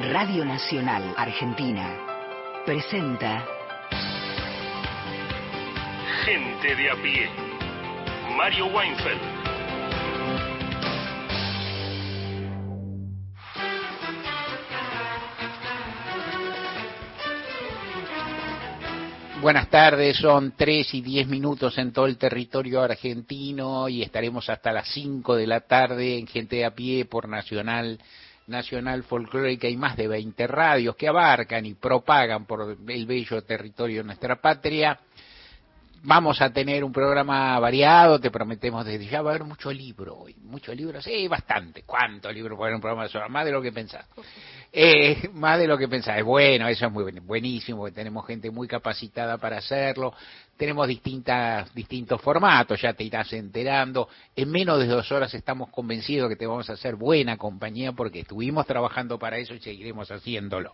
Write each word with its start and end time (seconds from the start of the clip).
Radio 0.00 0.46
Nacional 0.46 1.12
Argentina 1.14 2.62
presenta 2.64 3.44
Gente 6.24 6.74
de 6.74 6.90
a 6.90 6.94
pie. 6.94 7.28
Mario 8.34 8.66
Weinfeld. 8.68 9.20
Buenas 19.42 19.68
tardes, 19.68 20.16
son 20.16 20.54
tres 20.56 20.94
y 20.94 21.02
diez 21.02 21.28
minutos 21.28 21.76
en 21.76 21.92
todo 21.92 22.06
el 22.06 22.16
territorio 22.16 22.80
argentino 22.80 23.86
y 23.90 24.00
estaremos 24.00 24.48
hasta 24.48 24.72
las 24.72 24.88
cinco 24.88 25.36
de 25.36 25.46
la 25.46 25.60
tarde 25.60 26.18
en 26.18 26.26
Gente 26.26 26.56
de 26.56 26.64
a 26.64 26.74
Pie 26.74 27.04
por 27.04 27.28
Nacional 27.28 28.00
Nacional 28.50 29.04
Folclórica 29.04 29.68
y 29.68 29.76
más 29.76 29.96
de 29.96 30.08
20 30.08 30.46
radios 30.46 30.96
que 30.96 31.08
abarcan 31.08 31.64
y 31.64 31.74
propagan 31.74 32.44
por 32.44 32.76
el 32.88 33.06
bello 33.06 33.42
territorio 33.42 33.98
de 33.98 34.04
nuestra 34.04 34.36
patria. 34.36 34.98
Vamos 36.02 36.40
a 36.40 36.50
tener 36.50 36.82
un 36.82 36.92
programa 36.92 37.58
variado, 37.58 38.18
te 38.18 38.30
prometemos 38.30 38.86
desde 38.86 39.04
ya, 39.06 39.20
va 39.20 39.32
a 39.32 39.34
haber 39.34 39.46
mucho 39.46 39.70
libro 39.70 40.16
hoy, 40.16 40.34
mucho 40.44 40.74
libro, 40.74 41.02
sí, 41.02 41.28
bastante. 41.28 41.82
¿Cuánto 41.82 42.32
libro 42.32 42.56
para 42.56 42.74
un 42.74 42.80
programa 42.80 43.06
de 43.06 43.28
Más 43.28 43.44
de 43.44 43.52
lo 43.52 43.60
que 43.60 43.70
pensás. 43.70 44.06
Eh, 44.72 45.28
más 45.34 45.58
de 45.58 45.66
lo 45.66 45.76
que 45.76 45.88
pensás. 45.88 46.22
Bueno, 46.22 46.68
eso 46.68 46.86
es 46.86 46.92
muy 46.92 47.04
buenísimo, 47.20 47.80
porque 47.80 47.94
tenemos 47.94 48.26
gente 48.26 48.50
muy 48.50 48.66
capacitada 48.66 49.36
para 49.36 49.58
hacerlo. 49.58 50.14
Tenemos 50.56 50.88
distintas, 50.88 51.72
distintos 51.74 52.18
formatos, 52.22 52.80
ya 52.80 52.94
te 52.94 53.04
irás 53.04 53.30
enterando. 53.34 54.08
En 54.34 54.50
menos 54.50 54.78
de 54.78 54.86
dos 54.86 55.12
horas 55.12 55.34
estamos 55.34 55.68
convencidos 55.68 56.30
que 56.30 56.36
te 56.36 56.46
vamos 56.46 56.70
a 56.70 56.74
hacer 56.74 56.96
buena 56.96 57.36
compañía 57.36 57.92
porque 57.92 58.20
estuvimos 58.20 58.66
trabajando 58.66 59.18
para 59.18 59.36
eso 59.36 59.52
y 59.52 59.60
seguiremos 59.60 60.10
haciéndolo. 60.10 60.72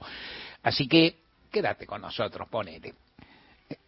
Así 0.63 0.87
que 0.87 1.17
quédate 1.51 1.85
con 1.85 2.01
nosotros, 2.01 2.47
ponete. 2.49 2.95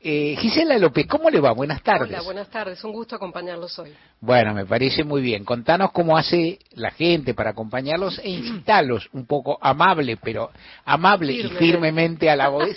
Eh, 0.01 0.37
Gisela 0.39 0.79
López, 0.79 1.07
¿cómo 1.07 1.29
le 1.29 1.41
va? 1.41 1.53
Buenas 1.53 1.83
tardes. 1.83 2.09
Hola, 2.09 2.23
buenas 2.23 2.49
tardes. 2.51 2.83
Un 2.83 2.93
gusto 2.93 3.17
acompañarlos 3.17 3.79
hoy. 3.79 3.93
Bueno, 4.21 4.55
me 4.55 4.65
parece 4.65 5.05
muy 5.05 5.21
bien. 5.21 5.45
Contanos 5.45 5.93
cómo 5.93 6.17
hace 6.17 6.59
la 6.73 6.91
gente 6.91 7.35
para 7.35 7.51
acompañarlos 7.51 8.19
e 8.21 8.31
incitarlos 8.31 9.09
un 9.13 9.27
poco 9.27 9.59
amable, 9.61 10.17
pero 10.17 10.51
amable 10.85 11.33
y 11.33 11.43
firmemente 11.51 12.31
a 12.31 12.37
la 12.37 12.49
voz. 12.49 12.77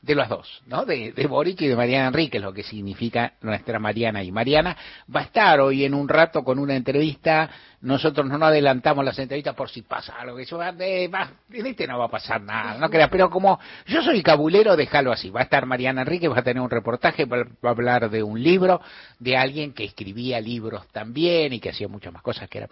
de 0.00 0.14
los 0.14 0.28
dos, 0.28 0.62
¿no? 0.66 0.84
De, 0.84 1.12
de 1.12 1.26
Boric 1.26 1.60
y 1.62 1.66
de 1.66 1.74
Mariana 1.74 2.08
Enrique, 2.08 2.38
lo 2.38 2.52
que 2.52 2.62
significa 2.62 3.32
nuestra 3.42 3.80
Mariana. 3.80 4.22
Y 4.22 4.30
Mariana 4.30 4.76
va 5.14 5.20
a 5.20 5.24
estar 5.24 5.60
hoy 5.60 5.84
en 5.84 5.92
un 5.92 6.08
rato 6.08 6.44
con 6.44 6.60
una 6.60 6.76
entrevista. 6.76 7.50
Nosotros 7.80 8.26
no 8.26 8.38
nos 8.38 8.48
adelantamos 8.48 9.04
las 9.04 9.18
entrevistas 9.18 9.56
por 9.56 9.68
si 9.68 9.82
pasa 9.82 10.14
algo. 10.16 10.38
Eso 10.38 10.56
va, 10.56 10.68
en 10.68 11.66
este 11.66 11.86
no 11.88 11.98
va 11.98 12.04
a 12.06 12.10
pasar 12.10 12.40
nada, 12.40 12.78
no 12.78 12.88
creas. 12.88 13.10
Pero 13.10 13.28
como 13.28 13.58
yo 13.86 14.00
soy 14.02 14.22
cabulero, 14.22 14.76
déjalo 14.76 15.10
así. 15.10 15.30
Va 15.30 15.40
a 15.40 15.44
estar 15.44 15.66
Mariana 15.66 16.02
Enrique, 16.02 16.28
va 16.28 16.38
a 16.38 16.42
tener 16.42 16.62
un 16.62 16.70
reportaje, 16.70 17.24
va 17.24 17.38
a 17.38 17.68
hablar 17.68 18.08
de 18.08 18.22
un 18.22 18.40
libro, 18.40 18.80
de 19.18 19.36
alguien 19.36 19.72
que 19.72 19.84
escribía 19.84 20.40
libros 20.40 20.86
también 20.92 21.52
y 21.52 21.58
que 21.60 21.70
hacía 21.70 21.88
muchas 21.88 22.12
más 22.12 22.22
cosas 22.22 22.48
que 22.48 22.58
era 22.58 22.68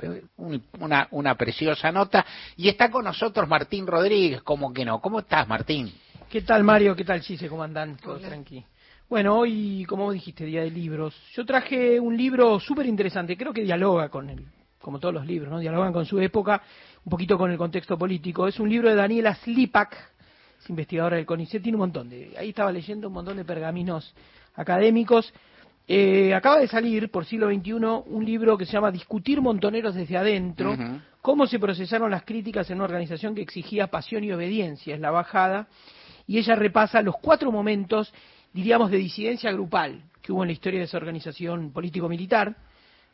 una, 0.79 1.09
una 1.11 1.35
preciosa 1.35 1.91
nota. 1.91 2.25
Y 2.57 2.69
está 2.69 2.89
con 2.89 3.05
nosotros 3.05 3.49
Martín 3.49 3.87
Rodríguez, 3.87 4.43
como 4.43 4.73
que 4.73 4.85
no. 4.85 5.01
¿Cómo 5.01 5.19
estás, 5.19 5.49
Martín? 5.49 5.93
¿Qué 6.29 6.43
tal, 6.43 6.65
Mario? 6.65 6.97
¿Qué 6.97 7.05
tal, 7.05 7.21
Chise? 7.21 7.49
¿Cómo 7.49 7.63
andan? 7.63 7.97
Todo 7.99 8.19
tranqui. 8.19 8.65
Bueno, 9.09 9.39
hoy, 9.39 9.85
como 9.89 10.11
dijiste, 10.11 10.45
día 10.45 10.63
de 10.63 10.71
libros. 10.73 11.15
Yo 11.33 11.47
traje 11.47 12.01
un 12.01 12.17
libro 12.17 12.59
súper 12.59 12.87
interesante. 12.87 13.37
Creo 13.37 13.53
que 13.53 13.63
dialoga 13.63 14.09
con 14.09 14.29
el, 14.29 14.45
como 14.81 14.99
todos 14.99 15.15
los 15.15 15.25
libros, 15.25 15.53
¿no? 15.53 15.61
Dialogan 15.61 15.93
con 15.93 16.05
su 16.05 16.19
época, 16.19 16.61
un 17.05 17.11
poquito 17.11 17.39
con 17.39 17.53
el 17.53 17.57
contexto 17.57 17.97
político. 17.97 18.49
Es 18.49 18.59
un 18.59 18.69
libro 18.69 18.89
de 18.89 18.97
Daniela 18.97 19.37
Slipak, 19.37 19.97
es 20.61 20.69
investigadora 20.69 21.17
del 21.17 21.27
CONICET, 21.27 21.63
tiene 21.63 21.77
un 21.77 21.83
montón 21.83 22.09
de, 22.09 22.35
ahí 22.37 22.49
estaba 22.49 22.73
leyendo 22.73 23.07
un 23.07 23.15
montón 23.15 23.37
de 23.37 23.45
pergaminos 23.45 24.13
académicos. 24.57 25.33
Eh, 25.87 26.35
acaba 26.35 26.59
de 26.59 26.67
salir 26.67 27.09
por 27.09 27.25
siglo 27.25 27.49
XXI 27.49 27.73
un 27.73 28.25
libro 28.25 28.59
que 28.59 28.67
se 28.67 28.73
llama 28.73 28.91
Discutir 28.91 29.41
montoneros 29.41 29.95
desde 29.95 30.17
adentro, 30.17 30.77
cómo 31.23 31.47
se 31.47 31.61
procesaron 31.61 32.11
las 32.11 32.25
críticas 32.25 32.69
en 32.69 32.79
una 32.79 32.85
organización 32.87 33.37
que 33.37 33.43
exigía 33.43 33.87
pasión 33.87 34.25
y 34.25 34.33
obediencia, 34.33 34.97
es 34.97 35.01
la 35.01 35.13
bajada, 35.13 35.69
y 36.27 36.39
ella 36.39 36.55
repasa 36.55 37.03
los 37.03 37.17
cuatro 37.19 37.53
momentos, 37.53 38.13
diríamos, 38.53 38.91
de 38.91 38.99
disidencia 38.99 39.53
grupal 39.53 40.03
que 40.21 40.33
hubo 40.33 40.43
en 40.43 40.49
la 40.49 40.53
historia 40.53 40.81
de 40.81 40.87
esa 40.87 40.97
organización 40.97 41.71
político-militar, 41.71 42.57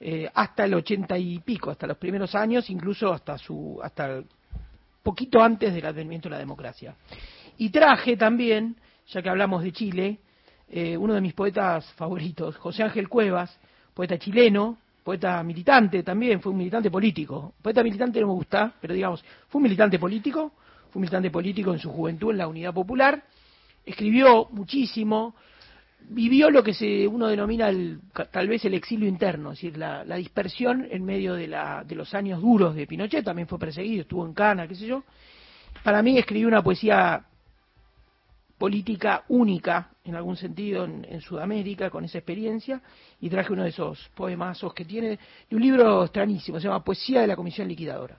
eh, 0.00 0.28
hasta 0.34 0.64
el 0.64 0.74
ochenta 0.74 1.16
y 1.18 1.38
pico, 1.40 1.70
hasta 1.70 1.86
los 1.86 1.96
primeros 1.96 2.34
años, 2.34 2.68
incluso 2.70 3.12
hasta 3.12 3.38
su, 3.38 3.78
hasta 3.82 4.22
poquito 5.02 5.42
antes 5.42 5.74
del 5.74 5.86
advenimiento 5.86 6.28
de 6.28 6.34
la 6.34 6.38
democracia. 6.38 6.94
Y 7.58 7.70
traje 7.70 8.16
también, 8.16 8.76
ya 9.08 9.20
que 9.20 9.28
hablamos 9.28 9.62
de 9.62 9.72
Chile, 9.72 10.18
eh, 10.70 10.96
uno 10.96 11.14
de 11.14 11.20
mis 11.20 11.34
poetas 11.34 11.84
favoritos, 11.92 12.56
José 12.56 12.82
Ángel 12.82 13.08
Cuevas, 13.08 13.56
poeta 13.94 14.18
chileno, 14.18 14.78
poeta 15.04 15.42
militante 15.42 16.02
también, 16.02 16.40
fue 16.40 16.50
un 16.52 16.58
militante 16.58 16.90
político. 16.90 17.54
Poeta 17.60 17.82
militante 17.82 18.20
no 18.20 18.28
me 18.28 18.32
gusta, 18.32 18.72
pero 18.80 18.94
digamos, 18.94 19.22
fue 19.48 19.58
un 19.58 19.64
militante 19.64 19.98
político, 19.98 20.52
fue 20.92 21.00
militante 21.00 21.30
político 21.30 21.72
en 21.72 21.78
su 21.78 21.90
juventud 21.90 22.32
en 22.32 22.38
la 22.38 22.46
Unidad 22.46 22.74
Popular, 22.74 23.24
escribió 23.84 24.48
muchísimo, 24.50 25.34
vivió 26.00 26.50
lo 26.50 26.62
que 26.62 26.74
se 26.74 27.08
uno 27.08 27.28
denomina 27.28 27.70
el, 27.70 28.00
tal 28.30 28.46
vez 28.46 28.64
el 28.66 28.74
exilio 28.74 29.08
interno, 29.08 29.52
es 29.52 29.58
decir, 29.58 29.78
la, 29.78 30.04
dispersión 30.16 30.86
en 30.90 31.04
medio 31.04 31.34
de, 31.34 31.48
la, 31.48 31.82
de, 31.82 31.94
los 31.94 32.12
años 32.14 32.42
duros 32.42 32.74
de 32.74 32.86
Pinochet, 32.86 33.24
también 33.24 33.48
fue 33.48 33.58
perseguido, 33.58 34.02
estuvo 34.02 34.26
en 34.26 34.34
Cana, 34.34 34.68
qué 34.68 34.74
sé 34.74 34.86
yo. 34.86 35.02
Para 35.82 36.02
mí 36.02 36.18
escribió 36.18 36.46
una 36.46 36.62
poesía 36.62 37.24
política 38.58 39.24
única, 39.28 39.90
en 40.04 40.14
algún 40.14 40.36
sentido, 40.36 40.84
en, 40.84 41.20
Sudamérica, 41.20 41.90
con 41.90 42.04
esa 42.04 42.18
experiencia, 42.18 42.80
y 43.20 43.28
traje 43.28 43.52
uno 43.52 43.64
de 43.64 43.70
esos 43.70 44.08
poemazos 44.14 44.72
que 44.72 44.84
tiene, 44.84 45.18
de 45.50 45.56
un 45.56 45.62
libro 45.62 46.04
extrañísimo, 46.04 46.60
se 46.60 46.68
llama 46.68 46.84
Poesía 46.84 47.22
de 47.22 47.26
la 47.26 47.34
Comisión 47.34 47.66
Liquidadora. 47.66 48.16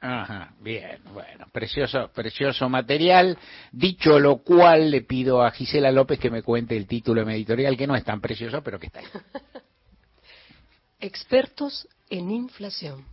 Ajá, 0.00 0.52
bien, 0.60 1.00
bueno, 1.12 1.46
precioso, 1.52 2.10
precioso 2.14 2.68
material. 2.68 3.38
Dicho 3.72 4.18
lo 4.18 4.38
cual, 4.38 4.90
le 4.90 5.02
pido 5.02 5.42
a 5.42 5.50
Gisela 5.50 5.90
López 5.90 6.18
que 6.18 6.30
me 6.30 6.42
cuente 6.42 6.76
el 6.76 6.86
título 6.86 7.20
de 7.20 7.26
mi 7.26 7.34
editorial, 7.34 7.76
que 7.76 7.86
no 7.86 7.96
es 7.96 8.04
tan 8.04 8.20
precioso, 8.20 8.62
pero 8.62 8.78
que 8.78 8.86
está 8.86 9.00
ahí. 9.00 9.06
Expertos 11.00 11.88
en 12.10 12.30
inflación. 12.30 13.04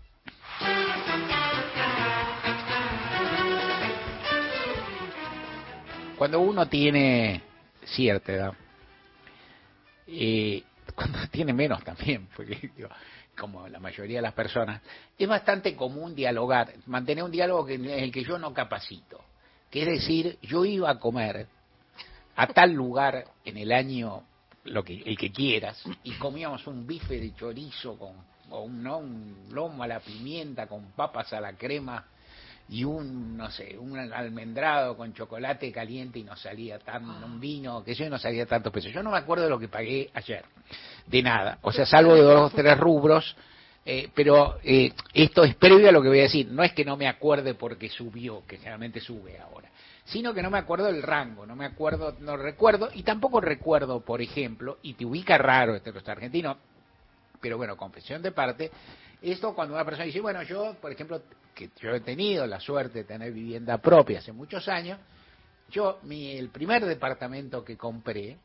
cuando 6.24 6.40
uno 6.40 6.70
tiene 6.70 7.42
cierta 7.84 8.32
edad, 8.32 8.54
eh, 10.08 10.64
cuando 10.96 11.20
tiene 11.28 11.52
menos 11.52 11.84
también, 11.84 12.30
porque 12.34 12.72
digo, 12.76 12.88
como 13.38 13.68
la 13.68 13.80
mayoría 13.80 14.18
de 14.18 14.22
las 14.22 14.34
personas, 14.34 14.82
es 15.18 15.28
bastante 15.28 15.76
común 15.76 16.16
dialogar, 16.16 16.74
mantener 16.86 17.24
un 17.24 17.32
diálogo 17.32 17.68
en 17.70 17.86
el 17.86 18.12
que 18.12 18.24
yo 18.24 18.38
no 18.38 18.54
capacito. 18.54 19.22
Que 19.70 19.82
es 19.82 19.88
decir, 19.88 20.38
yo 20.42 20.66
iba 20.66 20.90
a 20.90 21.00
comer 21.00 21.48
a 22.36 22.48
tal 22.48 22.74
lugar 22.74 23.26
en 23.44 23.58
el 23.58 23.72
año, 23.72 24.24
lo 24.66 24.84
que, 24.84 25.02
el 25.06 25.18
que 25.18 25.32
quieras, 25.32 25.84
y 26.04 26.12
comíamos 26.14 26.66
un 26.68 26.86
bife 26.86 27.20
de 27.20 27.34
chorizo 27.36 27.98
con, 27.98 28.14
o 28.50 28.68
¿no? 28.68 29.00
un 29.00 29.48
lomo 29.52 29.84
a 29.84 29.88
la 29.88 30.00
pimienta 30.00 30.68
con 30.68 30.92
papas 30.92 31.34
a 31.34 31.42
la 31.42 31.54
crema 31.54 32.06
y 32.70 32.84
un, 32.84 33.38
no 33.38 33.52
sé, 33.52 33.78
un 33.78 33.98
almendrado 33.98 34.96
con 34.96 35.14
chocolate 35.14 35.72
caliente 35.72 36.20
y 36.20 36.24
no 36.24 36.36
salía 36.36 36.80
tan, 36.80 37.06
un 37.24 37.40
vino, 37.40 37.84
que 37.84 37.94
yo 37.94 38.10
no 38.10 38.18
salía 38.18 38.46
tantos 38.46 38.72
pesos. 38.72 38.92
Yo 38.92 39.04
no 39.04 39.12
me 39.12 39.18
acuerdo 39.18 39.44
de 39.44 39.50
lo 39.50 39.60
que 39.60 39.68
pagué 39.68 40.10
ayer, 40.14 40.46
de 41.06 41.22
nada, 41.22 41.60
o 41.62 41.72
sea, 41.72 41.86
salvo 41.86 42.16
de 42.16 42.22
dos 42.22 42.52
o 42.52 42.56
tres 42.56 42.78
rubros, 42.78 43.36
eh, 43.86 44.10
pero 44.16 44.60
eh, 44.64 44.94
esto 45.14 45.44
es 45.44 45.56
previo 45.56 45.90
a 45.90 45.92
lo 45.92 46.02
que 46.02 46.08
voy 46.08 46.20
a 46.20 46.24
decir, 46.24 46.48
no 46.48 46.64
es 46.64 46.72
que 46.72 46.86
no 46.86 46.96
me 46.96 47.08
acuerde 47.08 47.54
porque 47.54 47.90
subió, 47.90 48.44
que 48.48 48.58
generalmente 48.58 49.02
sube 49.02 49.38
ahora, 49.40 49.70
sino 50.06 50.34
que 50.34 50.42
no 50.42 50.50
me 50.50 50.58
acuerdo 50.58 50.86
del 50.86 51.04
rango, 51.04 51.46
no 51.46 51.56
me 51.56 51.66
acuerdo, 51.66 52.16
no 52.22 52.38
recuerdo, 52.38 52.90
y 52.94 53.04
tampoco 53.04 53.42
recuerdo, 53.42 54.00
por 54.00 54.22
ejemplo, 54.22 54.78
y 54.84 54.94
te 54.94 55.06
ubica 55.06 55.38
raro 55.38 55.76
este 55.76 55.92
los 55.92 56.08
argentino, 56.08 56.58
pero 57.42 57.58
bueno, 57.58 57.76
confesión 57.76 58.22
de 58.22 58.32
parte, 58.32 58.72
esto 59.32 59.54
cuando 59.56 59.74
una 59.74 59.86
persona 59.86 60.06
dice, 60.06 60.20
bueno, 60.20 60.44
yo, 60.44 60.76
por 60.82 60.92
ejemplo, 60.92 61.22
que 61.56 61.70
yo 61.80 61.92
he 61.92 62.02
tenido 62.02 62.46
la 62.46 62.60
suerte 62.60 63.00
de 63.00 63.04
tener 63.06 63.32
vivienda 63.32 63.78
propia 63.78 64.20
hace 64.20 64.34
muchos 64.34 64.68
años, 64.68 65.00
yo, 65.70 66.00
mi, 66.04 66.32
el 66.32 66.50
primer 66.50 66.86
departamento 66.86 67.64
que 67.64 67.78
compré, 67.78 68.38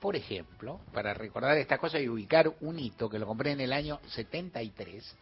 por 0.00 0.16
ejemplo, 0.16 0.80
para 0.92 1.14
recordar 1.14 1.56
esta 1.56 1.78
cosa 1.78 2.00
y 2.00 2.08
ubicar 2.08 2.52
un 2.60 2.78
hito 2.78 3.08
que 3.08 3.18
lo 3.18 3.26
compré 3.26 3.52
en 3.52 3.60
el 3.60 3.72
año 3.72 4.00
73, 4.08 5.16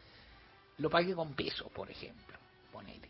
lo 0.78 0.90
pagué 0.90 1.14
con 1.14 1.34
peso, 1.34 1.68
por 1.68 1.90
ejemplo, 1.90 2.36
ponele. 2.72 3.08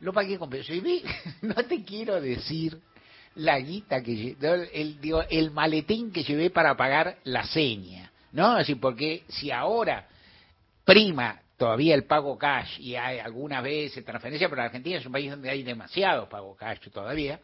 Lo 0.00 0.12
pagué 0.12 0.38
con 0.38 0.50
peso. 0.50 0.72
Y 0.72 0.80
vi, 0.80 1.02
no 1.42 1.54
te 1.54 1.84
quiero 1.84 2.20
decir 2.20 2.78
la 3.36 3.58
guita 3.58 4.02
que 4.02 4.36
el, 4.72 5.00
digo, 5.00 5.22
el 5.28 5.50
maletín 5.50 6.10
que 6.10 6.24
llevé 6.24 6.50
para 6.50 6.76
pagar 6.76 7.18
la 7.24 7.44
seña, 7.46 8.10
¿no? 8.32 8.56
Así, 8.56 8.74
porque 8.74 9.24
si 9.28 9.50
ahora 9.50 10.08
prima 10.86 11.42
todavía 11.56 11.94
el 11.94 12.04
pago 12.04 12.38
cash 12.38 12.80
y 12.80 12.94
hay 12.94 13.18
algunas 13.18 13.62
veces 13.62 14.04
transferencia, 14.04 14.48
pero 14.48 14.62
Argentina 14.62 14.98
es 14.98 15.04
un 15.04 15.12
país 15.12 15.30
donde 15.30 15.50
hay 15.50 15.62
demasiado 15.62 16.28
pago 16.28 16.54
cash 16.54 16.78
todavía. 16.90 17.40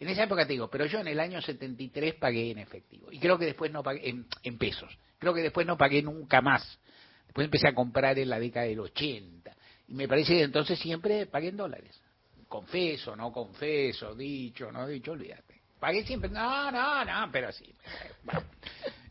En 0.00 0.08
esa 0.08 0.24
época 0.24 0.46
te 0.46 0.54
digo, 0.54 0.68
pero 0.68 0.86
yo 0.86 0.98
en 1.00 1.08
el 1.08 1.20
año 1.20 1.40
73 1.40 2.14
pagué 2.14 2.50
en 2.50 2.58
efectivo 2.58 3.12
y 3.12 3.18
creo 3.18 3.38
que 3.38 3.44
después 3.44 3.70
no 3.70 3.82
pagué 3.82 4.08
en, 4.42 4.58
pesos. 4.58 4.96
Creo 5.18 5.34
que 5.34 5.42
después 5.42 5.66
no 5.66 5.76
pagué 5.76 6.02
nunca 6.02 6.40
más. 6.40 6.78
Después 7.26 7.44
empecé 7.44 7.68
a 7.68 7.74
comprar 7.74 8.18
en 8.18 8.30
la 8.30 8.38
década 8.38 8.66
del 8.66 8.80
80 8.80 9.54
y 9.88 9.94
me 9.94 10.08
parece 10.08 10.34
que 10.34 10.42
entonces 10.42 10.78
siempre 10.78 11.26
pagué 11.26 11.48
en 11.48 11.56
dólares. 11.56 12.00
Confeso, 12.48 13.14
no 13.14 13.32
confeso, 13.32 14.14
dicho, 14.14 14.72
no 14.72 14.86
dicho, 14.86 15.12
olvídate. 15.12 15.60
Pagué 15.78 16.04
siempre, 16.04 16.30
no, 16.30 16.70
no, 16.70 17.04
no, 17.04 17.30
pero 17.30 17.52
sí. 17.52 17.74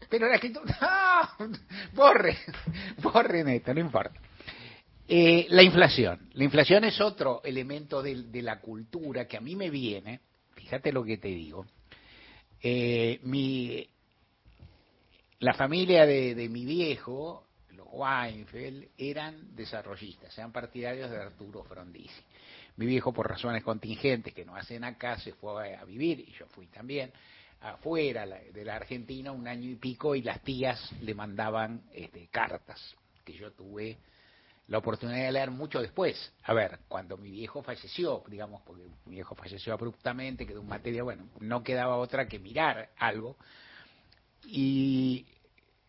Pero 0.10 0.28
la 0.28 0.36
escritura, 0.36 0.78
no, 1.40 1.58
borre, 1.94 2.38
borren 3.02 3.50
esto, 3.50 3.74
no 3.74 3.80
importa. 3.80 4.20
Eh, 5.08 5.48
la 5.50 5.62
inflación. 5.62 6.30
La 6.34 6.44
inflación 6.44 6.84
es 6.84 7.00
otro 7.00 7.42
elemento 7.44 8.02
de, 8.02 8.24
de, 8.24 8.42
la 8.42 8.60
cultura 8.60 9.28
que 9.28 9.38
a 9.38 9.42
mí 9.42 9.56
me 9.56 9.70
viene, 9.70 10.22
fíjate 10.56 10.92
lo 10.92 11.04
que 11.04 11.18
te 11.18 11.28
digo. 11.28 11.66
Eh, 12.62 13.20
mi, 13.24 13.88
la 15.40 15.54
familia 15.54 16.08
de, 16.08 16.34
de, 16.34 16.50
mi 16.50 16.66
viejo, 16.66 17.46
los 17.74 17.86
Weinfeld, 17.92 18.88
eran 18.98 19.56
desarrollistas, 19.56 20.36
eran 20.38 20.52
partidarios 20.52 21.12
de 21.12 21.18
Arturo 21.18 21.64
Frondizi. 21.64 22.24
Mi 22.78 22.88
viejo, 22.88 23.14
por 23.14 23.30
razones 23.30 23.64
contingentes 23.64 24.34
que 24.34 24.44
no 24.44 24.56
hacen 24.56 24.84
acá, 24.84 25.20
se 25.20 25.34
fue 25.34 25.76
a 25.76 25.86
vivir, 25.86 26.20
y 26.20 26.32
yo 26.32 26.48
fui 26.48 26.66
también, 26.68 27.12
afuera 27.62 28.26
de 28.26 28.66
la 28.66 28.76
Argentina 28.76 29.32
un 29.32 29.48
año 29.48 29.70
y 29.70 29.76
pico, 29.76 30.16
y 30.16 30.22
las 30.22 30.42
tías 30.42 30.92
le 31.02 31.14
mandaban 31.14 31.82
este, 31.94 32.28
cartas 32.28 32.96
que 33.24 33.34
yo 33.34 33.52
tuve 33.52 33.98
la 34.68 34.80
oportunidad 34.80 35.26
de 35.26 35.32
leer 35.32 35.52
mucho 35.52 35.82
después. 35.82 36.34
A 36.44 36.54
ver, 36.54 36.80
cuando 36.88 37.18
mi 37.18 37.30
viejo 37.32 37.62
falleció, 37.62 38.24
digamos, 38.28 38.62
porque 38.64 38.84
mi 39.06 39.16
viejo 39.16 39.36
falleció 39.36 39.74
abruptamente, 39.74 40.46
quedó 40.46 40.62
en 40.62 40.68
materia, 40.68 41.04
bueno, 41.04 41.28
no 41.40 41.64
quedaba 41.64 41.98
otra 41.98 42.28
que 42.28 42.40
mirar 42.40 42.90
algo. 42.98 43.36
Y 44.44 45.26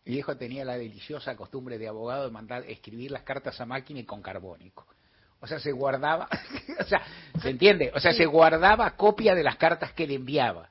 mi 0.05 0.13
viejo 0.13 0.37
tenía 0.37 0.63
la 0.63 0.77
deliciosa 0.77 1.35
costumbre 1.35 1.77
de 1.77 1.87
abogado 1.87 2.25
de 2.25 2.31
mandar 2.31 2.63
escribir 2.67 3.11
las 3.11 3.23
cartas 3.23 3.59
a 3.61 3.65
máquina 3.65 3.99
y 3.99 4.05
con 4.05 4.21
carbónico. 4.21 4.85
O 5.39 5.47
sea, 5.47 5.59
se 5.59 5.71
guardaba, 5.71 6.27
o 6.79 6.83
sea, 6.83 7.01
¿se 7.41 7.49
entiende? 7.49 7.91
O 7.93 7.99
sea, 7.99 8.11
se 8.11 8.25
guardaba 8.25 8.95
copia 8.95 9.35
de 9.35 9.43
las 9.43 9.57
cartas 9.57 9.93
que 9.93 10.07
le 10.07 10.15
enviaba. 10.15 10.69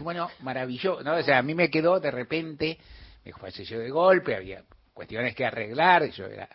Bueno, 0.00 0.30
maravilloso, 0.40 1.02
¿no? 1.02 1.16
O 1.16 1.22
sea, 1.22 1.38
a 1.38 1.42
mí 1.42 1.54
me 1.54 1.70
quedó 1.70 2.00
de 2.00 2.10
repente, 2.10 2.78
hijo 3.24 3.38
falleció 3.38 3.78
de 3.78 3.90
golpe, 3.90 4.34
había 4.34 4.64
cuestiones 4.92 5.34
que 5.34 5.44
arreglar, 5.44 6.10
yo 6.10 6.26
era 6.26 6.48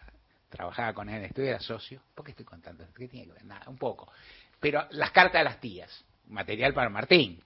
trabajaba 0.50 0.94
con 0.94 1.10
él 1.10 1.18
en 1.18 1.26
estudio, 1.26 1.50
era 1.50 1.60
socio. 1.60 2.02
¿Por 2.16 2.26
qué 2.26 2.32
estoy 2.32 2.46
contando? 2.46 2.86
¿Qué 2.96 3.08
tiene 3.08 3.28
que 3.28 3.34
ver? 3.34 3.46
Nada, 3.46 3.70
un 3.70 3.78
poco. 3.78 4.12
Pero 4.60 4.86
las 4.92 5.12
cartas 5.12 5.40
de 5.40 5.44
las 5.44 5.60
tías, 5.60 6.06
material 6.28 6.74
para 6.74 6.90
Martín. 6.90 7.42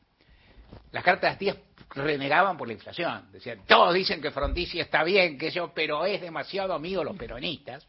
Las 0.91 1.03
cartas 1.03 1.21
de 1.21 1.27
las 1.27 1.37
tías 1.37 1.57
renegaban 1.89 2.57
por 2.57 2.67
la 2.67 2.73
inflación. 2.73 3.31
Decían, 3.31 3.65
todos 3.67 3.93
dicen 3.93 4.21
que 4.21 4.31
Frondizi 4.31 4.79
está 4.79 5.03
bien, 5.03 5.37
que 5.37 5.51
yo, 5.51 5.73
pero 5.73 6.05
es 6.05 6.21
demasiado 6.21 6.73
amigo 6.73 7.03
los 7.03 7.15
peronistas. 7.17 7.85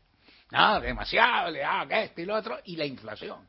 No, 0.51 0.81
demasiado, 0.81 1.51
le 1.51 1.61
da 1.61 1.87
que 1.89 2.05
esto 2.05 2.21
y 2.21 2.25
lo 2.27 2.35
otro, 2.35 2.59
y 2.65 2.77
la 2.77 2.85
inflación. 2.85 3.49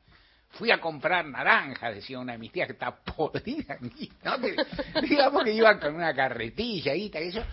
Fui 0.56 0.72
a 0.72 0.80
comprar 0.80 1.26
naranja, 1.26 1.92
decía 1.92 2.20
una 2.20 2.34
de 2.34 2.40
mis 2.40 2.52
tías, 2.52 2.68
que 2.68 2.74
está 2.74 2.96
podrida. 2.96 3.78
¿no? 4.24 4.38
digamos 5.02 5.44
que 5.44 5.54
iban 5.54 5.80
con 5.80 5.96
una 5.96 6.14
carretilla 6.14 6.96
y 6.96 7.10
tal, 7.10 7.24
eso. 7.24 7.44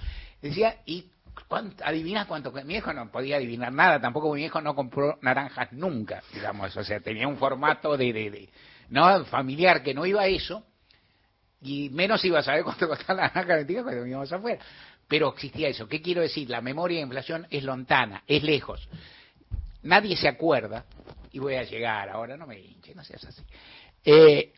Decía, 0.40 0.78
y 0.86 1.06
¿Cuánto, 1.48 1.82
¿Adivinas 1.84 2.26
cuánto? 2.26 2.52
Mi 2.52 2.74
hijo 2.74 2.92
no 2.92 3.10
podía 3.10 3.36
adivinar 3.36 3.72
nada, 3.72 4.00
tampoco 4.00 4.34
mi 4.34 4.44
hijo 4.44 4.60
no 4.60 4.74
compró 4.74 5.18
naranjas 5.22 5.72
nunca, 5.72 6.22
digamos, 6.32 6.76
o 6.76 6.84
sea, 6.84 7.00
tenía 7.00 7.26
un 7.26 7.38
formato 7.38 7.96
de, 7.96 8.12
de, 8.12 8.30
de 8.30 8.48
no 8.90 9.24
familiar 9.24 9.82
que 9.82 9.94
no 9.94 10.04
iba 10.04 10.22
a 10.22 10.26
eso, 10.26 10.62
y 11.62 11.88
menos 11.90 12.24
iba 12.24 12.40
a 12.40 12.42
saber 12.42 12.64
cuánto 12.64 12.88
costaba 12.88 13.22
la 13.22 13.28
naranja 13.28 13.52
argentina 13.52 13.82
cuando 13.82 14.06
íbamos 14.06 14.32
afuera. 14.32 14.62
Pero 15.08 15.28
existía 15.28 15.68
eso. 15.68 15.88
¿Qué 15.88 16.00
quiero 16.00 16.22
decir? 16.22 16.48
La 16.50 16.60
memoria 16.60 16.98
de 16.98 17.04
inflación 17.04 17.46
es 17.50 17.64
lontana, 17.64 18.22
es 18.26 18.42
lejos. 18.42 18.88
Nadie 19.82 20.16
se 20.16 20.28
acuerda, 20.28 20.84
y 21.32 21.38
voy 21.38 21.54
a 21.54 21.64
llegar 21.64 22.08
ahora, 22.08 22.36
no 22.36 22.46
me 22.46 22.60
hinche, 22.60 22.94
no 22.94 23.02
seas 23.04 23.24
así. 23.24 23.42
Eh, 24.04 24.52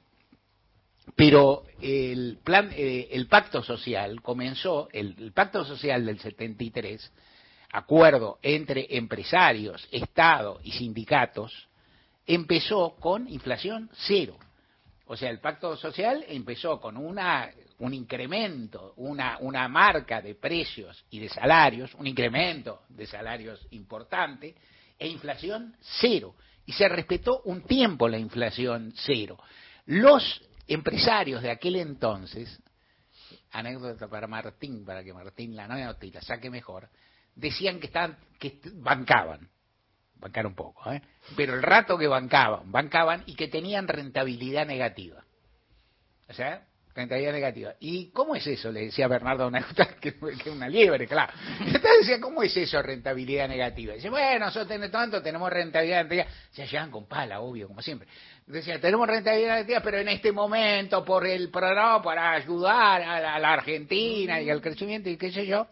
pero 1.16 1.64
el 1.80 2.38
plan, 2.42 2.70
eh, 2.74 3.08
el 3.12 3.26
pacto 3.26 3.62
social 3.62 4.20
comenzó, 4.22 4.88
el, 4.92 5.14
el, 5.18 5.32
pacto 5.32 5.64
social 5.64 6.04
del 6.04 6.18
73, 6.18 7.12
acuerdo 7.72 8.38
entre 8.42 8.96
empresarios, 8.96 9.86
Estado 9.92 10.60
y 10.64 10.72
sindicatos, 10.72 11.68
empezó 12.26 12.96
con 12.96 13.28
inflación 13.28 13.90
cero. 13.92 14.38
O 15.06 15.16
sea, 15.16 15.30
el 15.30 15.40
pacto 15.40 15.76
social 15.76 16.24
empezó 16.28 16.80
con 16.80 16.96
una, 16.96 17.50
un 17.80 17.92
incremento, 17.92 18.94
una, 18.96 19.36
una 19.40 19.68
marca 19.68 20.22
de 20.22 20.34
precios 20.34 21.04
y 21.10 21.20
de 21.20 21.28
salarios, 21.28 21.94
un 21.94 22.06
incremento 22.06 22.82
de 22.88 23.06
salarios 23.06 23.66
importante, 23.72 24.54
e 24.98 25.08
inflación 25.08 25.76
cero. 26.00 26.34
Y 26.66 26.72
se 26.72 26.88
respetó 26.88 27.42
un 27.42 27.62
tiempo 27.62 28.08
la 28.08 28.18
inflación 28.18 28.92
cero. 28.96 29.38
Los 29.86 30.42
empresarios 30.66 31.42
de 31.42 31.50
aquel 31.50 31.76
entonces, 31.76 32.60
anécdota 33.50 34.08
para 34.08 34.26
Martín, 34.26 34.84
para 34.84 35.04
que 35.04 35.12
Martín 35.12 35.54
la 35.54 35.68
note 35.68 36.06
y 36.06 36.10
la 36.10 36.22
saque 36.22 36.50
mejor, 36.50 36.88
decían 37.34 37.80
que 37.80 37.86
estaban, 37.86 38.16
que 38.38 38.60
bancaban, 38.74 39.48
bancar 40.16 40.46
un 40.46 40.54
poco, 40.54 40.90
¿eh? 40.90 41.02
pero 41.36 41.54
el 41.54 41.62
rato 41.62 41.98
que 41.98 42.06
bancaban, 42.06 42.70
bancaban 42.72 43.22
y 43.26 43.34
que 43.34 43.48
tenían 43.48 43.88
rentabilidad 43.88 44.66
negativa. 44.66 45.24
O 46.28 46.32
sea, 46.32 46.66
rentabilidad 46.94 47.32
negativa. 47.32 47.74
¿Y 47.80 48.10
cómo 48.10 48.36
es 48.36 48.46
eso? 48.46 48.70
Le 48.70 48.86
decía 48.86 49.08
Bernardo 49.08 49.48
una 49.48 49.66
que 50.00 50.08
es 50.08 50.46
una 50.46 50.68
liebre, 50.68 51.06
claro. 51.06 51.32
Entonces 51.60 52.00
decía, 52.00 52.20
¿cómo 52.20 52.42
es 52.42 52.56
eso 52.56 52.80
rentabilidad 52.80 53.48
negativa? 53.48 53.94
Dice, 53.94 54.10
bueno, 54.10 54.46
nosotros 54.46 54.68
tenemos 54.68 54.90
tanto, 54.90 55.22
tenemos 55.22 55.50
rentabilidad 55.50 56.04
negativa. 56.04 56.36
Se 56.52 56.66
llevan 56.66 56.90
con 56.90 57.06
pala, 57.06 57.40
obvio, 57.40 57.66
como 57.68 57.82
siempre. 57.82 58.08
Decía, 58.46 58.80
tenemos 58.80 59.08
rentabilidad 59.08 59.54
negativa, 59.54 59.80
pero 59.80 59.98
en 59.98 60.08
este 60.08 60.30
momento, 60.30 61.04
por 61.04 61.26
el 61.26 61.50
programa, 61.50 62.02
para 62.02 62.32
ayudar 62.32 63.02
a 63.02 63.20
la, 63.20 63.34
a 63.34 63.38
la 63.38 63.52
Argentina 63.54 64.40
y 64.40 64.50
al 64.50 64.60
crecimiento 64.60 65.08
y 65.08 65.16
qué 65.16 65.32
sé 65.32 65.46
yo, 65.46 65.66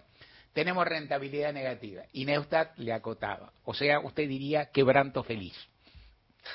tenemos 0.53 0.87
rentabilidad 0.87 1.53
negativa. 1.53 2.03
Y 2.13 2.25
Neustadt 2.25 2.77
le 2.79 2.93
acotaba. 2.93 3.53
O 3.65 3.75
sea, 3.75 4.01
usted 4.01 4.29
diría 4.29 4.67
quebranto 4.67 5.23
feliz. 5.23 5.55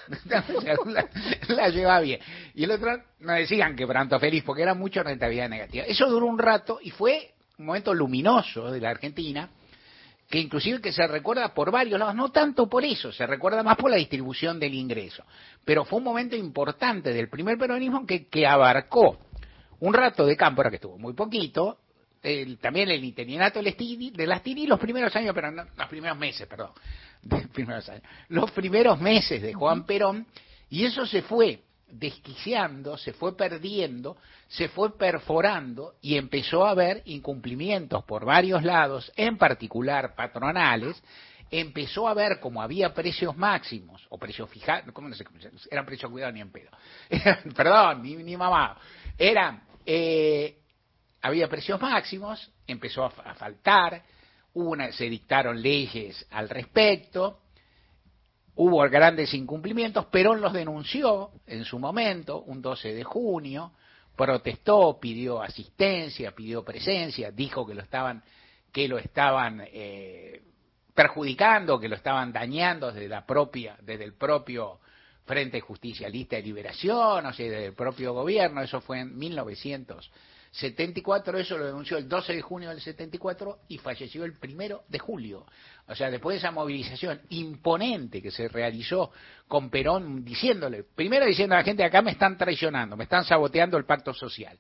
la, 0.26 1.10
la, 1.48 1.70
lleva 1.70 2.00
bien. 2.00 2.20
y 2.54 2.64
el 2.64 2.72
otro 2.72 3.02
no 3.20 3.34
decían 3.34 3.76
quebranto 3.76 4.20
feliz 4.20 4.44
porque 4.44 4.64
era 4.64 4.74
mucha 4.74 5.04
rentabilidad 5.04 5.50
negativa. 5.50 5.86
Eso 5.86 6.08
duró 6.08 6.26
un 6.26 6.40
rato 6.40 6.80
y 6.82 6.92
fue 6.92 7.34
un 7.58 7.66
momento 7.66 7.94
luminoso 7.94 8.72
de 8.72 8.80
la 8.80 8.90
Argentina, 8.90 9.50
que 10.30 10.40
inclusive 10.40 10.82
que 10.82 10.92
se 10.92 11.08
recuerda 11.08 11.54
por 11.54 11.72
varios 11.72 12.00
lados, 12.00 12.16
no 12.16 12.30
tanto 12.30 12.68
por 12.68 12.84
eso, 12.84 13.12
se 13.12 13.26
recuerda 13.26 13.64
más 13.64 13.78
por 13.78 13.90
la 13.90 13.98
distribución 13.98 14.60
del 14.60 14.74
ingreso, 14.74 15.24
pero 15.64 15.86
fue 15.86 16.00
un 16.00 16.04
momento 16.04 16.36
importante 16.36 17.14
del 17.14 17.30
primer 17.30 17.58
peronismo 17.58 18.06
que, 18.06 18.28
que 18.28 18.46
abarcó 18.46 19.18
un 19.80 19.94
rato 19.94 20.26
de 20.26 20.36
campo, 20.36 20.62
ahora 20.62 20.70
que 20.70 20.76
estuvo 20.78 20.98
muy 20.98 21.14
poquito, 21.14 21.80
el, 22.24 22.58
también 22.58 22.90
el 22.90 23.04
interinato 23.04 23.62
de 23.62 24.28
las 24.28 24.44
TINI 24.44 24.68
los 24.68 24.80
primeros 24.80 25.16
años, 25.16 25.34
pero 25.34 25.52
no, 25.52 25.64
los 25.76 25.88
primeros 25.88 26.18
meses, 26.18 26.48
perdón, 26.48 26.72
primeros 27.54 27.88
años, 27.90 28.04
los 28.30 28.52
primeros 28.52 29.00
meses 29.00 29.42
de 29.42 29.54
Juan 29.54 29.86
Perón, 29.86 30.26
y 30.70 30.86
eso 30.86 31.06
se 31.06 31.22
fue 31.22 31.62
desquiciando, 31.90 32.98
se 32.98 33.14
fue 33.14 33.36
perdiendo, 33.38 34.18
se 34.48 34.68
fue 34.70 34.98
perforando 34.98 35.96
y 36.02 36.18
empezó 36.18 36.66
a 36.66 36.72
haber 36.72 37.02
incumplimientos 37.06 38.04
por 38.04 38.26
varios 38.26 38.64
lados, 38.64 39.12
en 39.16 39.38
particular 39.38 40.16
patronales, 40.16 41.02
empezó 41.50 42.08
a 42.08 42.14
ver 42.14 42.40
como 42.40 42.62
había 42.62 42.94
precios 42.94 43.38
máximos 43.38 44.06
o 44.10 44.18
precios 44.18 44.50
fijados, 44.50 44.92
¿cómo 44.94 45.08
no 45.08 45.16
sé 45.16 45.26
Eran 45.72 45.86
precios 45.86 46.12
cuidados 46.12 46.34
ni 46.34 46.42
en 46.42 46.52
pedo. 46.52 46.70
Perdón, 47.56 48.04
ni, 48.04 48.16
ni 48.18 48.36
mamá. 48.36 48.78
Eran, 49.18 49.64
eh, 49.86 50.57
había 51.28 51.48
precios 51.48 51.80
máximos, 51.80 52.52
empezó 52.66 53.04
a, 53.04 53.10
faltar, 53.10 54.02
una, 54.54 54.92
se 54.92 55.10
dictaron 55.10 55.62
leyes 55.62 56.26
al 56.32 56.50
respecto, 56.50 57.42
hubo 58.56 58.82
grandes 58.90 59.34
incumplimientos, 59.34 60.06
Perón 60.06 60.42
los 60.42 60.54
denunció 60.54 61.32
en 61.46 61.66
su 61.66 61.80
momento, 61.80 62.42
un 62.42 62.62
12 62.62 62.94
de 62.94 63.04
junio, 63.04 63.74
protestó, 64.16 64.98
pidió 65.00 65.42
asistencia, 65.42 66.32
pidió 66.32 66.64
presencia, 66.64 67.30
dijo 67.30 67.68
que 67.68 67.76
lo 67.76 67.82
estaban, 67.82 68.24
que 68.72 68.88
lo 68.88 68.98
estaban 68.98 69.62
eh, 69.68 70.42
perjudicando, 70.96 71.80
que 71.80 71.90
lo 71.90 71.96
estaban 71.96 72.32
dañando 72.32 72.92
desde 72.92 73.10
la 73.10 73.26
propia, 73.26 73.78
desde 73.82 74.06
el 74.06 74.14
propio 74.14 74.80
Frente 75.26 75.60
Justicialista 75.60 76.38
de 76.38 76.42
Liberación, 76.42 77.26
o 77.26 77.34
sea, 77.34 77.46
desde 77.46 77.66
el 77.66 77.74
propio 77.74 78.14
gobierno, 78.14 78.62
eso 78.62 78.80
fue 78.80 79.02
en 79.02 79.16
1900 79.18 80.10
74, 80.52 81.38
eso 81.38 81.58
lo 81.58 81.66
denunció 81.66 81.98
el 81.98 82.08
12 82.08 82.34
de 82.34 82.42
junio 82.42 82.70
del 82.70 82.82
74 82.82 83.60
y 83.68 83.78
falleció 83.78 84.24
el 84.24 84.38
primero 84.38 84.84
de 84.88 85.00
julio. 85.00 85.46
O 85.88 85.96
sea, 85.96 86.10
después 86.10 86.36
de 86.36 86.40
esa 86.40 86.52
movilización 86.52 87.22
imponente 87.30 88.22
que 88.22 88.32
se 88.32 88.48
realizó 88.48 89.12
con 89.48 89.70
Perón 89.70 90.24
diciéndole, 90.24 90.84
primero 90.84 91.26
diciendo 91.26 91.56
a 91.56 91.60
la 91.60 91.64
gente, 91.64 91.84
acá 91.84 92.02
me 92.02 92.12
están 92.12 92.38
traicionando, 92.38 92.98
me 92.98 93.06
están 93.06 93.24
saboteando 93.24 93.78
el 93.78 93.86
pacto 93.86 94.14
social. 94.14 94.58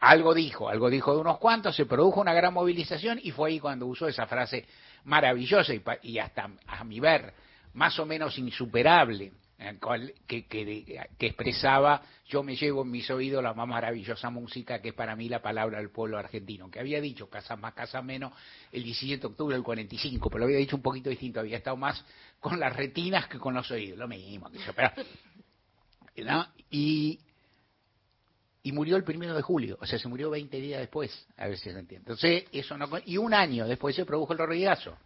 Algo 0.00 0.32
dijo, 0.32 0.68
algo 0.68 0.88
dijo 0.88 1.14
de 1.14 1.20
unos 1.20 1.38
cuantos, 1.38 1.76
se 1.76 1.86
produjo 1.86 2.20
una 2.20 2.32
gran 2.32 2.54
movilización 2.54 3.20
y 3.22 3.32
fue 3.32 3.50
ahí 3.50 3.60
cuando 3.60 3.86
usó 3.86 4.08
esa 4.08 4.26
frase 4.26 4.66
maravillosa 5.04 5.74
y, 5.74 5.82
y 6.02 6.18
hasta 6.18 6.50
a 6.66 6.84
mi 6.84 7.00
ver 7.00 7.34
más 7.74 7.98
o 7.98 8.06
menos 8.06 8.38
insuperable 8.38 9.32
que, 10.26 10.46
que, 10.46 11.06
expresaba 11.18 12.02
yo 12.26 12.42
me 12.42 12.56
llevo 12.56 12.82
en 12.82 12.90
mis 12.90 13.10
oídos 13.10 13.42
la 13.42 13.52
más 13.52 13.68
maravillosa 13.68 14.30
música 14.30 14.80
que 14.80 14.88
es 14.88 14.94
para 14.94 15.14
mí 15.16 15.28
la 15.28 15.42
palabra 15.42 15.78
del 15.78 15.90
pueblo 15.90 16.16
argentino, 16.16 16.70
que 16.70 16.80
había 16.80 17.00
dicho 17.00 17.28
casa 17.28 17.56
más, 17.56 17.74
casa 17.74 18.00
menos 18.00 18.32
el 18.72 18.82
17 18.82 19.20
de 19.20 19.26
octubre 19.26 19.54
del 19.54 19.62
45, 19.62 20.30
pero 20.30 20.38
lo 20.38 20.44
había 20.46 20.58
dicho 20.58 20.76
un 20.76 20.82
poquito 20.82 21.10
distinto, 21.10 21.40
había 21.40 21.58
estado 21.58 21.76
más 21.76 22.02
con 22.38 22.58
las 22.58 22.74
retinas 22.74 23.26
que 23.28 23.38
con 23.38 23.52
los 23.52 23.70
oídos, 23.70 23.98
lo 23.98 24.08
mismo. 24.08 24.50
Pero, 26.14 26.46
y, 26.70 27.20
y 28.62 28.72
murió 28.72 28.96
el 28.96 29.04
primero 29.04 29.34
de 29.34 29.42
julio, 29.42 29.76
o 29.80 29.86
sea, 29.86 29.98
se 29.98 30.08
murió 30.08 30.30
20 30.30 30.58
días 30.58 30.80
después, 30.80 31.26
a 31.36 31.48
ver 31.48 31.58
si 31.58 31.64
se 31.64 31.78
entiende. 31.78 32.12
Entonces, 32.12 32.44
eso 32.52 32.78
no, 32.78 32.88
y 33.04 33.18
un 33.18 33.34
año 33.34 33.66
después 33.66 33.94
se 33.94 34.06
produjo 34.06 34.32
el 34.32 34.38
regazo, 34.38 34.96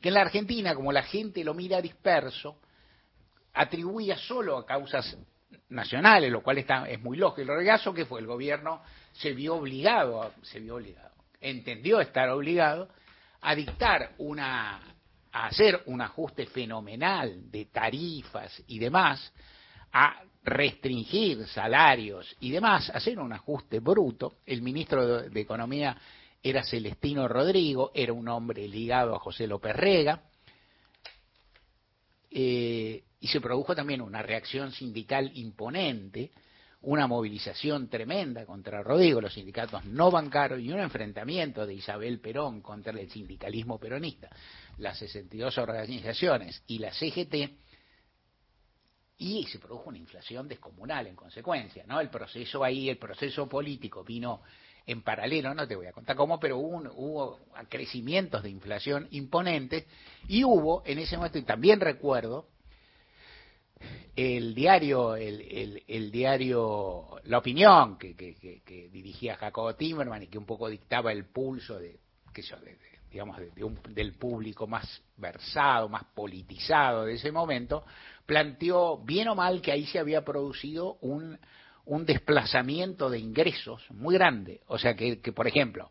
que 0.00 0.08
en 0.08 0.14
la 0.14 0.22
Argentina, 0.22 0.74
como 0.74 0.90
la 0.90 1.02
gente 1.02 1.44
lo 1.44 1.52
mira 1.52 1.82
disperso, 1.82 2.56
atribuía 3.54 4.16
solo 4.16 4.56
a 4.56 4.66
causas 4.66 5.16
nacionales, 5.68 6.30
lo 6.30 6.42
cual 6.42 6.58
está, 6.58 6.88
es 6.88 7.00
muy 7.00 7.16
lógico. 7.16 7.52
El 7.52 7.58
regazo 7.58 7.94
que 7.94 8.06
fue 8.06 8.20
el 8.20 8.26
gobierno 8.26 8.82
se 9.12 9.32
vio 9.32 9.56
obligado, 9.56 10.32
se 10.42 10.60
vio 10.60 10.76
obligado, 10.76 11.10
entendió 11.40 12.00
estar 12.00 12.28
obligado 12.28 12.88
a 13.40 13.54
dictar 13.54 14.12
una, 14.18 14.80
a 15.32 15.46
hacer 15.46 15.82
un 15.86 16.00
ajuste 16.00 16.46
fenomenal 16.46 17.50
de 17.50 17.66
tarifas 17.66 18.62
y 18.66 18.78
demás, 18.78 19.32
a 19.92 20.22
restringir 20.42 21.46
salarios 21.48 22.34
y 22.40 22.50
demás, 22.50 22.90
hacer 22.90 23.18
un 23.18 23.32
ajuste 23.32 23.80
bruto. 23.80 24.36
El 24.46 24.62
ministro 24.62 25.22
de, 25.28 25.40
Economía 25.40 25.96
era 26.42 26.64
Celestino 26.64 27.28
Rodrigo, 27.28 27.90
era 27.94 28.12
un 28.12 28.28
hombre 28.28 28.66
ligado 28.66 29.14
a 29.14 29.18
José 29.18 29.46
López 29.46 29.76
Rega. 29.76 30.22
Eh, 32.30 33.02
y 33.20 33.28
se 33.28 33.40
produjo 33.40 33.74
también 33.74 34.00
una 34.00 34.22
reacción 34.22 34.72
sindical 34.72 35.30
imponente, 35.34 36.30
una 36.82 37.06
movilización 37.06 37.88
tremenda 37.88 38.46
contra 38.46 38.82
Rodrigo, 38.82 39.20
los 39.20 39.34
sindicatos 39.34 39.84
no 39.84 40.10
bancaron 40.10 40.64
y 40.64 40.72
un 40.72 40.80
enfrentamiento 40.80 41.66
de 41.66 41.74
Isabel 41.74 42.20
Perón 42.20 42.62
contra 42.62 42.98
el 42.98 43.10
sindicalismo 43.10 43.78
peronista, 43.78 44.30
las 44.78 44.98
62 44.98 45.58
organizaciones 45.58 46.62
y 46.66 46.78
la 46.78 46.92
CGT, 46.92 47.34
y 49.18 49.44
se 49.48 49.58
produjo 49.58 49.90
una 49.90 49.98
inflación 49.98 50.48
descomunal 50.48 51.06
en 51.06 51.14
consecuencia, 51.14 51.84
¿no? 51.86 52.00
El 52.00 52.08
proceso 52.08 52.64
ahí, 52.64 52.88
el 52.88 52.96
proceso 52.96 53.46
político 53.46 54.02
vino 54.02 54.40
en 54.90 55.02
paralelo, 55.02 55.54
no 55.54 55.68
te 55.68 55.76
voy 55.76 55.86
a 55.86 55.92
contar 55.92 56.16
cómo, 56.16 56.40
pero 56.40 56.58
hubo, 56.58 56.82
hubo 56.96 57.38
crecimientos 57.68 58.42
de 58.42 58.50
inflación 58.50 59.06
imponentes 59.12 59.86
y 60.26 60.42
hubo 60.42 60.82
en 60.84 60.98
ese 60.98 61.16
momento, 61.16 61.38
y 61.38 61.42
también 61.42 61.80
recuerdo, 61.80 62.48
el 64.16 64.52
diario, 64.54 65.14
el, 65.14 65.82
el, 65.86 66.10
diario 66.10 67.20
La 67.24 67.38
Opinión, 67.38 67.96
que, 67.98 68.14
que, 68.14 68.88
dirigía 68.92 69.36
Jacobo 69.36 69.74
Timmerman 69.74 70.24
y 70.24 70.26
que 70.26 70.38
un 70.38 70.44
poco 70.44 70.68
dictaba 70.68 71.12
el 71.12 71.26
pulso 71.26 71.78
de, 71.78 72.00
que 72.34 72.42
digamos, 73.10 73.38
del 73.88 74.14
público 74.14 74.66
más 74.66 75.02
versado, 75.16 75.88
más 75.88 76.04
politizado 76.14 77.04
de 77.04 77.14
ese 77.14 77.32
momento, 77.32 77.84
planteó 78.26 78.98
bien 78.98 79.28
o 79.28 79.34
mal 79.34 79.62
que 79.62 79.72
ahí 79.72 79.86
se 79.86 79.98
había 79.98 80.24
producido 80.24 80.98
un, 81.00 81.38
un 81.86 82.04
desplazamiento 82.04 83.10
de 83.10 83.18
ingresos 83.18 83.84
muy 83.90 84.14
grande. 84.14 84.60
O 84.66 84.78
sea 84.78 84.94
que, 84.94 85.20
que, 85.20 85.32
por 85.32 85.46
ejemplo, 85.46 85.90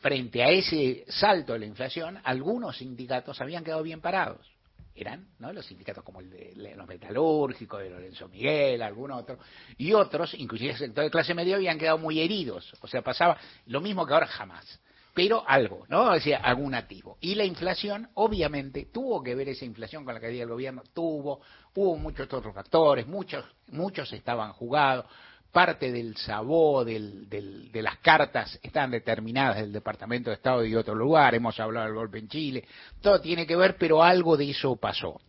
frente 0.00 0.42
a 0.42 0.50
ese 0.50 1.04
salto 1.08 1.54
de 1.54 1.60
la 1.60 1.66
inflación, 1.66 2.18
algunos 2.24 2.78
sindicatos 2.78 3.40
habían 3.40 3.64
quedado 3.64 3.82
bien 3.82 4.00
parados 4.00 4.54
eran 4.94 5.26
¿no? 5.40 5.52
los 5.52 5.66
sindicatos 5.66 6.04
como 6.04 6.20
el 6.20 6.30
de 6.30 6.74
los 6.76 6.86
metalúrgicos, 6.86 7.80
de 7.80 7.90
Lorenzo 7.90 8.28
Miguel, 8.28 8.80
algún 8.80 9.10
otro, 9.10 9.38
y 9.76 9.92
otros, 9.92 10.34
inclusive 10.34 10.72
el 10.72 10.78
sector 10.78 11.04
de 11.04 11.10
clase 11.10 11.34
media, 11.34 11.56
habían 11.56 11.78
quedado 11.78 11.98
muy 11.98 12.20
heridos. 12.20 12.72
O 12.80 12.86
sea, 12.86 13.02
pasaba 13.02 13.36
lo 13.66 13.80
mismo 13.80 14.06
que 14.06 14.14
ahora 14.14 14.26
jamás. 14.26 14.80
Pero 15.14 15.48
algo, 15.48 15.84
¿no? 15.88 16.12
Decía, 16.12 16.38
algún 16.38 16.74
activo. 16.74 17.18
Y 17.20 17.36
la 17.36 17.44
inflación, 17.44 18.08
obviamente, 18.14 18.88
tuvo 18.92 19.22
que 19.22 19.36
ver 19.36 19.48
esa 19.48 19.64
inflación 19.64 20.04
con 20.04 20.12
la 20.12 20.20
caída 20.20 20.40
del 20.40 20.48
gobierno, 20.48 20.82
tuvo, 20.92 21.40
hubo 21.74 21.96
muchos 21.96 22.30
otros 22.32 22.52
factores, 22.52 23.06
muchos, 23.06 23.44
muchos 23.68 24.12
estaban 24.12 24.52
jugados, 24.52 25.06
parte 25.52 25.92
del 25.92 26.16
sabor 26.16 26.84
del, 26.84 27.28
de 27.28 27.82
las 27.82 27.98
cartas 27.98 28.58
están 28.60 28.90
determinadas 28.90 29.58
del 29.58 29.72
Departamento 29.72 30.30
de 30.30 30.34
Estado 30.34 30.64
y 30.64 30.74
otro 30.74 30.96
lugar, 30.96 31.32
hemos 31.36 31.60
hablado 31.60 31.86
del 31.86 31.94
golpe 31.94 32.18
en 32.18 32.28
Chile, 32.28 32.64
todo 33.00 33.20
tiene 33.20 33.46
que 33.46 33.54
ver, 33.54 33.76
pero 33.78 34.02
algo 34.02 34.36
de 34.36 34.50
eso 34.50 34.74
pasó. 34.74 35.20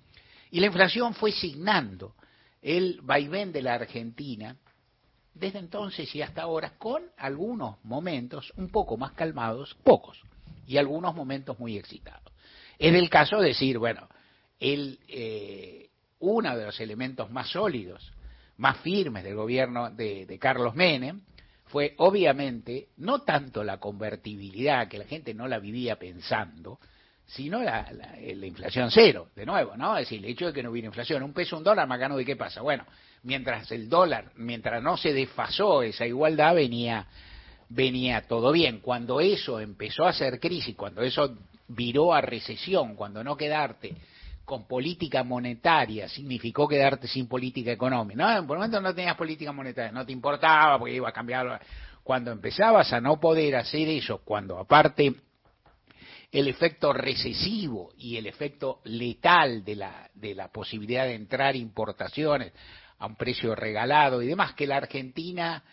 Y 0.49 0.59
la 0.61 0.65
inflación 0.65 1.13
fue 1.13 1.31
signando 1.31 2.15
el 2.63 3.01
vaivén 3.03 3.51
de 3.51 3.61
la 3.61 3.75
Argentina 3.75 4.55
desde 5.35 5.59
entonces 5.59 6.13
y 6.15 6.21
hasta 6.21 6.41
ahora, 6.41 6.77
con 6.77 7.03
algunos 7.17 7.77
momentos 7.83 8.51
un 8.57 8.69
poco 8.69 8.97
más 8.97 9.11
calmados, 9.11 9.75
pocos, 9.83 10.21
y 10.65 10.77
algunos 10.77 11.13
momentos 11.13 11.59
muy 11.59 11.77
excitados. 11.77 12.33
Es 12.79 12.93
el 12.95 13.09
caso 13.09 13.39
de 13.39 13.49
decir, 13.49 13.77
bueno, 13.77 14.07
el, 14.59 14.99
eh, 15.07 15.89
uno 16.19 16.57
de 16.57 16.65
los 16.65 16.79
elementos 16.79 17.29
más 17.29 17.49
sólidos 17.49 18.11
más 18.57 18.77
firmes 18.77 19.23
del 19.23 19.35
gobierno 19.35 19.89
de, 19.91 20.37
Carlos 20.39 20.75
Menem 20.75 21.21
fue 21.65 21.93
obviamente 21.97 22.89
no 22.97 23.21
tanto 23.21 23.63
la 23.63 23.79
convertibilidad, 23.79 24.87
que 24.87 24.99
la 24.99 25.05
gente 25.05 25.33
no 25.33 25.47
la 25.47 25.59
vivía 25.59 25.97
pensando, 25.97 26.79
sino 27.25 27.61
la, 27.61 27.85
inflación 28.21 28.91
cero, 28.91 29.29
de 29.35 29.45
nuevo, 29.45 29.75
¿no? 29.75 29.97
Es 29.97 30.05
decir, 30.05 30.23
el 30.23 30.31
hecho 30.31 30.47
de 30.47 30.53
que 30.53 30.63
no 30.63 30.69
hubiera 30.69 30.85
inflación, 30.85 31.23
un 31.23 31.33
peso, 31.33 31.57
un 31.57 31.63
dólar, 31.63 31.87
más 31.87 31.99
gano 31.99 32.15
de 32.17 32.23
qué 32.23 32.35
pasa. 32.35 32.61
Bueno, 32.61 32.85
mientras 33.25 33.69
el 33.71 33.89
dólar, 33.89 34.31
mientras 34.35 34.81
no 34.81 34.95
se 34.97 35.11
desfasó 35.11 35.81
esa 35.81 36.05
igualdad, 36.05 36.55
venía, 36.55 37.07
venía 37.67 38.21
todo 38.21 38.51
bien. 38.51 38.79
Cuando 38.79 39.19
eso 39.19 39.59
empezó 39.59 40.05
a 40.05 40.13
ser 40.13 40.39
crisis, 40.39 40.75
cuando 40.75 41.01
eso 41.01 41.35
viró 41.67 42.13
a 42.13 42.21
recesión, 42.21 42.95
cuando 42.95 43.23
no 43.23 43.35
quedarte 43.35 43.95
con 44.45 44.67
política 44.67 45.23
monetaria 45.23 46.07
significó 46.07 46.67
quedarte 46.67 47.07
sin 47.07 47.27
política 47.27 47.71
económica. 47.71 48.39
No, 48.39 48.47
por 48.47 48.57
el 48.57 48.59
momento 48.59 48.79
no 48.79 48.93
tenías 48.93 49.17
política 49.17 49.51
monetaria, 49.51 49.91
no 49.91 50.05
te 50.05 50.11
importaba 50.11 50.77
porque 50.77 50.95
iba 50.95 51.09
a 51.09 51.13
cambiar. 51.13 51.59
Cuando 52.03 52.31
empezabas 52.31 52.93
a 52.93 53.01
no 53.01 53.19
poder 53.19 53.55
hacer 53.55 53.89
eso, 53.89 54.19
cuando 54.19 54.59
aparte 54.59 55.15
el 56.31 56.47
efecto 56.47 56.93
recesivo 56.93 57.91
y 57.97 58.17
el 58.17 58.27
efecto 58.27 58.81
letal 58.83 59.65
de 59.65 59.77
la, 59.77 60.11
de 60.13 60.35
la 60.35 60.49
posibilidad 60.49 61.05
de 61.05 61.15
entrar 61.15 61.55
importaciones 61.55 62.53
a 62.99 63.05
un 63.05 63.15
precio 63.15 63.55
regalado 63.55 64.21
y 64.21 64.27
demás, 64.27 64.53
que 64.53 64.67
la 64.67 64.77
Argentina, 64.77 65.63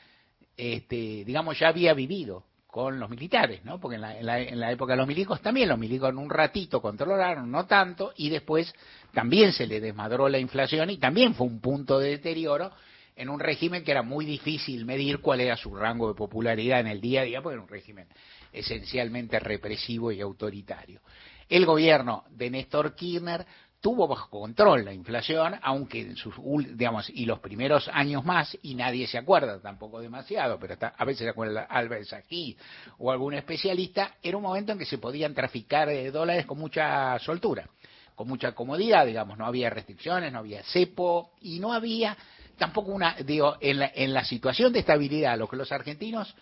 este, 0.56 1.24
digamos, 1.24 1.58
ya 1.58 1.68
había 1.68 1.94
vivido 1.94 2.44
con 2.66 2.98
los 2.98 3.10
militares, 3.10 3.62
¿no? 3.64 3.78
Porque 3.78 3.96
en 3.96 4.00
la, 4.00 4.18
en, 4.18 4.26
la, 4.26 4.40
en 4.40 4.58
la, 4.58 4.72
época 4.72 4.94
de 4.94 4.96
los 4.96 5.06
milicos 5.06 5.42
también, 5.42 5.68
los 5.68 5.78
milicos 5.78 6.08
en 6.08 6.16
un 6.16 6.30
ratito 6.30 6.80
controlaron, 6.80 7.50
no 7.50 7.66
tanto, 7.66 8.14
y 8.16 8.30
después 8.30 8.72
también 9.12 9.52
se 9.52 9.66
le 9.66 9.78
desmadró 9.78 10.28
la 10.28 10.38
inflación 10.38 10.88
y 10.88 10.96
también 10.96 11.34
fue 11.34 11.46
un 11.46 11.60
punto 11.60 11.98
de 11.98 12.10
deterioro 12.10 12.72
en 13.14 13.28
un 13.28 13.40
régimen 13.40 13.84
que 13.84 13.90
era 13.90 14.02
muy 14.02 14.24
difícil 14.24 14.84
medir 14.86 15.20
cuál 15.20 15.40
era 15.40 15.56
su 15.56 15.74
rango 15.74 16.08
de 16.08 16.14
popularidad 16.14 16.80
en 16.80 16.86
el 16.86 17.00
día 17.00 17.20
a 17.20 17.24
día, 17.24 17.42
porque 17.42 17.54
era 17.54 17.62
un 17.62 17.68
régimen 17.68 18.08
esencialmente 18.52 19.38
represivo 19.38 20.10
y 20.12 20.20
autoritario. 20.20 21.00
El 21.48 21.66
gobierno 21.66 22.24
de 22.30 22.50
Néstor 22.50 22.94
Kirchner 22.94 23.44
tuvo 23.82 24.06
bajo 24.06 24.30
control 24.30 24.84
la 24.84 24.94
inflación, 24.94 25.58
aunque 25.60 26.00
en 26.00 26.16
sus, 26.16 26.34
digamos, 26.76 27.10
y 27.10 27.26
los 27.26 27.40
primeros 27.40 27.90
años 27.92 28.24
más, 28.24 28.56
y 28.62 28.76
nadie 28.76 29.08
se 29.08 29.18
acuerda 29.18 29.60
tampoco 29.60 30.00
demasiado, 30.00 30.56
pero 30.58 30.74
está, 30.74 30.94
a 30.96 31.04
veces 31.04 31.24
se 31.24 31.28
acuerda 31.28 31.64
Álvarez 31.64 32.12
aquí 32.12 32.56
o 32.98 33.10
algún 33.10 33.34
especialista, 33.34 34.14
era 34.22 34.36
un 34.36 34.44
momento 34.44 34.70
en 34.70 34.78
que 34.78 34.86
se 34.86 34.98
podían 34.98 35.34
traficar 35.34 35.88
de 35.88 36.12
dólares 36.12 36.46
con 36.46 36.58
mucha 36.58 37.18
soltura, 37.18 37.68
con 38.14 38.28
mucha 38.28 38.52
comodidad, 38.52 39.04
digamos, 39.04 39.36
no 39.36 39.46
había 39.46 39.68
restricciones, 39.68 40.32
no 40.32 40.38
había 40.38 40.62
cepo, 40.62 41.32
y 41.40 41.58
no 41.58 41.72
había 41.72 42.16
tampoco 42.56 42.92
una, 42.92 43.16
digo, 43.16 43.56
en 43.60 43.80
la, 43.80 43.90
en 43.92 44.14
la 44.14 44.24
situación 44.24 44.72
de 44.72 44.78
estabilidad, 44.78 45.36
lo 45.36 45.48
que 45.48 45.56
los 45.56 45.72
argentinos 45.72 46.32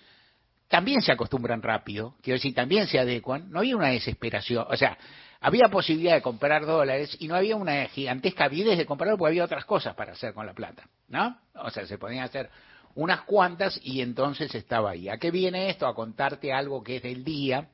también 0.69 1.01
se 1.01 1.11
acostumbran 1.11 1.63
rápido, 1.63 2.17
quiero 2.21 2.37
decir, 2.37 2.55
también 2.55 2.87
se 2.87 2.99
adecuan, 2.99 3.51
no 3.51 3.61
había 3.61 3.77
una 3.77 3.89
desesperación, 3.89 4.67
o 4.69 4.77
sea, 4.77 4.99
había 5.41 5.69
posibilidad 5.69 6.15
de 6.15 6.23
comprar 6.23 6.67
dólares 6.67 7.17
y 7.19 7.27
no 7.27 7.35
había 7.35 7.57
una 7.57 7.87
gigantesca 7.87 8.45
avidez 8.45 8.77
de 8.77 8.87
comprarlo 8.87 9.17
porque 9.17 9.31
había 9.31 9.45
otras 9.45 9.65
cosas 9.65 9.95
para 9.95 10.13
hacer 10.13 10.35
con 10.35 10.47
la 10.47 10.53
plata, 10.53 10.85
¿no? 11.09 11.39
O 11.55 11.71
sea, 11.71 11.87
se 11.87 11.97
podían 11.97 12.25
hacer 12.25 12.51
unas 12.95 13.23
cuantas 13.23 13.81
y 13.83 14.03
entonces 14.03 14.55
estaba 14.55 14.91
ahí. 14.91 15.09
¿A 15.09 15.17
qué 15.17 15.31
viene 15.31 15.71
esto? 15.71 15.87
A 15.87 15.95
contarte 15.95 16.53
algo 16.53 16.83
que 16.83 16.97
es 16.97 17.03
del 17.03 17.25
día, 17.25 17.69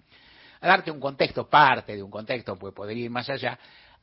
a 0.60 0.68
darte 0.68 0.92
un 0.92 1.00
contexto, 1.00 1.48
parte 1.48 1.96
de 1.96 2.02
un 2.02 2.10
contexto, 2.10 2.56
pues 2.56 2.72
podría 2.72 3.06
ir 3.06 3.10
más 3.10 3.28
allá, 3.28 3.58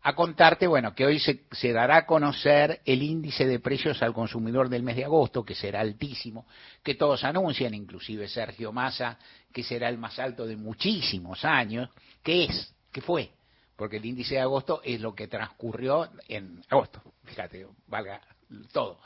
a 0.05 0.13
contarte, 0.13 0.67
bueno, 0.67 0.93
que 0.93 1.05
hoy 1.05 1.17
se, 1.17 1.46
se, 1.51 1.72
dará 1.72 1.98
a 2.00 2.05
conocer 2.05 2.82
el 2.84 3.01
índice 3.01 3.48
de 3.48 3.60
precios 3.60 4.03
al 4.03 4.12
consumidor 4.12 4.67
del 4.67 4.84
mes 4.84 4.98
de 4.98 5.05
agosto, 5.05 5.46
que 5.46 5.55
será 5.55 5.79
altísimo, 5.79 6.46
que 6.84 6.96
todos 6.96 7.24
anuncian, 7.24 7.74
inclusive 7.74 8.27
Sergio 8.27 8.74
Massa, 8.74 9.17
que 9.53 9.63
será 9.63 9.88
el 9.88 9.98
más 9.98 10.20
alto 10.20 10.46
de 10.46 10.58
muchísimos 10.58 11.46
años, 11.46 11.89
que 12.22 12.43
es, 12.43 12.74
que 12.91 13.00
fue, 13.00 13.32
porque 13.83 13.97
el 13.97 14.05
índice 14.05 14.35
de 14.35 14.39
agosto 14.39 14.79
es 14.81 15.01
lo 15.01 15.13
que 15.13 15.27
transcurrió 15.27 16.09
en 16.29 16.63
agosto, 16.69 17.01
fíjate, 17.25 17.67
valga 17.87 18.21
todo. 18.71 18.97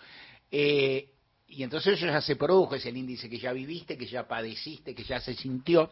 Eh, 0.51 1.13
y 1.47 1.63
entonces 1.63 1.95
eso 1.95 2.05
ya 2.05 2.21
se 2.21 2.35
produjo, 2.35 2.75
es 2.75 2.85
el 2.85 2.95
índice 2.95 3.27
que 3.27 3.39
ya 3.39 3.53
viviste, 3.53 3.97
que 3.97 4.05
ya 4.05 4.27
padeciste, 4.27 4.93
que 4.93 5.03
ya 5.03 5.19
se 5.19 5.33
sintió, 5.33 5.89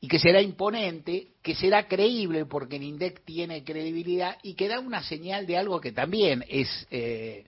y 0.00 0.08
que 0.08 0.18
será 0.18 0.40
imponente, 0.40 1.32
que 1.42 1.54
será 1.54 1.86
creíble, 1.86 2.46
porque 2.46 2.76
el 2.76 2.84
INDEC 2.84 3.22
tiene 3.26 3.62
credibilidad, 3.62 4.38
y 4.42 4.54
que 4.54 4.66
da 4.66 4.80
una 4.80 5.02
señal 5.02 5.46
de 5.46 5.58
algo 5.58 5.78
que 5.78 5.92
también 5.92 6.46
es 6.48 6.86
eh, 6.90 7.44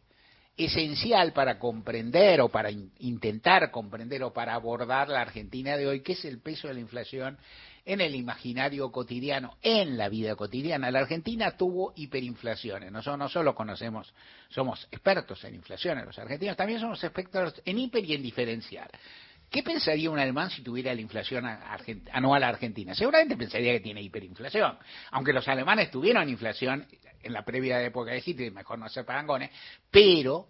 esencial 0.59 1.33
para 1.33 1.59
comprender 1.59 2.43
o 2.43 2.51
para 2.51 2.71
in 2.71 2.93
intentar 2.99 3.71
comprender 3.71 4.23
o 4.23 4.35
para 4.35 4.53
abordar 4.53 5.09
la 5.09 5.23
Argentina 5.23 5.79
de 5.79 5.87
hoy, 5.87 6.03
que 6.03 6.13
es 6.13 6.27
el 6.27 6.43
peso 6.43 6.69
de 6.69 6.75
la 6.75 6.81
inflación 6.81 7.39
en 7.85 8.01
el 8.01 8.15
imaginario 8.15 8.91
cotidiano, 8.91 9.57
en 9.63 9.97
la 9.97 10.09
vida 10.09 10.37
cotidiana. 10.37 10.91
La 10.91 11.01
Argentina 11.01 11.57
tuvo 11.57 11.93
hiperinflaciones. 11.97 12.91
Nosotros 12.93 13.19
no 13.19 13.29
solo 13.29 13.55
conocemos, 13.55 14.13
somos 14.49 14.87
expertos 14.91 15.43
en 15.45 15.55
inflaciones, 15.55 16.05
los 16.05 16.19
argentinos 16.19 16.57
también 16.57 16.81
somos 16.81 17.03
expertos 17.03 17.61
en 17.65 17.79
hiper 17.79 18.05
y 18.05 18.15
en 18.15 18.23
diferencial. 18.23 18.91
¿Qué 19.51 19.65
pensaría 19.65 20.09
un 20.11 20.19
alemán 20.19 20.49
si 20.51 20.63
tuviera 20.63 20.95
la 20.95 21.01
inflación 21.01 21.45
anual 22.13 22.45
argentina? 22.45 22.95
Seguramente 22.95 23.37
pensaría 23.37 23.73
que 23.73 23.81
tiene 23.81 24.01
hiperinflación. 24.01 24.79
Aunque 25.11 25.33
los 25.33 25.47
alemanes 25.49 25.91
tuvieron 25.91 26.29
inflación 26.29 26.87
en 27.21 27.33
la 27.33 27.45
previa 27.45 27.83
época 27.83 28.13
de 28.13 28.23
Hitler, 28.25 28.53
mejor 28.53 28.79
no 28.79 28.89
ser 28.89 29.05
parangones, 29.05 29.51
pero 29.91 30.47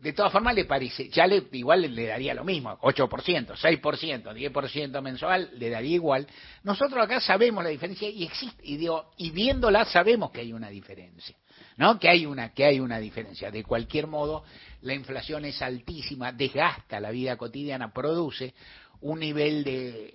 de 0.00 0.14
todas 0.14 0.32
formas 0.32 0.54
le 0.54 0.64
parece, 0.64 1.10
ya 1.10 1.26
le, 1.26 1.44
igual 1.52 1.94
le 1.94 2.06
daría 2.06 2.32
lo 2.32 2.42
mismo, 2.42 2.78
8%, 2.78 3.54
6%, 3.54 4.32
10% 4.32 5.02
mensual, 5.02 5.50
le 5.54 5.68
daría 5.68 5.94
igual. 5.94 6.26
Nosotros 6.62 7.04
acá 7.04 7.20
sabemos 7.20 7.62
la 7.62 7.68
diferencia 7.68 8.08
y 8.08 8.24
existe, 8.24 8.62
y 8.64 8.78
digo, 8.78 9.10
y 9.18 9.30
viéndola 9.30 9.84
sabemos 9.84 10.30
que 10.30 10.40
hay 10.40 10.54
una 10.54 10.70
diferencia, 10.70 11.36
¿no? 11.76 11.98
Que 11.98 12.08
hay 12.08 12.24
una, 12.24 12.54
que 12.54 12.64
hay 12.64 12.80
una 12.80 12.98
diferencia. 12.98 13.50
De 13.50 13.62
cualquier 13.62 14.06
modo, 14.06 14.42
la 14.80 14.94
inflación 14.94 15.44
es 15.44 15.60
altísima, 15.60 16.32
desgasta 16.32 16.98
la 16.98 17.10
vida 17.10 17.36
cotidiana, 17.36 17.92
produce 17.92 18.54
un 19.02 19.20
nivel 19.20 19.64
de, 19.64 20.14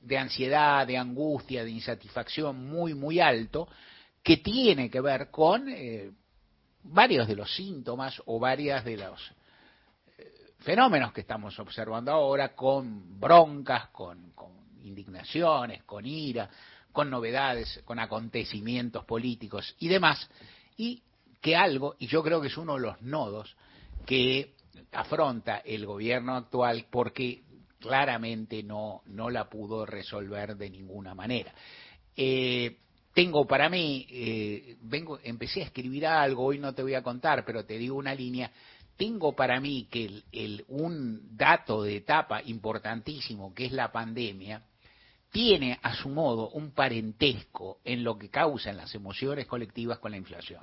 de 0.00 0.16
ansiedad, 0.16 0.86
de 0.86 0.96
angustia, 0.96 1.64
de 1.64 1.70
insatisfacción 1.70 2.68
muy, 2.68 2.94
muy 2.94 3.18
alto, 3.18 3.66
que 4.22 4.36
tiene 4.36 4.88
que 4.88 5.00
ver 5.00 5.30
con 5.32 5.68
eh, 5.68 6.12
varios 6.84 7.26
de 7.26 7.36
los 7.36 7.54
síntomas 7.54 8.22
o 8.26 8.38
varias 8.38 8.84
de 8.84 8.96
los 8.96 9.32
fenómenos 10.60 11.12
que 11.12 11.20
estamos 11.20 11.58
observando 11.58 12.10
ahora 12.10 12.54
con 12.54 13.20
broncas, 13.20 13.88
con, 13.88 14.30
con, 14.32 14.52
indignaciones, 14.82 15.82
con 15.84 16.06
ira, 16.06 16.48
con 16.92 17.10
novedades, 17.10 17.82
con 17.84 17.98
acontecimientos 17.98 19.04
políticos 19.04 19.74
y 19.78 19.88
demás, 19.88 20.28
y 20.76 21.02
que 21.40 21.56
algo, 21.56 21.96
y 21.98 22.06
yo 22.06 22.22
creo 22.22 22.40
que 22.40 22.48
es 22.48 22.56
uno 22.56 22.74
de 22.74 22.80
los 22.80 23.02
nodos 23.02 23.56
que 24.06 24.54
afronta 24.92 25.58
el 25.58 25.86
gobierno 25.86 26.34
actual 26.34 26.86
porque 26.90 27.42
claramente 27.78 28.62
no, 28.62 29.02
no 29.06 29.28
la 29.28 29.48
pudo 29.48 29.84
resolver 29.84 30.56
de 30.56 30.70
ninguna 30.70 31.14
manera. 31.14 31.52
Eh, 32.16 32.78
tengo 33.14 33.46
para 33.46 33.68
mí, 33.68 34.06
eh, 34.10 34.76
vengo, 34.82 35.20
empecé 35.22 35.62
a 35.62 35.66
escribir 35.66 36.06
algo, 36.06 36.44
hoy 36.44 36.58
no 36.58 36.74
te 36.74 36.82
voy 36.82 36.94
a 36.94 37.02
contar, 37.02 37.44
pero 37.46 37.64
te 37.64 37.78
digo 37.78 37.96
una 37.96 38.14
línea, 38.14 38.50
tengo 38.96 39.34
para 39.34 39.60
mí 39.60 39.88
que 39.90 40.22
el, 40.32 40.64
un 40.68 41.36
dato 41.36 41.84
de 41.84 41.96
etapa 41.96 42.42
importantísimo, 42.42 43.54
que 43.54 43.66
es 43.66 43.72
la 43.72 43.92
pandemia, 43.92 44.62
tiene 45.30 45.78
a 45.82 45.94
su 45.94 46.08
modo 46.08 46.50
un 46.50 46.72
parentesco 46.72 47.78
en 47.84 48.04
lo 48.04 48.18
que 48.18 48.30
causan 48.30 48.76
las 48.76 48.94
emociones 48.94 49.46
colectivas 49.46 49.98
con 49.98 50.10
la 50.10 50.16
inflación. 50.16 50.62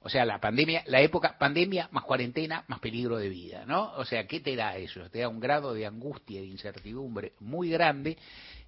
O 0.00 0.08
sea, 0.08 0.24
la 0.24 0.40
pandemia, 0.40 0.84
la 0.86 1.00
época 1.00 1.36
pandemia 1.38 1.88
más 1.90 2.04
cuarentena 2.04 2.64
más 2.68 2.78
peligro 2.78 3.16
de 3.16 3.28
vida, 3.28 3.64
¿no? 3.66 3.92
O 3.94 4.04
sea, 4.04 4.26
¿qué 4.26 4.38
te 4.40 4.54
da 4.54 4.76
eso? 4.76 5.08
Te 5.10 5.20
da 5.20 5.28
un 5.28 5.40
grado 5.40 5.74
de 5.74 5.86
angustia, 5.86 6.40
de 6.40 6.46
incertidumbre 6.46 7.32
muy 7.40 7.70
grande 7.70 8.16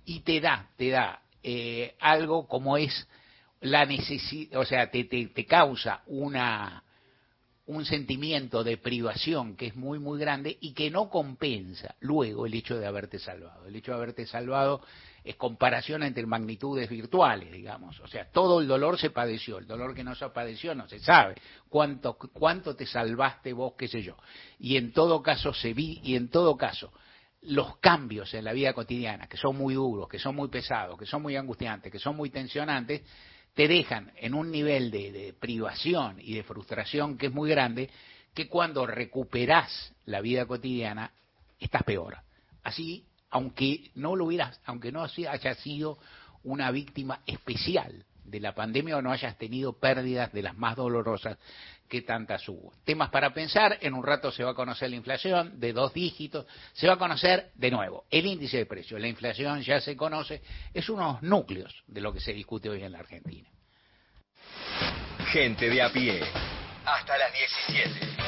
y 0.05 0.21
te 0.21 0.41
da, 0.41 0.71
te 0.77 0.89
da 0.89 1.23
eh, 1.43 1.95
algo 2.01 2.47
como 2.47 2.77
es 2.77 3.07
la 3.61 3.85
necesidad, 3.87 4.61
o 4.61 4.65
sea, 4.65 4.91
te, 4.91 5.05
te, 5.05 5.27
te 5.27 5.45
causa 5.47 6.03
una, 6.07 6.85
un 7.69 7.85
sentimiento 7.85 8.65
de 8.65 8.79
privación 8.79 9.55
que 9.55 9.67
es 9.67 9.77
muy, 9.77 9.99
muy 9.99 10.19
grande 10.19 10.57
y 10.61 10.73
que 10.73 10.91
no 10.91 11.11
compensa 11.11 11.97
luego 12.01 12.47
el 12.47 12.55
hecho 12.55 12.79
de 12.79 12.87
haberte 12.87 13.19
salvado. 13.19 13.67
El 13.67 13.77
hecho 13.77 13.93
de 13.93 13.99
haberte 13.99 14.27
salvado 14.27 14.81
es 15.23 15.37
comparación 15.37 16.03
entre 16.03 16.25
magnitudes 16.25 16.89
virtuales, 16.89 17.53
digamos. 17.53 18.01
O 18.01 18.09
sea, 18.09 18.31
todo 18.31 18.63
el 18.63 18.69
dolor 18.69 18.99
se 18.99 19.11
padeció, 19.11 19.59
el 19.59 19.67
dolor 19.67 19.95
que 19.95 20.03
no 20.03 20.15
se 20.15 20.31
padeció 20.31 20.75
no 20.75 20.89
se 20.89 20.99
sabe. 21.01 21.35
Cuánto, 21.69 22.15
cuánto 22.15 22.75
te 22.75 22.87
salvaste 22.87 23.53
vos, 23.53 23.75
qué 23.77 23.87
sé 23.87 24.03
yo. 24.03 24.17
Y 24.59 24.79
en 24.79 24.93
todo 24.93 25.23
caso 25.23 25.53
se 25.53 25.75
vi, 25.75 26.01
y 26.03 26.17
en 26.17 26.29
todo 26.29 26.57
caso, 26.57 26.91
los 27.43 27.77
cambios 27.79 28.33
en 28.35 28.45
la 28.45 28.53
vida 28.53 28.73
cotidiana, 28.73 29.27
que 29.29 29.37
son 29.37 29.57
muy 29.57 29.75
duros, 29.75 30.09
que 30.09 30.19
son 30.19 30.35
muy 30.35 30.49
pesados, 30.49 30.99
que 30.99 31.07
son 31.07 31.23
muy 31.23 31.37
angustiantes, 31.37 31.91
que 31.91 31.99
son 31.99 32.17
muy 32.17 32.31
tensionantes, 32.31 33.03
te 33.55 33.69
dejan 33.69 34.13
en 34.17 34.35
un 34.35 34.51
nivel 34.51 34.91
de, 34.91 35.13
de 35.13 35.33
privación 35.33 36.17
y 36.21 36.35
de 36.35 36.43
frustración 36.43 37.17
que 37.17 37.27
es 37.27 37.33
muy 37.33 37.51
grande, 37.51 37.91
que 38.35 38.49
cuando 38.49 38.87
recuperás 38.87 39.95
la 40.05 40.21
vida 40.21 40.47
cotidiana, 40.47 41.13
estás 41.59 41.83
peor. 41.83 42.19
Así, 42.63 43.05
aunque 43.31 43.91
no 43.95 44.17
lo 44.17 44.27
hubieras, 44.27 44.61
aunque 44.65 44.93
no 44.93 45.03
haya 45.03 45.55
sido 45.57 45.99
una 46.45 46.71
víctima 46.71 47.21
especial 47.27 48.05
de 48.25 48.41
la 48.41 48.55
pandemia 48.55 48.97
o 48.97 49.03
no 49.03 49.11
hayas 49.11 49.37
tenido 49.39 49.73
pérdidas 49.79 50.33
de 50.33 50.43
las 50.43 50.57
más 50.57 50.77
dolorosas 50.77 51.39
que 51.89 52.03
tantas 52.03 52.49
hubo. 52.49 52.73
Temas 52.85 53.11
para 53.11 53.33
pensar, 53.33 53.79
en 53.81 53.95
un 53.95 54.05
rato 54.05 54.31
se 54.31 54.45
va 54.45 54.51
a 54.53 54.55
conocer 54.55 54.91
la 54.91 54.97
inflación 54.97 55.59
de 55.59 55.73
dos 55.73 55.93
dígitos, 55.93 56.47
se 56.73 56.87
va 56.87 56.95
a 56.95 56.99
conocer 56.99 57.51
de 57.55 57.71
nuevo 57.71 58.05
el 58.11 58.27
índice 58.27 58.59
de 58.59 58.67
precios, 58.67 59.01
la 59.01 59.09
inflación 59.09 59.63
ya 59.63 59.81
se 59.81 59.97
conoce, 59.97 60.43
es 60.73 60.89
unos 60.89 61.23
núcleos 61.23 61.83
de 61.87 62.01
lo 62.01 62.13
que 62.13 62.21
se 62.21 62.33
discute 62.33 62.69
hoy 62.69 62.83
en 62.83 62.93
la 62.93 63.01
Argentina. 63.01 63.49
Gente 65.33 65.69
de 65.69 65.83
a 65.83 65.93
pie. 65.93 66.21
Hasta 66.85 67.19
las 67.19 67.33
17. 67.69 68.19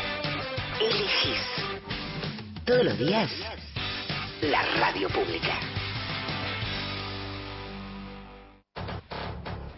Elegís. 0.81 2.65
Todos 2.65 2.85
los 2.85 2.99
días. 2.99 3.31
La 4.43 4.63
radio 4.77 5.09
pública. 5.09 5.70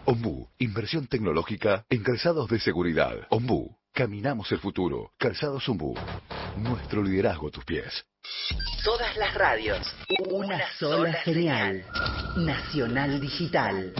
Ombú, 0.05 0.49
inversión 0.59 1.07
tecnológica 1.07 1.85
en 1.89 2.03
calzados 2.03 2.49
de 2.49 2.59
seguridad. 2.59 3.13
Ombú, 3.29 3.77
caminamos 3.93 4.51
el 4.51 4.59
futuro. 4.59 5.13
Calzados 5.17 5.69
Ombú, 5.69 5.95
nuestro 6.57 7.01
liderazgo 7.01 7.47
a 7.47 7.51
tus 7.51 7.63
pies. 7.63 8.05
Todas 8.83 9.15
las 9.15 9.33
radios. 9.33 9.95
Una 10.29 10.59
sola 10.77 11.23
señal. 11.23 11.85
Nacional 12.35 13.21
Digital. 13.21 13.93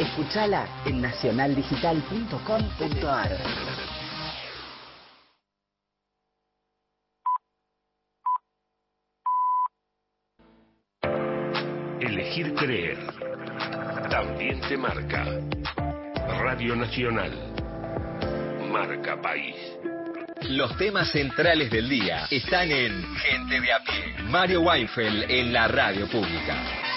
Escuchala 0.00 0.66
en 0.86 1.00
nacionaldigital.com.ar. 1.00 3.38
Elegir 12.00 12.54
creer. 12.54 13.21
También 14.10 14.60
te 14.62 14.76
marca. 14.76 15.24
Radio 16.40 16.76
Nacional. 16.76 17.32
Marca 18.70 19.20
País. 19.20 19.56
Los 20.48 20.76
temas 20.76 21.10
centrales 21.10 21.70
del 21.70 21.88
día 21.88 22.26
están 22.30 22.70
en 22.70 23.02
Gente 23.16 23.60
de 23.60 23.72
a 23.72 23.78
pie. 23.80 24.22
Mario 24.24 24.62
Weinfeld 24.62 25.30
en 25.30 25.52
la 25.52 25.68
radio 25.68 26.08
pública. 26.08 26.91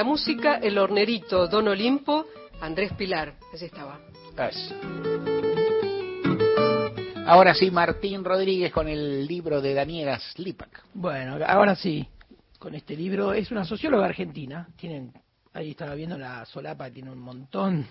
La 0.00 0.04
música, 0.04 0.54
El 0.54 0.78
Hornerito, 0.78 1.46
Don 1.46 1.68
Olimpo, 1.68 2.24
Andrés 2.62 2.90
Pilar. 2.94 3.34
Así 3.52 3.66
estaba. 3.66 4.00
Ahora 7.26 7.52
sí, 7.52 7.70
Martín 7.70 8.24
Rodríguez 8.24 8.72
con 8.72 8.88
el 8.88 9.26
libro 9.26 9.60
de 9.60 9.74
Daniela 9.74 10.18
Slipak. 10.18 10.84
Bueno, 10.94 11.36
ahora 11.46 11.74
sí, 11.76 12.08
con 12.58 12.74
este 12.74 12.96
libro, 12.96 13.34
es 13.34 13.50
una 13.50 13.66
socióloga 13.66 14.06
argentina, 14.06 14.68
tienen, 14.74 15.12
ahí 15.52 15.72
estaba 15.72 15.94
viendo 15.94 16.16
la 16.16 16.46
solapa, 16.46 16.90
tiene 16.90 17.10
un 17.10 17.20
montón, 17.20 17.86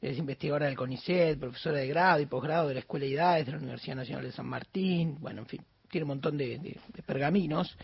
es 0.00 0.16
investigadora 0.16 0.64
del 0.64 0.76
CONICET, 0.76 1.38
profesora 1.38 1.76
de 1.76 1.88
grado 1.88 2.20
y 2.22 2.24
posgrado 2.26 2.68
de 2.68 2.72
la 2.74 2.80
Escuela 2.80 3.04
de 3.04 3.12
Edades 3.12 3.44
de 3.44 3.52
la 3.52 3.58
Universidad 3.58 3.96
Nacional 3.96 4.24
de 4.24 4.32
San 4.32 4.46
Martín, 4.46 5.18
bueno, 5.20 5.42
en 5.42 5.46
fin, 5.46 5.60
tiene 5.90 6.04
un 6.04 6.08
montón 6.08 6.38
de, 6.38 6.58
de- 6.58 6.80
de 6.94 7.02
pergaminos, 7.02 7.76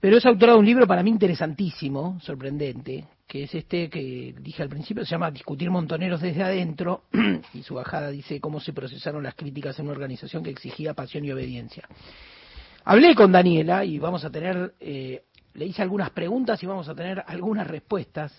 pero 0.00 0.16
es 0.16 0.26
autora 0.26 0.52
de 0.52 0.58
un 0.58 0.66
libro 0.66 0.86
para 0.86 1.02
mí 1.02 1.10
interesantísimo, 1.10 2.18
sorprendente, 2.20 3.04
que 3.26 3.44
es 3.44 3.54
este 3.54 3.90
que 3.90 4.34
dije 4.40 4.62
al 4.62 4.68
principio, 4.68 5.04
se 5.04 5.10
llama 5.10 5.30
Discutir 5.30 5.70
Montoneros 5.70 6.20
desde 6.20 6.42
adentro, 6.42 7.02
y 7.54 7.62
su 7.62 7.74
bajada 7.74 8.10
dice 8.10 8.40
cómo 8.40 8.60
se 8.60 8.72
procesaron 8.72 9.22
las 9.22 9.34
críticas 9.34 9.78
en 9.78 9.86
una 9.86 9.92
organización 9.92 10.42
que 10.42 10.50
exigía 10.50 10.94
pasión 10.94 11.24
y 11.24 11.32
obediencia. 11.32 11.88
Hablé 12.84 13.14
con 13.14 13.32
Daniela 13.32 13.84
y 13.84 13.98
vamos 13.98 14.24
a 14.24 14.30
tener, 14.30 14.74
eh, 14.80 15.24
le 15.54 15.66
hice 15.66 15.82
algunas 15.82 16.10
preguntas 16.10 16.62
y 16.62 16.66
vamos 16.66 16.88
a 16.88 16.94
tener 16.94 17.22
algunas 17.26 17.66
respuestas 17.66 18.32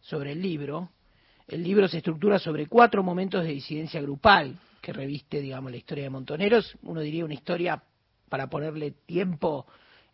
sobre 0.00 0.32
el 0.32 0.42
libro. 0.42 0.90
El 1.46 1.62
libro 1.62 1.86
se 1.86 1.98
estructura 1.98 2.38
sobre 2.38 2.66
cuatro 2.66 3.02
momentos 3.02 3.44
de 3.44 3.52
disidencia 3.52 4.02
grupal 4.02 4.58
que 4.82 4.92
reviste, 4.92 5.40
digamos, 5.40 5.70
la 5.70 5.78
historia 5.78 6.04
de 6.04 6.10
Montoneros. 6.10 6.76
Uno 6.82 7.00
diría 7.00 7.24
una 7.24 7.34
historia 7.34 7.82
para 8.28 8.48
ponerle 8.48 8.90
tiempo 9.06 9.66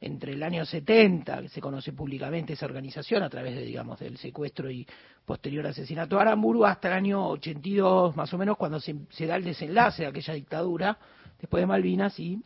entre 0.02 0.32
el 0.32 0.42
año 0.42 0.66
70, 0.66 1.42
que 1.42 1.48
se 1.48 1.60
conoce 1.60 1.92
públicamente 1.92 2.54
esa 2.54 2.66
organización 2.66 3.22
a 3.22 3.30
través 3.30 3.54
de, 3.54 3.62
digamos, 3.64 4.00
del 4.00 4.18
secuestro 4.18 4.68
y 4.68 4.84
posterior 5.24 5.64
asesinato 5.64 6.16
de 6.16 6.22
Aramburu, 6.22 6.64
hasta 6.64 6.88
el 6.88 6.94
año 6.94 7.28
82 7.28 8.16
más 8.16 8.34
o 8.34 8.36
menos, 8.36 8.56
cuando 8.56 8.80
se, 8.80 8.96
da 9.26 9.36
el 9.36 9.44
desenlace 9.44 10.02
de 10.02 10.08
aquella 10.08 10.34
dictadura, 10.34 10.98
después 11.38 11.62
de 11.62 11.66
Malvinas, 11.68 12.18
y 12.18 12.42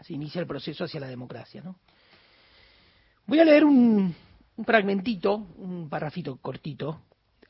se 0.00 0.14
inicia 0.14 0.40
el 0.40 0.46
proceso 0.46 0.84
hacia 0.84 1.00
la 1.00 1.08
democracia. 1.08 1.60
¿no? 1.62 1.76
Voy 3.26 3.40
a 3.40 3.44
leer 3.44 3.66
un, 3.66 4.14
un 4.56 4.64
fragmentito, 4.64 5.34
un 5.34 5.86
parrafito 5.90 6.38
cortito, 6.38 7.02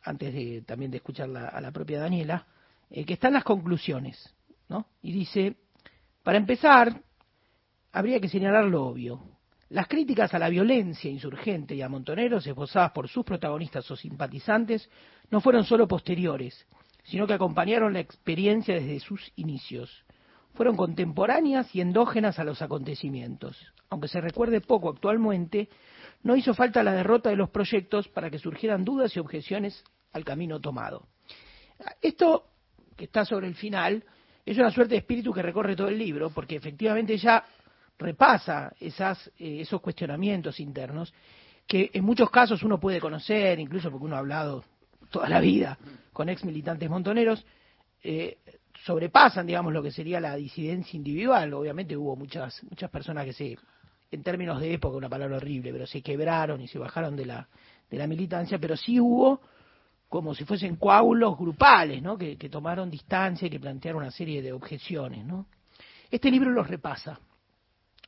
antes 0.03 0.35
de 0.35 0.63
también 0.63 0.91
de 0.91 0.97
escuchar 0.97 1.31
a 1.37 1.61
la 1.61 1.71
propia 1.71 2.01
Daniela, 2.01 2.47
eh, 2.91 3.05
que 3.05 3.13
está 3.13 3.29
en 3.29 3.35
las 3.35 3.45
conclusiones, 3.45 4.35
¿no? 4.69 4.87
Y 5.03 5.13
dice, 5.13 5.57
para 6.25 6.39
empezar, 6.39 7.01
habría 7.93 8.21
que 8.21 8.29
señalar 8.29 8.65
lo 8.65 8.87
obvio. 8.87 9.21
Las 9.71 9.87
críticas 9.87 10.35
a 10.35 10.39
la 10.39 10.49
violencia 10.49 11.11
insurgente 11.11 11.75
y 11.77 11.83
a 11.83 11.89
Montoneros 11.89 12.47
esbozadas 12.47 12.91
por 12.91 13.09
sus 13.09 13.25
protagonistas 13.25 13.89
o 13.91 13.97
simpatizantes 13.97 14.91
no 15.31 15.41
fueron 15.41 15.65
solo 15.65 15.87
posteriores, 15.87 16.67
sino 17.05 17.27
que 17.27 17.35
acompañaron 17.35 17.93
la 17.93 18.01
experiencia 18.01 18.75
desde 18.75 18.99
sus 18.99 19.33
inicios. 19.37 20.05
Fueron 20.55 20.77
contemporáneas 20.77 21.73
y 21.75 21.81
endógenas 21.81 22.41
a 22.41 22.45
los 22.45 22.63
acontecimientos. 22.63 23.57
Aunque 23.91 24.09
se 24.09 24.21
recuerde 24.21 24.61
poco 24.61 24.91
actualmente, 24.91 25.69
no 26.25 26.35
hizo 26.35 26.53
falta 26.53 26.83
la 26.83 26.93
derrota 26.93 27.31
de 27.31 27.37
los 27.37 27.51
proyectos 27.51 28.09
para 28.09 28.29
que 28.29 28.39
surgieran 28.39 28.85
dudas 28.85 29.15
y 29.17 29.21
objeciones 29.21 29.85
al 30.13 30.25
camino 30.25 30.61
tomado. 30.61 31.07
Esto, 32.03 32.47
que 32.97 33.05
está 33.05 33.25
sobre 33.25 33.47
el 33.47 33.55
final, 33.55 34.05
es 34.45 34.59
una 34.59 34.71
suerte 34.71 34.95
de 34.95 34.99
espíritu 34.99 35.33
que 35.33 35.43
recorre 35.43 35.77
todo 35.77 35.89
el 35.89 35.99
libro, 35.99 36.31
porque 36.31 36.57
efectivamente 36.57 37.17
ya 37.17 37.45
repasa 38.01 38.73
esas, 38.81 39.31
eh, 39.39 39.61
esos 39.61 39.81
cuestionamientos 39.81 40.59
internos 40.59 41.13
que 41.67 41.91
en 41.93 42.05
muchos 42.05 42.31
casos 42.31 42.63
uno 42.65 42.81
puede 42.81 43.01
conocer, 43.01 43.61
incluso 43.61 43.91
porque 43.91 44.07
uno 44.07 44.17
ha 44.17 44.21
hablado 44.21 44.65
toda 45.11 45.29
la 45.29 45.41
vida 45.41 45.79
con 46.13 46.29
ex 46.29 46.45
militantes 46.45 46.91
montoneros, 46.91 47.45
eh, 48.03 48.39
sobrepasan, 48.85 49.47
digamos, 49.47 49.73
lo 49.73 49.83
que 49.83 49.93
sería 49.93 50.19
la 50.19 50.35
disidencia 50.35 50.97
individual. 50.97 51.53
Obviamente 51.55 51.97
hubo 51.97 52.17
muchas, 52.17 52.63
muchas 52.65 52.91
personas 52.91 53.25
que 53.25 53.33
se, 53.33 53.59
en 54.11 54.23
términos 54.23 54.61
de 54.61 54.75
época, 54.75 54.97
una 54.97 55.09
palabra 55.09 55.37
horrible, 55.37 55.73
pero 55.73 55.87
se 55.87 56.03
quebraron 56.03 56.61
y 56.61 56.67
se 56.67 56.79
bajaron 56.79 57.15
de 57.15 57.27
la, 57.27 57.49
de 57.89 57.99
la 57.99 58.07
militancia, 58.07 58.59
pero 58.59 58.77
sí 58.77 58.99
hubo 58.99 59.41
como 60.09 60.35
si 60.35 60.45
fuesen 60.45 60.75
coágulos 60.75 61.39
grupales, 61.39 62.03
¿no? 62.03 62.19
Que, 62.19 62.37
que 62.37 62.49
tomaron 62.49 62.91
distancia 62.91 63.47
y 63.47 63.51
que 63.51 63.61
plantearon 63.61 64.03
una 64.03 64.11
serie 64.11 64.43
de 64.43 64.53
objeciones, 64.53 65.25
¿no? 65.25 65.47
Este 66.11 66.33
libro 66.33 66.51
los 66.51 66.67
repasa, 66.67 67.21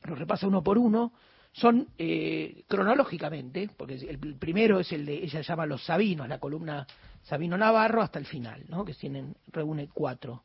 los 0.05 0.19
repasa 0.19 0.47
uno 0.47 0.63
por 0.63 0.77
uno, 0.77 1.13
son 1.53 1.87
eh, 1.97 2.63
cronológicamente, 2.67 3.69
porque 3.77 3.95
el 3.95 4.37
primero 4.37 4.79
es 4.79 4.91
el 4.91 5.05
de, 5.05 5.23
ella 5.23 5.41
llama 5.41 5.65
Los 5.65 5.85
Sabinos, 5.85 6.27
la 6.27 6.39
columna 6.39 6.87
Sabino 7.23 7.57
Navarro, 7.57 8.01
hasta 8.01 8.19
el 8.19 8.25
final, 8.25 8.63
¿no? 8.67 8.83
que 8.83 8.93
tienen, 8.93 9.35
reúne 9.51 9.87
cuatro. 9.93 10.43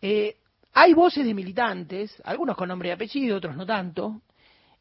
Eh, 0.00 0.36
hay 0.72 0.94
voces 0.94 1.24
de 1.24 1.34
militantes, 1.34 2.20
algunos 2.24 2.56
con 2.56 2.68
nombre 2.68 2.88
y 2.88 2.92
apellido, 2.92 3.36
otros 3.36 3.54
no 3.54 3.66
tanto, 3.66 4.22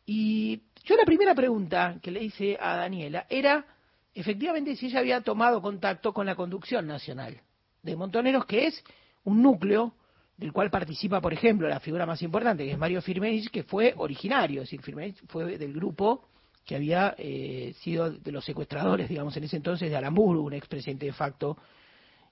y 0.06 0.62
yo 0.86 0.96
la 0.96 1.06
primera 1.06 1.36
pregunta 1.36 1.98
que 2.02 2.12
le 2.12 2.24
hice 2.24 2.58
a 2.60 2.78
Daniela 2.78 3.26
era, 3.30 3.66
efectivamente, 4.14 4.76
si 4.76 4.88
ella 4.88 5.00
había 5.00 5.22
tomado 5.22 5.62
contacto 5.62 6.14
con 6.14 6.26
la 6.26 6.36
conducción 6.36 6.88
nacional 6.88 7.40
de 7.82 7.96
Montoneros, 7.96 8.46
que 8.46 8.68
es 8.68 8.84
un 9.24 9.42
núcleo 9.42 9.94
del 10.38 10.52
cual 10.52 10.70
participa, 10.70 11.22
por 11.22 11.34
ejemplo, 11.34 11.68
la 11.68 11.80
figura 11.80 12.06
más 12.06 12.22
importante, 12.22 12.66
que 12.66 12.72
es 12.72 12.78
Mario 12.78 13.02
Firmenich, 13.02 13.50
que 13.50 13.64
fue 13.64 13.94
originario, 13.98 14.62
es 14.62 14.70
decir, 14.70 14.82
Firmenich 14.82 15.22
fue 15.28 15.58
del 15.58 15.74
grupo 15.74 16.28
que 16.66 16.76
había 16.76 17.14
eh, 17.18 17.74
sido 17.80 18.10
de 18.10 18.32
los 18.32 18.46
secuestradores, 18.46 19.10
digamos, 19.10 19.36
en 19.38 19.44
ese 19.44 19.58
entonces 19.58 19.90
de 19.90 19.96
Aramburu, 19.96 20.44
un 20.44 20.54
expresidente 20.54 21.06
de 21.06 21.14
facto. 21.14 21.58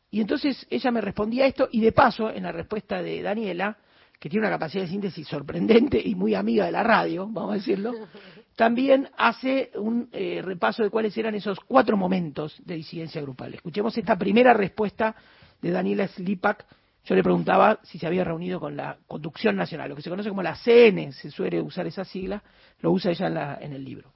Y 0.10 0.22
entonces 0.22 0.66
ella 0.70 0.92
me 0.92 1.02
respondía 1.02 1.46
esto, 1.46 1.68
y 1.72 1.82
de 1.82 1.92
paso, 1.92 2.30
en 2.30 2.44
la 2.44 2.52
respuesta 2.52 3.02
de 3.02 3.22
Daniela, 3.22 3.78
que 4.20 4.30
tiene 4.30 4.46
una 4.46 4.56
capacidad 4.56 4.84
de 4.84 4.90
síntesis 4.90 5.28
sorprendente 5.28 6.02
y 6.04 6.16
muy 6.16 6.36
amiga 6.36 6.66
de 6.66 6.72
la 6.72 6.84
radio, 6.84 7.28
vamos 7.30 7.52
a 7.52 7.56
decirlo, 7.56 7.94
también 8.56 9.10
hace 9.18 9.72
un 9.76 10.10
eh, 10.12 10.42
repaso 10.44 10.84
de 10.84 10.90
cuáles 10.90 11.18
eran 11.18 11.36
esos 11.36 11.60
cuatro 11.60 11.98
momentos 11.98 12.62
de 12.66 12.76
disidencia 12.76 13.22
grupal. 13.22 13.54
Escuchemos 13.54 13.98
esta 13.98 14.18
primera 14.18 14.54
respuesta 14.54 15.16
de 15.62 15.72
Daniela 15.72 16.08
Slipak 16.08 16.66
yo 17.04 17.16
le 17.16 17.24
preguntaba 17.24 17.80
si 17.84 17.98
se 17.98 18.06
había 18.06 18.24
reunido 18.24 18.60
con 18.60 18.78
la 18.78 18.98
Conducción 19.08 19.56
Nacional, 19.56 19.90
lo 19.90 19.96
que 19.96 20.04
se 20.04 20.10
conoce 20.10 20.30
como 20.30 20.44
la 20.44 20.56
CN, 20.56 21.12
se 21.12 21.32
suele 21.32 21.62
usar 21.62 21.88
esa 21.88 22.06
sigla, 22.06 22.44
lo 22.80 22.92
usa 22.92 23.12
ella 23.12 23.58
en, 23.60 23.74
el 23.74 23.84
libro. 23.84 24.14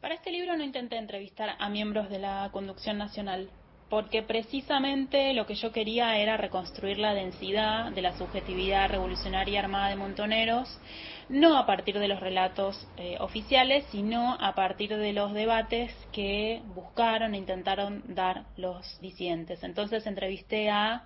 Para 0.00 0.14
este 0.14 0.30
libro 0.30 0.56
no 0.56 0.62
intenté 0.62 0.96
entrevistar 0.96 1.56
a 1.58 1.68
miembros 1.68 2.08
de 2.10 2.20
la 2.20 2.48
Conducción 2.52 2.98
Nacional, 2.98 3.50
porque 3.90 4.22
precisamente 4.22 5.32
lo 5.32 5.46
que 5.46 5.56
yo 5.56 5.72
quería 5.72 6.18
era 6.18 6.36
reconstruir 6.36 6.98
la 6.98 7.14
densidad 7.14 7.90
de 7.90 8.02
la 8.02 8.16
subjetividad 8.16 8.88
revolucionaria 8.90 9.58
armada 9.58 9.88
de 9.88 9.96
Montoneros, 9.96 10.78
no 11.28 11.58
a 11.58 11.66
partir 11.66 11.98
de 11.98 12.06
los 12.06 12.20
relatos 12.20 12.86
eh, 12.96 13.16
oficiales, 13.18 13.84
sino 13.90 14.34
a 14.40 14.54
partir 14.54 14.96
de 14.96 15.12
los 15.12 15.32
debates 15.32 15.92
que 16.12 16.62
buscaron 16.74 17.34
e 17.34 17.38
intentaron 17.38 18.04
dar 18.14 18.44
los 18.56 19.00
disidentes. 19.00 19.64
Entonces 19.64 20.06
entrevisté 20.06 20.70
a 20.70 21.04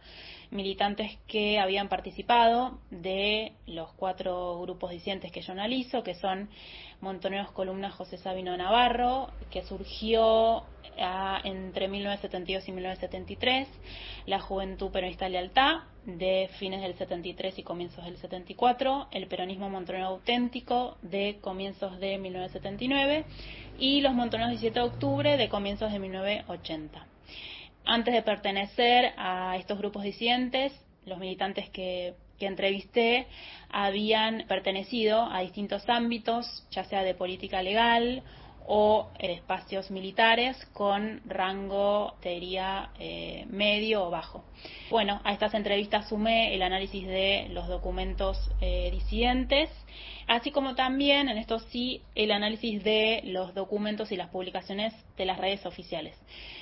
militantes 0.52 1.18
que 1.26 1.58
habían 1.58 1.88
participado 1.88 2.78
de 2.90 3.52
los 3.66 3.90
cuatro 3.94 4.60
grupos 4.60 4.90
disidentes 4.90 5.32
que 5.32 5.40
yo 5.40 5.52
analizo, 5.52 6.02
que 6.02 6.14
son 6.14 6.50
Montoneros 7.00 7.50
Columna 7.52 7.90
José 7.90 8.18
Sabino 8.18 8.56
Navarro, 8.56 9.30
que 9.50 9.62
surgió 9.62 10.62
ah, 11.00 11.40
entre 11.42 11.88
1972 11.88 12.68
y 12.68 12.72
1973, 12.72 13.68
la 14.26 14.40
Juventud 14.40 14.90
Peronista 14.90 15.28
Lealtad, 15.28 15.80
de 16.04 16.50
fines 16.58 16.82
del 16.82 16.94
73 16.94 17.58
y 17.58 17.62
comienzos 17.62 18.04
del 18.04 18.18
74, 18.18 19.08
el 19.10 19.26
Peronismo 19.28 19.70
Montonero 19.70 20.06
Auténtico, 20.06 20.98
de 21.00 21.38
comienzos 21.40 21.98
de 21.98 22.18
1979, 22.18 23.24
y 23.78 24.02
los 24.02 24.12
Montoneros 24.12 24.50
17 24.50 24.78
de 24.78 24.86
octubre, 24.86 25.36
de 25.36 25.48
comienzos 25.48 25.90
de 25.92 25.98
1980 25.98 27.11
antes 27.84 28.14
de 28.14 28.22
pertenecer 28.22 29.12
a 29.16 29.56
estos 29.56 29.78
grupos 29.78 30.02
disidentes, 30.02 30.72
los 31.06 31.18
militantes 31.18 31.68
que, 31.70 32.14
entrevisté 32.42 33.28
habían 33.70 34.48
pertenecido 34.48 35.22
a 35.30 35.42
distintos 35.42 35.88
ámbitos, 35.88 36.66
ya 36.72 36.82
sea 36.82 37.04
de 37.04 37.14
política 37.14 37.62
legal 37.62 38.24
o 38.66 39.10
espacios 39.18 39.90
militares 39.90 40.56
con 40.72 41.20
rango, 41.24 42.14
te 42.20 42.30
diría, 42.30 42.90
eh, 42.98 43.44
medio 43.48 44.04
o 44.04 44.10
bajo. 44.10 44.44
Bueno, 44.90 45.20
a 45.24 45.32
estas 45.32 45.54
entrevistas 45.54 46.08
sumé 46.08 46.54
el 46.54 46.62
análisis 46.62 47.06
de 47.06 47.48
los 47.50 47.68
documentos 47.68 48.38
eh, 48.60 48.90
disidentes, 48.92 49.70
así 50.28 50.50
como 50.50 50.74
también, 50.74 51.28
en 51.28 51.38
esto 51.38 51.58
sí, 51.58 52.02
el 52.14 52.30
análisis 52.30 52.82
de 52.84 53.22
los 53.24 53.54
documentos 53.54 54.12
y 54.12 54.16
las 54.16 54.28
publicaciones 54.28 54.94
de 55.16 55.24
las 55.24 55.38
redes 55.38 55.66
oficiales. 55.66 56.16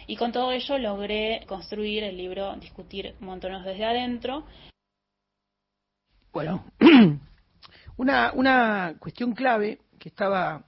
Y 0.07 0.17
con 0.17 0.33
todo 0.33 0.53
ello 0.53 0.79
logré 0.79 1.45
construir 1.47 2.05
el 2.05 2.17
libro 2.17 2.55
Discutir 2.57 3.15
Montoneros 3.21 3.65
desde 3.65 3.85
adentro. 3.85 4.45
Bueno, 6.33 6.65
una, 7.97 8.33
una 8.33 8.95
cuestión 8.99 9.33
clave 9.33 9.79
que 9.99 10.09
estaba 10.09 10.65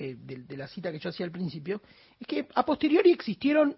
que 0.00 0.14
de, 0.14 0.56
la 0.56 0.66
cita 0.66 0.90
que 0.90 0.98
yo 0.98 1.10
hacía 1.10 1.26
al 1.26 1.30
principio, 1.30 1.82
es 2.18 2.26
que 2.26 2.48
a 2.54 2.64
posteriori 2.64 3.10
existieron, 3.10 3.76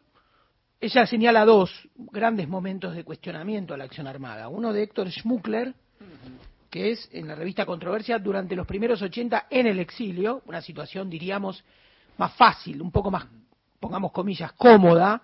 ella 0.81 1.05
señala 1.05 1.45
dos 1.45 1.73
grandes 1.97 2.49
momentos 2.49 2.95
de 2.95 3.03
cuestionamiento 3.03 3.75
a 3.75 3.77
la 3.77 3.85
acción 3.85 4.07
armada. 4.07 4.47
Uno 4.47 4.73
de 4.73 4.85
Héctor 4.85 5.11
Schmuckler, 5.11 5.75
que 6.71 6.93
es 6.93 7.09
en 7.11 7.27
la 7.27 7.35
revista 7.35 7.67
Controversia 7.67 8.21
durante 8.21 8.55
los 8.55 8.69
primeros 8.69 9.03
80 9.03 9.49
en 9.51 9.67
el 9.67 9.81
exilio, 9.81 10.43
una 10.47 10.63
situación, 10.63 11.11
diríamos, 11.11 11.65
más 12.19 12.33
fácil, 12.37 12.81
un 12.81 12.93
poco 12.93 13.11
más 13.11 13.27
pongamos 13.81 14.13
comillas, 14.13 14.53
cómoda, 14.53 15.23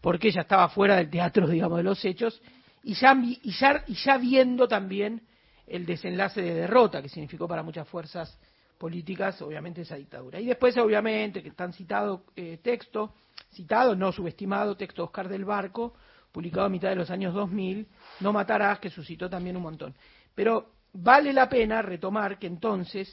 porque 0.00 0.28
ella 0.28 0.42
estaba 0.42 0.68
fuera 0.68 0.94
del 0.94 1.10
teatro, 1.10 1.48
digamos, 1.48 1.78
de 1.78 1.82
los 1.82 2.04
hechos, 2.04 2.40
y 2.84 2.94
ya, 2.94 3.20
y 3.20 3.50
ya, 3.50 3.82
y 3.88 3.94
ya 3.94 4.16
viendo 4.16 4.68
también 4.68 5.22
el 5.66 5.84
desenlace 5.84 6.40
de 6.40 6.54
derrota 6.54 7.02
que 7.02 7.08
significó 7.08 7.48
para 7.48 7.64
muchas 7.64 7.88
fuerzas 7.88 8.38
políticas, 8.78 9.40
obviamente, 9.42 9.82
esa 9.82 9.96
dictadura. 9.96 10.40
Y 10.40 10.46
después, 10.46 10.76
obviamente, 10.78 11.42
que 11.42 11.48
están 11.48 11.72
citado 11.72 12.24
eh, 12.34 12.58
texto, 12.62 13.14
citado, 13.52 13.94
no 13.94 14.12
subestimado, 14.12 14.76
texto 14.76 15.02
de 15.02 15.06
Oscar 15.06 15.28
del 15.28 15.44
Barco, 15.44 15.94
publicado 16.32 16.66
a 16.66 16.68
mitad 16.68 16.90
de 16.90 16.96
los 16.96 17.10
años 17.10 17.32
2000, 17.34 17.86
No 18.20 18.32
matarás, 18.32 18.78
que 18.78 18.90
suscitó 18.90 19.30
también 19.30 19.56
un 19.56 19.62
montón. 19.62 19.94
Pero 20.34 20.72
vale 20.92 21.32
la 21.32 21.48
pena 21.48 21.82
retomar 21.82 22.38
que 22.38 22.46
entonces, 22.46 23.12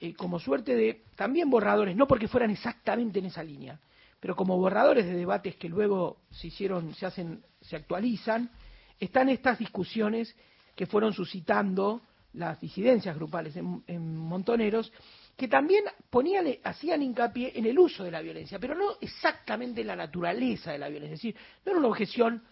eh, 0.00 0.14
como 0.14 0.38
suerte 0.38 0.74
de 0.74 1.02
también 1.16 1.50
borradores, 1.50 1.96
no 1.96 2.06
porque 2.06 2.28
fueran 2.28 2.50
exactamente 2.50 3.18
en 3.18 3.26
esa 3.26 3.42
línea, 3.42 3.78
pero 4.20 4.36
como 4.36 4.56
borradores 4.58 5.06
de 5.06 5.14
debates 5.14 5.56
que 5.56 5.68
luego 5.68 6.18
se 6.30 6.48
hicieron, 6.48 6.94
se 6.94 7.06
hacen, 7.06 7.42
se 7.60 7.76
actualizan, 7.76 8.50
están 8.98 9.28
estas 9.28 9.58
discusiones 9.58 10.36
que 10.76 10.86
fueron 10.86 11.12
suscitando 11.12 12.02
las 12.34 12.60
disidencias 12.60 13.16
grupales 13.16 13.56
en, 13.56 14.16
Montoneros, 14.16 14.92
que 15.36 15.48
también 15.48 15.84
ponían, 16.10 16.46
hacían 16.62 17.02
hincapié 17.02 17.52
en 17.54 17.66
el 17.66 17.78
uso 17.78 18.04
de 18.04 18.10
la 18.10 18.20
violencia, 18.20 18.58
pero 18.58 18.74
no 18.74 18.96
exactamente 19.00 19.80
en 19.80 19.88
la 19.88 19.96
naturaleza 19.96 20.72
de 20.72 20.78
la 20.78 20.88
violencia, 20.88 21.14
es 21.14 21.22
decir, 21.22 21.36
no 21.64 21.72
era 21.72 21.78
una 21.78 21.88
objeción 21.88 22.42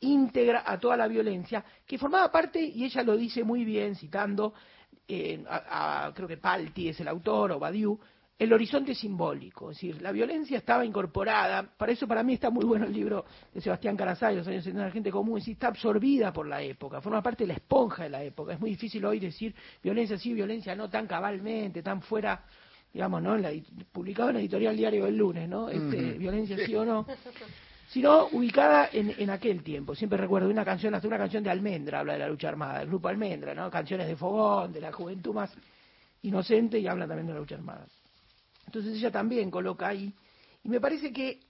íntegra 0.00 0.64
a 0.66 0.78
toda 0.78 0.96
la 0.96 1.06
violencia, 1.06 1.64
que 1.86 1.98
formaba 1.98 2.30
parte, 2.30 2.60
y 2.60 2.84
ella 2.84 3.02
lo 3.02 3.16
dice 3.16 3.44
muy 3.44 3.64
bien, 3.64 3.94
citando, 3.94 4.52
eh, 5.06 5.42
a, 5.48 6.12
creo 6.14 6.28
que 6.28 6.36
Palti 6.36 6.88
es 6.88 7.00
el 7.00 7.08
autor, 7.08 7.52
o 7.52 7.58
Badiou, 7.58 7.98
el 8.38 8.52
horizonte 8.52 8.94
simbólico, 8.94 9.70
es 9.70 9.76
decir, 9.76 10.02
la 10.02 10.10
violencia 10.10 10.58
estaba 10.58 10.84
incorporada, 10.84 11.62
para 11.62 11.92
eso 11.92 12.08
para 12.08 12.22
mí 12.22 12.34
está 12.34 12.50
muy 12.50 12.64
bueno 12.64 12.86
el 12.86 12.92
libro 12.92 13.24
de 13.54 13.60
Sebastián 13.60 13.96
Carasay, 13.96 14.34
Los 14.34 14.48
años 14.48 14.64
70 14.64 14.84
la 14.84 14.90
gente 14.90 15.10
común, 15.10 15.38
es 15.38 15.44
decir, 15.44 15.54
está 15.54 15.68
absorbida 15.68 16.32
por 16.32 16.48
la 16.48 16.60
época, 16.60 17.00
forma 17.00 17.22
parte 17.22 17.44
de 17.44 17.48
la 17.48 17.54
esponja 17.54 18.04
de 18.04 18.10
la 18.10 18.24
época, 18.24 18.54
es 18.54 18.60
muy 18.60 18.70
difícil 18.70 19.04
hoy 19.04 19.20
decir 19.20 19.54
violencia 19.82 20.18
sí, 20.18 20.32
violencia 20.34 20.74
no, 20.74 20.90
tan 20.90 21.06
cabalmente, 21.06 21.82
tan 21.82 22.02
fuera, 22.02 22.44
digamos, 22.92 23.22
¿no? 23.22 23.36
En 23.36 23.42
la, 23.42 23.52
publicado 23.92 24.30
en 24.30 24.36
la 24.36 24.40
editorial 24.40 24.76
Diario 24.76 25.04
del 25.04 25.16
Lunes, 25.16 25.48
¿no? 25.48 25.68
Este, 25.68 26.18
Violencia 26.18 26.56
sí 26.66 26.74
o 26.74 26.84
no, 26.84 27.06
sino 27.88 28.26
ubicada 28.32 28.88
en, 28.92 29.14
en 29.18 29.30
aquel 29.30 29.62
tiempo. 29.62 29.94
Siempre 29.94 30.18
recuerdo 30.18 30.48
una 30.48 30.64
canción, 30.64 30.94
hasta 30.94 31.06
una 31.06 31.18
canción 31.18 31.44
de 31.44 31.50
Almendra, 31.50 32.00
habla 32.00 32.14
de 32.14 32.18
la 32.18 32.28
lucha 32.28 32.48
armada, 32.48 32.82
el 32.82 32.88
grupo 32.88 33.06
Almendra, 33.08 33.54
¿no? 33.54 33.70
Canciones 33.70 34.08
de 34.08 34.16
fogón, 34.16 34.72
de 34.72 34.80
la 34.80 34.90
juventud 34.90 35.32
más 35.32 35.54
inocente 36.22 36.78
y 36.78 36.88
habla 36.88 37.06
también 37.06 37.28
de 37.28 37.34
la 37.34 37.38
lucha 37.38 37.54
armada. 37.54 37.86
Entonces 38.66 38.94
ella 38.94 39.10
también 39.10 39.50
coloca 39.50 39.88
ahí, 39.88 40.12
y 40.64 40.68
me 40.68 40.80
parece 40.80 41.12
que 41.12 41.40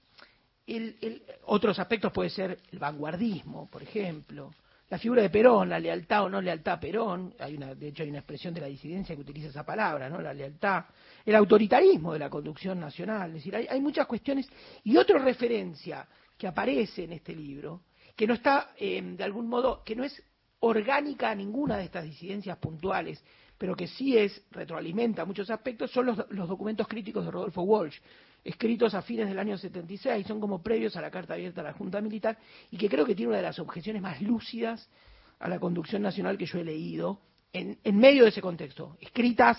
el, 0.66 1.22
otros 1.44 1.79
aspectos 1.79 2.12
puede 2.12 2.31
ser 2.31 2.59
el 2.70 2.79
vanguardismo, 2.79 3.68
por 3.68 3.83
ejemplo, 3.83 4.53
la 4.88 4.98
figura 4.98 5.22
de 5.22 5.31
Perón, 5.31 5.70
la 5.70 5.81
lealtad 5.81 6.25
o 6.25 6.29
no 6.29 6.40
lealtad 6.40 6.75
a 6.75 6.81
Perón, 6.81 7.35
hay 7.38 7.57
una, 7.57 7.75
de 7.75 7.88
hecho 7.88 8.03
hay 8.03 8.11
una 8.11 8.18
expresión 8.18 8.53
de 8.53 8.61
la 8.61 8.66
disidencia 8.66 9.14
que 9.14 9.22
utiliza 9.22 9.48
esa 9.48 9.64
palabra, 9.64 10.11
¿no? 10.11 10.20
La 10.20 10.35
lealtad, 10.35 10.85
el 11.25 11.35
autoritarismo 11.35 12.12
de 12.12 12.18
la 12.18 12.29
conducción 12.29 12.79
nacional, 12.79 13.31
es 13.31 13.37
decir, 13.37 13.57
hay, 13.57 13.66
hay 13.70 13.81
muchas 13.81 14.07
cuestiones. 14.07 14.46
Y 14.85 14.96
otra 14.98 15.18
referencia 15.18 16.07
que 16.37 16.46
aparece 16.46 17.05
en 17.05 17.12
este 17.12 17.35
libro, 17.35 17.85
que 18.14 18.27
no 18.27 18.35
está 18.35 18.75
eh, 18.77 19.01
de 19.01 19.25
algún 19.25 19.48
modo, 19.48 19.83
que 19.83 19.96
no 19.96 20.05
es 20.05 20.22
orgánica 20.61 21.31
a 21.31 21.35
ninguna 21.35 21.79
de 21.79 21.85
estas 21.85 22.05
disidencias 22.05 22.59
puntuales, 22.59 23.25
pero 23.62 23.77
que 23.77 23.87
sí 23.87 24.18
es, 24.18 24.42
retroalimenta 24.51 25.25
muchos 25.25 25.48
aspectos, 25.48 25.92
son 25.92 26.07
los, 26.07 26.18
los 26.31 26.48
documentos 26.48 26.88
críticos 26.88 27.25
de 27.25 27.31
Rodolfo 27.31 27.62
Walsh, 27.62 27.96
escritos 28.42 28.92
a 28.92 29.03
fines 29.03 29.29
del 29.29 29.38
año 29.38 29.57
76, 29.57 30.27
son 30.27 30.40
como 30.40 30.61
previos 30.61 30.96
a 30.96 31.01
la 31.01 31.12
carta 31.12 31.35
abierta 31.35 31.61
a 31.61 31.64
la 31.64 31.72
Junta 31.72 32.01
Militar, 32.01 32.37
y 32.72 32.77
que 32.77 32.88
creo 32.88 33.07
que 33.07 33.14
tiene 33.14 33.29
una 33.29 33.37
de 33.37 33.44
las 33.44 33.61
objeciones 33.61 34.03
más 34.03 34.20
lúcidas 34.20 34.90
a 35.38 35.48
la 35.48 35.61
conducción 35.61 36.03
nacional 36.03 36.37
que 36.37 36.46
yo 36.46 36.59
he 36.59 36.64
leído, 36.64 37.20
en, 37.53 37.79
en 37.85 37.98
medio 37.98 38.25
de 38.25 38.31
ese 38.31 38.42
contexto, 38.42 38.96
escritas 39.01 39.57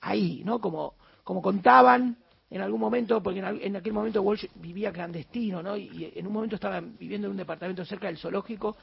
ahí, 0.00 0.42
¿no? 0.44 0.60
Como, 0.60 0.94
como 1.24 1.42
contaban 1.42 2.18
en 2.48 2.60
algún 2.60 2.78
momento, 2.78 3.20
porque 3.24 3.40
en, 3.40 3.60
en, 3.60 3.74
aquel 3.74 3.92
momento 3.92 4.22
Walsh 4.22 4.46
vivía 4.54 4.92
clandestino, 4.92 5.64
¿no? 5.64 5.76
Y, 5.76 5.88
y 5.88 6.12
en 6.14 6.28
un 6.28 6.32
momento 6.32 6.54
estaba 6.54 6.80
viviendo 6.80 7.26
en 7.26 7.32
un 7.32 7.38
departamento 7.38 7.84
cerca 7.84 8.06
del 8.06 8.18
zoológico 8.18 8.76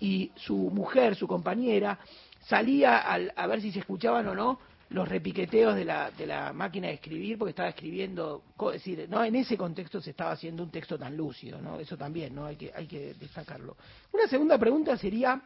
y 0.00 0.32
su 0.34 0.56
mujer, 0.56 1.14
su 1.14 1.28
compañera, 1.28 1.98
salía 2.46 2.98
al, 2.98 3.32
a 3.36 3.46
ver 3.46 3.60
si 3.60 3.72
se 3.72 3.80
escuchaban 3.80 4.26
o 4.28 4.34
no 4.34 4.58
los 4.90 5.08
repiqueteos 5.08 5.74
de 5.74 5.84
la, 5.84 6.10
de 6.10 6.26
la 6.26 6.52
máquina 6.52 6.88
de 6.88 6.94
escribir, 6.94 7.38
porque 7.38 7.50
estaba 7.50 7.70
escribiendo, 7.70 8.42
es 8.66 8.72
decir, 8.72 9.06
no 9.08 9.24
en 9.24 9.34
ese 9.36 9.56
contexto 9.56 10.00
se 10.00 10.10
estaba 10.10 10.32
haciendo 10.32 10.62
un 10.62 10.70
texto 10.70 10.98
tan 10.98 11.16
lúcido, 11.16 11.60
¿no? 11.60 11.80
Eso 11.80 11.96
también, 11.96 12.34
¿no? 12.34 12.44
Hay 12.44 12.56
que, 12.56 12.70
hay 12.74 12.86
que 12.86 13.14
destacarlo. 13.14 13.76
Una 14.12 14.26
segunda 14.26 14.58
pregunta 14.58 14.96
sería 14.98 15.40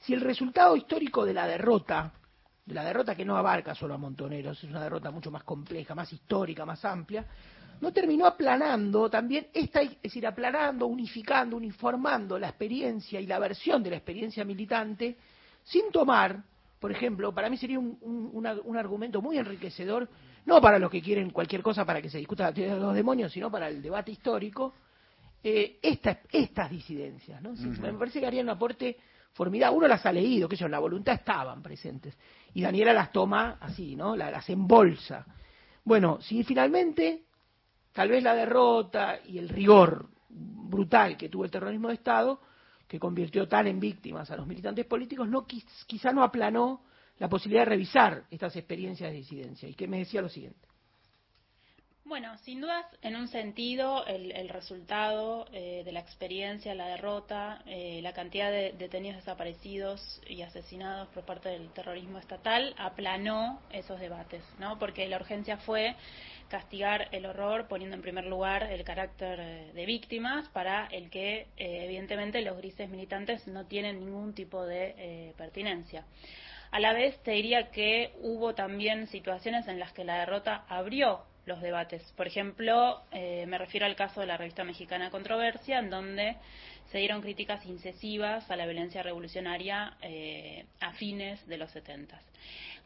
si 0.00 0.12
el 0.12 0.20
resultado 0.20 0.76
histórico 0.76 1.24
de 1.24 1.32
la 1.32 1.46
derrota, 1.46 2.12
de 2.66 2.74
la 2.74 2.84
derrota 2.84 3.14
que 3.14 3.24
no 3.24 3.38
abarca 3.38 3.74
solo 3.74 3.94
a 3.94 3.98
Montoneros, 3.98 4.62
es 4.62 4.68
una 4.68 4.82
derrota 4.82 5.10
mucho 5.10 5.30
más 5.30 5.44
compleja, 5.44 5.94
más 5.94 6.12
histórica, 6.12 6.66
más 6.66 6.84
amplia, 6.84 7.24
no 7.80 7.92
terminó 7.92 8.26
aplanando 8.26 9.08
también 9.08 9.48
esta, 9.52 9.80
es 9.80 10.00
decir, 10.02 10.26
aplanando, 10.26 10.86
unificando, 10.86 11.56
uniformando 11.56 12.38
la 12.38 12.48
experiencia 12.48 13.18
y 13.18 13.26
la 13.26 13.38
versión 13.38 13.82
de 13.82 13.90
la 13.90 13.96
experiencia 13.96 14.44
militante, 14.44 15.16
sin 15.64 15.90
tomar 15.90 16.44
por 16.84 16.92
ejemplo, 16.92 17.32
para 17.32 17.48
mí 17.48 17.56
sería 17.56 17.78
un, 17.78 17.96
un, 18.02 18.28
una, 18.34 18.52
un, 18.62 18.76
argumento 18.76 19.22
muy 19.22 19.38
enriquecedor, 19.38 20.06
no 20.44 20.60
para 20.60 20.78
los 20.78 20.90
que 20.90 21.00
quieren 21.00 21.30
cualquier 21.30 21.62
cosa 21.62 21.86
para 21.86 22.02
que 22.02 22.10
se 22.10 22.18
discuta 22.18 22.42
la 22.44 22.52
teoría 22.52 22.74
de 22.74 22.80
los 22.82 22.94
demonios, 22.94 23.32
sino 23.32 23.50
para 23.50 23.68
el 23.68 23.80
debate 23.80 24.12
histórico, 24.12 24.74
eh, 25.42 25.78
esta, 25.80 26.20
estas 26.30 26.70
disidencias. 26.70 27.40
¿no? 27.40 27.52
Uh 27.52 27.54
-huh. 27.54 27.80
Me 27.80 27.94
parece 27.94 28.20
que 28.20 28.26
harían 28.26 28.44
un 28.44 28.50
aporte 28.50 28.98
formidable. 29.32 29.78
Uno 29.78 29.88
las 29.88 30.04
ha 30.04 30.12
leído, 30.12 30.46
que 30.46 30.56
ellos 30.56 30.66
en 30.66 30.72
la 30.72 30.78
voluntad 30.78 31.14
estaban 31.14 31.62
presentes. 31.62 32.18
Y 32.52 32.60
Daniela 32.60 32.92
las 32.92 33.12
toma 33.12 33.56
así, 33.62 33.96
¿no? 33.96 34.14
las, 34.14 34.30
las 34.30 34.50
embolsa. 34.50 35.24
Bueno, 35.84 36.20
si 36.20 36.44
finalmente, 36.44 37.22
tal 37.94 38.10
vez 38.10 38.22
la 38.22 38.34
derrota 38.34 39.20
y 39.26 39.38
el 39.38 39.48
rigor 39.48 40.10
brutal 40.28 41.16
que 41.16 41.30
tuvo 41.30 41.46
el 41.46 41.50
terrorismo 41.50 41.88
de 41.88 41.94
Estado, 41.94 42.40
que 42.86 42.98
convirtió 42.98 43.48
tan 43.48 43.66
en 43.66 43.80
víctimas 43.80 44.30
a 44.30 44.36
los 44.36 44.46
militantes 44.46 44.86
políticos, 44.86 45.28
no 45.28 45.46
quizá 45.46 46.12
no 46.12 46.22
aplanó 46.22 46.82
la 47.18 47.28
posibilidad 47.28 47.62
de 47.62 47.70
revisar 47.70 48.24
estas 48.30 48.56
experiencias 48.56 49.10
de 49.10 49.16
disidencia. 49.16 49.68
Y 49.68 49.74
que 49.74 49.88
me 49.88 49.98
decía 49.98 50.22
lo 50.22 50.28
siguiente. 50.28 50.68
Bueno, 52.06 52.36
sin 52.44 52.60
dudas, 52.60 52.84
en 53.00 53.16
un 53.16 53.28
sentido, 53.28 54.04
el, 54.04 54.30
el 54.32 54.50
resultado 54.50 55.46
eh, 55.54 55.80
de 55.86 55.90
la 55.92 56.00
experiencia, 56.00 56.74
la 56.74 56.86
derrota, 56.86 57.62
eh, 57.64 58.00
la 58.02 58.12
cantidad 58.12 58.50
de 58.50 58.74
detenidos 58.78 59.16
desaparecidos 59.16 60.20
y 60.28 60.42
asesinados 60.42 61.08
por 61.08 61.24
parte 61.24 61.48
del 61.48 61.70
terrorismo 61.70 62.18
estatal 62.18 62.74
aplanó 62.76 63.62
esos 63.70 63.98
debates, 63.98 64.44
¿no? 64.58 64.78
Porque 64.78 65.08
la 65.08 65.16
urgencia 65.16 65.56
fue 65.56 65.96
castigar 66.54 67.08
el 67.10 67.26
horror 67.26 67.66
poniendo 67.66 67.96
en 67.96 68.02
primer 68.02 68.26
lugar 68.26 68.62
el 68.70 68.84
carácter 68.84 69.72
de 69.72 69.86
víctimas 69.86 70.48
para 70.50 70.86
el 70.86 71.10
que 71.10 71.48
eh, 71.56 71.84
evidentemente 71.84 72.40
los 72.42 72.56
grises 72.58 72.88
militantes 72.88 73.48
no 73.48 73.66
tienen 73.66 73.98
ningún 73.98 74.34
tipo 74.34 74.64
de 74.64 74.94
eh, 74.96 75.34
pertinencia. 75.36 76.04
A 76.70 76.78
la 76.78 76.92
vez 76.92 77.20
te 77.24 77.32
diría 77.32 77.72
que 77.72 78.12
hubo 78.20 78.54
también 78.54 79.08
situaciones 79.08 79.66
en 79.66 79.80
las 79.80 79.92
que 79.92 80.04
la 80.04 80.20
derrota 80.20 80.64
abrió 80.68 81.24
los 81.44 81.60
debates. 81.60 82.02
Por 82.16 82.28
ejemplo, 82.28 83.02
eh, 83.10 83.46
me 83.48 83.58
refiero 83.58 83.86
al 83.86 83.96
caso 83.96 84.20
de 84.20 84.26
la 84.26 84.36
revista 84.36 84.62
mexicana 84.62 85.10
Controversia, 85.10 85.80
en 85.80 85.90
donde 85.90 86.36
se 86.92 86.98
dieron 86.98 87.20
críticas 87.20 87.66
incesivas 87.66 88.48
a 88.48 88.54
la 88.54 88.64
violencia 88.64 89.02
revolucionaria 89.02 89.96
eh, 90.02 90.66
a 90.80 90.92
fines 90.92 91.44
de 91.48 91.58
los 91.58 91.72
70. 91.72 92.16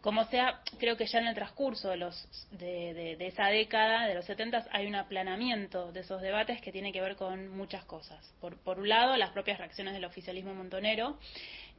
Como 0.00 0.24
sea, 0.26 0.61
creo 0.78 0.96
que 0.96 1.06
ya 1.06 1.18
en 1.18 1.26
el 1.26 1.34
transcurso 1.34 1.90
de, 1.90 1.96
los, 1.96 2.28
de, 2.52 3.16
esa 3.20 3.46
década, 3.48 4.06
de 4.06 4.14
los 4.14 4.24
70, 4.26 4.66
hay 4.70 4.87
un 4.87 4.94
aplanamiento 4.94 5.90
de 5.92 6.00
esos 6.00 6.22
debates 6.22 6.61
que 6.61 6.70
tiene 6.70 6.92
que 6.92 7.00
ver 7.00 7.16
con 7.16 7.48
muchas 7.48 7.84
cosas. 7.84 8.24
Por, 8.40 8.78
un 8.78 8.88
lado, 8.88 9.16
las 9.16 9.30
propias 9.30 9.58
reacciones 9.58 9.94
del 9.94 10.04
oficialismo 10.04 10.54
montonero, 10.54 11.18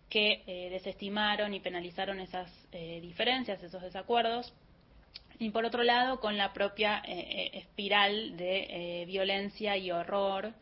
que 0.10 0.44
eh, 0.48 0.70
desestimaron 0.70 1.54
y 1.54 1.60
penalizaron 1.60 2.20
esas 2.20 2.52
eh, 2.72 3.00
diferencias, 3.02 3.64
esos 3.64 3.82
desacuerdos, 3.82 4.54
y 5.40 5.50
por 5.52 5.66
otro 5.66 5.84
lado 5.84 6.20
con 6.20 6.38
la 6.38 6.52
propia 6.52 7.02
eh, 7.06 7.52
espiral 7.54 8.36
de 8.36 9.02
eh, 9.02 9.06
violencia 9.06 9.78
y 9.78 9.90
horror 9.90 10.54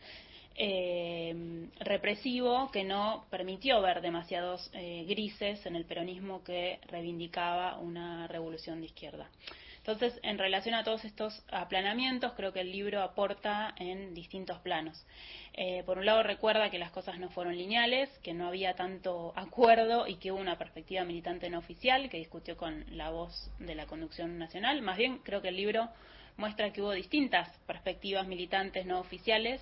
eh, 0.57 1.69
represivo 1.79 2.69
que 2.71 2.83
no 2.83 3.25
permitió 3.29 3.79
ver 3.81 4.01
demasiados 4.01 4.69
eh, 4.73 5.05
grises 5.07 5.63
en 5.65 5.75
el 5.75 5.85
peronismo 5.85 6.43
que 6.43 6.79
reivindicaba 6.87 7.77
una 7.77 8.27
revolución 8.27 8.79
de 8.79 8.87
izquierda. 8.87 9.29
Entonces, 9.77 10.19
en 10.21 10.37
relación 10.37 10.75
a 10.75 10.83
todos 10.83 11.05
estos 11.05 11.45
aplanamientos, 11.49 12.33
creo 12.33 12.51
que 12.51 12.59
el 12.59 12.73
libro 12.73 13.01
aporta 13.01 13.73
en 13.77 14.13
distintos 14.13 14.59
planos. 14.59 15.05
Eh, 15.53 15.83
por 15.85 15.97
un 15.97 16.05
lado, 16.05 16.23
recuerda 16.23 16.69
que 16.69 16.77
las 16.77 16.91
cosas 16.91 17.19
no 17.19 17.29
fueron 17.29 17.55
lineales, 17.55 18.09
que 18.21 18.33
no 18.33 18.47
había 18.47 18.73
tanto 18.73 19.31
acuerdo 19.37 20.05
y 20.05 20.15
que 20.15 20.33
hubo 20.33 20.41
una 20.41 20.57
perspectiva 20.57 21.05
militante 21.05 21.49
no 21.49 21.59
oficial 21.59 22.09
que 22.09 22.17
discutió 22.17 22.57
con 22.57 22.83
la 22.97 23.11
voz 23.11 23.49
de 23.59 23.75
la 23.75 23.85
conducción 23.85 24.37
nacional. 24.37 24.81
Más 24.81 24.97
bien, 24.97 25.19
creo 25.19 25.41
que 25.41 25.49
el 25.49 25.55
libro 25.55 25.87
muestra 26.35 26.73
que 26.73 26.81
hubo 26.81 26.91
distintas 26.91 27.47
perspectivas 27.65 28.27
militantes 28.27 28.85
no 28.85 28.99
oficiales 28.99 29.61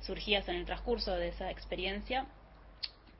surgidas 0.00 0.48
en 0.48 0.56
el 0.56 0.66
transcurso 0.66 1.14
de 1.14 1.28
esa 1.28 1.50
experiencia 1.50 2.26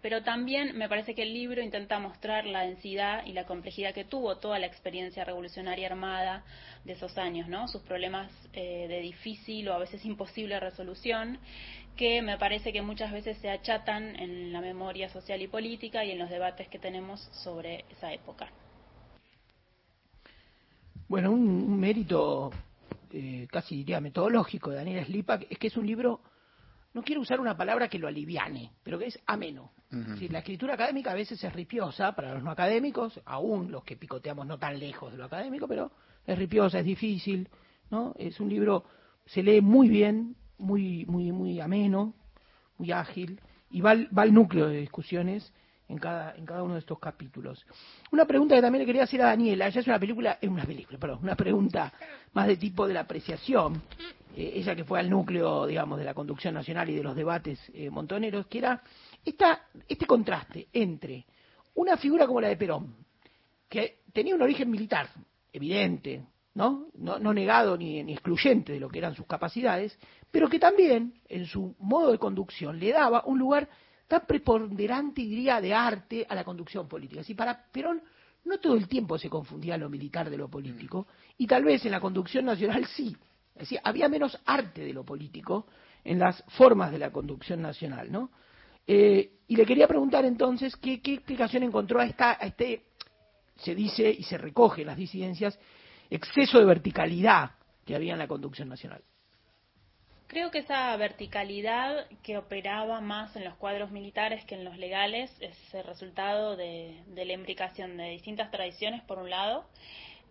pero 0.06 0.22
también 0.22 0.78
me 0.78 0.88
parece 0.88 1.16
que 1.16 1.22
el 1.22 1.34
libro 1.34 1.60
intenta 1.60 1.98
mostrar 1.98 2.46
la 2.46 2.60
densidad 2.60 3.26
y 3.26 3.32
la 3.32 3.44
complejidad 3.44 3.92
que 3.92 4.04
tuvo 4.04 4.36
toda 4.36 4.56
la 4.60 4.66
experiencia 4.66 5.24
revolucionaria 5.24 5.88
armada 5.88 6.44
de 6.84 6.92
esos 6.92 7.18
años, 7.18 7.48
¿no? 7.48 7.66
Sus 7.66 7.82
problemas 7.82 8.30
eh, 8.52 8.86
de 8.88 9.00
difícil 9.00 9.68
o 9.68 9.74
a 9.74 9.78
veces 9.78 10.04
imposible 10.04 10.60
resolución, 10.60 11.38
que 11.96 12.22
me 12.22 12.38
parece 12.38 12.72
que 12.72 12.82
muchas 12.82 13.10
veces 13.10 13.36
se 13.38 13.50
achatan 13.50 14.14
en 14.14 14.52
la 14.52 14.60
memoria 14.60 15.08
social 15.08 15.42
y 15.42 15.48
política 15.48 16.04
y 16.04 16.12
en 16.12 16.20
los 16.20 16.30
debates 16.30 16.68
que 16.68 16.78
tenemos 16.78 17.20
sobre 17.32 17.84
esa 17.90 18.12
época. 18.12 18.48
Bueno, 21.08 21.32
un, 21.32 21.48
un 21.48 21.80
mérito 21.80 22.52
eh, 23.12 23.48
casi 23.50 23.78
diría 23.78 24.00
metodológico 24.00 24.70
de 24.70 24.76
Daniela 24.76 25.04
Slipak 25.04 25.48
es 25.50 25.58
que 25.58 25.66
es 25.66 25.76
un 25.76 25.86
libro 25.88 26.20
no 26.96 27.02
quiero 27.02 27.20
usar 27.20 27.40
una 27.40 27.54
palabra 27.54 27.88
que 27.88 27.98
lo 27.98 28.08
aliviane, 28.08 28.72
pero 28.82 28.98
que 28.98 29.08
es 29.08 29.20
ameno. 29.26 29.70
Uh 29.92 29.96
-huh. 29.96 30.18
sí, 30.18 30.28
la 30.28 30.38
escritura 30.38 30.72
académica 30.72 31.10
a 31.10 31.14
veces 31.14 31.44
es 31.44 31.52
ripiosa 31.52 32.12
para 32.12 32.32
los 32.32 32.42
no 32.42 32.50
académicos, 32.50 33.20
aún 33.26 33.70
los 33.70 33.84
que 33.84 33.98
picoteamos 33.98 34.46
no 34.46 34.56
tan 34.58 34.78
lejos 34.78 35.12
de 35.12 35.18
lo 35.18 35.26
académico, 35.26 35.68
pero 35.68 35.92
es 36.26 36.38
ripiosa, 36.38 36.78
es 36.78 36.86
difícil, 36.86 37.50
¿no? 37.90 38.14
Es 38.16 38.40
un 38.40 38.48
libro, 38.48 38.84
se 39.26 39.42
lee 39.42 39.60
muy 39.60 39.90
bien, 39.90 40.36
muy, 40.56 41.04
muy, 41.04 41.32
muy 41.32 41.60
ameno, 41.60 42.14
muy 42.78 42.92
ágil, 42.92 43.42
y 43.70 43.82
va, 43.82 43.94
va 44.16 44.22
al 44.22 44.32
núcleo 44.32 44.66
de 44.66 44.80
discusiones 44.80 45.52
en 45.88 45.98
cada, 45.98 46.34
en 46.34 46.44
cada 46.44 46.62
uno 46.62 46.74
de 46.74 46.80
estos 46.80 46.98
capítulos. 46.98 47.64
Una 48.10 48.24
pregunta 48.24 48.54
que 48.54 48.62
también 48.62 48.80
le 48.80 48.86
quería 48.86 49.04
hacer 49.04 49.22
a 49.22 49.26
Daniela, 49.26 49.68
ella 49.68 49.80
es 49.80 49.86
una 49.86 49.98
película, 49.98 50.38
es 50.40 50.48
una 50.48 50.64
película, 50.64 50.98
perdón, 50.98 51.20
una 51.22 51.36
pregunta 51.36 51.92
más 52.32 52.46
de 52.46 52.56
tipo 52.56 52.86
de 52.86 52.94
la 52.94 53.00
apreciación, 53.00 53.82
eh, 54.36 54.52
ella 54.54 54.74
que 54.74 54.84
fue 54.84 54.98
al 54.98 55.08
núcleo, 55.08 55.66
digamos, 55.66 55.98
de 55.98 56.04
la 56.04 56.14
conducción 56.14 56.54
nacional 56.54 56.90
y 56.90 56.94
de 56.94 57.02
los 57.02 57.14
debates 57.14 57.60
eh, 57.72 57.90
montoneros, 57.90 58.46
que 58.46 58.58
era 58.58 58.82
esta, 59.24 59.62
este 59.88 60.06
contraste 60.06 60.68
entre 60.72 61.24
una 61.74 61.96
figura 61.96 62.26
como 62.26 62.40
la 62.40 62.48
de 62.48 62.56
Perón, 62.56 62.94
que 63.68 64.00
tenía 64.12 64.34
un 64.34 64.42
origen 64.42 64.70
militar, 64.70 65.08
evidente, 65.52 66.24
¿no? 66.54 66.86
No, 66.94 67.18
no 67.18 67.34
negado 67.34 67.76
ni, 67.76 68.02
ni 68.02 68.14
excluyente 68.14 68.72
de 68.72 68.80
lo 68.80 68.88
que 68.88 68.98
eran 68.98 69.14
sus 69.14 69.26
capacidades, 69.26 69.98
pero 70.30 70.48
que 70.48 70.58
también, 70.58 71.14
en 71.28 71.46
su 71.46 71.74
modo 71.78 72.12
de 72.12 72.18
conducción, 72.18 72.78
le 72.78 72.92
daba 72.92 73.24
un 73.26 73.38
lugar 73.38 73.68
tan 74.06 74.26
preponderante, 74.26 75.22
diría, 75.22 75.60
de 75.60 75.74
arte 75.74 76.26
a 76.28 76.34
la 76.34 76.44
conducción 76.44 76.88
política. 76.88 77.22
Si 77.22 77.34
para 77.34 77.66
Perón 77.70 78.02
no 78.44 78.58
todo 78.58 78.74
el 78.74 78.88
tiempo 78.88 79.18
se 79.18 79.28
confundía 79.28 79.76
lo 79.76 79.90
militar 79.90 80.30
de 80.30 80.36
lo 80.36 80.48
político, 80.48 81.08
y 81.36 81.46
tal 81.46 81.64
vez 81.64 81.84
en 81.84 81.90
la 81.90 82.00
conducción 82.00 82.44
nacional 82.44 82.86
sí. 82.86 83.16
Es 83.54 83.60
decir, 83.60 83.80
había 83.82 84.08
menos 84.08 84.38
arte 84.46 84.84
de 84.84 84.92
lo 84.92 85.04
político 85.04 85.66
en 86.04 86.18
las 86.18 86.42
formas 86.48 86.92
de 86.92 86.98
la 86.98 87.10
conducción 87.10 87.60
nacional, 87.60 88.10
¿no? 88.12 88.30
Eh, 88.86 89.32
y 89.48 89.56
le 89.56 89.66
quería 89.66 89.88
preguntar 89.88 90.24
entonces 90.24 90.76
qué, 90.76 91.00
qué 91.00 91.14
explicación 91.14 91.64
encontró 91.64 91.98
a, 92.00 92.06
esta, 92.06 92.32
a 92.32 92.46
este, 92.46 92.84
se 93.56 93.74
dice 93.74 94.08
y 94.08 94.22
se 94.22 94.38
recoge 94.38 94.82
en 94.82 94.88
las 94.88 94.96
disidencias, 94.96 95.58
exceso 96.08 96.58
de 96.58 96.64
verticalidad 96.64 97.52
que 97.84 97.96
había 97.96 98.12
en 98.12 98.20
la 98.20 98.28
conducción 98.28 98.68
nacional. 98.68 99.02
Creo 100.28 100.50
que 100.50 100.58
esa 100.58 100.96
verticalidad 100.96 102.08
que 102.24 102.36
operaba 102.36 103.00
más 103.00 103.36
en 103.36 103.44
los 103.44 103.54
cuadros 103.54 103.92
militares 103.92 104.44
que 104.44 104.56
en 104.56 104.64
los 104.64 104.76
legales 104.76 105.30
es 105.40 105.56
el 105.72 105.84
resultado 105.84 106.56
de, 106.56 107.00
la 107.14 107.32
imbricación 107.32 107.96
de 107.96 108.10
distintas 108.10 108.50
tradiciones, 108.50 109.02
por 109.02 109.18
un 109.18 109.30
lado, 109.30 109.66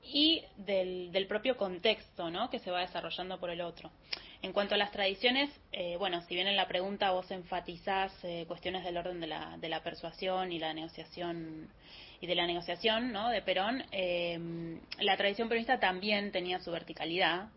y 0.04 0.44
del, 0.58 1.26
propio 1.30 1.56
contexto 1.56 2.30
¿no? 2.30 2.50
que 2.50 2.60
se 2.60 2.72
va 2.72 2.82
desarrollando 2.82 3.40
por 3.40 3.50
el 3.50 3.62
otro. 3.62 3.90
En 4.42 4.52
cuanto 4.52 4.76
a 4.76 4.78
las 4.78 4.92
tradiciones, 4.92 5.50
eh, 5.72 5.96
bueno, 5.98 6.22
si 6.24 6.36
bien 6.36 6.48
en 6.48 6.58
la 6.58 6.68
pregunta 6.68 7.12
vos 7.12 7.32
enfatizás 7.32 8.12
eh, 8.24 8.44
cuestiones 8.48 8.84
del 8.84 8.98
orden 8.98 9.22
de 9.22 9.28
la, 9.28 9.58
de 9.58 9.70
la 9.70 9.82
persuasión 9.82 10.52
y 10.52 10.60
la 10.60 10.74
negociación 10.74 11.70
y 12.20 12.28
de 12.28 12.36
la 12.36 12.46
negociación 12.46 13.12
¿no? 13.12 13.30
de 13.30 13.42
Perón, 13.42 13.84
eh, 13.92 14.38
la 15.00 15.18
tradición 15.18 15.48
peronista 15.48 15.80
también 15.80 16.32
tenía 16.32 16.60
su 16.60 16.70
verticalidad 16.70 17.48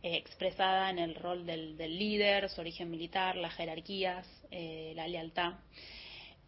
eh, 0.00 0.14
expresada 0.16 0.90
en 0.90 1.00
el 1.00 1.16
rol 1.16 1.44
del, 1.44 1.76
líder, 1.76 2.48
su 2.50 2.60
origen 2.60 2.88
militar, 2.88 3.34
las 3.34 3.54
jerarquías, 3.54 4.24
eh, 4.52 4.92
la 4.94 5.08
lealtad. 5.08 5.54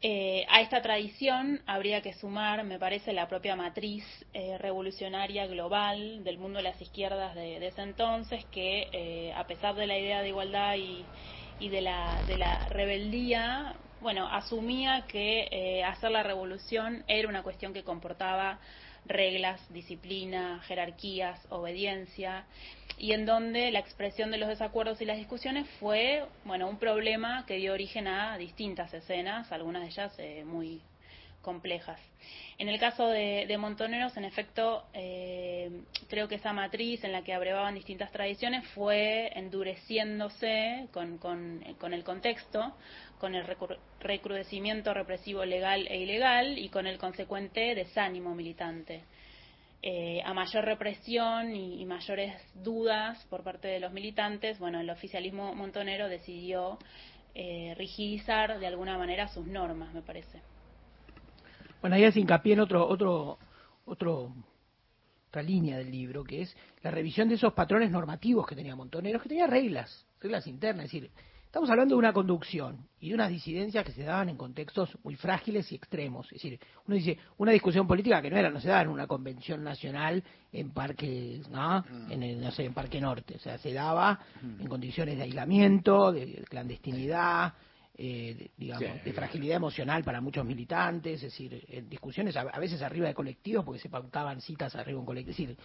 Eh, 0.02 0.46
a 0.48 0.60
esta 0.60 0.80
tradición 0.80 1.60
habría 1.66 2.00
que 2.00 2.12
sumar, 2.14 2.62
me 2.62 2.78
parece, 2.78 3.12
la 3.12 3.28
propia 3.28 3.56
matriz 3.56 4.04
revolucionaria 4.60 5.48
global 5.48 6.22
del 6.22 6.38
mundo 6.38 6.58
de 6.58 6.62
las 6.62 6.80
izquierdas 6.80 7.34
de, 7.34 7.66
ese 7.66 7.82
entonces, 7.82 8.44
que 8.46 9.32
a 9.36 9.44
pesar 9.48 9.74
de 9.74 9.86
la 9.88 9.98
idea 9.98 10.22
de 10.22 10.28
igualdad 10.28 10.76
y, 10.76 11.68
de, 11.68 11.80
la, 11.82 12.22
de, 12.28 12.38
la, 12.38 12.68
rebeldía, 12.68 13.74
bueno, 14.00 14.28
asumía 14.28 15.06
que 15.08 15.82
hacer 15.84 16.12
la 16.12 16.22
revolución 16.22 17.04
era 17.08 17.28
una 17.28 17.42
cuestión 17.42 17.74
que 17.74 17.82
comportaba 17.82 18.60
reglas, 19.10 19.60
disciplina, 19.72 20.60
jerarquías, 20.66 21.40
obediencia, 21.50 22.44
y 22.98 23.12
en 23.12 23.26
donde 23.26 23.70
la 23.70 23.78
expresión 23.78 24.30
de 24.30 24.38
los 24.38 24.48
desacuerdos 24.48 25.00
y 25.00 25.04
las 25.04 25.16
discusiones 25.16 25.68
fue, 25.80 26.24
bueno, 26.44 26.68
un 26.68 26.78
problema 26.78 27.44
que 27.46 27.56
dio 27.56 27.72
origen 27.72 28.06
a 28.06 28.36
distintas 28.38 28.92
escenas, 28.94 29.50
algunas 29.52 29.82
de 29.82 29.88
ellas 29.88 30.14
eh, 30.18 30.44
muy 30.44 30.82
complejas. 31.42 32.00
En 32.58 32.68
el 32.68 32.78
caso 32.78 33.08
de, 33.08 33.56
Montoneros, 33.58 34.16
en 34.16 34.24
efecto, 34.24 34.84
eh, 34.92 35.70
creo 36.08 36.28
que 36.28 36.34
esa 36.34 36.52
matriz 36.52 37.02
en 37.04 37.12
la 37.12 37.22
que 37.22 37.32
abrevaban 37.32 37.74
distintas 37.74 38.12
tradiciones 38.12 38.66
fue 38.68 39.30
endureciéndose 39.34 40.88
con, 40.92 41.18
con 41.18 41.94
el 41.94 42.04
contexto, 42.04 42.74
con 43.18 43.34
el 43.34 43.44
recrudecimiento 44.00 44.92
represivo 44.94 45.44
legal 45.44 45.86
e 45.88 45.98
ilegal 45.98 46.58
y 46.58 46.68
con 46.68 46.86
el 46.86 46.98
consecuente 46.98 47.74
desánimo 47.74 48.34
militante. 48.34 49.04
Eh, 49.82 50.20
a 50.26 50.34
mayor 50.34 50.66
represión 50.66 51.56
y, 51.56 51.86
mayores 51.86 52.34
dudas 52.54 53.24
por 53.30 53.42
parte 53.42 53.68
de 53.68 53.80
los 53.80 53.92
militantes, 53.92 54.58
bueno, 54.58 54.78
el 54.78 54.90
oficialismo 54.90 55.54
montonero 55.54 56.08
decidió 56.08 56.78
eh, 57.34 57.74
rigidizar 57.78 58.58
de 58.58 58.66
alguna 58.66 58.98
manera 58.98 59.28
sus 59.28 59.46
normas, 59.46 59.94
me 59.94 60.02
parece. 60.02 60.42
Bueno, 61.80 61.96
ahí 61.96 62.04
hace 62.04 62.20
hincapié 62.20 62.54
en 62.54 62.60
otro, 62.60 62.86
otro, 62.86 63.38
otro, 63.86 64.34
otra 65.28 65.42
línea 65.42 65.78
del 65.78 65.90
libro, 65.90 66.24
que 66.24 66.42
es 66.42 66.56
la 66.82 66.90
revisión 66.90 67.28
de 67.28 67.36
esos 67.36 67.52
patrones 67.52 67.90
normativos 67.90 68.46
que 68.46 68.54
tenía 68.54 68.76
Montoneros, 68.76 69.22
que 69.22 69.28
tenía 69.28 69.46
reglas, 69.46 70.06
reglas 70.20 70.46
internas, 70.46 70.86
es 70.86 70.92
decir, 70.92 71.10
Estamos 71.50 71.68
hablando 71.68 71.96
de 71.96 71.98
una 71.98 72.12
conducción 72.12 72.86
y 73.00 73.08
de 73.08 73.16
unas 73.16 73.28
disidencias 73.28 73.84
que 73.84 73.90
se 73.90 74.04
daban 74.04 74.28
en 74.28 74.36
contextos 74.36 74.96
muy 75.02 75.16
frágiles 75.16 75.72
y 75.72 75.74
extremos. 75.74 76.26
Es 76.26 76.34
decir, 76.34 76.60
uno 76.86 76.94
dice, 76.94 77.18
una 77.38 77.50
discusión 77.50 77.88
política 77.88 78.22
que 78.22 78.30
no 78.30 78.36
era, 78.36 78.50
no 78.50 78.60
se 78.60 78.68
daba 78.68 78.82
en 78.82 78.88
una 78.88 79.08
convención 79.08 79.64
nacional 79.64 80.22
en 80.52 80.70
Parque, 80.70 81.42
¿no? 81.50 81.80
Mm. 81.80 82.12
En 82.12 82.22
el, 82.22 82.40
no 82.40 82.52
sé, 82.52 82.66
en 82.66 82.72
Parque 82.72 83.00
Norte. 83.00 83.34
O 83.34 83.40
sea, 83.40 83.58
se 83.58 83.72
daba 83.72 84.20
mm. 84.40 84.60
en 84.60 84.68
condiciones 84.68 85.16
de 85.16 85.24
aislamiento, 85.24 86.12
de 86.12 86.44
clandestinidad, 86.48 87.54
eh, 87.96 88.50
digamos, 88.56 89.04
de 89.04 89.12
fragilidad 89.12 89.56
emocional 89.56 90.02
para 90.02 90.20
muchos 90.20 90.44
militantes, 90.44 91.16
es 91.16 91.32
decir, 91.32 91.64
en 91.68 91.88
discusiones 91.88 92.36
a, 92.36 92.58
veces 92.58 92.80
arriba 92.82 93.08
de 93.08 93.14
colectivos 93.14 93.64
porque 93.64 93.80
se 93.80 93.88
pautaban 93.88 94.40
citas 94.40 94.74
arriba 94.74 94.96
de 94.96 95.00
un 95.00 95.06
colectivo. 95.06 95.32
Es 95.32 95.36
decir, 95.36 95.56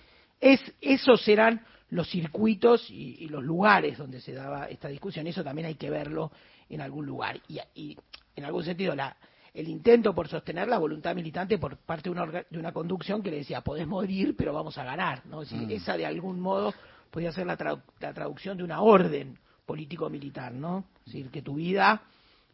es, 0.41 0.73
esos 0.81 1.25
eran 1.27 1.65
los 1.89 2.09
circuitos 2.09 2.89
y, 2.89 3.27
los 3.29 3.43
lugares 3.43 3.97
donde 3.97 4.19
se 4.19 4.33
daba 4.33 4.65
esta 4.65 4.87
discusión. 4.87 5.27
Eso 5.27 5.43
también 5.43 5.67
hay 5.67 5.75
que 5.75 5.89
verlo 5.89 6.31
en 6.69 6.81
algún 6.81 7.05
lugar. 7.05 7.39
Y, 7.47 7.97
en 8.35 8.43
algún 8.43 8.63
sentido, 8.65 8.95
la, 8.95 9.15
el 9.53 9.69
intento 9.69 10.13
por 10.13 10.27
sostener 10.27 10.67
la 10.67 10.77
voluntad 10.77 11.15
militante 11.15 11.57
por 11.57 11.77
parte 11.77 12.09
de 12.09 12.19
una, 12.19 12.25
de 12.25 12.59
una 12.59 12.73
conducción 12.73 13.23
que 13.23 13.31
le 13.31 13.37
decía, 13.37 13.61
podés 13.61 13.87
morir, 13.87 14.35
pero 14.37 14.51
vamos 14.51 14.77
a 14.77 14.83
ganar. 14.83 15.25
¿no? 15.25 15.41
Mm. 15.41 15.71
Esa 15.71 15.95
de 15.95 16.05
algún 16.05 16.39
modo 16.39 16.73
podía 17.11 17.31
ser 17.31 17.47
la, 17.47 17.81
la 18.01 18.13
traducción 18.13 18.57
de 18.57 18.63
una 18.63 18.81
orden 18.81 19.37
político-militar, 19.65 20.53
¿no? 20.53 20.85
Es 20.99 21.13
decir, 21.13 21.29
que 21.31 21.41
tu 21.41 21.55
vida, 21.55 22.03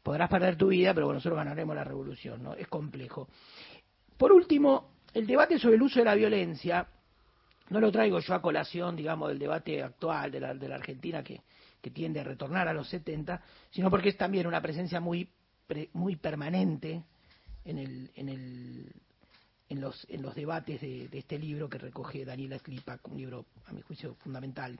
podrás 0.03 0.29
perder 0.29 0.55
tu 0.55 0.67
vida, 0.67 0.93
pero 0.93 1.07
bueno, 1.07 1.17
nosotros 1.17 1.37
ganaremos 1.37 1.75
la 1.75 1.83
revolución, 1.83 2.43
¿no? 2.43 2.53
Es 2.53 2.67
complejo. 2.67 3.27
Por 4.17 4.31
último, 4.31 4.91
el 5.13 5.27
debate 5.27 5.59
sobre 5.59 5.75
el 5.75 5.81
uso 5.81 5.99
de 5.99 6.05
la 6.05 6.15
violencia 6.15 6.87
no 7.69 7.79
lo 7.79 7.91
traigo 7.91 8.19
yo 8.19 8.33
a 8.33 8.41
colación, 8.41 8.95
digamos, 8.95 9.29
del 9.29 9.39
debate 9.39 9.81
actual 9.81 10.29
de 10.29 10.39
la, 10.39 10.53
de 10.53 10.67
la 10.67 10.75
Argentina 10.75 11.23
que, 11.23 11.41
tiende 11.93 12.19
a 12.19 12.23
retornar 12.23 12.67
a 12.67 12.73
los 12.73 12.87
70, 12.89 13.41
sino 13.71 13.89
porque 13.89 14.09
es 14.09 14.17
también 14.17 14.45
una 14.45 14.61
presencia 14.61 14.99
muy, 14.99 15.27
muy 15.93 16.15
permanente 16.15 17.01
en, 17.65 17.77
el, 17.79 18.11
en, 18.13 18.29
el, 18.29 18.93
en, 19.67 19.81
los, 19.81 20.05
en 20.07 20.21
los 20.21 20.35
debates 20.35 20.79
de, 20.79 21.09
este 21.11 21.39
libro 21.39 21.67
que 21.67 21.79
recoge 21.79 22.23
Daniela 22.23 22.59
Slipak, 22.59 23.07
un 23.07 23.17
libro, 23.17 23.45
a 23.65 23.73
mi 23.73 23.81
juicio, 23.81 24.13
fundamental 24.13 24.79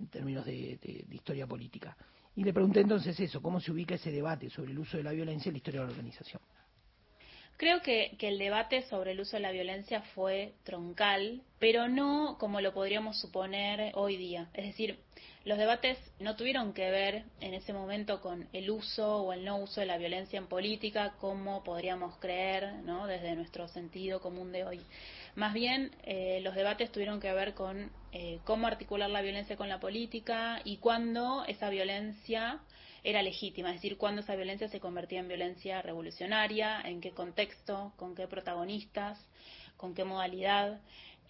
en 0.00 0.06
términos 0.08 0.44
de, 0.44 1.04
historia 1.12 1.46
política. 1.46 1.96
Y 2.34 2.44
le 2.44 2.52
pregunté 2.52 2.80
entonces 2.80 3.18
eso, 3.20 3.42
¿cómo 3.42 3.60
se 3.60 3.72
ubica 3.72 3.94
ese 3.94 4.10
debate 4.10 4.48
sobre 4.48 4.72
el 4.72 4.78
uso 4.78 4.96
de 4.96 5.02
la 5.02 5.12
violencia 5.12 5.50
en 5.50 5.54
la 5.54 5.58
historia 5.58 5.80
de 5.80 5.86
la 5.86 5.92
organización? 5.92 6.40
Creo 7.62 7.80
que, 7.80 8.16
el 8.18 8.38
debate 8.38 8.82
sobre 8.82 9.12
el 9.12 9.20
uso 9.20 9.36
de 9.36 9.42
la 9.42 9.52
violencia 9.52 10.02
fue 10.14 10.54
troncal, 10.64 11.42
pero 11.60 11.86
no 11.86 12.36
como 12.40 12.60
lo 12.60 12.72
podríamos 12.72 13.20
suponer 13.20 13.92
hoy 13.94 14.16
día. 14.16 14.50
Es 14.54 14.64
decir, 14.66 14.98
los 15.44 15.58
debates 15.58 15.96
no 16.18 16.34
tuvieron 16.34 16.72
que 16.72 16.90
ver 16.90 17.24
en 17.40 17.54
ese 17.54 17.72
momento 17.72 18.20
con 18.20 18.48
el 18.52 18.68
uso 18.68 19.18
o 19.18 19.32
el 19.32 19.44
no 19.44 19.58
uso 19.58 19.80
de 19.80 19.86
la 19.86 19.98
violencia 19.98 20.38
en 20.38 20.48
política, 20.48 21.14
como 21.20 21.62
podríamos 21.62 22.16
creer 22.16 22.82
¿no? 22.84 23.06
desde 23.06 23.36
nuestro 23.36 23.68
sentido 23.68 24.20
común 24.20 24.50
de 24.50 24.64
hoy. 24.64 24.80
Más 25.36 25.54
bien, 25.54 25.92
eh, 26.02 26.40
los 26.42 26.56
debates 26.56 26.90
tuvieron 26.90 27.20
que 27.20 27.32
ver 27.32 27.54
con 27.54 27.92
eh, 28.12 28.40
cómo 28.44 28.66
articular 28.66 29.08
la 29.08 29.22
violencia 29.22 29.56
con 29.56 29.68
la 29.68 29.80
política 29.80 30.60
y 30.64 30.76
cuándo 30.76 31.44
esa 31.46 31.70
violencia 31.70 32.60
era 33.04 33.22
legítima, 33.22 33.70
es 33.70 33.76
decir, 33.76 33.96
cuándo 33.96 34.20
esa 34.20 34.36
violencia 34.36 34.68
se 34.68 34.80
convertía 34.80 35.20
en 35.20 35.28
violencia 35.28 35.82
revolucionaria, 35.82 36.80
en 36.82 37.00
qué 37.00 37.10
contexto, 37.10 37.92
con 37.96 38.14
qué 38.14 38.28
protagonistas, 38.28 39.18
con 39.76 39.94
qué 39.94 40.04
modalidad. 40.04 40.80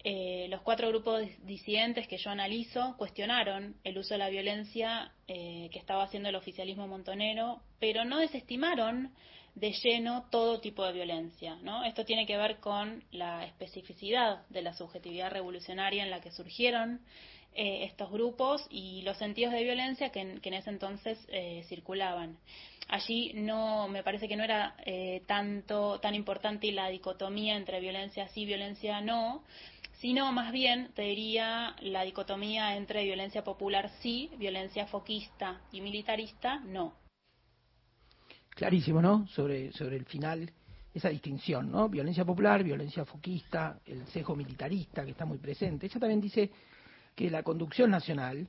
Eh, 0.03 0.47
los 0.49 0.61
cuatro 0.61 0.89
grupos 0.89 1.23
disidentes 1.45 2.07
que 2.07 2.17
yo 2.17 2.29
analizo 2.29 2.95
cuestionaron 2.97 3.75
el 3.85 3.97
uso 3.97 4.15
de 4.15 4.17
la 4.17 4.29
violencia 4.29 5.13
eh, 5.27 5.69
que 5.71 5.79
estaba 5.79 6.03
haciendo 6.03 6.27
el 6.29 6.35
oficialismo 6.35 6.87
montonero, 6.87 7.61
pero 7.79 8.03
no 8.03 8.19
desestimaron 8.19 9.13
de 9.55 9.71
lleno 9.71 10.25
todo 10.29 10.59
tipo 10.59 10.85
de 10.85 10.93
violencia. 10.93 11.55
¿no? 11.61 11.83
Esto 11.83 12.05
tiene 12.05 12.25
que 12.25 12.37
ver 12.37 12.59
con 12.59 13.03
la 13.11 13.45
especificidad 13.45 14.47
de 14.49 14.61
la 14.61 14.73
subjetividad 14.73 15.31
revolucionaria 15.31 16.03
en 16.03 16.09
la 16.09 16.21
que 16.21 16.31
surgieron 16.31 17.01
eh, 17.55 17.83
estos 17.83 18.09
grupos 18.09 18.65
y 18.71 19.03
los 19.03 19.17
sentidos 19.17 19.53
de 19.53 19.63
violencia 19.63 20.09
que 20.09 20.21
en, 20.21 20.53
ese 20.53 20.71
entonces 20.71 21.19
eh, 21.27 21.63
circulaban. 21.67 22.39
Allí 22.87 23.31
no, 23.35 23.87
me 23.87 24.01
parece 24.03 24.27
que 24.27 24.35
no 24.35 24.43
era 24.43 24.75
eh, 24.85 25.21
tanto 25.27 25.99
tan 25.99 26.15
importante 26.15 26.71
la 26.71 26.89
dicotomía 26.89 27.55
entre 27.55 27.79
violencia 27.79 28.27
sí, 28.29 28.45
violencia 28.45 29.01
no, 29.01 29.43
sino 29.99 30.31
más 30.31 30.51
bien 30.51 30.91
te 30.95 31.03
diría 31.03 31.75
la 31.81 32.03
dicotomía 32.03 32.75
entre 32.75 33.03
violencia 33.03 33.43
popular 33.43 33.91
sí, 34.01 34.31
violencia 34.37 34.87
foquista 34.87 35.61
y 35.71 35.81
militarista 35.81 36.59
no. 36.61 37.02
Clarísimo, 38.55 39.01
¿no? 39.01 39.27
Sobre, 39.27 39.71
sobre 39.71 39.97
el 39.97 40.05
final 40.05 40.51
esa 40.93 41.09
distinción, 41.09 41.71
¿no? 41.71 41.89
Violencia 41.89 42.23
popular, 42.23 42.63
violencia 42.63 43.03
foquista, 43.03 43.79
el 43.85 44.05
sesgo 44.07 44.35
militarista 44.35 45.03
que 45.03 45.11
está 45.11 45.25
muy 45.25 45.39
presente. 45.39 45.87
Ella 45.87 45.99
también 45.99 46.21
dice 46.21 46.51
que 47.15 47.29
la 47.29 47.41
conducción 47.41 47.89
nacional, 47.89 48.47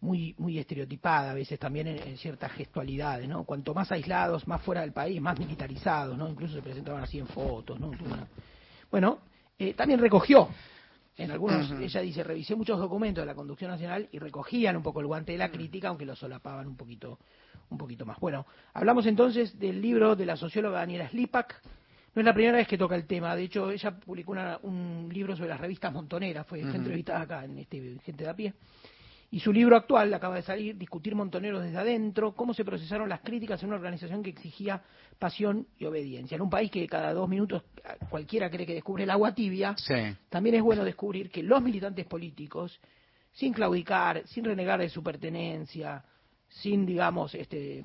muy, 0.00 0.34
muy 0.38 0.58
estereotipada 0.58 1.30
a 1.30 1.34
veces 1.34 1.58
también 1.58 1.86
en, 1.86 2.18
ciertas 2.18 2.52
gestualidades, 2.52 3.26
¿no? 3.28 3.44
Cuanto 3.44 3.72
más 3.72 3.90
aislados, 3.90 4.46
más 4.46 4.60
fuera 4.62 4.82
del 4.82 4.92
país, 4.92 5.20
más 5.20 5.38
militarizados, 5.38 6.18
¿no? 6.18 6.28
Incluso 6.28 6.54
se 6.54 6.62
presentaban 6.62 7.02
así 7.02 7.18
en 7.18 7.26
fotos, 7.26 7.80
¿no? 7.80 7.92
Bueno, 8.90 9.20
eh, 9.58 9.72
también 9.72 9.98
recogió 9.98 10.50
En 11.18 11.30
algunos, 11.30 11.70
ella 11.70 12.00
dice, 12.02 12.22
revisé 12.22 12.54
muchos 12.54 12.78
documentos 12.78 13.22
de 13.22 13.26
la 13.26 13.34
conducción 13.34 13.70
nacional 13.70 14.08
y 14.12 14.18
recogían 14.18 14.76
un 14.76 14.82
poco 14.82 15.00
el 15.00 15.06
guante 15.06 15.32
de 15.32 15.38
la 15.38 15.50
crítica, 15.50 15.88
aunque 15.88 16.04
lo 16.04 16.14
solapaban 16.14 16.66
un 16.66 16.76
poquito, 16.76 17.18
un 17.70 17.78
poquito 17.78 18.04
más. 18.04 18.18
Bueno, 18.20 18.46
hablamos 18.74 19.06
entonces 19.06 19.58
del 19.58 19.80
libro 19.80 20.14
de 20.14 20.26
la 20.26 20.36
socióloga 20.36 20.80
Daniela 20.80 21.08
Slipak. 21.08 21.62
No 22.14 22.20
es 22.20 22.26
la 22.26 22.34
primera 22.34 22.58
vez 22.58 22.68
que 22.68 22.76
toca 22.76 22.96
el 22.96 23.06
tema. 23.06 23.34
De 23.34 23.44
hecho, 23.44 23.70
ella 23.70 23.98
publicó 23.98 24.34
un 24.62 25.08
libro 25.12 25.36
sobre 25.36 25.50
las 25.50 25.60
revistas 25.60 25.92
montoneras. 25.92 26.46
Fue 26.46 26.60
entrevistada 26.60 27.22
acá 27.22 27.44
en 27.44 27.58
este 27.58 27.98
Gente 28.04 28.24
de 28.24 28.30
a 28.30 28.34
pie. 28.34 28.54
Y 29.30 29.40
su 29.40 29.52
libro 29.52 29.76
actual, 29.76 30.12
acaba 30.14 30.36
de 30.36 30.42
salir, 30.42 30.76
Discutir 30.78 31.14
Montoneros 31.14 31.62
desde 31.62 31.78
adentro, 31.78 32.34
cómo 32.34 32.54
se 32.54 32.64
procesaron 32.64 33.08
las 33.08 33.20
críticas 33.20 33.60
en 33.62 33.68
una 33.68 33.76
organización 33.76 34.22
que 34.22 34.30
exigía 34.30 34.82
pasión 35.18 35.66
y 35.78 35.84
obediencia. 35.84 36.36
En 36.36 36.42
un 36.42 36.50
país 36.50 36.70
que 36.70 36.86
cada 36.86 37.12
dos 37.12 37.28
minutos 37.28 37.64
cualquiera 38.08 38.48
cree 38.50 38.66
que 38.66 38.74
descubre 38.74 39.02
el 39.02 39.10
agua 39.10 39.34
tibia, 39.34 39.74
también 40.28 40.56
es 40.56 40.62
bueno 40.62 40.84
descubrir 40.84 41.30
que 41.30 41.42
los 41.42 41.60
militantes 41.60 42.06
políticos, 42.06 42.80
sin 43.32 43.52
claudicar, 43.52 44.26
sin 44.28 44.44
renegar 44.44 44.80
de 44.80 44.88
su 44.88 45.02
pertenencia, 45.02 46.04
sin, 46.48 46.86
digamos, 46.86 47.34
este, 47.34 47.84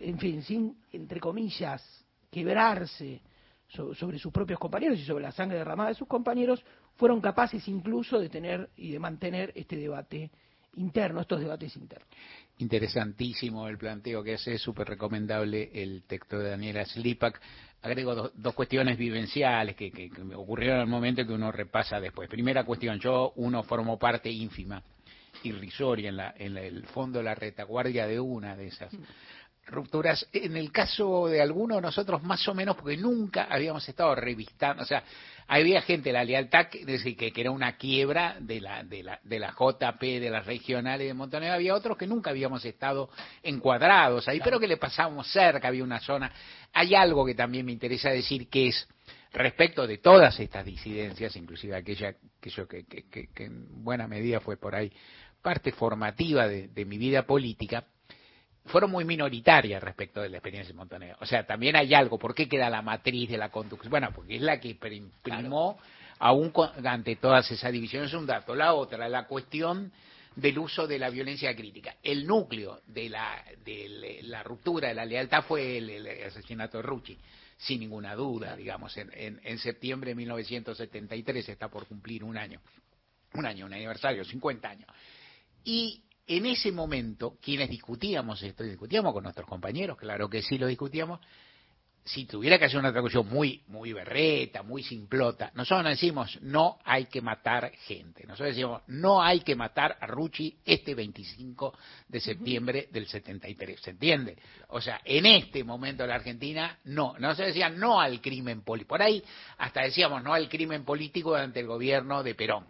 en 0.00 0.18
fin, 0.18 0.42
sin, 0.42 0.76
entre 0.92 1.20
comillas, 1.20 2.04
quebrarse 2.30 3.22
sobre 3.68 4.18
sus 4.18 4.32
propios 4.32 4.58
compañeros 4.58 4.98
y 4.98 5.04
sobre 5.04 5.22
la 5.22 5.32
sangre 5.32 5.58
derramada 5.58 5.90
de 5.90 5.94
sus 5.94 6.08
compañeros, 6.08 6.64
fueron 6.96 7.20
capaces 7.20 7.66
incluso 7.68 8.18
de 8.18 8.28
tener 8.28 8.70
y 8.76 8.90
de 8.90 8.98
mantener 8.98 9.52
este 9.54 9.76
debate 9.76 10.30
interno, 10.76 11.20
estos 11.20 11.40
debates 11.40 11.76
internos. 11.76 12.08
Interesantísimo 12.58 13.68
el 13.68 13.78
planteo 13.78 14.22
que 14.22 14.34
hace, 14.34 14.58
súper 14.58 14.88
recomendable 14.88 15.70
el 15.74 16.04
texto 16.04 16.38
de 16.38 16.50
Daniela 16.50 16.84
Slipak. 16.84 17.40
Agrego 17.82 18.30
dos 18.34 18.54
cuestiones 18.54 18.96
vivenciales 18.96 19.76
que, 19.76 19.90
que, 19.90 20.08
me 20.24 20.34
ocurrieron 20.34 20.80
al 20.80 20.86
momento 20.86 21.26
que 21.26 21.32
uno 21.32 21.52
repasa 21.52 22.00
después. 22.00 22.28
Primera 22.28 22.64
cuestión, 22.64 22.98
yo 22.98 23.32
uno 23.36 23.62
formo 23.62 23.98
parte 23.98 24.30
ínfima, 24.30 24.82
irrisoria 25.42 26.08
en, 26.08 26.16
la, 26.16 26.34
en 26.38 26.56
el 26.56 26.86
fondo 26.86 27.18
de 27.18 27.24
la 27.24 27.34
retaguardia 27.34 28.06
de 28.06 28.20
una 28.20 28.56
de 28.56 28.68
esas 28.68 28.96
rupturas. 29.66 30.26
En 30.32 30.56
el 30.56 30.70
caso 30.72 31.28
de 31.28 31.40
algunos 31.40 31.80
nosotros 31.80 32.22
más 32.22 32.46
o 32.48 32.54
menos, 32.54 32.76
porque 32.76 32.96
nunca 32.96 33.46
habíamos 33.50 33.88
estado 33.88 34.14
revistando, 34.14 34.82
o 34.82 34.86
sea, 34.86 35.02
había 35.46 35.82
gente, 35.82 36.12
la 36.12 36.24
lealtad, 36.24 36.68
que, 36.68 36.84
que, 37.16 37.32
era 37.36 37.50
una 37.50 37.76
quiebra 37.76 38.36
de 38.40 38.60
la, 38.60 38.82
de, 38.82 39.02
la, 39.02 39.20
de 39.22 39.38
la 39.38 39.50
JP, 39.52 40.00
de 40.00 40.30
las 40.30 40.46
regionales 40.46 41.06
de 41.06 41.14
Montenegro, 41.14 41.54
había 41.54 41.74
otros 41.74 41.98
que 41.98 42.06
nunca 42.06 42.30
habíamos 42.30 42.64
estado 42.64 43.10
encuadrados 43.42 44.26
ahí, 44.28 44.40
pero 44.42 44.58
que 44.58 44.68
le 44.68 44.76
pasábamos 44.76 45.30
cerca, 45.30 45.68
había 45.68 45.84
una 45.84 46.00
zona. 46.00 46.32
Hay 46.72 46.94
algo 46.94 47.26
que 47.26 47.34
también 47.34 47.66
me 47.66 47.72
interesa 47.72 48.10
decir, 48.10 48.48
que 48.48 48.68
es 48.68 48.88
respecto 49.32 49.86
de 49.86 49.98
todas 49.98 50.38
estas 50.40 50.64
disidencias, 50.64 51.36
inclusive 51.36 51.76
aquella 51.76 52.14
que 52.40 52.50
yo 52.50 52.66
que, 52.66 52.84
que, 52.84 53.04
que 53.08 53.44
en 53.44 53.84
buena 53.84 54.08
medida 54.08 54.40
fue 54.40 54.56
por 54.56 54.74
ahí 54.74 54.92
parte 55.42 55.72
formativa 55.72 56.48
de, 56.48 56.68
de 56.68 56.84
mi 56.86 56.96
vida 56.96 57.26
política, 57.26 57.84
fueron 58.66 58.90
muy 58.90 59.04
minoritarias 59.04 59.82
respecto 59.82 60.22
de 60.22 60.30
la 60.30 60.38
experiencia 60.38 60.72
de 60.72 60.76
Montenegro. 60.76 61.16
O 61.20 61.26
sea, 61.26 61.46
también 61.46 61.76
hay 61.76 61.92
algo. 61.94 62.18
¿Por 62.18 62.34
qué 62.34 62.48
queda 62.48 62.70
la 62.70 62.82
matriz 62.82 63.28
de 63.28 63.36
la 63.36 63.50
conducción? 63.50 63.90
Bueno, 63.90 64.10
porque 64.14 64.36
es 64.36 64.42
la 64.42 64.58
que 64.58 64.68
imprimó, 64.68 65.78
aún 66.18 66.52
ante 66.84 67.16
todas 67.16 67.50
esas 67.50 67.72
divisiones, 67.72 68.12
un 68.14 68.26
dato. 68.26 68.54
La 68.54 68.72
otra, 68.74 69.08
la 69.08 69.26
cuestión 69.26 69.92
del 70.34 70.58
uso 70.58 70.86
de 70.86 70.98
la 70.98 71.10
violencia 71.10 71.54
crítica. 71.54 71.96
El 72.02 72.26
núcleo 72.26 72.80
de 72.86 73.08
la, 73.08 73.44
de 73.64 74.20
la 74.22 74.42
ruptura 74.42 74.88
de 74.88 74.94
la 74.94 75.04
lealtad 75.04 75.44
fue 75.44 75.78
el, 75.78 76.24
asesinato 76.26 76.78
de 76.78 76.82
Rucci, 76.82 77.18
sin 77.58 77.80
ninguna 77.80 78.14
duda, 78.14 78.56
digamos, 78.56 78.96
en, 78.96 79.10
en, 79.14 79.40
en 79.44 79.58
septiembre 79.58 80.10
de 80.10 80.14
1973, 80.16 81.50
está 81.50 81.68
por 81.68 81.86
cumplir 81.86 82.24
un 82.24 82.36
año, 82.36 82.60
un 83.34 83.46
año, 83.46 83.66
un 83.66 83.74
aniversario, 83.74 84.24
50 84.24 84.68
años. 84.68 84.88
Y 85.62 86.02
en 86.26 86.46
ese 86.46 86.72
momento, 86.72 87.36
quienes 87.40 87.68
discutíamos 87.68 88.42
esto, 88.42 88.64
discutíamos 88.64 89.12
con 89.12 89.24
nuestros 89.24 89.48
compañeros, 89.48 89.98
claro 89.98 90.28
que 90.28 90.42
sí 90.42 90.58
lo 90.58 90.66
discutíamos, 90.66 91.20
si 92.04 92.26
tuviera 92.26 92.58
que 92.58 92.66
hacer 92.66 92.78
una 92.78 92.92
traducción 92.92 93.26
muy, 93.28 93.62
muy 93.68 93.94
berreta, 93.94 94.62
muy 94.62 94.82
simplota, 94.82 95.50
nosotros 95.54 95.84
no 95.84 95.88
decimos 95.88 96.38
no 96.42 96.78
hay 96.84 97.06
que 97.06 97.22
matar 97.22 97.72
gente, 97.86 98.26
nosotros 98.26 98.50
decimos 98.50 98.82
no 98.88 99.22
hay 99.22 99.40
que 99.40 99.56
matar 99.56 99.96
a 99.98 100.06
Rucci 100.06 100.58
este 100.66 100.94
25 100.94 101.74
de 102.08 102.20
septiembre 102.20 102.88
del 102.90 103.06
73, 103.06 103.80
¿se 103.80 103.90
entiende? 103.90 104.36
O 104.68 104.82
sea, 104.82 105.00
en 105.02 105.24
este 105.24 105.64
momento 105.64 106.02
de 106.02 106.10
la 106.10 106.16
Argentina, 106.16 106.78
no, 106.84 107.14
no 107.18 107.34
se 107.34 107.44
decía 107.44 107.70
no 107.70 108.00
al 108.00 108.20
crimen 108.20 108.60
político, 108.60 108.88
por 108.90 109.02
ahí 109.02 109.24
hasta 109.56 109.82
decíamos 109.82 110.22
no 110.22 110.34
al 110.34 110.48
crimen 110.50 110.84
político 110.84 111.30
durante 111.30 111.60
el 111.60 111.66
gobierno 111.66 112.22
de 112.22 112.34
Perón, 112.34 112.66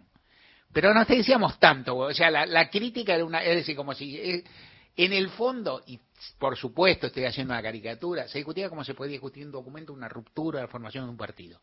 pero 0.75 0.93
no 0.93 1.05
te 1.05 1.15
decíamos 1.15 1.57
tanto, 1.57 1.95
o 1.95 2.13
sea, 2.13 2.29
la, 2.29 2.69
crítica 2.69 3.15
era 3.15 3.23
una, 3.23 3.41
es 3.41 3.55
decir, 3.55 3.77
como 3.77 3.93
si 3.93 4.17
eh, 4.17 4.43
en 4.97 5.13
el 5.13 5.29
fondo, 5.29 5.81
y 5.87 5.97
por 6.37 6.57
supuesto 6.57 7.07
estoy 7.07 7.23
haciendo 7.23 7.53
una 7.53 7.63
caricatura, 7.63 8.27
se 8.27 8.39
discutía 8.39 8.67
como 8.67 8.83
se 8.83 8.93
podía 8.93 9.13
discutir 9.13 9.45
un 9.45 9.53
documento, 9.53 9.93
una 9.93 10.09
ruptura 10.09 10.59
de 10.59 10.65
la 10.65 10.67
formación 10.69 11.05
de 11.05 11.11
un 11.11 11.15
partido. 11.15 11.61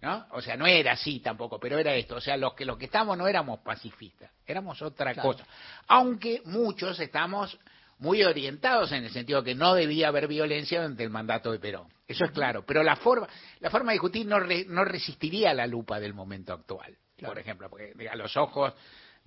¿No? 0.00 0.26
O 0.30 0.40
sea, 0.40 0.56
no 0.56 0.66
era 0.66 0.92
así 0.92 1.20
tampoco, 1.20 1.60
pero 1.60 1.78
era 1.78 1.94
esto. 1.94 2.16
O 2.16 2.20
sea, 2.20 2.38
los 2.38 2.54
que, 2.54 2.64
los 2.64 2.78
que 2.78 2.86
estamos 2.86 3.18
no 3.18 3.28
éramos 3.28 3.60
pacifistas, 3.60 4.30
éramos 4.46 4.80
otra 4.80 5.14
cosa. 5.14 5.46
Aunque 5.88 6.40
muchos 6.46 6.98
estamos 6.98 7.58
muy 7.98 8.22
orientados 8.22 8.90
en 8.92 9.04
el 9.04 9.10
sentido 9.10 9.42
que 9.42 9.54
no 9.54 9.74
debía 9.74 10.08
haber 10.08 10.28
violencia 10.28 10.80
durante 10.80 11.04
el 11.04 11.10
mandato 11.10 11.52
de 11.52 11.58
Perón. 11.58 11.88
Eso 12.08 12.24
es 12.24 12.30
claro. 12.30 12.64
Pero 12.64 12.82
la 12.82 12.96
forma, 12.96 13.28
la 13.60 13.68
forma 13.68 13.92
de 13.92 13.96
discutir 13.96 14.26
no, 14.26 14.38
no 14.40 14.84
resistiría 14.86 15.50
a 15.50 15.54
la 15.54 15.66
lupa 15.66 16.00
del 16.00 16.14
momento 16.14 16.54
actual 16.54 16.96
por 17.24 17.38
ejemplo, 17.38 17.70
porque 17.70 17.94
a 18.08 18.16
los 18.16 18.36
ojos 18.36 18.74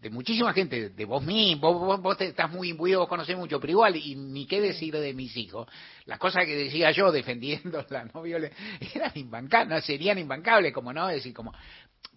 de 0.01 0.09
muchísima 0.09 0.53
gente, 0.53 0.89
de 0.89 1.05
vos 1.05 1.23
mismo, 1.23 1.73
vos, 1.73 2.01
vos, 2.01 2.21
estás 2.21 2.49
muy 2.49 2.69
imbuido, 2.69 3.01
vos 3.01 3.09
conocés 3.09 3.35
mucho, 3.35 3.59
pero 3.59 3.71
igual, 3.71 3.95
y 3.97 4.15
ni 4.15 4.45
qué 4.45 4.61
decir 4.61 4.93
de 4.93 5.13
mis 5.13 5.35
hijos, 5.35 5.67
las 6.05 6.17
cosas 6.19 6.45
que 6.45 6.55
decía 6.55 6.91
yo 6.91 7.11
defendiendo 7.11 7.85
la 7.89 8.05
no 8.05 8.21
violencia 8.21 8.57
eran 8.95 9.11
imbancables, 9.15 9.83
serían 9.83 10.17
imbancables, 10.17 10.73
como 10.73 10.93
no, 10.93 11.07
decir, 11.07 11.33
como, 11.33 11.53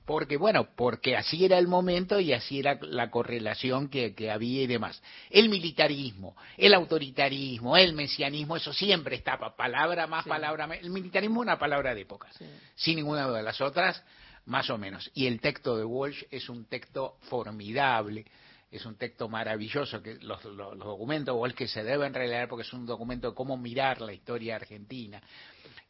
porque 0.04 0.36
bueno, 0.36 0.68
porque 0.76 1.16
así 1.16 1.44
era 1.44 1.58
el 1.58 1.66
momento 1.66 2.20
y 2.20 2.32
así 2.32 2.60
era 2.60 2.78
la 2.82 3.10
correlación 3.10 3.88
que, 3.88 4.14
que, 4.14 4.30
había 4.30 4.62
y 4.62 4.66
demás. 4.68 5.02
El 5.30 5.48
militarismo, 5.48 6.36
el 6.56 6.74
autoritarismo, 6.74 7.76
el 7.76 7.94
mesianismo, 7.94 8.56
eso 8.56 8.72
siempre 8.72 9.16
está, 9.16 9.38
palabra 9.56 10.06
más, 10.06 10.24
palabra 10.24 10.68
menos. 10.68 10.84
El 10.84 10.90
militarismo 10.90 11.40
es 11.40 11.46
una 11.46 11.58
palabra 11.58 11.94
de 11.94 12.02
época, 12.02 12.28
sin 12.76 12.96
ninguna 12.96 13.26
duda. 13.26 13.42
Las 13.42 13.60
otras 13.60 14.04
más 14.46 14.70
o 14.70 14.78
menos. 14.78 15.10
Y 15.14 15.26
el 15.26 15.40
texto 15.40 15.76
de 15.76 15.84
Walsh 15.84 16.24
es 16.30 16.48
un 16.48 16.64
texto 16.66 17.16
formidable, 17.22 18.24
es 18.70 18.84
un 18.86 18.96
texto 18.96 19.28
maravilloso, 19.28 20.02
que 20.02 20.14
los, 20.20 20.42
documentos 20.42 21.34
de 21.34 21.40
Walsh 21.40 21.54
que 21.54 21.68
se 21.68 21.84
deben 21.84 22.14
releer 22.14 22.48
porque 22.48 22.62
es 22.62 22.72
un 22.72 22.86
documento 22.86 23.30
de 23.30 23.34
cómo 23.34 23.56
mirar 23.56 24.00
la 24.00 24.12
historia 24.12 24.56
argentina. 24.56 25.22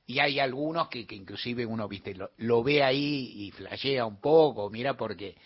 Y 0.07 0.18
hay 0.18 0.40
algunos 0.40 0.88
que, 0.88 1.07
que 1.07 1.14
inclusive 1.14 1.64
uno 1.64 1.86
viste 1.88 2.14
lo, 2.14 2.30
lo 2.38 2.62
ve 2.62 2.82
ahí 2.82 3.32
y 3.36 3.50
flashea 3.53 4.05
un 4.05 4.20
poco, 4.20 4.68
mira 4.68 4.94
porque 4.94 5.36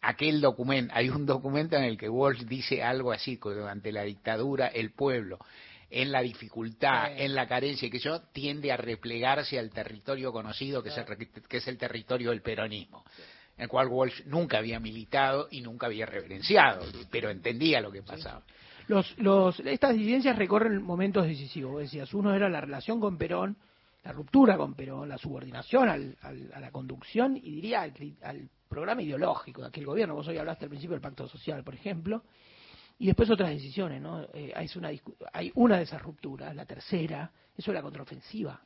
aquel 0.00 0.40
documento, 0.40 0.94
hay 0.94 1.08
un 1.08 1.26
documento 1.26 1.76
en 1.76 1.84
el 1.84 1.98
que 1.98 2.08
Walsh 2.08 2.44
dice 2.44 2.82
algo 2.82 3.12
así, 3.12 3.38
que 3.38 3.50
durante 3.50 3.90
la 3.90 4.02
dictadura 4.02 4.68
el 4.68 4.92
pueblo 4.92 5.38
en 5.94 6.10
la 6.10 6.22
dificultad, 6.22 7.16
en 7.16 7.36
la 7.36 7.46
carencia, 7.46 7.88
que 7.88 8.00
yo 8.00 8.20
tiende 8.32 8.72
a 8.72 8.76
replegarse 8.76 9.60
al 9.60 9.70
territorio 9.70 10.32
conocido, 10.32 10.82
que, 10.82 10.88
es, 10.88 10.98
el, 10.98 11.28
que 11.48 11.58
es 11.58 11.68
el 11.68 11.78
territorio 11.78 12.30
del 12.30 12.42
peronismo, 12.42 13.04
en 13.56 13.62
el 13.62 13.68
cual 13.68 13.86
Walsh 13.86 14.24
nunca 14.24 14.58
había 14.58 14.80
militado 14.80 15.46
y 15.52 15.60
nunca 15.60 15.86
había 15.86 16.04
reverenciado, 16.04 16.84
pero 17.12 17.30
entendía 17.30 17.80
lo 17.80 17.92
que 17.92 18.02
pasaba. 18.02 18.42
Los, 18.88 19.16
los, 19.18 19.60
estas 19.60 19.94
disidencias 19.94 20.36
recorren 20.36 20.82
momentos 20.82 21.28
decisivos, 21.28 21.82
decías, 21.82 22.12
uno 22.12 22.34
era 22.34 22.48
la 22.48 22.60
relación 22.60 22.98
con 22.98 23.16
Perón, 23.16 23.56
la 24.02 24.10
ruptura 24.10 24.56
con 24.56 24.74
Perón, 24.74 25.08
la 25.08 25.16
subordinación 25.16 25.88
al, 25.88 26.16
a 26.22 26.58
la 26.58 26.72
conducción 26.72 27.36
y 27.36 27.52
diría 27.52 27.82
al, 27.82 27.94
al, 28.22 28.48
programa 28.68 29.02
ideológico 29.02 29.62
de 29.62 29.68
aquel 29.68 29.86
gobierno. 29.86 30.16
Vos 30.16 30.26
hoy 30.26 30.38
hablaste 30.38 30.64
al 30.64 30.70
principio 30.70 30.94
del 30.94 31.00
pacto 31.00 31.28
social, 31.28 31.62
por 31.62 31.74
ejemplo, 31.74 32.24
y 32.98 33.06
después 33.06 33.28
otras 33.30 33.50
decisiones, 33.50 34.00
¿no? 34.00 34.22
Eh, 34.32 34.52
hay, 34.54 34.68
una, 34.76 34.90
hay 35.32 35.52
una 35.54 35.76
de 35.78 35.82
esas 35.82 36.00
rupturas, 36.00 36.54
la 36.54 36.64
tercera, 36.64 37.30
eso 37.56 37.70
es 37.70 37.74
la 37.74 37.82
contraofensiva. 37.82 38.62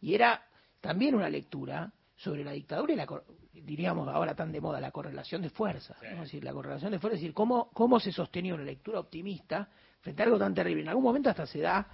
Y 0.00 0.14
era 0.14 0.42
también 0.80 1.14
una 1.14 1.28
lectura 1.28 1.92
sobre 2.14 2.44
la 2.44 2.52
dictadura 2.52 2.92
y 2.92 2.96
la, 2.96 3.06
diríamos 3.52 4.08
ahora 4.08 4.34
tan 4.34 4.52
de 4.52 4.60
moda, 4.60 4.80
la 4.80 4.90
correlación 4.90 5.42
de 5.42 5.50
fuerzas. 5.50 5.96
Es 6.02 6.18
decir, 6.18 6.44
la 6.44 6.52
correlación 6.52 6.92
de 6.92 6.98
fuerzas, 6.98 7.16
es 7.16 7.22
decir, 7.22 7.34
cómo, 7.34 7.70
cómo 7.72 7.98
se 7.98 8.12
sostenía 8.12 8.54
una 8.54 8.64
lectura 8.64 9.00
optimista 9.00 9.68
frente 10.00 10.22
a 10.22 10.26
algo 10.26 10.38
tan 10.38 10.54
terrible. 10.54 10.82
En 10.82 10.88
algún 10.88 11.04
momento 11.04 11.28
hasta 11.28 11.46
se 11.46 11.60
da, 11.60 11.88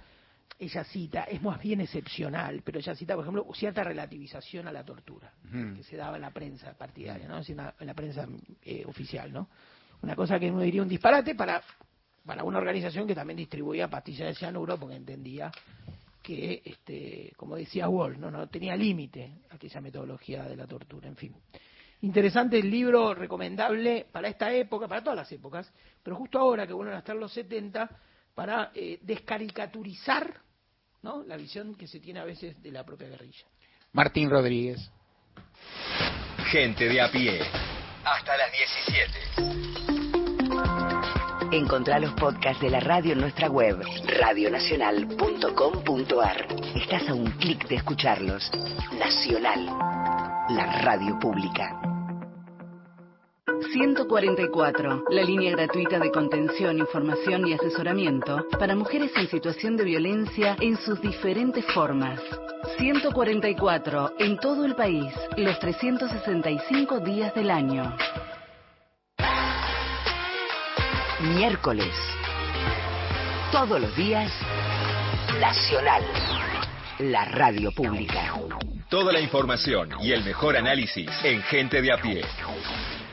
ella 0.59 0.83
cita, 0.83 1.23
es 1.23 1.41
más 1.41 1.59
bien 1.59 1.81
excepcional, 1.81 2.61
pero 2.63 2.79
ella 2.79 2.95
cita, 2.95 3.15
por 3.15 3.23
ejemplo, 3.23 3.47
cierta 3.55 3.83
relativización 3.83 4.67
a 4.67 4.71
la 4.71 4.85
tortura, 4.85 5.33
que 5.75 5.83
se 5.83 5.97
daba 5.97 6.17
en 6.17 6.21
la 6.21 6.31
prensa 6.31 6.77
partidaria, 6.77 7.27
¿no? 7.27 7.41
en 7.47 7.87
la 7.87 7.93
prensa 7.93 8.27
eh, 8.61 8.83
oficial, 8.85 9.33
¿no? 9.33 9.49
Una 10.03 10.15
cosa 10.17 10.37
que 10.37 10.51
uno 10.51 10.61
diría 10.61 10.81
un 10.81 10.89
disparate 10.89 11.33
para, 11.33 11.63
para 12.25 12.43
una 12.43 12.57
organización 12.57 13.07
que 13.07 13.15
también 13.15 13.37
distribuía 13.37 13.87
pastillas 13.87 14.27
de 14.27 14.35
cianuro 14.35 14.77
porque 14.77 14.97
entendía 14.97 15.49
que, 16.21 16.61
este, 16.65 17.31
como 17.37 17.55
decía 17.55 17.87
Wall, 17.87 18.19
no, 18.19 18.29
no 18.29 18.47
tenía 18.47 18.75
límite 18.75 19.43
aquella 19.49 19.79
metodología 19.79 20.43
de 20.43 20.57
la 20.57 20.67
tortura, 20.67 21.07
en 21.07 21.15
fin. 21.15 21.33
Interesante 22.01 22.59
el 22.59 22.69
libro, 22.69 23.13
recomendable 23.13 24.05
para 24.11 24.27
esta 24.27 24.51
época, 24.51 24.89
para 24.89 25.01
todas 25.01 25.15
las 25.15 25.31
épocas, 25.31 25.71
pero 26.03 26.17
justo 26.17 26.37
ahora 26.37 26.67
que 26.67 26.73
vuelven 26.73 26.95
a 26.95 26.99
estar 26.99 27.15
los 27.15 27.31
70, 27.31 27.89
para 28.35 28.71
eh, 28.75 28.99
descaricaturizar 29.01 30.33
¿no? 31.01 31.23
la 31.23 31.37
visión 31.37 31.75
que 31.75 31.87
se 31.87 32.01
tiene 32.01 32.19
a 32.19 32.25
veces 32.25 32.61
de 32.61 32.71
la 32.71 32.83
propia 32.83 33.07
guerrilla. 33.07 33.45
Martín 33.93 34.29
Rodríguez. 34.29 34.91
Gente 36.51 36.89
de 36.89 37.01
a 37.01 37.09
pie. 37.09 37.39
Hasta 38.03 38.35
las 38.35 38.51
17. 38.51 39.82
Encontrá 41.53 41.99
los 41.99 42.11
podcasts 42.13 42.61
de 42.63 42.71
la 42.71 42.79
radio 42.79 43.13
en 43.13 43.19
nuestra 43.19 43.47
web, 43.47 43.79
radionacional.com.ar. 44.19 46.47
Estás 46.75 47.07
a 47.07 47.13
un 47.13 47.27
clic 47.33 47.67
de 47.67 47.75
escucharlos. 47.75 48.49
Nacional, 48.97 49.63
la 50.49 50.81
radio 50.81 51.19
pública. 51.19 51.79
144, 53.71 55.03
la 55.11 55.21
línea 55.21 55.51
gratuita 55.51 55.99
de 55.99 56.09
contención, 56.09 56.79
información 56.79 57.47
y 57.47 57.53
asesoramiento 57.53 58.47
para 58.57 58.75
mujeres 58.75 59.11
en 59.15 59.27
situación 59.27 59.77
de 59.77 59.83
violencia 59.83 60.57
en 60.59 60.75
sus 60.77 60.99
diferentes 61.01 61.63
formas. 61.71 62.19
144, 62.79 64.13
en 64.17 64.39
todo 64.39 64.65
el 64.65 64.73
país, 64.73 65.13
los 65.37 65.59
365 65.59 66.99
días 67.01 67.31
del 67.35 67.51
año. 67.51 67.95
Miércoles. 71.19 71.93
Todos 73.51 73.79
los 73.79 73.95
días, 73.95 74.31
Nacional, 75.39 76.03
la 76.99 77.25
radio 77.25 77.71
pública. 77.71 78.33
Toda 78.89 79.13
la 79.13 79.19
información 79.19 79.89
y 80.01 80.11
el 80.11 80.23
mejor 80.23 80.57
análisis 80.57 81.09
en 81.23 81.41
Gente 81.43 81.81
de 81.81 81.93
a 81.93 81.97
pie. 81.97 82.25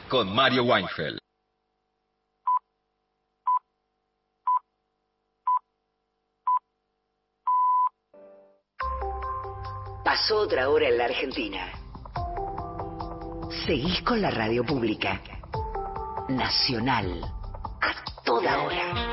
Con 0.09 0.34
Mario 0.34 0.64
Weinfeld. 0.64 1.18
Pasó 10.05 10.38
otra 10.38 10.70
hora 10.70 10.88
en 10.88 10.98
la 10.98 11.05
Argentina. 11.05 11.72
Seguís 13.66 14.01
con 14.03 14.20
la 14.22 14.30
radio 14.30 14.64
pública. 14.64 15.20
Nacional. 16.28 17.39
A 17.81 17.95
toda 18.24 18.62
hora. 18.62 19.11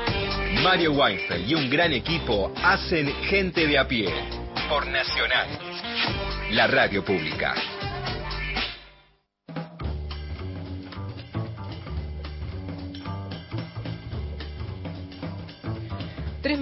Mario 0.62 0.92
Weinfeld 0.92 1.48
y 1.48 1.54
un 1.54 1.70
gran 1.70 1.92
equipo 1.92 2.52
hacen 2.62 3.12
Gente 3.24 3.66
de 3.66 3.78
a 3.78 3.86
pie. 3.86 4.12
Por 4.68 4.86
Nacional. 4.86 5.48
La 6.50 6.66
radio 6.66 7.04
pública. 7.04 7.54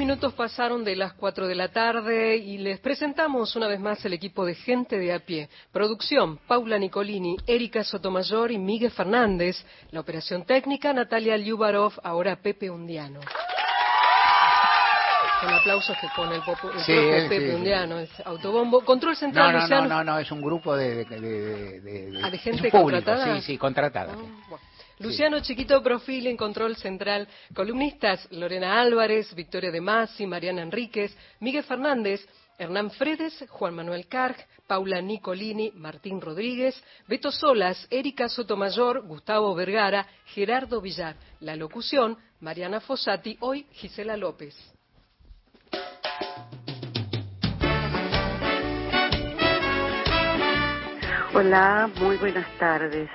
Minutos 0.07 0.35
pasaron 0.35 0.85
de 0.85 0.95
las 0.95 1.15
cuatro 1.15 1.49
de 1.49 1.57
la 1.57 1.67
tarde 1.67 2.37
y 2.37 2.59
les 2.59 2.79
presentamos 2.79 3.57
una 3.57 3.67
vez 3.67 3.81
más 3.81 4.05
el 4.05 4.13
equipo 4.13 4.45
de 4.47 4.55
gente 4.55 4.97
de 5.01 5.13
a 5.13 5.19
pie. 5.19 5.49
Producción, 5.73 6.39
Paula 6.47 6.79
Nicolini, 6.79 7.37
Erika 7.45 7.83
Sotomayor 7.83 8.53
y 8.53 8.59
Miguel 8.59 8.93
Fernández. 8.93 9.57
La 9.91 9.99
operación 9.99 10.45
técnica, 10.47 10.93
Natalia 10.93 11.37
Liubarov, 11.37 11.95
ahora 12.05 12.37
Pepe 12.37 12.71
Undiano. 12.71 13.19
Con 15.41 15.53
aplausos 15.53 15.97
que 16.01 16.07
pone 16.15 16.37
el, 16.37 16.43
popo- 16.43 16.71
el 16.71 16.79
Sí, 16.85 16.93
propio 16.95 17.29
Pepe 17.29 17.49
sí. 17.51 17.55
Undiano, 17.57 17.99
es 17.99 18.11
autobombo. 18.25 18.85
Control 18.85 19.13
No, 19.15 19.19
central, 19.19 19.47
no, 19.47 19.53
no, 19.55 19.61
Luciano. 19.63 19.89
no, 19.89 20.05
no, 20.05 20.19
es 20.21 20.31
un 20.31 20.41
grupo 20.41 20.77
de, 20.77 21.05
de, 21.05 21.21
de- 21.21 21.81
de- 21.81 22.11
de- 22.13 22.21
Ah, 22.23 22.31
gente 22.31 22.59
público, 22.71 22.79
contratada. 22.81 23.35
Sí, 23.41 23.43
sí, 23.43 23.59
contratada. 23.59 24.13
Ah, 24.13 24.45
bueno. 24.49 24.65
Luciano 24.99 25.41
Chiquito 25.41 25.83
Profil 25.83 26.27
en 26.27 26.37
Control 26.37 26.75
Central. 26.77 27.29
Columnistas 27.55 28.27
Lorena 28.33 28.81
Álvarez, 28.81 29.35
Victoria 29.35 29.71
De 29.71 29.81
Masi, 29.81 30.27
Mariana 30.27 30.63
Enríquez, 30.63 31.15
Miguel 31.41 31.65
Fernández, 31.65 32.27
Hernán 32.59 32.91
Fredes, 32.91 33.45
Juan 33.51 33.75
Manuel 33.75 34.07
Carg, 34.07 34.37
Paula 34.67 35.03
Nicolini, 35.03 35.71
Martín 35.75 36.21
Rodríguez, 36.21 36.83
Beto 37.07 37.31
Solas, 37.31 37.87
Erika 37.91 38.31
Sotomayor, 38.31 39.07
Gustavo 39.07 39.55
Vergara, 39.55 40.07
Gerardo 40.27 40.81
Villar. 40.81 41.17
La 41.41 41.57
locución, 41.57 42.17
Mariana 42.41 42.81
Fossati, 42.81 43.37
hoy 43.41 43.67
Gisela 43.73 44.17
López. 44.17 44.57
Hola, 51.35 51.91
muy 52.01 52.17
buenas 52.17 52.49
tardes. 52.59 53.11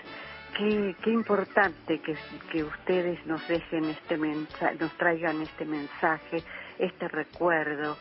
Qué, 0.61 0.95
qué 1.03 1.09
importante 1.09 1.99
que, 2.01 2.15
que 2.51 2.63
ustedes 2.63 3.25
nos 3.25 3.47
dejen 3.47 3.85
este 3.85 4.15
mensaje, 4.15 4.75
nos 4.79 4.95
traigan 4.95 5.41
este 5.41 5.65
mensaje, 5.65 6.43
este 6.77 7.07
recuerdo 7.07 7.97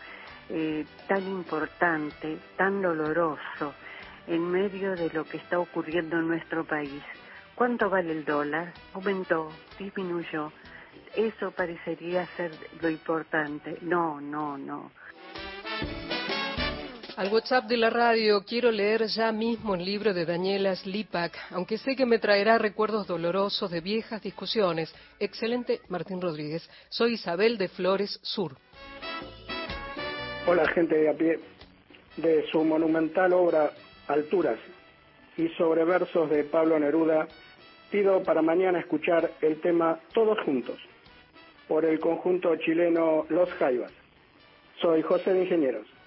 eh, 0.50 0.84
tan 1.08 1.26
importante, 1.26 2.36
tan 2.58 2.82
doloroso, 2.82 3.72
en 4.26 4.50
medio 4.50 4.94
de 4.94 5.08
lo 5.08 5.24
que 5.24 5.38
está 5.38 5.58
ocurriendo 5.58 6.18
en 6.18 6.28
nuestro 6.28 6.62
país. 6.64 7.02
¿Cuánto 7.54 7.88
vale 7.88 8.12
el 8.12 8.26
dólar? 8.26 8.74
Aumentó, 8.92 9.50
disminuyó. 9.78 10.52
Eso 11.16 11.52
parecería 11.52 12.26
ser 12.36 12.50
lo 12.82 12.90
importante. 12.90 13.78
No, 13.80 14.20
no, 14.20 14.58
no. 14.58 14.90
Al 17.20 17.30
WhatsApp 17.30 17.66
de 17.66 17.76
la 17.76 17.90
radio 17.90 18.42
quiero 18.46 18.70
leer 18.70 19.04
ya 19.04 19.30
mismo 19.30 19.74
el 19.74 19.84
libro 19.84 20.14
de 20.14 20.24
Daniela 20.24 20.74
Slipak, 20.74 21.36
aunque 21.50 21.76
sé 21.76 21.94
que 21.94 22.06
me 22.06 22.18
traerá 22.18 22.56
recuerdos 22.56 23.06
dolorosos 23.06 23.70
de 23.70 23.82
viejas 23.82 24.22
discusiones. 24.22 24.90
Excelente, 25.18 25.82
Martín 25.90 26.22
Rodríguez. 26.22 26.66
Soy 26.88 27.12
Isabel 27.12 27.58
de 27.58 27.68
Flores 27.68 28.18
Sur. 28.22 28.56
Hola 30.46 30.66
gente 30.68 30.96
de 30.96 31.10
a 31.10 31.12
pie. 31.12 31.40
De 32.16 32.46
su 32.50 32.64
monumental 32.64 33.34
obra 33.34 33.70
Alturas 34.08 34.56
y 35.36 35.48
sobre 35.58 35.84
versos 35.84 36.30
de 36.30 36.44
Pablo 36.44 36.78
Neruda, 36.78 37.28
pido 37.90 38.22
para 38.22 38.40
mañana 38.40 38.80
escuchar 38.80 39.30
el 39.42 39.60
tema 39.60 40.00
Todos 40.14 40.38
Juntos 40.46 40.78
por 41.68 41.84
el 41.84 42.00
conjunto 42.00 42.56
chileno 42.56 43.26
Los 43.28 43.50
Jaivas. 43.50 43.92
Soy 44.80 45.02
José 45.02 45.34
de 45.34 45.42
Ingenieros. 45.42 45.99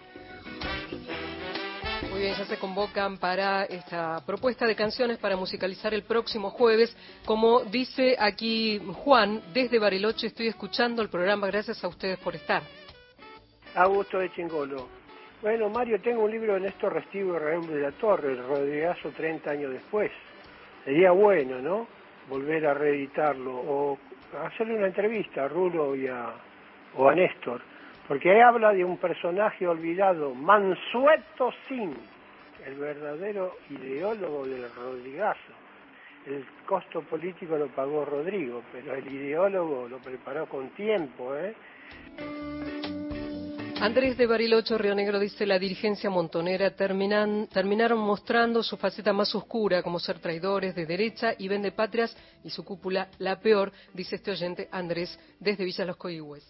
Ya 2.24 2.46
se 2.46 2.58
convocan 2.58 3.18
para 3.18 3.66
esta 3.66 4.26
propuesta 4.26 4.66
de 4.66 4.78
canciones 4.78 5.18
para 5.18 5.36
musicalizar 5.36 5.94
el 5.94 6.04
próximo 6.04 6.52
jueves. 6.52 6.96
Como 7.26 7.66
dice 7.66 8.16
aquí 8.18 8.82
Juan, 8.94 9.42
desde 9.54 9.78
Bariloche 9.78 10.28
estoy 10.28 10.48
escuchando 10.48 11.02
el 11.02 11.10
programa. 11.10 11.48
Gracias 11.48 11.84
a 11.84 11.90
ustedes 11.90 12.18
por 12.20 12.34
estar. 12.34 12.64
Augusto 13.76 14.20
de 14.20 14.32
Chingolo. 14.32 14.88
Bueno, 15.42 15.70
Mario, 15.70 16.00
tengo 16.00 16.24
un 16.24 16.32
libro 16.32 16.54
de 16.54 16.62
Néstor 16.62 16.94
Restivo 16.94 17.36
y 17.36 17.40
Raúl 17.40 17.68
de 17.68 17.82
la 17.82 17.92
Torre, 17.92 18.32
el 18.32 18.48
Rodrigazo 18.48 19.10
30 19.10 19.52
años 19.52 19.74
después. 19.74 20.10
Sería 20.86 21.12
bueno, 21.12 21.60
¿no? 21.60 21.88
Volver 22.30 22.66
a 22.68 22.74
reeditarlo 22.74 23.54
o 23.54 24.00
hacerle 24.46 24.78
una 24.78 24.88
entrevista 24.88 25.44
a 25.44 25.48
Rulo 25.50 25.94
y 25.94 26.08
a, 26.08 26.32
o 26.96 27.10
a 27.10 27.16
Néstor. 27.16 27.62
Porque 28.08 28.32
ahí 28.32 28.40
habla 28.40 28.72
de 28.72 28.86
un 28.86 28.98
personaje 28.98 29.68
olvidado, 29.68 30.34
Mansueto 30.34 31.52
Sin, 31.68 31.94
el 32.66 32.76
verdadero 32.76 33.58
ideólogo 33.70 34.46
del 34.46 34.66
Rodrigazo. 34.74 35.54
El 36.26 36.46
costo 36.66 37.02
político 37.02 37.58
lo 37.58 37.68
pagó 37.68 38.06
Rodrigo, 38.06 38.64
pero 38.72 38.96
el 38.96 39.08
ideólogo 39.08 39.90
lo 39.90 39.98
preparó 40.00 40.48
con 40.48 40.70
tiempo, 40.70 41.36
¿eh? 41.36 41.54
Andrés 43.82 44.18
de 44.18 44.26
Bariloche, 44.28 44.78
Río 44.78 44.96
Negro, 44.96 45.20
dice 45.20 45.46
la 45.46 45.60
dirigencia 45.60 46.10
montonera 46.10 46.74
terminan, 46.74 47.50
terminaron 47.52 48.00
mostrando 48.00 48.64
su 48.64 48.78
faceta 48.78 49.12
más 49.12 49.36
oscura, 49.36 49.84
como 49.84 50.00
ser 50.00 50.20
traidores 50.20 50.74
de 50.74 50.86
derecha 50.86 51.34
y 51.38 51.50
vende 51.50 51.74
patrias, 51.74 52.16
y 52.46 52.50
su 52.50 52.64
cúpula 52.64 53.10
la 53.20 53.42
peor, 53.42 53.74
dice 53.94 54.16
este 54.16 54.32
oyente 54.32 54.70
Andrés 54.72 55.20
desde 55.42 55.66
Villa 55.66 55.84
Los 55.84 55.98
Coihues. 55.98 56.46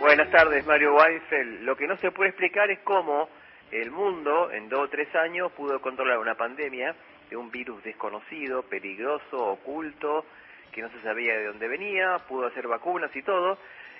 Buenas 0.00 0.30
tardes, 0.30 0.66
Mario 0.66 0.94
Weinfeld. 0.96 1.62
Lo 1.62 1.76
que 1.76 1.86
no 1.86 1.96
se 1.96 2.10
puede 2.10 2.28
explicar 2.28 2.70
es 2.70 2.80
cómo 2.80 3.28
el 3.72 3.90
mundo 3.90 4.50
en 4.52 4.68
dos 4.68 4.80
o 4.80 4.88
tres 4.88 5.12
años 5.14 5.50
pudo 5.52 5.80
controlar 5.80 6.18
una 6.18 6.34
pandemia 6.34 6.94
de 7.30 7.36
un 7.36 7.50
virus 7.50 7.82
desconocido, 7.82 8.62
peligroso, 8.62 9.38
oculto, 9.38 10.26
que 10.70 10.82
no 10.82 10.90
se 10.90 11.00
sabía 11.00 11.36
de 11.36 11.46
dónde 11.46 11.68
venía, 11.68 12.18
pudo 12.28 12.46
hacer 12.46 12.68
vacunas 12.68 13.14
y 13.16 13.22
todo. 13.22 13.58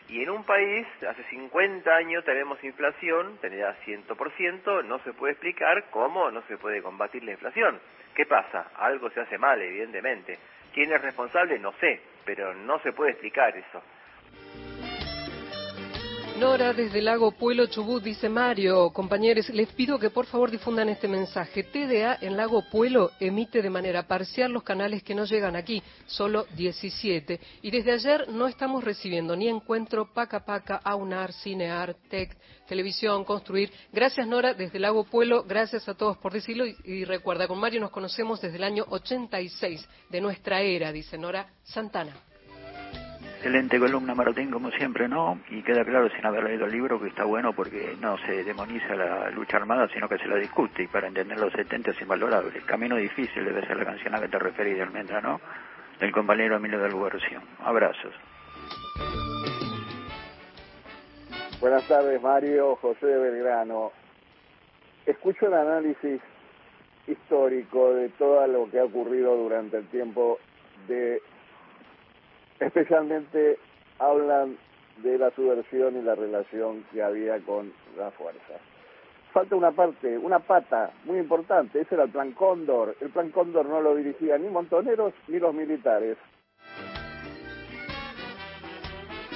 Y 0.09 0.23
en 0.23 0.31
un 0.31 0.45
país, 0.45 0.87
hace 1.09 1.23
50 1.25 1.95
años 1.95 2.25
tenemos 2.25 2.63
inflación, 2.63 3.39
tenía 3.41 3.75
100%, 3.87 4.85
no 4.85 4.99
se 5.01 5.15
puede 5.15 5.33
explicar 5.33 5.85
cómo 5.91 6.31
no 6.31 6.43
se 6.43 6.59
puede 6.59 6.83
combatir 6.83 7.25
la 7.25 7.33
inflación. 7.33 7.81
¿Qué 8.15 8.27
pasa? 8.27 8.73
Algo 8.77 9.09
se 9.11 9.21
hace 9.21 9.39
mal, 9.39 9.61
evidentemente. 9.63 10.39
¿Quién 10.75 10.93
es 10.93 11.01
responsable? 11.01 11.59
No 11.59 11.73
sé, 11.81 12.01
pero 12.27 12.55
no 12.55 12.79
se 12.81 12.93
puede 12.93 13.13
explicar 13.13 13.57
eso. 13.57 13.83
Nora 16.43 16.73
desde 16.73 17.01
Lago 17.01 17.31
Pueblo 17.31 17.67
Chubut 17.67 18.03
dice 18.03 18.29
Mario, 18.29 18.91
compañeros, 18.91 19.49
les 19.51 19.69
pido 19.75 19.97
que 19.97 20.11
por 20.11 20.27
favor 20.27 20.51
difundan 20.51 20.89
este 20.89 21.07
mensaje. 21.07 21.63
TDA 21.63 22.19
en 22.21 22.37
Lago 22.37 22.65
Pueblo 22.69 23.13
emite 23.21 23.63
de 23.63 23.71
manera 23.71 24.09
parcial 24.09 24.51
los 24.51 24.65
canales 24.65 25.05
que 25.05 25.15
no 25.15 25.25
llegan 25.25 25.55
aquí, 25.55 25.81
solo 26.05 26.47
17. 26.57 27.39
Y 27.63 27.71
desde 27.71 27.93
ayer 27.93 28.29
no 28.29 28.49
estamos 28.49 28.83
recibiendo 28.83 29.37
ni 29.37 29.47
encuentro 29.47 30.13
Paca 30.13 30.45
Paca, 30.45 30.81
Aunar, 30.83 31.33
Cinear, 31.33 31.95
Tech, 32.11 32.37
Televisión, 32.67 33.25
Construir. 33.25 33.71
Gracias 33.93 34.27
Nora 34.27 34.53
desde 34.53 34.81
Lago 34.81 35.05
Pueblo, 35.05 35.45
gracias 35.45 35.89
a 35.89 35.95
todos 35.95 36.17
por 36.17 36.33
decirlo 36.33 36.67
y, 36.67 36.75
y 36.85 37.05
recuerda, 37.05 37.47
con 37.47 37.61
Mario 37.61 37.81
nos 37.81 37.93
conocemos 37.93 38.41
desde 38.41 38.57
el 38.57 38.65
año 38.65 38.85
86 38.89 39.89
de 40.11 40.21
nuestra 40.21 40.61
era, 40.61 40.91
dice 40.91 41.17
Nora 41.17 41.47
Santana. 41.63 42.32
Excelente 43.43 43.81
columna, 43.81 44.15
Martín, 44.15 44.53
como 44.53 44.71
siempre, 44.71 45.09
¿no? 45.09 45.41
Y 45.51 45.63
queda 45.63 45.85
claro, 45.85 46.09
sin 46.11 46.25
haber 46.25 46.45
leído 46.45 46.67
el 46.67 46.71
libro, 46.71 47.01
que 47.01 47.09
está 47.09 47.25
bueno 47.25 47.53
porque 47.53 47.97
no 48.01 48.17
se 48.19 48.45
demoniza 48.45 48.95
la 48.95 49.31
lucha 49.31 49.57
armada, 49.57 49.89
sino 49.89 50.09
que 50.09 50.17
se 50.19 50.29
la 50.29 50.37
discute. 50.37 50.85
Y 50.85 50.87
para 50.87 51.09
entender 51.09 51.41
los 51.41 51.53
70 51.53 51.91
es 51.91 52.01
invalorable. 52.01 52.61
Camino 52.65 52.95
difícil 52.95 53.45
debe 53.45 53.67
ser 53.67 53.79
la 53.79 53.85
canción 53.85 54.15
a 54.15 54.21
que 54.21 54.29
te 54.29 54.39
referís, 54.39 54.81
Almendra, 54.81 55.21
¿no? 55.21 55.41
Del 55.99 56.13
compañero 56.13 56.55
Emilio 56.55 56.79
del 56.79 56.95
Guercio. 56.95 57.43
Abrazos. 57.65 58.15
Buenas 61.61 61.89
tardes, 61.89 62.23
Mario. 62.23 62.77
José 62.77 63.07
Belgrano. 63.07 63.91
Escucho 65.05 65.49
el 65.49 65.55
análisis 65.55 66.21
histórico 67.09 67.93
de 67.93 68.09
todo 68.11 68.47
lo 68.47 68.71
que 68.71 68.79
ha 68.79 68.85
ocurrido 68.85 69.37
durante 69.37 69.79
el 69.79 69.89
tiempo 69.89 70.39
de 70.87 71.21
especialmente 72.67 73.59
hablan 73.99 74.57
de 75.03 75.19
la 75.19 75.31
subversión 75.31 75.97
y 75.97 76.03
la 76.03 76.15
relación 76.15 76.85
que 76.93 77.03
había 77.03 77.39
con 77.41 77.73
la 77.97 78.11
fuerza. 78.13 78.55
Falta 79.33 79.57
una 79.57 79.73
parte, 79.73 80.19
una 80.19 80.41
pata 80.41 80.93
muy 81.05 81.19
importante, 81.19 81.81
ese 81.81 81.95
era 81.95 82.05
el 82.05 82.11
Plan 82.11 82.33
Cóndor. 82.33 82.97
El 83.01 83.09
Plan 83.11 83.31
Cóndor 83.31 83.67
no 83.67 83.81
lo 83.81 83.97
dirigían 83.97 84.43
ni 84.43 84.49
montoneros 84.49 85.15
ni 85.29 85.39
los 85.39 85.55
militares. 85.55 86.19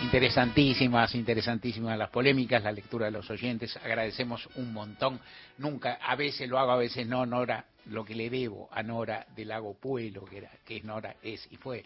Interesantísimas, 0.02 1.14
interesantísimas 1.14 1.98
las 1.98 2.10
polémicas, 2.10 2.62
la 2.62 2.70
lectura 2.70 3.06
de 3.06 3.12
los 3.12 3.30
oyentes. 3.30 3.76
Agradecemos 3.78 4.46
un 4.56 4.72
montón. 4.72 5.18
Nunca, 5.56 5.94
a 5.94 6.14
veces 6.14 6.48
lo 6.48 6.58
hago, 6.58 6.72
a 6.72 6.76
veces 6.76 7.06
no, 7.08 7.24
Nora, 7.24 7.64
lo 7.86 8.04
que 8.04 8.14
le 8.14 8.28
debo 8.28 8.68
a 8.70 8.82
Nora 8.82 9.26
del 9.34 9.48
Lago 9.48 9.74
Pueblo, 9.74 10.24
que, 10.26 10.38
era, 10.38 10.50
que 10.64 10.76
es 10.76 10.84
Nora, 10.84 11.16
es 11.22 11.50
y 11.50 11.56
fue 11.56 11.84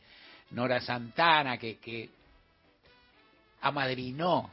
Nora 0.50 0.80
Santana, 0.80 1.58
que, 1.58 1.78
que 1.78 2.10
amadrinó 3.60 4.50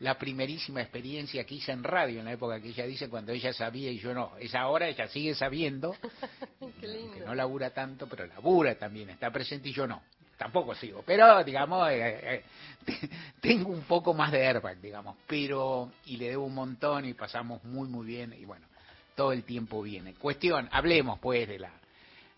la 0.00 0.18
primerísima 0.18 0.82
experiencia 0.82 1.44
que 1.44 1.54
hice 1.54 1.72
en 1.72 1.84
radio 1.84 2.18
en 2.18 2.26
la 2.26 2.32
época 2.32 2.60
que 2.60 2.68
ella 2.68 2.84
dice 2.84 3.08
cuando 3.08 3.32
ella 3.32 3.52
sabía 3.52 3.90
y 3.90 3.98
yo 3.98 4.12
no. 4.12 4.32
Es 4.38 4.54
ahora, 4.54 4.88
ella 4.88 5.08
sigue 5.08 5.34
sabiendo, 5.34 5.96
que 6.80 7.22
no 7.24 7.34
labura 7.34 7.70
tanto, 7.70 8.06
pero 8.08 8.26
labura 8.26 8.74
también, 8.76 9.10
está 9.10 9.30
presente 9.30 9.68
y 9.68 9.72
yo 9.72 9.86
no. 9.86 10.02
Tampoco 10.36 10.74
sigo, 10.74 11.04
pero 11.06 11.44
digamos, 11.44 11.88
eh, 11.90 12.42
eh, 12.88 13.08
tengo 13.40 13.70
un 13.70 13.82
poco 13.82 14.12
más 14.14 14.32
de 14.32 14.44
airbag, 14.44 14.80
digamos, 14.80 15.16
pero, 15.28 15.92
y 16.06 16.16
le 16.16 16.30
debo 16.30 16.46
un 16.46 16.54
montón 16.54 17.04
y 17.04 17.14
pasamos 17.14 17.62
muy, 17.64 17.88
muy 17.88 18.04
bien 18.04 18.34
y 18.38 18.44
bueno, 18.44 18.66
todo 19.14 19.32
el 19.32 19.44
tiempo 19.44 19.80
viene. 19.80 20.14
Cuestión, 20.14 20.68
hablemos 20.72 21.20
pues 21.20 21.46
de 21.46 21.60
la, 21.60 21.70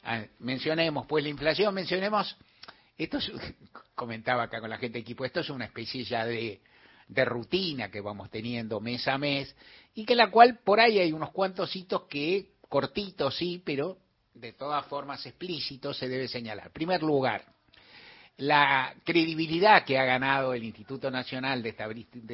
ah, 0.05 0.22
mencionemos 0.41 1.07
pues 1.07 1.24
la 1.24 1.30
inflación, 1.30 1.74
mencionemos 1.74 2.37
esto 2.97 3.18
es, 3.18 3.30
comentaba 3.94 4.44
acá 4.44 4.61
con 4.61 4.70
la 4.70 4.78
gente 4.78 4.99
de 4.99 5.03
equipo, 5.03 5.24
esto 5.24 5.40
es 5.40 5.51
una 5.51 5.66
especie 5.66 6.05
ya 6.05 6.24
de, 6.24 6.61
de 7.09 7.24
rutina 7.24 7.90
que 7.90 8.01
vamos 8.01 8.30
teniendo 8.30 8.80
mes 8.80 9.07
a 9.09 9.18
mes 9.18 9.55
y 9.94 10.05
que 10.05 10.14
la 10.14 10.30
cual 10.30 10.59
por 10.64 10.80
ahí 10.80 10.99
hay 10.99 11.12
unos 11.12 11.30
cuantos 11.30 11.74
hitos 11.74 12.03
que, 12.03 12.53
cortitos 12.68 13.36
sí, 13.36 13.62
pero 13.64 13.99
de 14.34 14.53
todas 14.53 14.84
formas 14.86 15.24
explícitos 15.24 15.97
se 15.97 16.09
debe 16.09 16.28
señalar. 16.28 16.66
En 16.66 16.72
primer 16.72 17.03
lugar, 17.03 17.44
la 18.38 18.94
credibilidad 19.03 19.84
que 19.84 19.99
ha 19.99 20.05
ganado 20.05 20.53
el 20.53 20.64
Instituto 20.64 21.11
Nacional 21.11 21.62
de 21.62 21.74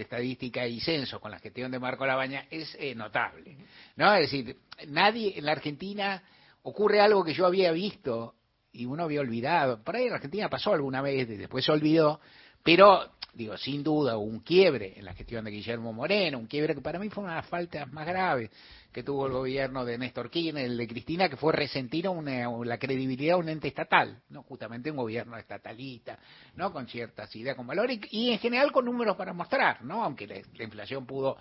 Estadística 0.00 0.66
y 0.66 0.80
Censo 0.80 1.20
con 1.20 1.30
la 1.30 1.38
gestión 1.38 1.70
de 1.70 1.78
Marco 1.78 2.04
Labaña 2.04 2.46
es 2.50 2.76
eh, 2.80 2.94
notable. 2.94 3.56
¿no? 3.96 4.12
Es 4.14 4.22
decir, 4.22 4.56
nadie 4.88 5.38
en 5.38 5.44
la 5.44 5.52
Argentina 5.52 6.22
ocurre 6.62 7.00
algo 7.00 7.24
que 7.24 7.34
yo 7.34 7.46
había 7.46 7.70
visto 7.70 8.34
y 8.72 8.86
uno 8.86 9.04
había 9.04 9.20
olvidado. 9.20 9.82
Por 9.82 9.96
ahí 9.96 10.06
en 10.06 10.14
Argentina 10.14 10.48
pasó 10.48 10.72
alguna 10.72 11.02
vez, 11.02 11.28
después 11.28 11.64
se 11.64 11.72
olvidó, 11.72 12.20
pero 12.62 13.12
digo, 13.34 13.56
sin 13.56 13.82
duda 13.82 14.16
un 14.18 14.40
quiebre 14.40 14.94
en 14.96 15.04
la 15.04 15.14
gestión 15.14 15.44
de 15.44 15.50
Guillermo 15.50 15.92
Moreno, 15.92 16.38
un 16.38 16.46
quiebre 16.46 16.74
que 16.74 16.80
para 16.80 16.98
mí 16.98 17.08
fue 17.08 17.24
una 17.24 17.34
de 17.34 17.40
las 17.40 17.48
faltas 17.48 17.90
más 17.92 18.06
graves 18.06 18.50
que 18.92 19.02
tuvo 19.02 19.26
el 19.26 19.32
gobierno 19.32 19.86
de 19.86 19.96
Néstor 19.96 20.30
Kirchner, 20.30 20.66
el 20.66 20.76
de 20.76 20.86
Cristina, 20.86 21.28
que 21.30 21.36
fue 21.36 21.52
resentir 21.52 22.06
una, 22.08 22.46
la 22.62 22.78
credibilidad 22.78 23.36
de 23.36 23.40
un 23.40 23.48
ente 23.48 23.68
estatal, 23.68 24.20
no 24.28 24.42
justamente 24.42 24.90
un 24.90 24.98
gobierno 24.98 25.38
estatalista, 25.38 26.18
no 26.56 26.72
con 26.72 26.86
ciertas 26.86 27.34
ideas, 27.34 27.56
con 27.56 27.66
valores 27.66 28.00
y, 28.10 28.32
en 28.32 28.38
general 28.38 28.70
con 28.70 28.84
números 28.84 29.16
para 29.16 29.32
mostrar, 29.32 29.82
no 29.82 30.04
aunque 30.04 30.26
la 30.26 30.64
inflación 30.64 31.06
pudo 31.06 31.38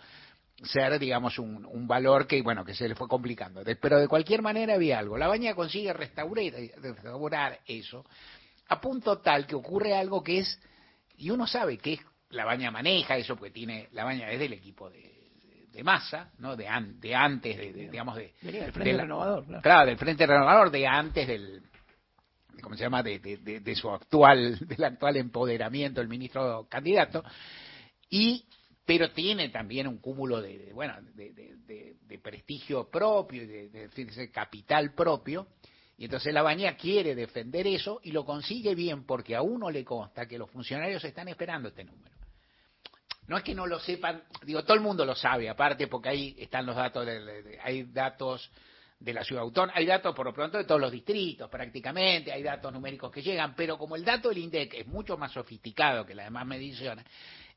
ser, 0.64 1.00
digamos, 1.00 1.40
un, 1.40 1.66
un, 1.66 1.88
valor 1.88 2.28
que, 2.28 2.42
bueno, 2.42 2.64
que 2.64 2.76
se 2.76 2.88
le 2.88 2.96
fue 2.96 3.08
complicando. 3.08 3.64
pero 3.80 4.00
de 4.00 4.08
cualquier 4.08 4.42
manera 4.42 4.76
había 4.76 5.00
algo. 5.00 5.18
La 5.18 5.28
baña 5.28 5.56
consigue 5.56 5.92
restaurar, 5.94 6.54
restaurar 6.78 7.60
eso 7.66 8.06
a 8.72 8.80
punto 8.80 9.20
tal 9.20 9.46
que 9.46 9.56
ocurre 9.56 9.94
algo 9.94 10.24
que 10.24 10.40
es, 10.40 10.60
y 11.18 11.30
uno 11.30 11.46
sabe 11.46 11.78
que 11.78 12.00
la 12.30 12.46
baña 12.46 12.72
maneja 12.72 13.18
eso 13.18 13.36
porque 13.36 13.52
tiene, 13.52 13.90
la 13.92 14.06
baña 14.06 14.32
es 14.32 14.40
del 14.40 14.54
equipo 14.54 14.90
de, 14.90 15.12
de 15.70 15.84
masa, 15.84 16.32
¿no? 16.38 16.56
De, 16.56 16.70
de 17.00 17.14
antes, 17.14 17.58
de, 17.58 17.74
digamos, 17.74 18.16
de... 18.16 18.34
del 18.42 18.72
Frente 18.72 19.02
Renovador, 19.02 19.46
claro. 19.46 19.62
claro. 19.62 19.86
del 19.88 19.98
Frente 19.98 20.26
Renovador, 20.26 20.72
de 20.72 20.88
antes 20.88 21.28
del... 21.28 21.62
¿Cómo 22.62 22.78
se 22.78 22.84
llama? 22.84 23.04
De, 23.04 23.20
de 23.20 23.76
su 23.76 23.90
actual, 23.90 24.58
del 24.68 24.84
actual 24.84 25.18
empoderamiento, 25.18 26.00
el 26.00 26.08
ministro 26.08 26.66
candidato. 26.70 27.26
Y 28.10 28.46
pero 28.92 29.10
tiene 29.12 29.48
también 29.48 29.88
un 29.88 30.00
cúmulo 30.00 30.42
de, 30.42 30.70
bueno 30.74 30.94
de, 31.16 31.32
de, 31.32 32.20
prestigio 32.20 32.90
propio 32.90 33.44
y 33.44 33.46
de, 33.48 34.32
capital 34.34 34.94
propio. 34.94 35.48
Y 35.98 36.06
entonces 36.06 36.34
la 36.34 36.42
baña 36.42 36.76
quiere 36.76 37.16
defender 37.16 37.68
eso 37.68 38.02
y 38.04 38.12
lo 38.12 38.26
consigue 38.26 38.76
bien 38.76 39.06
porque 39.06 39.34
a 39.34 39.44
uno 39.44 39.72
le 39.72 39.86
consta 39.86 40.28
que 40.28 40.38
los 40.38 40.52
funcionarios 40.52 41.06
están 41.06 41.30
esperando 41.30 41.70
este 41.70 41.86
número. 41.86 42.14
No 43.28 43.38
es 43.38 43.44
que 43.44 43.56
no 43.56 43.66
lo 43.66 43.80
sepan 43.80 44.24
digo 44.44 44.62
todo 44.66 44.74
el 44.74 44.82
mundo 44.82 45.06
lo 45.06 45.16
sabe 45.16 45.48
aparte 45.50 45.88
porque 45.88 46.10
ahí 46.10 46.36
están 46.38 46.66
los 46.66 46.76
datos 46.76 47.08
hay 47.64 47.84
datos 47.84 48.52
de 49.00 49.14
la 49.14 49.24
ciudad 49.24 49.44
autónoma, 49.44 49.74
hay 49.76 49.86
datos 49.86 50.14
por 50.14 50.26
lo 50.26 50.34
pronto 50.34 50.58
de 50.58 50.66
todos 50.66 50.82
los 50.82 50.92
distritos 50.92 51.50
prácticamente, 51.50 52.32
hay 52.32 52.44
datos 52.44 52.72
numéricos 52.74 53.10
que 53.10 53.22
llegan, 53.22 53.56
pero 53.56 53.78
como 53.78 53.96
el 53.96 54.04
dato 54.04 54.30
del 54.30 54.40
INDEC 54.40 54.74
es 54.76 54.88
mucho 54.88 55.18
más 55.18 55.32
sofisticado 55.32 56.06
que 56.06 56.14
las 56.14 56.26
demás 56.26 56.46
mediciones, 56.46 57.06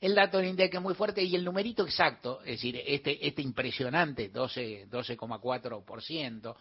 el 0.04 0.14
dato 0.14 0.36
del 0.36 0.48
INDEC 0.48 0.74
es 0.74 0.82
muy 0.82 0.94
fuerte 0.94 1.22
y 1.22 1.34
el 1.34 1.42
numerito 1.42 1.82
exacto, 1.84 2.42
es 2.42 2.56
decir, 2.56 2.78
este, 2.84 3.26
este 3.26 3.40
impresionante 3.40 4.30
12,4%, 4.30 6.56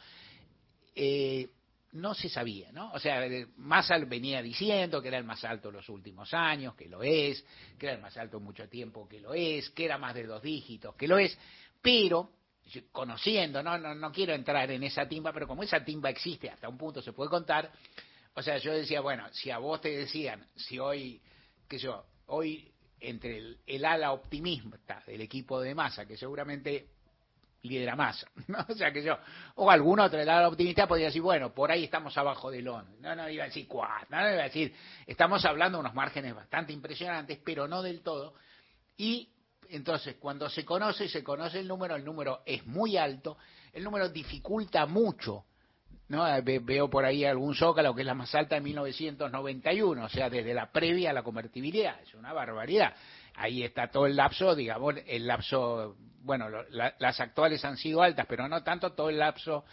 eh, 0.96 1.50
no 1.92 2.14
se 2.14 2.30
sabía, 2.30 2.72
¿no? 2.72 2.94
O 2.94 3.00
sea, 3.00 3.28
Massa 3.58 3.98
venía 3.98 4.42
diciendo 4.42 5.02
que 5.02 5.10
era 5.10 5.18
el 5.18 5.26
más 5.26 5.44
alto 5.44 5.68
en 5.68 5.76
los 5.76 5.90
últimos 5.90 6.34
años, 6.34 6.74
que 6.76 6.88
lo 6.88 7.04
es, 7.04 7.44
que 7.78 7.88
era 7.88 7.96
el 7.96 8.02
más 8.02 8.16
alto 8.16 8.38
en 8.38 8.44
mucho 8.44 8.70
tiempo, 8.70 9.10
que 9.10 9.20
lo 9.20 9.34
es, 9.34 9.70
que 9.72 9.84
era 9.84 9.98
más 9.98 10.16
de 10.16 10.24
dos 10.24 10.42
dígitos, 10.42 10.96
que 10.96 11.10
lo 11.10 11.18
es, 11.18 11.38
pero 11.82 12.30
conociendo, 12.94 13.62
¿no? 13.62 13.78
No, 13.78 13.94
no 13.94 14.10
quiero 14.14 14.34
entrar 14.34 14.72
en 14.72 14.84
esa 14.84 15.06
timba, 15.06 15.34
pero 15.34 15.48
como 15.48 15.64
esa 15.64 15.84
timba 15.84 16.10
existe, 16.10 16.50
hasta 16.50 16.70
un 16.70 16.78
punto 16.78 17.02
se 17.02 17.12
puede 17.12 17.30
contar, 17.30 17.70
o 18.36 18.42
sea, 18.42 18.58
yo 18.58 18.72
decía, 18.72 19.02
bueno, 19.02 19.28
si 19.34 19.52
a 19.52 19.58
vos 19.58 19.82
te 19.82 19.90
decían, 19.90 20.48
si 20.56 20.80
hoy, 20.80 21.22
que 21.68 21.78
yo, 21.78 22.06
hoy 22.28 22.73
entre 23.04 23.38
el, 23.38 23.60
el, 23.66 23.86
ala 23.86 24.12
optimista 24.12 25.04
del 25.06 25.22
equipo 25.22 25.62
de 25.62 25.76
masa, 25.76 26.06
que 26.06 26.18
seguramente 26.18 26.88
lidera 27.64 27.96
masa, 27.96 28.28
¿no? 28.48 28.66
O 28.68 28.74
sea 28.74 28.92
que 28.92 29.04
yo, 29.04 29.18
o 29.56 29.70
algún 29.70 30.00
otro 30.00 30.20
del 30.20 30.30
ala 30.30 30.48
optimista 30.48 30.88
podría 30.88 31.08
decir, 31.08 31.22
bueno, 31.22 31.54
por 31.54 31.72
ahí 31.72 31.86
estamos 31.86 32.18
abajo 32.18 32.52
del 32.52 32.68
ON. 32.68 33.02
No, 33.02 33.16
no 33.16 33.30
iba 33.30 33.44
a 33.44 33.48
decir 33.48 33.68
cuatro, 33.68 34.08
no, 34.10 34.22
no 34.22 34.32
iba 34.32 34.42
a 34.42 34.46
decir, 34.46 34.74
estamos 35.06 35.44
hablando 35.46 35.78
de 35.78 35.82
unos 35.82 35.94
márgenes 35.94 36.36
bastante 36.36 36.74
impresionantes, 36.74 37.40
pero 37.44 37.68
no 37.68 37.82
del 37.82 38.02
todo. 38.02 38.36
Y 38.98 39.30
entonces, 39.70 40.16
cuando 40.20 40.50
se 40.50 40.66
conoce, 40.66 41.08
se 41.08 41.24
conoce 41.24 41.60
el 41.60 41.68
número, 41.68 41.96
el 41.96 42.06
número 42.06 42.42
es 42.46 42.66
muy 42.66 42.98
alto, 42.98 43.38
el 43.72 43.84
número 43.84 44.10
dificulta 44.10 44.86
mucho 44.86 45.46
¿no? 46.10 46.26
Veo 46.44 46.90
por 46.90 47.06
ahí 47.06 47.26
algún 47.26 47.56
zócalo 47.56 47.94
que 47.96 48.02
es 48.02 48.06
la 48.06 48.14
más 48.14 48.34
alta 48.36 48.56
de 48.56 48.62
1991, 48.62 50.04
o 50.04 50.10
sea, 50.10 50.30
desde 50.30 50.54
la 50.54 50.72
previa 50.72 51.12
a 51.12 51.14
la 51.14 51.24
convertibilidad, 51.24 52.00
es 52.02 52.14
una 52.14 52.34
barbaridad. 52.34 52.94
Ahí 53.36 53.64
está 53.64 53.90
todo 53.90 54.06
el 54.06 54.16
lapso, 54.16 54.56
digamos, 54.56 54.96
el 55.08 55.26
lapso, 55.26 55.96
bueno, 56.22 56.48
las 56.70 57.20
actuales 57.20 57.64
han 57.66 57.78
sido 57.78 58.02
altas, 58.02 58.26
pero 58.28 58.48
no 58.48 58.64
tanto 58.64 58.94
todo 58.94 59.10
el 59.10 59.18
lapso 59.18 59.66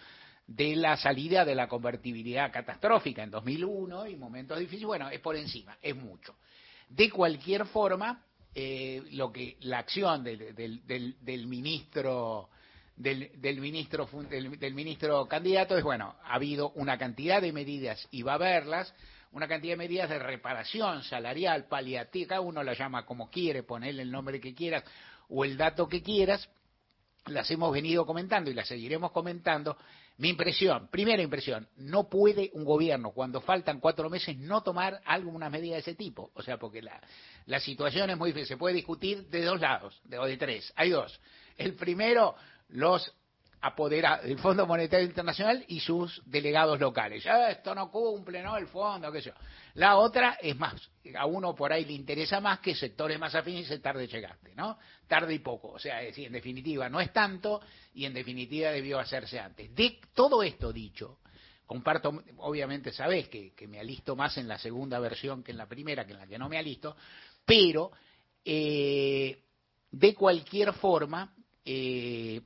de 0.47 0.74
la 0.74 0.97
salida 0.97 1.45
de 1.45 1.55
la 1.55 1.68
convertibilidad 1.68 2.51
catastrófica 2.51 3.22
en 3.22 3.31
2001 3.31 4.09
y 4.09 4.16
momentos 4.16 4.59
difíciles, 4.59 4.87
bueno, 4.87 5.09
es 5.11 5.20
por 5.20 5.37
encima, 5.37 5.76
es 5.81 5.95
mucho. 5.95 6.37
De 6.89 7.09
cualquier 7.11 7.66
forma, 7.66 8.24
eh, 8.53 9.03
lo 9.12 9.31
que 9.31 9.57
la 9.61 9.78
acción 9.78 10.24
del, 10.24 10.55
del, 10.55 10.85
del, 10.87 11.16
del 11.20 11.47
ministro 11.47 12.49
del, 13.01 13.31
del 13.41 13.61
ministro 13.61 14.09
del, 14.29 14.59
del, 14.59 14.75
ministro 14.75 15.27
candidato 15.27 15.77
es 15.77 15.83
bueno 15.83 16.17
ha 16.23 16.35
habido 16.35 16.71
una 16.73 16.99
cantidad 16.99 17.41
de 17.41 17.53
medidas 17.53 18.07
y 18.11 18.23
va 18.23 18.33
a 18.33 18.35
haberlas 18.35 18.95
una 19.33 19.49
cantidad 19.49 19.73
de 19.73 19.79
medidas 19.79 20.11
de 20.11 20.19
reparación 20.19 21.03
salarial 21.05 21.67
paliativa 21.67 22.29
cada 22.29 22.41
uno 22.43 22.63
la 22.63 22.75
llama 22.75 23.07
como 23.07 23.31
quiere 23.31 23.63
ponerle 23.63 24.03
el 24.03 24.11
nombre 24.11 24.41
que 24.41 24.55
quieras 24.55 24.85
o 25.29 25.45
el 25.45 25.57
dato 25.57 25.89
que 25.89 26.03
quieras 26.03 26.49
las 27.27 27.51
hemos 27.51 27.73
venido 27.73 28.07
comentando 28.07 28.51
y 28.51 28.55
las 28.55 28.69
seguiremos 28.69 29.13
comentando. 29.13 29.77
Mi 30.19 30.29
impresión, 30.29 30.89
primera 30.89 31.23
impresión, 31.23 31.67
no 31.77 32.09
puede 32.09 32.51
un 32.53 32.65
gobierno 32.65 33.13
cuando 33.13 33.41
faltan 33.41 33.81
cuatro 33.81 34.11
meses 34.11 34.37
no 34.37 34.63
tomar 34.63 35.01
alguna 35.05 35.49
medida 35.49 35.75
de 35.75 35.81
ese 35.81 35.95
tipo. 35.95 36.31
O 36.35 36.43
sea, 36.43 36.59
porque 36.59 36.83
la, 36.83 37.01
la 37.47 37.61
situación 37.61 38.11
es 38.11 38.19
muy 38.19 38.31
difícil. 38.31 38.49
Se 38.49 38.57
puede 38.57 38.75
discutir 38.75 39.27
de 39.29 39.43
dos 39.45 39.61
lados, 39.61 40.01
o 40.19 40.27
de 40.27 40.37
tres. 40.37 40.73
Hay 40.77 40.91
dos. 40.91 41.21
El 41.57 41.75
primero, 41.75 42.35
los 42.71 43.14
apoderados 43.62 44.25
del 44.25 44.39
Fondo 44.39 44.66
Monetario 44.66 45.07
Internacional 45.07 45.64
y 45.68 45.81
sus 45.81 46.23
delegados 46.25 46.81
locales. 46.81 47.23
Ya 47.23 47.51
esto 47.51 47.75
no 47.75 47.91
cumple, 47.91 48.43
¿no? 48.43 48.57
El 48.57 48.66
fondo, 48.66 49.12
qué 49.12 49.21
sé 49.21 49.31
yo. 49.31 49.35
La 49.75 49.99
otra 49.99 50.39
es 50.41 50.57
más, 50.57 50.91
a 51.14 51.27
uno 51.27 51.55
por 51.55 51.73
ahí 51.73 51.85
le 51.85 51.93
interesa 51.93 52.41
más 52.41 52.61
que 52.61 52.75
sectores 52.75 53.18
más 53.18 53.35
afines 53.35 53.68
se 53.68 53.79
tarde 53.79 54.07
llegaste, 54.07 54.55
¿no? 54.55 54.79
Tarde 55.07 55.35
y 55.35 55.41
poco. 55.41 55.73
O 55.73 55.79
sea, 55.79 56.01
es 56.01 56.09
decir, 56.09 56.27
en 56.27 56.33
definitiva 56.33 56.89
no 56.89 57.01
es 57.01 57.12
tanto 57.12 57.61
y 57.95 58.07
en 58.07 58.14
definitiva 58.14 58.71
debió 58.71 58.99
hacerse 58.99 59.39
antes. 59.39 59.75
De 59.75 60.01
todo 60.14 60.43
esto 60.43 60.73
dicho, 60.73 61.18
comparto, 61.66 62.25
obviamente 62.39 62.93
sabés 62.93 63.29
que, 63.29 63.53
que 63.55 63.68
me 63.68 63.79
alisto 63.79 64.16
más 64.16 64.39
en 64.39 64.49
la 64.49 64.59
segunda 64.59 64.99
versión 64.99 65.43
que 65.43 65.53
en 65.53 65.59
la 65.59 65.66
primera, 65.66 66.07
que 66.07 66.12
en 66.12 66.18
la 66.18 66.27
que 66.27 66.39
no 66.39 66.49
me 66.49 66.57
alisto, 66.57 66.97
pero 67.45 67.93
eh, 68.45 69.45
de 69.91 70.14
cualquier 70.14 70.73
forma, 70.73 71.35
eh, 71.64 72.41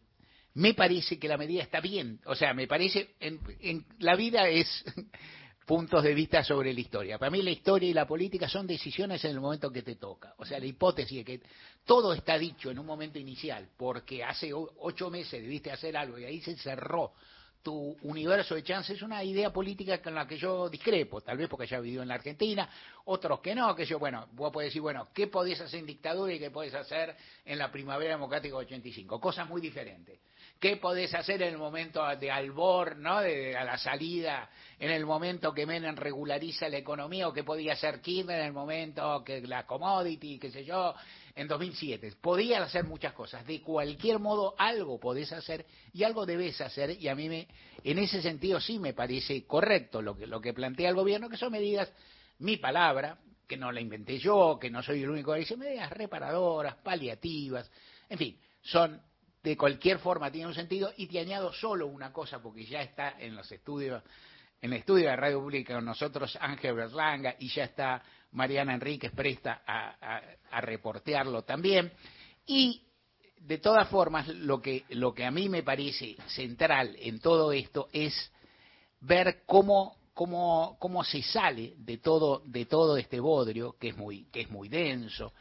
me 0.54 0.74
parece 0.74 1.18
que 1.18 1.28
la 1.28 1.36
medida 1.36 1.62
está 1.62 1.80
bien. 1.80 2.20
O 2.26 2.34
sea, 2.34 2.54
me 2.54 2.66
parece, 2.66 3.14
en, 3.20 3.40
en 3.60 3.84
la 3.98 4.16
vida 4.16 4.48
es 4.48 4.84
puntos 5.66 6.02
de 6.02 6.14
vista 6.14 6.44
sobre 6.44 6.72
la 6.72 6.80
historia. 6.80 7.18
Para 7.18 7.30
mí 7.30 7.42
la 7.42 7.50
historia 7.50 7.88
y 7.88 7.94
la 7.94 8.06
política 8.06 8.48
son 8.48 8.66
decisiones 8.66 9.24
en 9.24 9.32
el 9.32 9.40
momento 9.40 9.70
que 9.70 9.82
te 9.82 9.96
toca. 9.96 10.34
O 10.38 10.44
sea, 10.44 10.58
la 10.58 10.66
hipótesis 10.66 11.18
de 11.18 11.24
que 11.24 11.40
todo 11.84 12.12
está 12.12 12.38
dicho 12.38 12.70
en 12.70 12.78
un 12.78 12.86
momento 12.86 13.18
inicial, 13.18 13.68
porque 13.76 14.22
hace 14.22 14.52
ocho 14.52 15.10
meses 15.10 15.42
debiste 15.42 15.72
hacer 15.72 15.96
algo 15.96 16.18
y 16.18 16.24
ahí 16.24 16.40
se 16.40 16.56
cerró 16.56 17.12
tu 17.64 17.96
universo 18.02 18.54
de 18.54 18.62
chances 18.62 18.96
es 18.96 19.02
una 19.02 19.24
idea 19.24 19.50
política 19.50 20.00
con 20.02 20.14
la 20.14 20.28
que 20.28 20.36
yo 20.36 20.68
discrepo, 20.68 21.22
tal 21.22 21.38
vez 21.38 21.48
porque 21.48 21.66
ya 21.66 21.80
vivido 21.80 22.02
en 22.02 22.08
la 22.08 22.16
Argentina, 22.16 22.68
otros 23.06 23.40
que 23.40 23.54
no, 23.54 23.74
que 23.74 23.86
yo, 23.86 23.98
bueno, 23.98 24.28
vos 24.32 24.52
podés 24.52 24.68
decir, 24.68 24.82
bueno, 24.82 25.08
¿qué 25.14 25.28
podés 25.28 25.62
hacer 25.62 25.80
en 25.80 25.86
dictadura 25.86 26.34
y 26.34 26.38
qué 26.38 26.50
podés 26.50 26.74
hacer 26.74 27.16
en 27.42 27.58
la 27.58 27.72
primavera 27.72 28.12
democrática 28.12 28.54
85? 28.56 29.18
Cosas 29.18 29.48
muy 29.48 29.62
diferentes. 29.62 30.20
¿Qué 30.58 30.76
podés 30.78 31.14
hacer 31.14 31.42
en 31.42 31.52
el 31.52 31.58
momento 31.58 32.04
de 32.16 32.30
albor, 32.30 32.96
¿no? 32.96 33.20
De, 33.20 33.56
a 33.56 33.64
la 33.64 33.76
salida, 33.76 34.48
en 34.78 34.90
el 34.90 35.04
momento 35.04 35.52
que 35.52 35.66
Menem 35.66 35.94
regulariza 35.94 36.68
la 36.68 36.78
economía, 36.78 37.28
o 37.28 37.32
qué 37.32 37.44
podía 37.44 37.74
hacer 37.74 38.00
Kirchner 38.00 38.40
en 38.40 38.46
el 38.46 38.52
momento 38.52 39.22
que 39.24 39.42
la 39.42 39.66
commodity, 39.66 40.38
qué 40.38 40.50
sé 40.50 40.64
yo, 40.64 40.94
en 41.34 41.48
2007. 41.48 42.14
Podías 42.20 42.62
hacer 42.62 42.84
muchas 42.84 43.12
cosas. 43.12 43.46
De 43.46 43.60
cualquier 43.60 44.20
modo, 44.20 44.54
algo 44.56 44.98
podés 44.98 45.32
hacer 45.32 45.66
y 45.92 46.04
algo 46.04 46.24
debes 46.24 46.60
hacer. 46.60 46.90
Y 46.98 47.08
a 47.08 47.14
mí, 47.14 47.28
me, 47.28 47.46
en 47.82 47.98
ese 47.98 48.22
sentido, 48.22 48.60
sí 48.60 48.78
me 48.78 48.94
parece 48.94 49.46
correcto 49.46 50.00
lo 50.00 50.16
que, 50.16 50.26
lo 50.26 50.40
que 50.40 50.54
plantea 50.54 50.88
el 50.88 50.94
gobierno, 50.94 51.28
que 51.28 51.36
son 51.36 51.52
medidas, 51.52 51.92
mi 52.38 52.56
palabra, 52.56 53.18
que 53.46 53.56
no 53.56 53.70
la 53.70 53.80
inventé 53.80 54.18
yo, 54.18 54.58
que 54.58 54.70
no 54.70 54.82
soy 54.82 55.02
el 55.02 55.10
único 55.10 55.32
que 55.32 55.40
dice, 55.40 55.56
medidas 55.56 55.90
reparadoras, 55.90 56.76
paliativas, 56.76 57.70
en 58.08 58.18
fin, 58.18 58.40
son 58.62 59.00
de 59.44 59.58
cualquier 59.58 59.98
forma, 59.98 60.32
tienen 60.32 60.48
un 60.48 60.54
sentido. 60.54 60.92
Y 60.96 61.06
te 61.06 61.20
añado 61.20 61.52
solo 61.52 61.86
una 61.86 62.12
cosa, 62.12 62.42
porque 62.42 62.64
ya 62.64 62.80
está 62.80 63.20
en 63.20 63.36
los 63.36 63.52
estudios 63.52 64.02
en 64.62 64.72
el 64.72 64.78
estudio 64.78 65.10
de 65.10 65.16
Radio 65.16 65.40
Pública 65.40 65.74
con 65.74 65.84
nosotros 65.84 66.38
Ángel 66.40 66.74
Berlanga 66.74 67.36
y 67.38 67.48
ya 67.48 67.64
está 67.64 68.02
Mariana 68.32 68.72
Enríquez 68.72 69.12
presta 69.12 69.62
a, 69.66 70.60
reportearlo 70.62 71.42
también. 71.42 71.92
Y 72.46 72.80
de 73.36 73.58
todas 73.58 73.86
formas, 73.88 74.26
lo 74.28 74.62
que, 74.62 74.84
lo 74.88 75.12
que 75.12 75.26
a 75.26 75.30
mí 75.30 75.50
me 75.50 75.62
parece 75.62 76.16
central 76.28 76.96
en 76.98 77.20
todo 77.20 77.52
esto 77.52 77.88
es 77.92 78.32
ver 79.00 79.42
cómo, 79.44 79.98
cómo, 80.14 80.78
cómo 80.80 81.04
se 81.04 81.20
sale 81.20 81.74
de 81.76 81.98
todo, 81.98 82.40
de 82.46 82.64
todo 82.64 82.96
este 82.96 83.20
bodrio, 83.20 83.76
que 83.78 83.88
es, 83.88 83.96
muy, 83.98 84.24
que 84.32 84.40
es 84.40 84.50
muy 84.50 84.70
denso, 84.70 85.34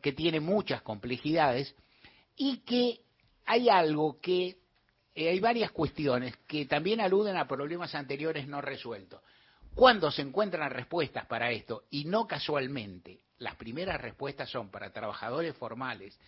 que 0.00 0.12
tiene 0.12 0.38
muchas 0.38 0.82
complejidades, 0.82 1.74
y 2.36 2.58
que 2.58 3.07
hay 3.48 3.70
algo 3.70 4.20
que 4.20 4.58
eh, 5.14 5.30
hay 5.30 5.40
varias 5.40 5.72
cuestiones 5.72 6.36
que 6.46 6.66
también 6.66 7.00
aluden 7.00 7.36
a 7.38 7.48
problemas 7.48 7.94
anteriores 7.94 8.46
no 8.46 8.60
resueltos. 8.60 9.22
Cuando 9.74 10.10
se 10.10 10.22
encuentran 10.22 10.70
respuestas 10.70 11.26
para 11.26 11.50
esto, 11.50 11.84
y 11.90 12.04
no 12.04 12.26
casualmente, 12.26 13.20
las 13.38 13.54
primeras 13.56 14.00
respuestas 14.00 14.50
son 14.50 14.70
para 14.70 14.92
trabajadores 14.92 15.56
formales 15.56 16.18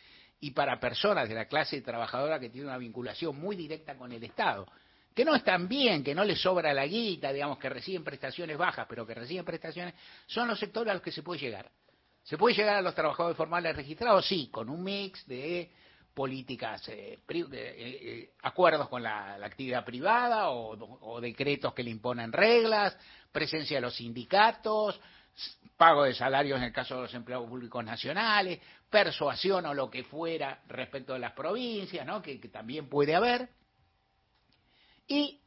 y 0.40 0.52
para 0.52 0.80
personas 0.80 1.28
de 1.28 1.34
la 1.34 1.44
clase 1.44 1.82
trabajadora 1.82 2.40
que 2.40 2.48
tienen 2.48 2.68
una 2.68 2.78
vinculación 2.78 3.38
muy 3.38 3.54
directa 3.54 3.96
con 3.96 4.12
el 4.12 4.24
Estado, 4.24 4.66
que 5.14 5.24
no 5.24 5.34
están 5.34 5.68
bien, 5.68 6.02
que 6.02 6.14
no 6.14 6.24
les 6.24 6.40
sobra 6.40 6.72
la 6.72 6.86
guita, 6.86 7.32
digamos, 7.32 7.58
que 7.58 7.68
reciben 7.68 8.02
prestaciones 8.02 8.56
bajas, 8.56 8.86
pero 8.88 9.06
que 9.06 9.14
reciben 9.14 9.44
prestaciones, 9.44 9.94
son 10.26 10.48
los 10.48 10.58
sectores 10.58 10.90
a 10.90 10.94
los 10.94 11.02
que 11.02 11.12
se 11.12 11.22
puede 11.22 11.40
llegar. 11.40 11.70
¿Se 12.22 12.38
puede 12.38 12.54
llegar 12.54 12.76
a 12.76 12.82
los 12.82 12.94
trabajadores 12.94 13.36
formales 13.36 13.76
registrados? 13.76 14.26
Sí, 14.26 14.48
con 14.50 14.70
un 14.70 14.82
mix 14.82 15.26
de 15.26 15.70
políticas, 16.20 16.86
eh, 16.90 17.18
eh, 17.26 17.48
eh, 17.50 18.30
acuerdos 18.42 18.90
con 18.90 19.02
la, 19.02 19.36
actividad 19.36 19.86
privada 19.86 20.50
o, 20.50 21.18
decretos 21.18 21.72
que 21.72 21.82
le 21.82 21.88
imponen 21.88 22.30
reglas, 22.30 22.94
presencia 23.32 23.78
de 23.78 23.80
los 23.80 23.96
sindicatos, 23.96 25.00
pago 25.78 26.04
de 26.04 26.12
salarios 26.12 26.58
en 26.58 26.64
el 26.64 26.72
caso 26.74 26.96
de 26.96 27.02
los 27.04 27.14
empleados 27.14 27.48
públicos 27.48 27.82
nacionales, 27.82 28.60
persuasión 28.90 29.64
o 29.64 29.72
lo 29.72 29.90
que 29.90 30.04
fuera 30.04 30.60
respecto 30.68 31.14
de 31.14 31.20
las 31.20 31.32
provincias, 31.32 32.04
¿no? 32.04 32.20
que, 32.20 32.36
también 32.52 32.90
puede 32.90 33.14
haber, 33.14 33.48
y 35.08 35.40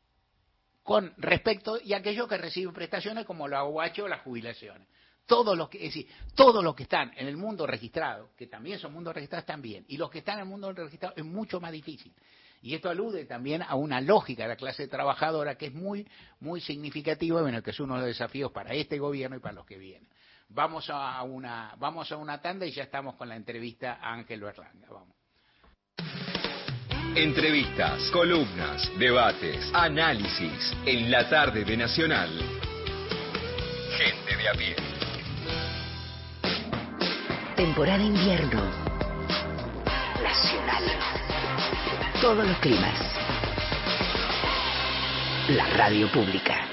con 0.82 1.14
respecto 1.18 1.80
y 1.84 1.94
aquellos 1.94 2.28
que 2.28 2.38
reciben 2.38 2.74
prestaciones 2.74 3.28
como 3.28 3.48
la 3.48 3.64
UH 3.64 4.02
o 4.02 4.08
las 4.08 4.22
jubilaciones 4.22 4.88
todos 5.26 5.58
los 5.58 5.70
que, 5.70 5.78
es 5.78 5.94
decir, 5.94 6.08
todos 6.36 6.64
los 6.64 6.76
que 6.76 6.84
están 6.84 7.12
en 7.16 7.28
el 7.28 7.38
mundo 7.38 7.66
registrado, 7.66 8.30
que 8.38 8.48
también 8.48 8.80
son 8.80 8.94
mundos 8.94 9.14
registrados, 9.14 9.46
también, 9.46 9.86
y 9.88 9.98
los 9.98 10.10
que 10.10 10.20
están 10.20 10.36
en 10.36 10.42
el 10.42 10.48
mundo 10.48 10.72
registrado 10.72 11.14
es 11.16 11.24
mucho 11.24 11.60
más 11.60 11.72
difícil. 11.72 12.14
Y 12.62 12.76
esto 12.76 12.90
alude 12.90 13.26
también 13.26 13.62
a 13.62 13.76
una 13.76 14.00
lógica 14.00 14.44
de 14.44 14.50
la 14.50 14.56
clase 14.56 14.88
trabajadora 14.88 15.56
que 15.56 15.66
es 15.68 15.74
muy, 15.74 16.08
muy 16.40 16.62
significativa, 16.62 17.42
bueno, 17.42 17.62
que 17.62 17.72
es 17.72 17.80
uno 17.80 17.96
de 17.96 18.02
los 18.02 18.08
desafíos 18.08 18.52
para 18.52 18.74
este 18.74 19.00
gobierno 19.00 19.36
y 19.36 19.40
para 19.40 19.56
los 19.56 19.66
que 19.66 19.78
vienen. 19.78 20.08
Vamos 20.48 20.90
a 20.90 21.22
una, 21.24 21.74
vamos 21.78 22.12
a 22.12 22.18
una 22.18 22.40
tanda 22.42 22.66
y 22.66 22.72
ya 22.72 22.84
estamos 22.84 23.16
con 23.16 23.28
la 23.28 23.36
entrevista 23.36 24.00
a 24.02 24.14
Ángel 24.14 24.40
Berlanga. 24.40 24.88
Vamos. 24.90 25.16
Entrevistas, 27.16 28.10
columnas, 28.12 28.90
debates, 28.98 29.70
análisis 29.74 30.74
en 30.86 31.12
la 31.12 31.30
tarde 31.30 31.66
de 31.66 31.78
Nacional. 31.78 32.30
Gente 33.98 34.38
de 34.38 34.50
a 34.50 34.54
pie. 34.54 34.93
Temporada 37.56 38.02
invierno. 38.02 38.62
Nacional. 40.24 40.84
Todos 42.20 42.48
los 42.48 42.58
climas. 42.58 43.00
La 45.50 45.66
radio 45.78 46.12
pública. 46.12 46.73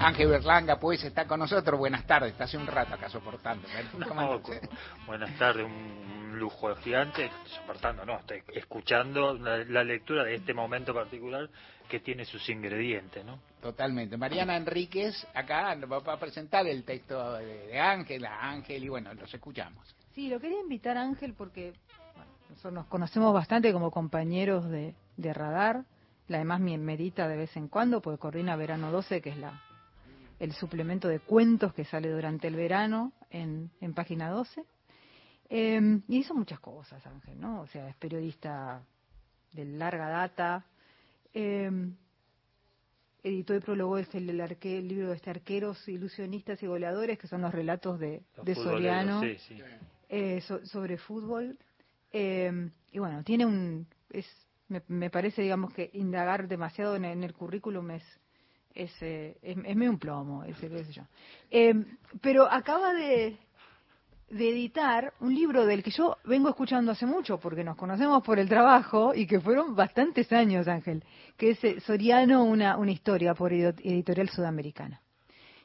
Ángel 0.00 0.28
Berlanga, 0.28 0.78
pues, 0.78 1.02
está 1.02 1.26
con 1.26 1.40
nosotros. 1.40 1.78
Buenas 1.78 2.06
tardes, 2.06 2.32
está 2.32 2.44
hace 2.44 2.56
un 2.56 2.66
rato 2.66 2.94
acá 2.94 3.08
soportando. 3.08 3.66
No, 3.98 4.40
buenas 5.06 5.36
tardes, 5.38 5.66
un 5.66 6.38
lujo 6.38 6.74
gigante. 6.76 7.30
Soportando, 7.46 8.04
no, 8.04 8.18
estoy 8.18 8.42
escuchando 8.54 9.34
la, 9.34 9.58
la, 9.64 9.82
lectura 9.82 10.24
de 10.24 10.36
este 10.36 10.54
momento 10.54 10.94
particular 10.94 11.48
que 11.88 12.00
tiene 12.00 12.24
sus 12.24 12.48
ingredientes, 12.48 13.24
¿no? 13.24 13.40
Totalmente. 13.60 14.16
Mariana 14.16 14.56
Enríquez, 14.56 15.26
acá 15.34 15.74
nos 15.74 15.90
va 15.90 16.12
a 16.12 16.18
presentar 16.18 16.66
el 16.66 16.84
texto 16.84 17.34
de 17.34 17.78
Ángel, 17.80 18.24
a 18.24 18.50
Ángel, 18.50 18.84
y 18.84 18.88
bueno, 18.88 19.12
los 19.14 19.32
escuchamos. 19.34 19.94
Sí, 20.14 20.28
lo 20.28 20.38
quería 20.38 20.60
invitar 20.60 20.96
a 20.96 21.02
Ángel 21.02 21.34
porque 21.34 21.72
bueno, 22.14 22.30
nosotros 22.50 22.72
nos 22.72 22.86
conocemos 22.86 23.34
bastante 23.34 23.72
como 23.72 23.90
compañeros 23.90 24.68
de, 24.70 24.94
de 25.16 25.34
radar. 25.34 25.84
Además, 26.28 26.60
me 26.60 26.76
medita 26.76 27.26
de 27.26 27.38
vez 27.38 27.56
en 27.56 27.68
cuando, 27.68 28.02
porque 28.02 28.18
coordina 28.18 28.54
Verano 28.54 28.92
12, 28.92 29.22
que 29.22 29.30
es 29.30 29.38
la 29.38 29.62
el 30.38 30.52
suplemento 30.52 31.08
de 31.08 31.20
cuentos 31.20 31.74
que 31.74 31.84
sale 31.84 32.10
durante 32.10 32.48
el 32.48 32.56
verano 32.56 33.12
en, 33.30 33.70
en 33.80 33.94
página 33.94 34.30
12. 34.30 34.64
Eh, 35.50 36.00
y 36.08 36.18
hizo 36.18 36.34
muchas 36.34 36.60
cosas, 36.60 37.04
Ángel, 37.06 37.40
¿no? 37.40 37.62
O 37.62 37.66
sea, 37.66 37.88
es 37.88 37.96
periodista 37.96 38.82
de 39.52 39.64
larga 39.64 40.08
data. 40.08 40.64
Eh, 41.32 41.70
editó 43.22 43.54
y 43.54 43.60
prologó 43.60 43.98
este, 43.98 44.18
el, 44.18 44.40
arque, 44.40 44.78
el, 44.78 44.88
libro 44.88 45.08
de 45.08 45.16
este 45.16 45.30
Arqueros, 45.30 45.88
Ilusionistas 45.88 46.62
y 46.62 46.66
Goleadores, 46.66 47.18
que 47.18 47.26
son 47.26 47.42
los 47.42 47.52
relatos 47.52 47.98
de, 47.98 48.22
Los 48.36 48.46
de 48.46 48.54
Soriano 48.54 49.20
sí, 49.20 49.36
sí. 49.38 49.58
eh, 50.08 50.40
so, 50.42 50.64
sobre 50.66 50.98
fútbol. 50.98 51.58
Eh, 52.12 52.70
y 52.92 52.98
bueno, 52.98 53.22
tiene 53.24 53.44
un. 53.44 53.86
Es, 54.10 54.26
me, 54.68 54.82
me, 54.88 55.10
parece, 55.10 55.42
digamos, 55.42 55.72
que 55.72 55.90
indagar 55.94 56.48
demasiado 56.48 56.96
en, 56.96 57.04
en 57.04 57.24
el 57.24 57.34
currículum 57.34 57.90
es, 57.90 58.04
es, 58.74 58.90
eh, 59.02 59.36
es, 59.42 59.56
es 59.56 59.76
medio 59.76 59.90
un 59.90 59.98
plomo, 59.98 60.44
ese, 60.44 60.68
qué 60.68 60.84
sé 60.84 60.92
yo. 60.92 61.02
Eh, 61.50 61.74
pero 62.20 62.50
acaba 62.50 62.92
de, 62.92 63.36
de 64.30 64.50
editar 64.50 65.14
un 65.20 65.34
libro 65.34 65.66
del 65.66 65.82
que 65.82 65.90
yo 65.90 66.16
vengo 66.24 66.48
escuchando 66.48 66.92
hace 66.92 67.06
mucho, 67.06 67.38
porque 67.38 67.64
nos 67.64 67.76
conocemos 67.76 68.22
por 68.22 68.38
el 68.38 68.48
trabajo 68.48 69.14
y 69.14 69.26
que 69.26 69.40
fueron 69.40 69.74
bastantes 69.74 70.32
años, 70.32 70.68
Ángel, 70.68 71.02
que 71.36 71.50
es 71.50 71.64
eh, 71.64 71.80
Soriano, 71.80 72.44
una, 72.44 72.76
una 72.76 72.92
historia 72.92 73.34
por 73.34 73.52
editorial 73.52 74.28
sudamericana. 74.28 75.00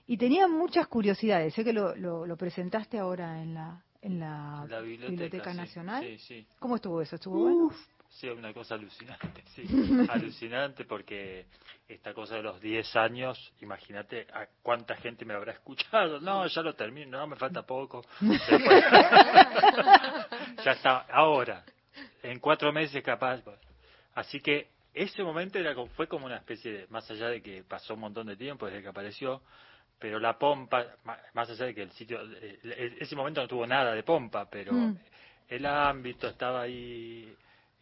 Y 0.06 0.18
tenía 0.18 0.48
muchas 0.48 0.88
curiosidades, 0.88 1.54
sé 1.54 1.64
que 1.64 1.72
lo, 1.74 1.96
lo, 1.96 2.26
lo 2.26 2.36
presentaste 2.36 3.00
ahora 3.00 3.42
en 3.42 3.54
la, 3.54 3.82
en 4.02 4.20
la, 4.20 4.66
La 4.70 4.82
biblioteca, 4.82 5.10
Biblioteca 5.10 5.52
sí. 5.52 5.58
Nacional. 5.58 6.04
Sí, 6.04 6.18
sí. 6.18 6.48
¿Cómo 6.60 6.76
estuvo 6.76 7.02
eso? 7.02 7.16
¿Estuvo 7.16 7.40
bueno? 7.40 7.72
Sí, 8.20 8.30
una 8.30 8.54
cosa 8.54 8.76
alucinante, 8.76 9.44
sí. 9.56 9.64
alucinante 10.10 10.86
porque 10.86 11.46
esta 11.88 12.14
cosa 12.14 12.36
de 12.36 12.44
los 12.44 12.62
10 12.62 12.96
años, 12.96 13.54
imagínate 13.62 14.28
a 14.34 14.46
cuánta 14.62 14.96
gente 14.96 15.26
me 15.26 15.34
habrá 15.34 15.54
escuchado. 15.54 16.20
No, 16.20 16.46
ya 16.48 16.62
lo 16.62 16.74
termino, 16.76 17.18
no, 17.20 17.28
me 17.28 17.36
falta 17.36 17.62
poco. 17.66 18.06
Después- 18.22 18.84
ya 20.64 20.72
está, 20.72 20.98
ahora, 21.12 21.64
en 22.22 22.40
cuatro 22.40 22.72
meses 22.72 23.04
capaz. 23.04 23.42
Así 24.16 24.40
que 24.40 24.70
ese 24.94 25.24
momento 25.24 25.58
era, 25.58 25.74
fue 25.96 26.08
como 26.08 26.26
una 26.28 26.38
especie 26.38 26.72
de, 26.72 26.88
más 26.88 27.10
allá 27.10 27.28
de 27.30 27.42
que 27.42 27.64
pasó 27.64 27.96
un 27.96 28.02
montón 28.02 28.28
de 28.28 28.36
tiempo 28.38 28.68
desde 28.68 28.82
que 28.84 28.88
apareció, 28.90 29.42
pero 30.00 30.20
la 30.20 30.38
pompa, 30.38 30.86
más 31.34 31.50
allá 31.50 31.66
de 31.66 31.74
que 31.76 31.82
el 31.82 31.92
sitio, 31.92 32.20
eh, 32.22 32.60
e- 32.64 32.98
ese 33.00 33.16
momento 33.16 33.42
no 33.42 33.48
tuvo 33.48 33.66
nada 33.66 33.94
de 33.94 34.04
pompa, 34.04 34.48
pero 34.50 34.72
Mm. 34.74 34.98
el 35.50 35.66
ámbito 35.66 36.28
estaba 36.28 36.62
ahí, 36.62 37.36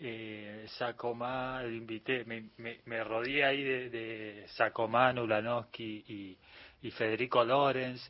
eh, 0.03 0.65
Sacomán, 0.77 1.71
invité, 1.71 2.25
me, 2.25 2.49
me, 2.57 2.79
me 2.85 3.03
rodeé 3.03 3.45
ahí 3.45 3.63
de, 3.63 3.89
de 3.89 4.45
Sacomán, 4.47 5.19
Ulanowski 5.19 6.03
y, 6.07 6.37
y 6.87 6.91
Federico 6.91 7.43
Lorenz, 7.43 8.01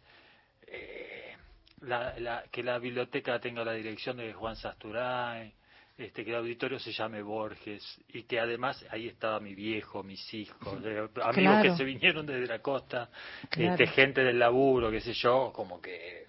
eh, 0.68 1.36
la, 1.82 2.18
la, 2.20 2.44
que 2.50 2.64
la 2.64 2.80
biblioteca 2.80 3.40
tenga 3.40 3.66
la 3.66 3.74
dirección 3.74 4.18
de 4.18 4.32
Juan 4.34 4.56
Sasturán, 4.56 5.52
este, 5.98 6.24
que 6.24 6.32
el 6.32 6.38
auditorio 6.38 6.80
se 6.80 6.94
llame 6.94 7.22
Borges 7.22 7.84
y 8.14 8.24
que 8.24 8.40
además 8.40 8.84
ahí 8.90 9.08
estaba 9.08 9.40
mi 9.42 9.54
viejo, 9.54 10.02
mis 10.02 10.34
hijos, 10.34 10.80
eh, 10.86 10.98
amigos 11.24 11.34
Claro. 11.34 11.62
que 11.62 11.76
se 11.78 11.84
vinieron 11.84 12.26
desde 12.26 12.48
la 12.48 12.60
costa, 12.60 13.10
Claro. 13.50 13.74
este, 13.74 13.88
gente 13.88 14.24
del 14.24 14.40
laburo, 14.40 14.90
qué 14.90 15.02
sé 15.02 15.12
yo, 15.14 15.52
como 15.54 15.82
que 15.82 16.28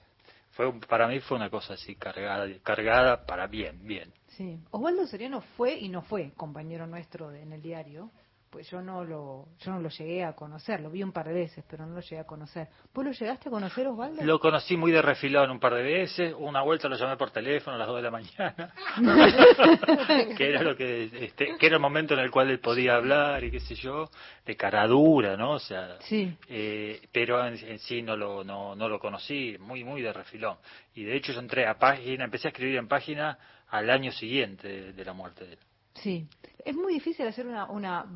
fue 0.51 0.73
para 0.81 1.07
mí 1.07 1.21
fue 1.21 1.37
una 1.37 1.49
cosa 1.49 1.75
así 1.75 1.95
cargada, 1.95 2.49
cargada 2.65 3.25
para 3.25 3.47
bien, 3.47 3.87
bien. 3.87 4.13
Sí. 4.37 4.59
Osvaldo 4.71 5.07
Soriano 5.07 5.41
fue 5.57 5.75
y 5.79 5.89
no 5.89 6.03
fue 6.03 6.33
compañero 6.37 6.87
nuestro 6.87 7.31
de- 7.31 7.43
en 7.43 7.53
el 7.53 7.61
diario, 7.63 8.11
pues 8.51 8.69
yo 8.71 8.83
no 8.83 9.03
lo 9.03 9.47
yo 9.61 9.73
no 9.73 9.81
lo 9.81 9.89
llegué 9.89 10.25
a 10.25 10.35
conocer, 10.35 10.81
lo 10.81 10.91
vi 10.91 11.03
un 11.03 11.11
par 11.13 11.27
de 11.27 11.33
veces, 11.33 11.65
pero 11.67 11.87
no 11.87 11.95
lo 11.95 12.01
llegué 12.03 12.19
a 12.19 12.25
conocer. 12.25 12.69
¿Vos 12.93 13.03
lo 13.03 13.11
llegaste 13.13 13.49
a 13.49 13.51
conocer, 13.51 13.87
Osvaldo? 13.87 14.23
Lo 14.25 14.39
conocí 14.41 14.77
muy 14.77 14.93
de 14.93 15.01
refilón 15.01 15.51
un 15.51 15.59
par 15.59 15.73
de 15.75 15.83
veces, 15.83 16.35
una 16.39 16.61
vuelta 16.61 16.87
lo 16.89 16.97
llamé 16.97 17.17
por 17.17 17.31
teléfono 17.31 17.77
a 17.77 17.79
las 17.79 17.89
2 17.89 17.97
de 17.97 18.03
la 18.03 18.11
mañana, 18.11 18.75
que 20.37 20.49
era 20.51 20.63
lo 20.63 20.77
que 20.77 21.05
este, 21.25 21.57
que 21.59 21.67
era 21.67 21.77
el 21.77 21.83
momento 21.83 22.15
en 22.15 22.21
el 22.21 22.31
cual 22.31 22.51
él 22.51 22.61
podía 22.61 22.97
hablar 22.97 23.43
y 23.45 23.51
qué 23.51 23.61
sé 23.61 23.75
yo, 23.75 24.11
de 24.45 24.57
cara 24.57 24.87
dura, 24.87 25.37
¿no? 25.37 25.53
O 25.53 25.59
sea, 25.59 25.97
Sí. 26.01 26.37
eh, 26.49 27.01
pero 27.11 27.45
en, 27.47 27.55
en 27.57 27.79
sí 27.79 28.03
no 28.03 28.17
lo 28.17 28.45
no, 28.45 28.75
no 28.75 28.89
lo 28.89 28.99
conocí, 28.99 29.57
muy 29.61 29.83
muy 29.85 30.03
de 30.03 30.13
refilón. 30.13 30.57
Y 30.95 31.05
de 31.05 31.17
hecho 31.17 31.33
yo 31.33 31.41
entré 31.41 31.67
a 31.67 31.79
página, 31.79 32.25
empecé 32.25 32.49
a 32.49 32.51
escribir 32.51 32.77
en 32.77 32.89
página 32.89 33.39
al 33.73 33.89
año 33.89 34.13
siguiente 34.13 34.93
de, 34.93 35.05
la 35.05 35.15
muerte 35.15 35.47
de 35.47 35.53
él. 35.55 35.59
Sí. 35.95 36.29
Es 36.63 36.77
muy 36.77 36.93
difícil 36.93 37.27
hacer 37.27 37.47
una, 37.47 37.71
una 37.71 38.07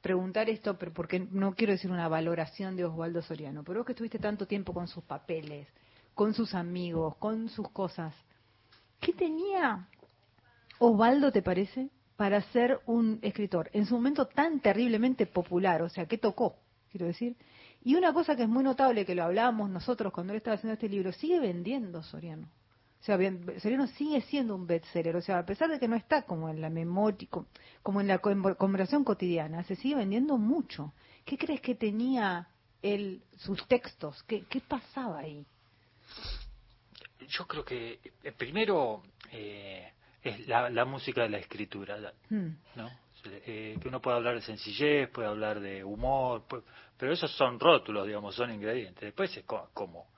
preguntar 0.00 0.50
esto, 0.50 0.76
pero 0.78 0.92
porque 0.92 1.20
no 1.20 1.54
quiero 1.54 1.72
decir 1.72 1.92
una 1.92 2.08
valoración 2.08 2.74
de 2.74 2.84
Osvaldo 2.84 3.22
Soriano, 3.22 3.62
pero 3.62 3.78
vos 3.78 3.86
que 3.86 3.92
estuviste 3.92 4.18
tanto 4.18 4.46
tiempo 4.46 4.74
con 4.74 4.88
sus 4.88 5.04
papeles, 5.04 5.68
con 6.12 6.34
sus 6.34 6.54
amigos, 6.54 7.16
con 7.18 7.48
sus 7.48 7.70
cosas, 7.70 8.12
¿qué 8.98 9.12
tenía 9.12 9.88
Osvaldo, 10.80 11.30
te 11.30 11.42
parece, 11.42 11.88
para 12.16 12.42
ser 12.50 12.80
un 12.86 13.20
escritor 13.22 13.70
en 13.72 13.86
su 13.86 13.94
momento 13.94 14.26
tan 14.26 14.58
terriblemente 14.58 15.24
popular? 15.26 15.82
O 15.82 15.88
sea, 15.88 16.06
¿qué 16.06 16.18
tocó? 16.18 16.56
Quiero 16.90 17.06
decir. 17.06 17.36
Y 17.84 17.94
una 17.94 18.12
cosa 18.12 18.34
que 18.34 18.42
es 18.42 18.48
muy 18.48 18.64
notable, 18.64 19.06
que 19.06 19.14
lo 19.14 19.22
hablábamos 19.22 19.70
nosotros 19.70 20.12
cuando 20.12 20.32
él 20.32 20.38
estaba 20.38 20.56
haciendo 20.56 20.74
este 20.74 20.88
libro, 20.88 21.12
sigue 21.12 21.38
vendiendo 21.38 22.02
Soriano. 22.02 22.48
O 23.00 23.02
sea, 23.02 23.16
Soriano 23.60 23.86
sigue 23.86 24.20
siendo 24.22 24.54
un 24.54 24.66
bestseller. 24.66 25.16
O 25.16 25.22
sea, 25.22 25.38
a 25.38 25.46
pesar 25.46 25.70
de 25.70 25.78
que 25.80 25.88
no 25.88 25.96
está 25.96 26.22
como 26.22 26.48
en 26.50 26.60
la 26.60 26.68
memoria, 26.68 27.26
co- 27.30 27.46
como 27.82 28.00
en 28.00 28.08
la 28.08 28.20
conver- 28.20 28.56
conversación 28.56 29.04
cotidiana, 29.04 29.62
se 29.64 29.76
sigue 29.76 29.94
vendiendo 29.96 30.36
mucho. 30.36 30.92
¿Qué 31.24 31.38
crees 31.38 31.60
que 31.62 31.74
tenía 31.74 32.48
él, 32.82 33.22
sus 33.38 33.66
textos? 33.66 34.22
¿Qué, 34.24 34.44
qué 34.48 34.60
pasaba 34.60 35.20
ahí? 35.20 35.46
Yo 37.28 37.46
creo 37.46 37.64
que 37.64 38.00
eh, 38.22 38.32
primero 38.32 39.02
eh, 39.30 39.92
es 40.22 40.46
la, 40.48 40.68
la 40.68 40.84
música 40.84 41.22
de 41.22 41.28
la 41.30 41.38
escritura, 41.38 41.96
Hmm. 42.28 42.48
¿no? 42.76 42.90
Eh, 43.24 43.76
que 43.80 43.88
uno 43.88 44.00
puede 44.00 44.16
hablar 44.16 44.34
de 44.34 44.40
sencillez, 44.42 45.10
puede 45.10 45.28
hablar 45.28 45.60
de 45.60 45.84
humor, 45.84 46.44
pero 46.96 47.12
esos 47.12 47.30
son 47.36 47.60
rótulos, 47.60 48.06
digamos, 48.06 48.34
son 48.34 48.50
ingredientes. 48.50 49.02
Después 49.02 49.34
es 49.36 49.44
co- 49.44 49.68
cómo, 49.74 50.08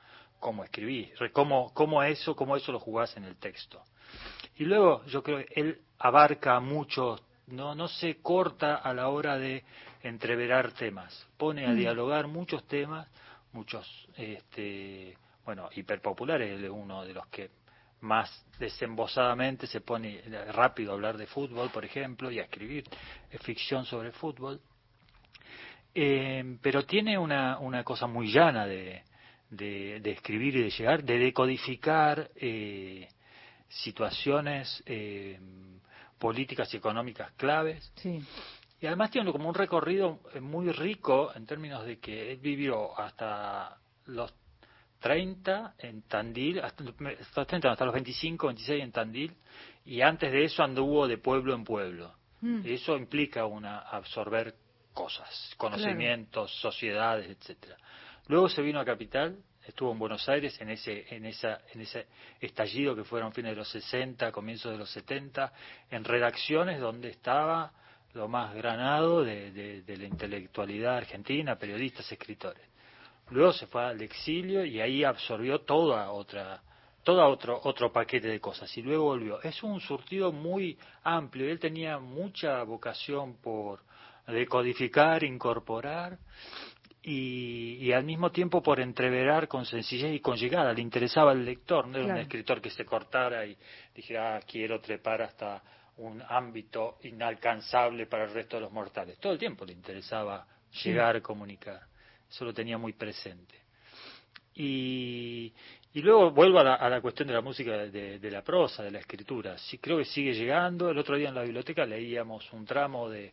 cómo 0.43 0.65
escribís, 0.65 1.13
cómo, 1.33 1.73
cómo 1.73 2.03
eso, 2.03 2.35
cómo 2.35 2.57
eso 2.57 2.73
lo 2.73 2.81
jugás 2.81 3.17
en 3.17 3.23
el 3.25 3.37
texto. 3.37 3.81
Y 4.57 4.65
luego 4.65 5.05
yo 5.07 5.23
creo 5.23 5.39
que 5.39 5.49
él 5.55 5.81
abarca 6.01 6.59
muchos 6.59 7.23
no, 7.47 7.75
no 7.75 7.87
se 7.87 8.21
corta 8.21 8.77
a 8.77 8.93
la 8.93 9.09
hora 9.09 9.39
de 9.39 9.65
entreverar 10.03 10.73
temas. 10.73 11.29
Pone 11.37 11.67
a 11.67 11.73
Mm. 11.73 11.77
dialogar 11.77 12.27
muchos 12.27 12.67
temas, 12.67 13.09
muchos, 13.53 13.87
este, 14.17 15.17
bueno, 15.45 15.69
hiperpopulares, 15.75 16.51
él 16.51 16.65
es 16.65 16.71
uno 16.71 17.05
de 17.05 17.15
los 17.15 17.27
que 17.29 17.51
más 18.01 18.29
desembosadamente 18.59 19.69
se 19.69 19.81
pone 19.81 20.23
rápido 20.53 20.91
a 20.91 20.95
hablar 20.95 21.17
de 21.17 21.27
fútbol, 21.27 21.71
por 21.71 21.85
ejemplo, 21.85 22.33
y 22.33 22.41
a 22.41 22.45
escribir 22.45 22.85
eh, 23.31 23.39
ficción 23.39 23.85
sobre 23.85 24.11
fútbol. 24.11 24.61
Eh, 25.95 26.59
pero 26.63 26.85
tiene 26.85 27.17
una, 27.17 27.59
una 27.59 27.85
cosa 27.85 28.07
muy 28.09 28.33
llana 28.33 28.67
de, 28.67 29.03
de, 29.53 30.01
de 30.01 30.11
escribir 30.13 30.57
y 30.57 30.63
de 30.63 30.71
llegar, 30.71 31.05
de 31.05 31.19
decodificar 31.19 32.31
eh, 32.37 33.09
situaciones 33.69 34.83
eh, 34.87 35.39
políticas 36.19 36.73
y 36.73 36.79
económicas 36.79 37.33
claves. 37.33 37.93
Sí. 37.97 38.21
Y 38.81 38.87
además 38.87 39.11
tiene 39.11 39.31
como 39.31 39.49
un 39.49 39.55
recorrido 39.55 40.21
eh, 40.35 40.41
muy 40.41 40.73
rico 40.73 41.33
en 41.35 41.47
términos 41.47 41.85
de 41.85 41.99
que 41.99 42.33
él 42.33 42.39
vivió 42.39 42.99
hasta 42.99 43.77
los 44.07 44.33
30 45.01 45.75
en 45.79 46.03
Tandil, 46.03 46.61
hasta, 46.61 46.85
hasta 46.85 47.41
los 47.41 47.47
30, 47.47 47.73
hasta 47.73 47.85
los 47.85 47.95
25, 47.95 48.47
26 48.47 48.83
en 48.83 48.93
Tandil, 48.93 49.37
y 49.85 50.01
antes 50.01 50.33
de 50.33 50.45
eso 50.45 50.63
anduvo 50.63 51.07
de 51.07 51.19
pueblo 51.19 51.55
en 51.55 51.65
pueblo. 51.65 52.15
Mm. 52.41 52.63
Eso 52.65 52.97
implica 52.97 53.45
una 53.45 53.81
absorber 53.81 54.55
cosas, 54.95 55.55
conocimientos, 55.59 56.53
sociedades, 56.61 57.29
etcétera. 57.31 57.77
Luego 58.29 58.49
se 58.49 58.63
vino 58.63 58.79
a 58.81 58.85
Capital, 58.85 59.37
estuvo 59.67 59.93
en 59.93 59.99
Buenos 59.99 60.29
Aires 60.29 60.61
en 60.61 60.71
ese, 60.71 61.07
en 61.15 61.27
esa, 61.27 61.61
en 61.73 61.81
ese 61.81 62.07
estallido 62.41 62.95
que 62.95 63.05
fueron 63.05 63.33
fines 63.33 63.53
de 63.53 63.57
los 63.57 63.69
60, 63.69 64.31
comienzos 64.33 64.73
de 64.73 64.79
los 64.79 64.91
70, 64.91 65.53
en 65.91 66.05
redacciones 66.05 66.81
donde 66.81 67.11
estaba 67.11 67.73
lo 68.15 68.29
más 68.29 68.55
granado 68.55 69.25
de, 69.25 69.83
la 69.87 70.05
intelectualidad 70.05 70.99
argentina, 70.99 71.57
periodistas, 71.57 72.11
escritores. 72.13 72.63
Luego 73.31 73.53
se 73.53 73.67
fue 73.67 73.85
al 73.85 74.03
exilio 74.03 74.65
y 74.65 74.81
ahí 74.81 75.05
absorbió 75.05 75.61
toda 75.61 76.11
otra, 76.11 76.63
todo 77.03 77.27
otro, 77.27 77.59
otro 77.65 77.91
paquete 77.91 78.29
de 78.29 78.41
cosas 78.41 78.77
y 78.77 78.83
luego 78.83 79.05
volvió. 79.05 79.43
Es 79.43 79.63
un 79.63 79.81
surtido 79.81 80.33
muy 80.33 80.79
amplio. 81.03 81.51
Él 81.51 81.59
tenía 81.59 81.99
mucha 81.99 82.63
vocación 82.65 83.37
por 83.41 83.81
decodificar, 84.27 85.25
incorporar 85.25 86.19
y, 87.03 87.79
y 87.81 87.93
al 87.93 88.05
mismo 88.05 88.31
tiempo 88.31 88.63
por 88.63 88.79
entreverar 88.81 89.49
con 89.49 89.67
sencillez 89.67 90.15
y 90.15 90.21
con 90.21 90.37
llegada. 90.37 90.73
Le 90.73 90.83
interesaba 90.83 91.33
al 91.33 91.45
lector, 91.45 91.87
no 91.87 91.97
era 91.97 92.05
Claro. 92.05 92.19
un 92.21 92.23
escritor 92.23 92.61
que 92.61 92.71
se 92.71 92.85
cortara 92.85 93.45
y 93.45 93.57
dijera, 93.95 94.37
ah, 94.37 94.41
quiero 94.47 94.81
trepar 94.81 95.23
hasta 95.23 95.63
un 95.97 96.23
ámbito 96.29 96.99
inalcanzable 97.03 98.07
para 98.07 98.25
el 98.25 98.33
resto 98.33 98.57
de 98.57 98.63
los 98.63 98.73
mortales. 98.73 99.19
Todo 99.19 99.33
el 99.33 99.39
tiempo 99.39 99.65
le 99.65 99.73
interesaba 99.73 100.47
Sí. 100.71 100.89
llegar, 100.91 101.21
comunicar. 101.21 101.81
Eso 102.31 102.45
lo 102.45 102.55
tenía 102.55 102.79
muy 102.79 102.93
presente. 102.95 103.55
Y, 104.55 105.53
y 105.95 106.01
luego 106.03 106.31
vuelvo 106.31 106.59
a 106.61 106.65
la, 106.65 106.75
a 106.75 106.89
la 106.89 107.01
cuestión 107.01 107.29
de 107.29 107.35
la 107.35 107.41
música, 107.41 107.73
de, 107.77 108.19
de 108.19 108.31
la 108.31 108.43
prosa, 108.43 108.83
de 108.83 108.91
la 108.91 108.99
escritura. 109.01 109.59
Sí, 109.59 109.79
creo 109.79 109.99
que 109.99 110.05
sigue 110.05 110.35
llegando. 110.35 110.91
El 110.91 110.99
otro 110.99 111.17
día 111.17 111.29
en 111.31 111.35
la 111.35 111.43
biblioteca 111.43 111.85
leíamos 111.85 112.51
un 112.53 112.65
tramo 112.65 113.09
de, 113.11 113.33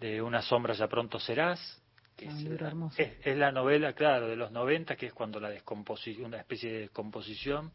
de 0.00 0.20
Una 0.20 0.42
sombra 0.42 0.74
ya 0.74 0.88
pronto 0.88 1.18
serás, 1.20 1.80
que 2.16 2.28
Ah, 2.28 2.32
es, 2.32 2.44
la- 2.60 2.66
hermoso. 2.68 3.02
es- 3.02 3.26
es 3.26 3.36
la 3.36 3.50
novela, 3.52 3.92
claro, 3.92 4.28
de 4.28 4.36
los 4.36 4.50
90, 4.52 4.96
que 4.96 5.06
es 5.06 5.12
cuando 5.12 5.40
la 5.40 5.50
descomposición, 5.50 6.26
una 6.26 6.38
especie 6.38 6.72
de 6.72 6.78
descomposición 6.80 7.72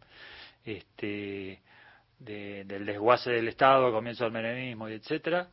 este, 0.65 1.59
de- 2.19 2.63
del 2.65 2.85
desguace 2.85 3.31
del 3.31 3.47
Estado, 3.47 3.91
comienzo 3.91 4.23
del 4.25 4.33
menemismo, 4.33 4.89
y 4.89 4.93
etcétera. 4.93 5.49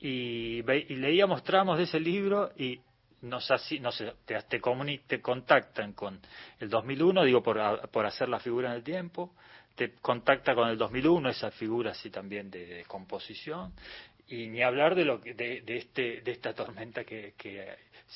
Y, 0.00 0.62
ve- 0.62 0.86
y 0.88 0.96
leíamos 0.96 1.42
tramos 1.42 1.78
de 1.78 1.84
ese 1.84 1.98
libro 2.00 2.52
y 2.56 2.80
nos 3.22 3.50
así, 3.50 3.80
no 3.80 3.90
sé, 3.90 4.12
te, 4.26 4.40
te, 4.42 4.60
comuni- 4.60 5.00
te 5.06 5.20
contactan 5.20 5.92
con 5.94 6.20
el 6.60 6.68
2001, 6.68 7.24
digo 7.24 7.42
por, 7.42 7.58
a- 7.58 7.82
por 7.86 8.04
hacer 8.06 8.28
la 8.28 8.38
figura 8.38 8.68
en 8.70 8.76
el 8.76 8.82
tiempo, 8.84 9.34
te 9.74 9.92
contacta 9.94 10.54
con 10.54 10.68
el 10.68 10.76
2001, 10.78 11.30
esa 11.30 11.50
figura 11.50 11.92
así 11.92 12.10
también 12.10 12.50
de, 12.50 12.66
de 12.66 12.84
composición, 12.84 13.72
y 14.28 14.46
ni 14.48 14.62
hablar 14.62 14.94
de 14.94 15.04
lo 15.04 15.20
que, 15.20 15.34
de, 15.34 15.62
de 15.62 15.76
este 15.78 16.20
de 16.20 16.30
esta 16.32 16.54
tormenta 16.54 17.04
que, 17.04 17.34
que 17.36 17.66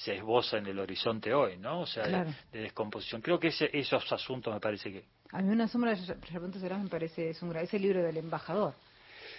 se 0.05 0.14
esboza 0.16 0.59
en 0.59 0.66
el 0.66 0.78
horizonte 0.78 1.32
hoy, 1.34 1.57
¿no? 1.59 1.80
O 1.80 1.86
sea, 1.86 2.05
de- 2.05 2.09
Claro. 2.11 2.30
de, 2.53 2.61
descomposición. 2.61 3.20
Creo 3.20 3.38
que 3.40 3.49
ese, 3.49 3.68
esos 3.72 4.11
asuntos 4.12 4.53
me 4.55 4.61
parece 4.61 4.92
que 4.92 5.05
A 5.32 5.42
mí 5.42 5.51
una 5.51 5.66
sombra 5.68 5.94
de 5.94 6.14
repente 6.32 6.59
será 6.61 6.78
me 6.78 6.88
parece 6.88 7.30
es 7.30 7.42
un 7.42 7.55
ese 7.57 7.78
libro 7.78 8.03
del 8.03 8.16
embajador. 8.16 8.74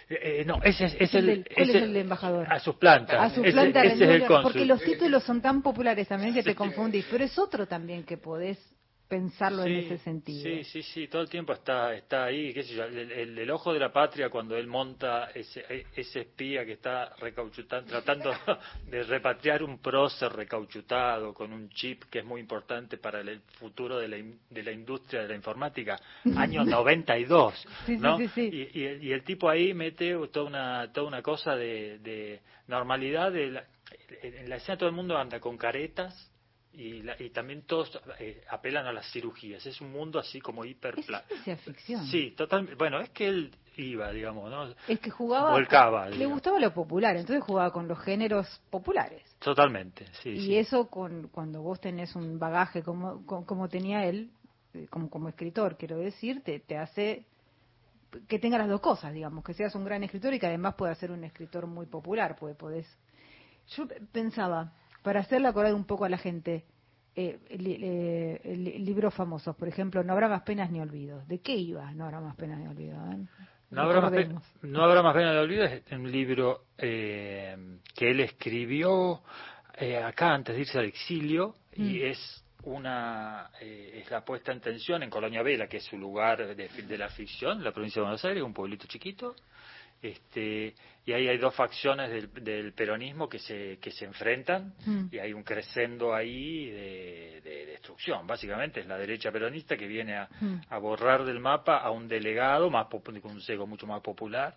Eh, 0.10 0.42
eh, 0.42 0.46
no, 0.46 0.60
ese 0.64 0.86
es, 0.86 0.96
es 1.00 1.14
el 1.16 1.30
el, 1.30 1.44
del- 1.44 1.54
¿Cuál 1.56 1.70
ese- 1.70 1.78
es 1.78 1.84
el 1.84 1.96
embajador? 1.96 2.52
a 2.52 2.60
sus 2.60 2.76
plantas. 2.76 3.20
A 3.20 3.30
su 3.34 3.42
Ese- 3.44 3.52
planta 3.54 3.84
ese, 3.84 3.94
es 3.96 4.02
el 4.02 4.08
rendidora, 4.08 4.28
cónsul. 4.28 4.44
porque 4.52 4.66
los 4.66 4.82
títulos 4.82 5.24
son 5.24 5.42
tan 5.42 5.62
populares 5.62 6.08
también 6.08 6.34
que 6.34 6.44
te 6.44 6.56
confundís, 6.56 7.06
pero 7.10 7.24
es 7.24 7.38
otro 7.40 7.68
también 7.68 8.04
que 8.04 8.18
podés 8.18 8.58
pensarlo 9.10 9.64
en 9.66 9.76
ese 9.78 9.98
sentido. 9.98 10.44
Sí, 10.44 10.64
sí, 10.64 10.84
sí, 10.84 11.08
todo 11.08 11.24
el 11.24 11.30
tiempo 11.30 11.52
está 11.54 11.94
está 11.96 12.26
ahí, 12.26 12.54
qué 12.54 12.64
sé 12.64 12.76
yo, 12.76 12.84
el, 12.86 13.12
el- 13.12 13.38
el 13.40 13.52
ojo 13.52 13.74
de 13.74 13.80
la 13.80 13.92
patria 13.92 14.30
cuando 14.30 14.56
él 14.56 14.68
monta 14.68 15.32
ese, 15.34 15.66
ese 15.96 16.22
espía 16.22 16.64
que 16.66 16.74
está 16.74 17.16
recauchutando, 17.20 17.90
tratando 17.90 18.32
de 18.88 19.04
repatriar 19.04 19.64
un 19.64 19.80
prócer 19.80 20.32
recauchutado 20.32 21.34
con 21.34 21.52
un 21.52 21.70
chip 21.70 22.04
que 22.06 22.20
es 22.20 22.26
muy 22.26 22.40
importante 22.40 22.98
para 22.98 23.22
el 23.22 23.42
futuro 23.58 23.98
de 23.98 24.08
la, 24.08 24.18
de 24.18 24.64
la 24.64 24.72
industria 24.72 25.24
de 25.24 25.30
la 25.30 25.36
informática, 25.36 26.00
año 26.38 26.64
92, 26.64 27.68
Sí, 27.88 27.98
¿no? 27.98 28.18
sí. 28.36 28.50
Y, 28.74 28.80
y 28.80 28.84
el- 28.86 29.04
y 29.04 29.12
el 29.12 29.24
tipo 29.24 29.50
ahí 29.50 29.74
mete 29.74 30.16
toda 30.32 30.46
una, 30.46 30.92
toda 30.94 31.08
una 31.08 31.22
cosa 31.24 31.56
de, 31.56 31.98
de 32.00 32.42
normalidad, 32.68 33.32
de 33.32 33.48
la- 33.52 33.66
en 34.22 34.48
la 34.50 34.58
escena 34.58 34.78
todo 34.78 34.88
el 34.90 34.96
mundo 34.96 35.18
anda 35.18 35.40
con 35.40 35.58
caretas, 35.58 36.32
y, 36.74 37.02
la- 37.02 37.16
y 37.22 37.30
también 37.32 37.64
todos 37.64 38.00
eh, 38.20 38.44
apelan 38.50 38.86
a 38.86 38.94
las 38.94 39.12
cirugías. 39.12 39.66
Es 39.66 39.82
un 39.82 39.92
mundo 39.92 40.20
así 40.20 40.40
como 40.40 40.64
hiper... 40.66 40.96
Ciencia 41.04 41.58
ficción. 41.58 42.06
Sí, 42.08 42.32
totalmente. 42.32 42.76
Bueno, 42.76 43.00
es 43.02 43.10
que 43.10 43.28
él 43.28 43.52
iba, 43.78 44.12
digamos, 44.12 44.50
¿no? 44.50 44.74
Es 44.88 45.00
que 45.00 45.10
jugaba, 45.10 45.52
Volcaba, 45.52 46.10
le 46.10 46.16
digamos. 46.16 46.34
gustaba 46.34 46.60
lo 46.60 46.74
popular, 46.74 47.16
entonces 47.16 47.44
jugaba 47.44 47.72
con 47.72 47.88
los 47.88 48.00
géneros 48.00 48.62
populares. 48.70 49.24
Totalmente, 49.40 50.06
sí. 50.22 50.30
y 50.32 50.40
sí. 50.48 50.58
eso 50.58 50.88
con, 50.90 51.30
cuando 51.30 51.62
vos 51.62 51.80
tenés 51.80 52.16
un 52.16 52.38
bagaje 52.40 52.84
como, 52.84 53.26
co- 53.26 53.46
como 53.46 53.70
tenía 53.70 54.06
él, 54.06 54.32
eh, 54.74 54.88
como, 54.90 55.10
como 55.10 55.30
escritor, 55.30 55.78
quiero 55.78 55.98
decir, 55.98 56.44
te, 56.44 56.60
te 56.60 56.78
hace 56.78 57.26
que 58.28 58.40
tenga 58.40 58.58
las 58.58 58.68
dos 58.68 58.82
cosas, 58.82 59.14
digamos, 59.14 59.44
que 59.44 59.54
seas 59.54 59.76
un 59.76 59.86
gran 59.86 60.04
escritor 60.04 60.34
y 60.34 60.40
que 60.40 60.48
además 60.48 60.76
puedas 60.76 60.98
ser 60.98 61.12
un 61.12 61.24
escritor 61.24 61.68
muy 61.68 61.86
popular, 61.86 62.36
porque 62.40 62.56
podés... 62.56 62.88
Yo 63.78 63.88
pensaba, 64.12 64.74
para 65.02 65.22
hacerle 65.22 65.48
acordar 65.48 65.74
un 65.74 65.86
poco 65.86 66.06
a 66.06 66.10
la 66.10 66.18
gente, 66.18 66.66
eh, 67.16 67.40
li- 67.58 67.78
eh, 67.82 68.56
li- 68.56 68.80
libros 68.80 69.14
famosos, 69.14 69.56
por 69.56 69.68
ejemplo, 69.68 70.04
No 70.04 70.14
habrá 70.14 70.28
más 70.30 70.42
penas 70.44 70.70
ni 70.72 70.80
olvidos. 70.80 71.28
¿De 71.28 71.40
qué 71.40 71.56
iba 71.56 71.92
No 71.94 72.06
habrá 72.06 72.20
más 72.22 72.36
penas 72.36 72.60
ni 72.60 72.68
olvidos? 72.68 72.98
eh? 73.14 73.18
No 73.72 73.82
habrá, 73.84 74.02
más 74.02 74.12
pena, 74.12 74.42
no 74.64 74.84
habrá 74.84 75.04
más 75.04 75.14
pena 75.14 75.32
de 75.32 75.40
olvido 75.40 75.64
es 75.64 75.84
un 75.92 76.12
libro 76.12 76.64
eh, 76.78 77.56
que 77.96 78.10
él 78.10 78.20
escribió 78.22 79.22
eh, 79.78 79.98
acá 79.98 80.34
antes 80.34 80.56
de 80.56 80.62
irse 80.62 80.80
al 80.80 80.86
exilio 80.86 81.56
y 81.76 82.00
Mm. 82.00 82.06
es 82.06 82.44
una 82.64 83.52
eh, 83.62 84.02
es 84.04 84.10
la 84.12 84.26
puesta 84.26 84.52
en 84.52 84.60
tensión 84.60 85.04
en 85.04 85.10
Colonia 85.12 85.44
Vela, 85.44 85.68
que 85.68 85.78
es 85.78 85.84
su 85.86 85.98
lugar 86.00 86.56
de, 86.56 86.68
de 86.68 86.98
la 86.98 87.10
ficción, 87.10 87.64
la 87.64 87.72
provincia 87.72 88.02
de 88.02 88.06
Buenos 88.06 88.26
Aires, 88.26 88.44
un 88.44 88.54
pueblito 88.54 88.88
chiquito. 88.88 89.36
Este, 90.02 90.74
y 91.06 91.12
ahí 91.12 91.28
hay 91.28 91.38
dos 91.38 91.54
facciones 91.56 92.10
del, 92.10 92.32
del 92.44 92.74
peronismo 92.74 93.28
que 93.28 93.38
se, 93.40 93.78
que 93.82 93.92
se 93.92 94.06
enfrentan 94.06 94.74
Mm. 94.86 95.08
y 95.12 95.20
hay 95.20 95.34
un 95.34 95.44
crescendo 95.44 96.14
ahí 96.14 96.70
de, 96.70 97.42
de 97.44 97.66
destrucción. 97.66 98.26
Básicamente 98.26 98.80
es 98.80 98.86
la 98.88 98.98
derecha 98.98 99.32
peronista 99.32 99.76
que 99.76 99.88
viene 99.88 100.16
a, 100.16 100.30
Mm. 100.40 100.62
a 100.70 100.78
borrar 100.78 101.26
del 101.26 101.40
mapa 101.40 101.78
a 101.80 101.92
un 101.92 102.08
delegado 102.08 102.70
más 102.70 102.88
con 102.88 103.18
un 103.32 103.42
sesgo 103.42 103.68
mucho 103.68 103.88
más 103.88 104.02
popular 104.02 104.56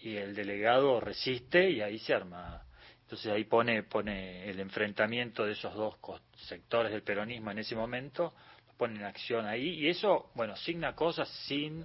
y 0.00 0.14
el 0.16 0.34
delegado 0.34 1.00
resiste 1.00 1.70
y 1.70 1.80
ahí 1.80 1.98
se 1.98 2.14
arma. 2.14 2.62
Entonces 3.02 3.32
ahí 3.32 3.44
pone 3.44 3.82
pone 3.82 4.48
el 4.48 4.60
enfrentamiento 4.60 5.44
de 5.44 5.52
esos 5.52 5.74
dos 5.74 5.96
sectores 6.36 6.92
del 6.92 7.02
peronismo 7.02 7.50
en 7.50 7.58
ese 7.58 7.74
momento, 7.74 8.34
lo 8.68 8.74
pone 8.74 8.96
en 8.96 9.04
acción 9.04 9.46
ahí 9.46 9.70
y 9.80 9.88
eso, 9.88 10.30
bueno, 10.34 10.54
signa 10.56 10.94
cosas 10.94 11.28
sin 11.48 11.84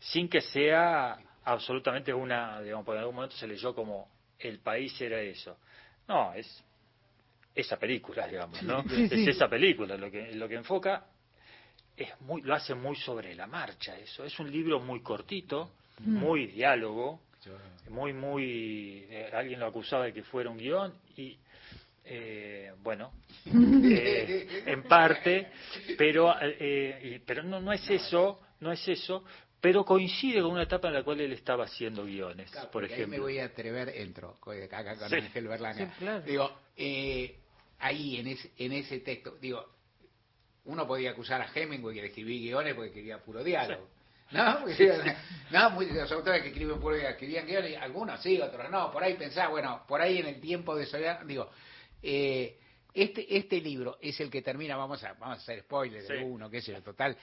sin 0.00 0.28
que 0.28 0.40
sea 0.40 1.16
absolutamente 1.44 2.12
una, 2.12 2.60
digamos, 2.62 2.84
por 2.86 2.96
algún 2.96 3.14
momento 3.16 3.36
se 3.36 3.46
leyó 3.46 3.74
como 3.74 4.08
el 4.38 4.58
país 4.60 4.98
era 5.00 5.20
eso. 5.20 5.58
No, 6.08 6.32
es 6.34 6.62
esa 7.54 7.78
película, 7.78 8.26
digamos, 8.28 8.62
¿no? 8.62 8.82
Sí, 8.88 9.08
sí. 9.08 9.14
Es 9.14 9.28
esa 9.36 9.48
película 9.48 9.96
lo 9.96 10.10
que 10.10 10.32
lo 10.34 10.48
que 10.48 10.54
enfoca 10.56 11.06
es 11.96 12.20
muy 12.22 12.42
lo 12.42 12.54
hace 12.54 12.74
muy 12.74 12.96
sobre 12.96 13.34
la 13.34 13.46
marcha 13.46 13.96
eso. 13.98 14.24
Es 14.24 14.38
un 14.40 14.50
libro 14.50 14.80
muy 14.80 15.00
cortito, 15.02 15.70
Mm. 16.00 16.16
muy 16.18 16.46
diálogo, 16.48 17.20
muy 17.88 18.12
muy 18.12 19.06
eh, 19.08 19.30
alguien 19.32 19.60
lo 19.60 19.66
acusaba 19.66 20.06
de 20.06 20.12
que 20.12 20.24
fuera 20.24 20.50
un 20.50 20.58
guion 20.58 20.92
y 21.16 21.38
eh, 22.04 22.72
bueno 22.82 23.12
eh, 23.84 24.62
en 24.66 24.82
parte 24.82 25.48
pero 25.96 26.34
eh, 26.40 27.00
y- 27.04 27.18
pero 27.20 27.44
no 27.44 27.60
no 27.60 27.72
es 27.72 27.88
eso 27.88 28.40
no 28.60 28.72
es 28.72 28.88
eso 28.88 29.24
pero 29.64 29.82
coincide 29.82 30.42
con 30.42 30.50
una 30.50 30.64
etapa 30.64 30.88
en 30.88 30.94
la 30.94 31.02
cual 31.02 31.22
él 31.22 31.32
estaba 31.32 31.64
haciendo 31.64 32.04
guiones, 32.04 32.50
Claro, 32.50 32.66
por 32.70 32.82
porque 32.82 32.88
ahí 32.96 33.00
ejemplo. 33.00 33.16
me 33.16 33.22
voy 33.22 33.38
a 33.38 33.46
atrever, 33.46 33.88
entro 33.96 34.36
acá 34.62 34.94
con 34.98 35.08
Sí. 35.08 35.14
Ángel 35.16 35.48
Berlanga. 35.48 35.86
Sí, 35.86 35.90
claro. 36.00 36.20
Digo, 36.20 36.52
eh, 36.76 37.38
ahí 37.78 38.18
en 38.18 38.26
ese, 38.26 38.50
en 38.58 38.72
ese 38.72 38.98
texto, 39.00 39.38
digo, 39.40 39.64
uno 40.66 40.86
podía 40.86 41.12
acusar 41.12 41.40
a 41.40 41.48
Hemingway 41.54 41.94
que 41.94 42.02
le 42.02 42.08
escribía 42.08 42.38
guiones 42.40 42.74
porque 42.74 42.88
escribía 42.90 43.18
puro 43.24 43.42
diálogo. 43.42 43.88
¿No? 44.32 44.58
Porque, 44.60 44.92
no, 45.50 45.70
muy- 45.70 45.86
los 45.86 46.12
autores 46.12 46.42
que 46.42 46.48
escriben 46.48 46.78
puro 46.78 46.96
diálogo 46.96 47.12
escribían 47.14 47.46
guiones, 47.46 47.78
algunos 47.80 48.20
sí, 48.22 48.38
otros 48.38 48.70
no. 48.70 48.90
Por 48.92 49.02
ahí 49.02 49.14
pensaba, 49.14 49.48
bueno, 49.48 49.82
por 49.88 50.02
ahí 50.02 50.18
en 50.18 50.26
el 50.26 50.40
tiempo 50.42 50.76
de 50.76 50.84
soledad, 50.84 51.22
digo, 51.24 51.48
eh, 52.02 52.58
este, 52.94 53.36
este 53.36 53.60
libro 53.60 53.98
es 54.00 54.18
el 54.20 54.30
que 54.30 54.40
termina, 54.42 54.76
vamos 54.76 55.02
a, 55.04 55.14
vamos 55.14 55.38
a 55.38 55.42
hacer 55.42 55.60
spoilers 55.62 56.06
de 56.08 56.24
uno, 56.24 56.48
qué 56.48 56.62
sé 56.62 56.72
yo, 56.72 56.82
total, 56.82 57.16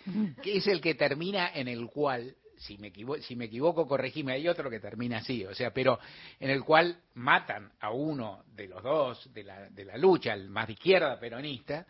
que 0.44 0.58
es 0.58 0.68
el 0.68 0.82
que 0.82 0.96
termina 0.96 1.52
en 1.54 1.68
el 1.68 1.88
cual, 1.88 2.36
si 2.58 2.78
me, 2.78 2.92
equivo- 2.94 3.20
si 3.22 3.36
me 3.36 3.46
equivoco, 3.46 3.88
corregime, 3.88 4.34
hay 4.34 4.48
otro 4.48 4.70
que 4.70 4.80
termina 4.80 5.18
así, 5.18 5.46
o 5.46 5.56
sea, 5.56 5.72
pero 5.72 5.98
en 6.40 6.50
el 6.50 6.64
cual 6.64 6.98
matan 7.16 7.72
a 7.80 7.92
uno 7.92 8.44
de 8.54 8.68
los 8.68 8.84
dos 8.84 9.34
de 9.34 9.44
la, 9.44 9.70
de 9.70 9.86
la 9.86 9.98
lucha, 9.98 10.34
el 10.34 10.50
más 10.50 10.68
de 10.68 10.74
izquierda 10.74 11.20
peronista, 11.20 11.86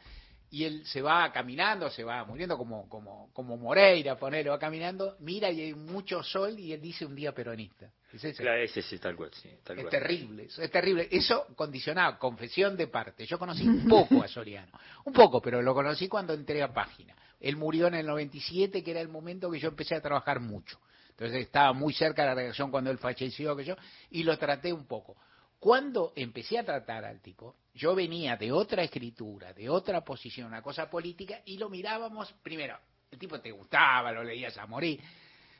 y 0.52 0.65
él 0.65 0.86
se 0.86 1.02
va 1.02 1.32
caminando, 1.32 1.90
se 1.90 2.03
va 2.03 2.26
muriendo 2.26 2.57
como, 2.57 2.88
como, 2.90 3.32
como 3.34 3.56
Moreira, 3.56 4.18
ponele, 4.18 4.49
va 4.49 4.60
caminando, 4.60 5.15
mira 5.22 5.49
y 5.49 5.61
hay 5.61 5.73
mucho 5.73 6.22
sol 6.22 6.60
y 6.60 6.73
él 6.73 6.82
dice 6.82 7.06
un 7.06 7.15
día 7.15 7.34
peronista. 7.34 7.90
Es 8.11 8.22
ese. 8.22 8.44
Claro, 8.44 8.61
ese 8.61 8.82
sí, 8.82 8.99
tal 8.99 9.15
cual, 9.15 9.32
sí, 9.34 9.49
tal 9.64 9.78
Es 9.78 9.86
cual. 9.86 9.91
terrible, 9.91 10.44
eso 10.44 10.61
es 10.61 10.69
terrible. 10.69 11.07
Eso 11.10 11.48
condicionado, 11.56 12.19
confesión 12.19 12.76
de 12.76 12.88
parte. 12.88 13.26
Yo 13.26 13.40
conocí 13.40 13.65
un 13.65 13.88
poco 13.88 14.22
a 14.22 14.28
Soriano, 14.28 14.72
un 15.06 15.14
poco, 15.14 15.41
pero 15.41 15.61
lo 15.61 15.73
conocí 15.73 16.10
cuando 16.10 16.34
entré 16.34 16.61
a 16.61 16.73
página. 16.73 17.15
Él 17.40 17.56
murió 17.56 17.88
en 17.88 17.95
el 17.95 18.06
97, 18.06 18.84
que 18.84 18.91
era 18.91 18.99
el 18.99 19.07
momento 19.07 19.49
que 19.49 19.60
yo 19.60 19.69
empecé 19.69 19.95
a 19.95 20.02
trabajar 20.02 20.41
mucho. 20.41 20.80
Entonces 21.11 21.41
estaba 21.44 21.72
muy 21.72 21.94
cerca 21.94 22.23
de 22.23 22.28
la 22.28 22.36
redacción 22.36 22.72
cuando 22.72 22.91
él 22.91 22.98
falleció, 22.98 23.56
que 23.56 23.64
yo, 23.64 23.76
y 24.10 24.23
lo 24.23 24.38
traté 24.38 24.73
un 24.73 24.86
poco. 24.86 25.15
Cuando 25.61 26.11
empecé 26.15 26.57
a 26.57 26.63
tratar 26.65 27.05
al 27.05 27.21
tipo, 27.21 27.55
yo 27.75 27.93
venía 27.93 28.35
de 28.35 28.51
otra 28.51 28.81
escritura, 28.81 29.53
de 29.53 29.69
otra 29.69 30.01
posición, 30.03 30.47
una 30.47 30.63
cosa 30.63 30.89
política, 30.89 31.39
y 31.45 31.59
lo 31.59 31.69
mirábamos, 31.69 32.33
primero, 32.41 32.79
el 33.11 33.19
tipo 33.19 33.39
te 33.39 33.51
gustaba, 33.51 34.11
lo 34.11 34.23
leías 34.23 34.57
a 34.57 34.65
morir, 34.65 34.99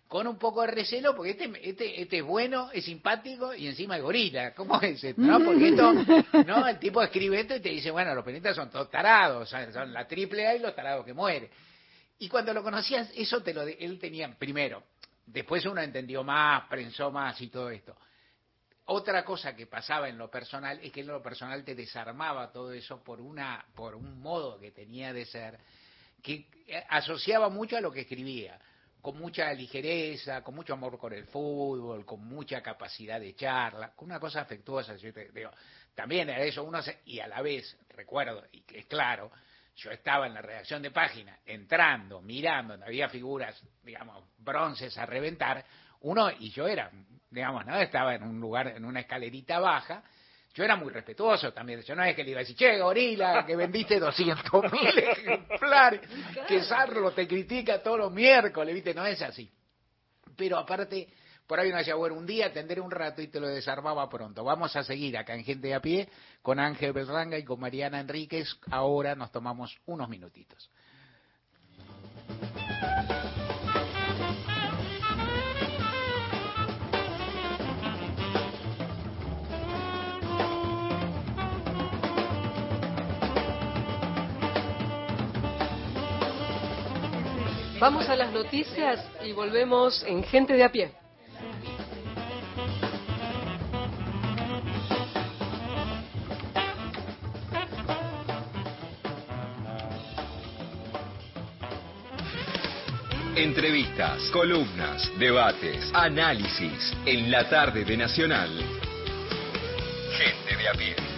con 0.08 0.26
un 0.26 0.40
poco 0.40 0.62
de 0.62 0.72
recelo, 0.72 1.16
porque 1.16 1.30
este, 1.30 1.52
este, 1.70 2.02
este 2.02 2.18
es 2.18 2.24
bueno, 2.24 2.72
es 2.74 2.84
simpático 2.84 3.54
y 3.54 3.68
encima 3.68 3.96
es 3.98 4.02
gorila. 4.02 4.56
¿Cómo 4.56 4.82
es 4.82 5.04
esto? 5.04 5.22
¿No? 5.22 5.40
Porque 5.40 5.68
esto, 5.70 5.94
¿no? 6.48 6.68
El 6.68 6.80
tipo 6.80 7.04
escribe 7.04 7.40
esto 7.40 7.56
y 7.58 7.60
te 7.60 7.70
dice, 7.70 7.92
bueno, 7.92 8.16
los 8.16 8.26
peronistas 8.26 8.56
son 8.56 8.72
todos 8.72 8.90
tarados, 8.90 9.50
son, 9.50 9.94
la 9.94 10.08
triple 10.08 10.48
A 10.48 10.56
y 10.56 10.60
los 10.60 10.74
tarados 10.76 11.06
que 11.06 11.14
mueren. 11.14 11.48
Y 12.18 12.28
cuando 12.28 12.56
lo 12.56 12.64
conocías, 12.64 13.08
eso 13.16 13.44
te 13.44 13.54
lo, 13.54 13.64
de- 13.64 13.78
él 13.80 14.00
tenía, 14.00 14.34
primero, 14.36 14.82
después 15.28 15.64
uno 15.68 15.80
entendió 15.80 16.24
más, 16.24 16.68
prensó 16.68 17.12
más 17.12 17.40
y 17.40 17.50
todo 17.50 17.70
esto. 17.70 17.96
Otra 18.94 19.24
cosa 19.24 19.56
que 19.56 19.68
pasaba 19.68 20.10
en 20.10 20.18
lo 20.18 20.30
personal 20.30 20.78
es 20.84 20.92
que 20.92 21.00
en 21.00 21.08
lo 21.08 21.24
personal 21.24 21.64
te 21.64 21.76
desarmaba 21.76 22.52
todo 22.52 22.74
eso 22.74 23.02
por 23.02 23.22
una, 23.22 23.66
por 23.74 23.96
un 23.96 24.20
modo 24.20 24.60
que 24.60 24.72
tenía 24.72 25.14
de 25.14 25.24
ser, 25.24 25.58
que 26.22 26.50
eh, 26.68 26.84
asociaba 26.90 27.48
mucho 27.48 27.78
a 27.78 27.82
lo 27.82 27.90
que 27.90 28.02
escribía, 28.02 28.60
con 29.02 29.18
mucha 29.18 29.54
ligereza, 29.54 30.44
con 30.44 30.56
mucho 30.56 30.74
amor 30.74 31.00
por 31.00 31.14
el 31.14 31.26
fútbol, 31.28 32.06
con 32.06 32.20
mucha 32.28 32.62
capacidad 32.62 33.18
de 33.18 33.34
charla, 33.34 33.94
con 33.96 34.08
una 34.10 34.20
cosa 34.20 34.42
afectuosa. 34.42 34.98
Yo 34.98 35.14
te 35.14 35.32
digo, 35.32 35.52
también 35.96 36.30
era 36.30 36.44
eso, 36.44 36.62
uno 36.62 36.82
se- 36.82 37.00
y 37.06 37.22
a 37.22 37.28
la 37.28 37.42
vez, 37.42 37.78
recuerdo, 37.92 38.46
y 38.52 38.60
que 38.64 38.80
es 38.80 38.86
claro, 38.88 39.32
yo 39.78 39.90
estaba 39.92 40.28
en 40.28 40.34
la 40.34 40.42
redacción 40.42 40.82
de 40.82 40.92
página, 40.92 41.40
entrando, 41.46 42.22
mirando, 42.22 42.74
donde 42.74 42.88
había 42.88 43.08
figuras, 43.08 43.58
digamos, 43.84 44.26
bronces 44.38 44.98
a 44.98 45.06
reventar, 45.06 45.64
uno, 46.02 46.30
y 46.30 46.50
yo 46.50 46.68
era, 46.68 46.92
digamos, 47.32 47.66
¿no? 47.66 47.80
Estaba 47.80 48.14
en 48.14 48.24
un 48.24 48.40
lugar, 48.40 48.68
en 48.68 48.86
una 48.86 49.00
escalerita 49.00 49.60
baja, 49.60 50.04
yo 50.54 50.66
era 50.66 50.76
muy 50.76 50.92
respetuoso 50.92 51.54
también, 51.54 51.82
yo 51.82 51.96
no 51.96 52.04
es 52.04 52.14
que 52.14 52.24
le 52.24 52.32
iba 52.32 52.40
a 52.40 52.44
decir, 52.44 52.58
che, 52.58 52.78
gorila, 52.78 53.46
que 53.46 53.56
vendiste 53.56 54.00
200 54.00 54.72
mil 54.72 55.00
ejemplares, 55.00 56.02
que 56.46 56.62
Sarlo 56.64 57.12
te 57.12 57.26
critica 57.26 57.82
todos 57.82 58.00
los 58.00 58.12
miércoles, 58.12 58.76
¿viste? 58.76 58.94
No 58.94 59.06
es 59.06 59.22
así. 59.22 59.50
Pero 60.36 60.58
aparte, 60.58 61.08
por 61.48 61.60
ahí 61.60 61.70
uno 61.70 61.78
decía, 61.78 61.96
bueno, 61.96 62.16
un 62.16 62.26
día 62.26 62.52
tendré 62.52 62.82
un 62.82 62.92
rato 62.92 63.22
y 63.22 63.28
te 63.28 63.40
lo 63.40 63.48
desarmaba 63.48 64.10
pronto. 64.10 64.44
Vamos 64.44 64.76
a 64.76 64.84
seguir 64.84 65.18
acá 65.18 65.36
en 65.36 65.46
Gente 65.46 65.70
de 65.70 65.74
a 65.74 65.80
Pie 65.80 66.10
con 66.42 66.60
Ángel 66.60 66.92
Berranga 66.92 67.38
y 67.38 67.46
con 67.46 67.60
Mariana 67.60 68.02
Enríquez. 68.02 68.50
Ahora 68.70 69.16
nos 69.16 69.32
tomamos 69.32 69.80
unos 69.86 70.10
minutitos. 70.10 70.70
Vamos 87.82 88.08
a 88.10 88.16
las 88.16 88.32
noticias 88.32 89.04
y 89.26 89.32
volvemos 89.32 90.04
en 90.04 90.24
Gente 90.24 90.54
de 90.54 90.64
a 90.64 90.72
pie. 90.72 90.92
Entrevistas, 103.36 104.30
columnas, 104.32 105.12
debates, 105.18 105.92
análisis 105.96 106.94
en 107.08 107.32
la 107.32 107.50
tarde 107.50 107.84
de 107.84 107.98
Nacional. 107.98 108.52
Gente 110.20 110.56
de 110.56 110.70
a 110.70 110.74
pie. 110.74 111.11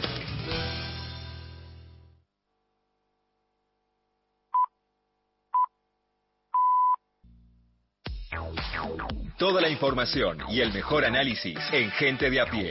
Toda 9.37 9.61
la 9.61 9.69
información 9.69 10.37
y 10.47 10.61
el 10.61 10.71
mejor 10.71 11.03
análisis 11.03 11.57
en 11.71 11.89
Gente 11.91 12.29
de 12.29 12.39
a 12.39 12.45
pie. 12.45 12.69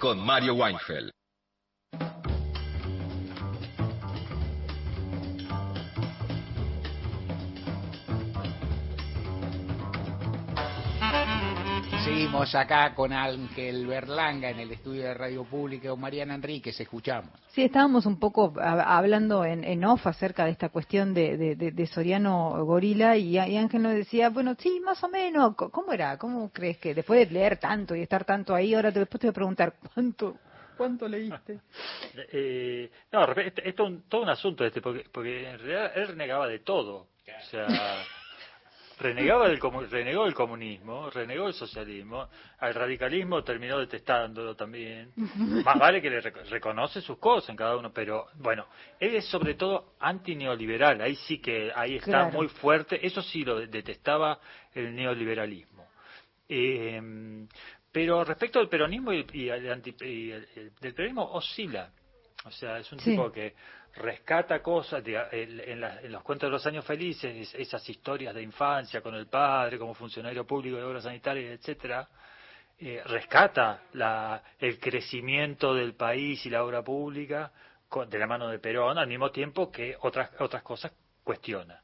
Con 0.00 0.18
Mario 0.18 0.54
Weinfeld. 0.54 1.21
Seguimos 12.22 12.54
acá 12.54 12.94
con 12.94 13.12
Ángel 13.12 13.84
Berlanga 13.84 14.48
en 14.48 14.60
el 14.60 14.70
estudio 14.70 15.02
de 15.02 15.12
Radio 15.12 15.42
Pública 15.42 15.88
con 15.90 15.98
Mariana 16.00 16.36
Enríquez, 16.36 16.78
escuchamos. 16.80 17.32
Sí, 17.48 17.64
estábamos 17.64 18.06
un 18.06 18.20
poco 18.20 18.54
hablando 18.60 19.44
en, 19.44 19.64
en 19.64 19.84
off 19.84 20.06
acerca 20.06 20.44
de 20.44 20.52
esta 20.52 20.68
cuestión 20.68 21.12
de, 21.14 21.36
de- 21.36 21.56
de- 21.56 21.72
de 21.72 21.86
Soriano 21.88 22.64
Gorila 22.64 23.16
y, 23.16 23.30
y 23.36 23.56
Ángel 23.56 23.82
nos 23.82 23.94
decía, 23.94 24.28
bueno, 24.30 24.54
sí, 24.56 24.78
más 24.78 25.02
o 25.02 25.08
menos, 25.08 25.56
¿cómo 25.56 25.92
era? 25.92 26.16
¿Cómo 26.16 26.52
crees 26.52 26.78
que 26.78 26.94
después 26.94 27.28
de 27.28 27.34
leer 27.34 27.56
tanto 27.56 27.96
y 27.96 28.02
estar 28.02 28.24
tanto 28.24 28.54
ahí, 28.54 28.72
ahora 28.72 28.92
te- 28.92 29.00
después 29.00 29.20
te 29.20 29.26
voy 29.26 29.30
a 29.32 29.34
preguntar, 29.34 29.74
¿cuánto, 29.92 30.36
cuánto 30.76 31.08
leíste? 31.08 31.58
Eh, 32.32 32.88
no, 33.10 33.32
es 33.32 33.74
todo 33.74 33.88
un, 33.88 34.02
todo 34.02 34.22
un 34.22 34.28
asunto 34.28 34.64
este, 34.64 34.80
porque, 34.80 35.06
porque 35.10 35.50
en 35.50 35.58
realidad 35.58 35.90
él 35.96 36.06
renegaba 36.06 36.46
de 36.46 36.60
todo. 36.60 36.98
O 37.26 37.50
sea, 37.50 37.66
renegaba 38.98 39.48
del 39.48 39.60
renegó 39.90 40.24
del 40.24 40.34
comunismo, 40.34 41.10
renegó 41.10 41.44
del 41.46 41.54
socialismo, 41.54 42.28
al 42.58 42.74
radicalismo 42.74 43.42
terminó 43.42 43.78
detestándolo 43.78 44.54
también. 44.54 45.12
Más 45.64 45.78
vale 45.78 46.00
que 46.02 46.10
le 46.10 46.20
rec- 46.22 46.48
reconoce 46.48 47.00
sus 47.00 47.18
cosas 47.18 47.50
en 47.50 47.56
cada 47.56 47.76
uno, 47.76 47.92
pero 47.92 48.26
bueno, 48.34 48.66
él 49.00 49.14
es 49.16 49.24
sobre 49.26 49.54
todo 49.54 49.94
antineoliberal, 50.00 51.00
ahí 51.00 51.16
sí 51.16 51.38
que 51.40 51.72
ahí 51.74 51.96
está 51.96 52.10
Claro. 52.10 52.30
muy 52.32 52.48
fuerte, 52.48 53.04
eso 53.06 53.22
sí 53.22 53.44
lo 53.44 53.58
detestaba 53.66 54.38
el 54.74 54.94
neoliberalismo. 54.94 55.88
Eh, 56.48 57.00
pero 57.90 58.24
respecto 58.24 58.58
al 58.58 58.68
peronismo 58.68 59.12
y, 59.12 59.26
y 59.32 59.50
al 59.50 59.70
anti- 59.70 59.94
y 60.00 60.30
el- 60.30 60.48
el- 60.56 60.74
del 60.80 60.94
peronismo 60.94 61.24
oscila. 61.32 61.90
O 62.44 62.50
sea, 62.50 62.78
es 62.78 62.90
un 62.90 62.98
Sí. 62.98 63.10
tipo 63.10 63.30
que 63.30 63.54
rescata 63.94 64.62
cosas 64.62 65.02
de- 65.04 65.16
en, 65.32 65.82
en 65.84 66.12
los 66.12 66.22
cuentos 66.22 66.48
de 66.48 66.52
los 66.52 66.66
años 66.66 66.84
felices, 66.84 67.34
es- 67.36 67.54
esas 67.54 67.88
historias 67.88 68.34
de 68.34 68.42
infancia 68.42 69.00
con 69.02 69.14
el 69.14 69.26
padre, 69.26 69.78
como 69.78 69.94
funcionario 69.94 70.46
público 70.46 70.76
de 70.76 70.82
obras 70.84 71.04
sanitarias, 71.04 71.58
etcétera. 71.58 72.08
eh, 72.84 73.00
rescata 73.04 73.82
la, 73.92 74.42
el 74.58 74.80
crecimiento 74.80 75.72
del 75.72 75.94
país 75.94 76.44
y 76.46 76.50
la 76.50 76.64
obra 76.64 76.82
pública 76.82 77.52
de 78.08 78.18
la 78.18 78.26
mano 78.26 78.48
de 78.48 78.58
Perón, 78.58 78.98
al 78.98 79.06
mismo 79.06 79.30
tiempo 79.30 79.70
que 79.70 79.94
otras, 80.00 80.30
otras 80.40 80.62
cosas 80.64 80.92
cuestiona. 81.22 81.80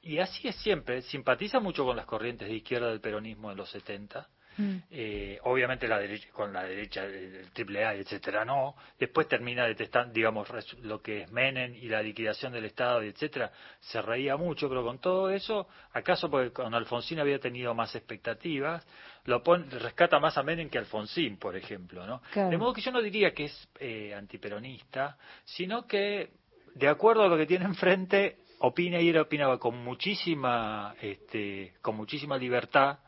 Y 0.00 0.18
así 0.18 0.48
es 0.48 0.56
siempre, 0.56 1.02
simpatiza 1.02 1.60
mucho 1.60 1.84
con 1.84 1.96
las 1.96 2.06
corrientes 2.06 2.48
de 2.48 2.54
izquierda 2.54 2.88
del 2.88 3.00
peronismo 3.00 3.50
en 3.50 3.58
los 3.58 3.68
70, 3.70 4.26
Mm. 4.56 4.76
Eh, 4.90 5.38
obviamente 5.44 5.88
la 5.88 5.98
derecha, 5.98 6.28
con 6.32 6.52
la 6.52 6.64
derecha 6.64 7.06
del 7.06 7.50
triple 7.52 7.84
A, 7.84 7.94
etcétera, 7.94 8.44
no. 8.44 8.74
Después 8.98 9.28
termina 9.28 9.66
detestando, 9.66 10.12
digamos, 10.12 10.48
lo 10.82 11.00
que 11.00 11.22
es 11.22 11.32
Menem 11.32 11.74
y 11.74 11.88
la 11.88 12.02
liquidación 12.02 12.52
del 12.52 12.66
Estado, 12.66 13.02
y 13.02 13.08
etcétera. 13.08 13.50
Se 13.80 14.02
reía 14.02 14.36
mucho, 14.36 14.68
pero 14.68 14.84
con 14.84 14.98
todo 14.98 15.30
eso, 15.30 15.68
acaso 15.92 16.30
porque 16.30 16.52
con 16.52 16.74
Alfonsín 16.74 17.18
había 17.18 17.38
tenido 17.38 17.74
más 17.74 17.94
expectativas, 17.94 18.86
lo 19.24 19.42
pone, 19.42 19.66
rescata 19.78 20.18
más 20.18 20.36
a 20.36 20.42
Menem 20.42 20.68
que 20.68 20.78
Alfonsín, 20.78 21.38
por 21.38 21.56
ejemplo, 21.56 22.06
¿no? 22.06 22.22
Claro. 22.32 22.50
De 22.50 22.58
modo 22.58 22.72
que 22.72 22.80
yo 22.80 22.90
no 22.90 23.00
diría 23.00 23.32
que 23.32 23.44
es 23.44 23.68
eh, 23.78 24.14
antiperonista, 24.14 25.16
sino 25.44 25.86
que, 25.86 26.30
de 26.74 26.88
acuerdo 26.88 27.22
a 27.22 27.28
lo 27.28 27.36
que 27.36 27.46
tiene 27.46 27.64
enfrente, 27.64 28.38
opina 28.62 29.00
y 29.00 29.08
él 29.08 29.18
opinaba 29.18 29.58
con 29.58 29.76
muchísima, 29.82 30.94
este, 31.00 31.74
con 31.82 31.96
muchísima 31.96 32.36
libertad, 32.36 32.98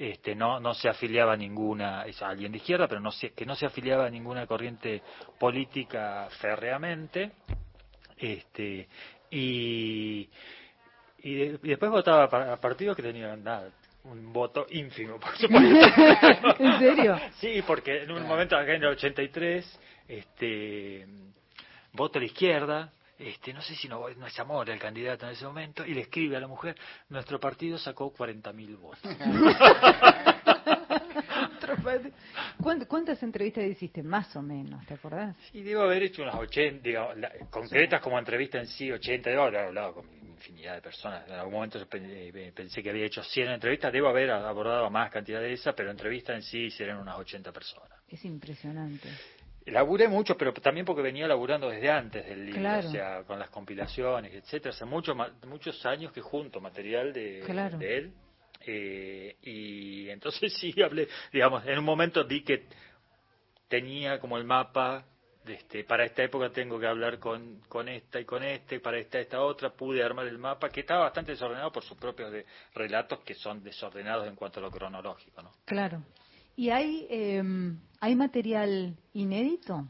este, 0.00 0.34
no, 0.34 0.58
no 0.60 0.72
se 0.72 0.88
afiliaba 0.88 1.34
a 1.34 1.36
ninguna, 1.36 2.06
es 2.06 2.22
alguien 2.22 2.50
de 2.52 2.56
izquierda, 2.58 2.88
pero 2.88 3.02
no 3.02 3.12
se, 3.12 3.32
que 3.34 3.44
no 3.44 3.54
se 3.54 3.66
afiliaba 3.66 4.06
a 4.06 4.10
ninguna 4.10 4.46
corriente 4.46 5.02
política 5.38 6.26
férreamente, 6.40 7.32
este, 8.16 8.88
y, 9.30 10.26
y, 11.22 11.34
de- 11.34 11.58
y 11.62 11.68
después 11.68 11.90
votaba 11.90 12.30
para 12.30 12.56
partidos 12.58 12.96
que 12.96 13.02
tenían 13.02 13.44
nada, 13.44 13.70
un 14.04 14.32
voto 14.32 14.66
ínfimo, 14.70 15.20
por 15.20 15.36
supuesto. 15.36 15.86
¿En 16.58 16.78
serio? 16.78 17.20
Sí, 17.34 17.60
porque 17.66 18.04
en 18.04 18.10
un 18.12 18.26
momento 18.26 18.56
acá 18.56 18.72
en 18.74 18.82
el 18.82 18.88
83, 18.88 19.80
este, 20.08 21.06
voto 21.92 22.18
a 22.18 22.20
la 22.22 22.26
izquierda, 22.26 22.90
este, 23.20 23.52
no 23.52 23.62
sé 23.62 23.74
si 23.76 23.86
no, 23.88 24.08
no 24.16 24.26
es 24.26 24.38
amor 24.40 24.68
el 24.70 24.78
candidato 24.78 25.26
en 25.26 25.32
ese 25.32 25.44
momento, 25.44 25.84
y 25.86 25.94
le 25.94 26.00
escribe 26.02 26.36
a 26.36 26.40
la 26.40 26.48
mujer, 26.48 26.76
nuestro 27.10 27.38
partido 27.38 27.78
sacó 27.78 28.12
40.000 28.12 28.76
votos. 28.76 29.00
¿Cuánt- 32.60 32.86
¿Cuántas 32.86 33.22
entrevistas 33.22 33.64
hiciste? 33.64 34.02
Más 34.02 34.34
o 34.36 34.42
menos, 34.42 34.84
¿te 34.86 34.94
acordás? 34.94 35.36
Y 35.52 35.62
debo 35.62 35.82
haber 35.82 36.02
hecho 36.02 36.22
unas 36.22 36.34
80, 36.34 36.82
digamos, 36.82 37.16
la- 37.16 37.32
concretas 37.50 38.00
como 38.00 38.18
entrevista 38.18 38.58
en 38.58 38.66
sí, 38.66 38.90
80, 38.90 39.30
debo 39.30 39.42
haber 39.44 39.60
hablado 39.66 39.94
con 39.94 40.06
infinidad 40.28 40.74
de 40.74 40.82
personas. 40.82 41.26
En 41.28 41.34
algún 41.34 41.54
momento 41.54 41.78
eh, 41.92 42.52
pensé 42.54 42.82
que 42.82 42.90
había 42.90 43.04
hecho 43.06 43.22
100 43.22 43.50
entrevistas, 43.50 43.92
debo 43.92 44.08
haber 44.08 44.30
abordado 44.30 44.88
más 44.90 45.10
cantidad 45.10 45.40
de 45.40 45.52
esas, 45.52 45.74
pero 45.74 45.90
entrevistas 45.90 46.36
en 46.36 46.42
sí 46.42 46.58
hicieron 46.66 46.98
unas 46.98 47.18
80 47.18 47.52
personas. 47.52 47.90
Es 48.08 48.24
impresionante. 48.24 49.08
Laburé 49.70 50.08
mucho, 50.08 50.36
pero 50.36 50.52
también 50.54 50.84
porque 50.86 51.02
venía 51.02 51.26
laburando 51.28 51.68
desde 51.68 51.90
antes 51.90 52.26
del 52.26 52.46
libro, 52.46 52.60
Claro. 52.60 52.88
o 52.88 52.92
sea, 52.92 53.22
con 53.24 53.38
las 53.38 53.50
compilaciones, 53.50 54.32
etcétera. 54.34 54.74
Hace 54.74 54.84
mucho, 54.84 55.14
muchos 55.46 55.84
años 55.86 56.12
que 56.12 56.20
junto 56.20 56.60
material 56.60 57.12
de, 57.12 57.42
Claro. 57.46 57.78
de 57.78 57.96
él. 57.98 58.12
eh, 58.66 59.36
y 59.42 60.08
entonces 60.10 60.52
sí 60.60 60.74
hablé, 60.82 61.08
digamos, 61.32 61.64
en 61.66 61.78
un 61.78 61.84
momento 61.84 62.24
vi 62.26 62.42
que 62.42 62.66
tenía 63.68 64.18
como 64.18 64.36
el 64.36 64.44
mapa, 64.44 65.04
de 65.44 65.54
este, 65.54 65.84
para 65.84 66.04
esta 66.04 66.22
época 66.22 66.50
tengo 66.50 66.78
que 66.78 66.86
hablar 66.86 67.18
con, 67.18 67.60
con 67.68 67.88
esta 67.88 68.20
y 68.20 68.26
con 68.26 68.42
este, 68.42 68.78
para 68.80 68.98
esta 68.98 69.18
esta 69.18 69.40
otra, 69.40 69.70
pude 69.70 70.02
armar 70.02 70.26
el 70.26 70.36
mapa, 70.38 70.68
que 70.68 70.80
estaba 70.80 71.04
bastante 71.04 71.32
desordenado 71.32 71.72
por 71.72 71.82
sus 71.82 71.96
propios 71.96 72.30
de- 72.30 72.44
relatos 72.74 73.20
que 73.20 73.34
son 73.34 73.62
desordenados 73.62 74.26
en 74.28 74.36
cuanto 74.36 74.60
a 74.60 74.62
lo 74.62 74.70
cronológico, 74.70 75.42
¿no? 75.42 75.50
Claro. 75.64 76.02
¿Y 76.56 76.68
hay, 76.68 77.06
eh, 77.08 77.42
hay 78.00 78.14
material 78.16 78.96
inédito? 79.12 79.86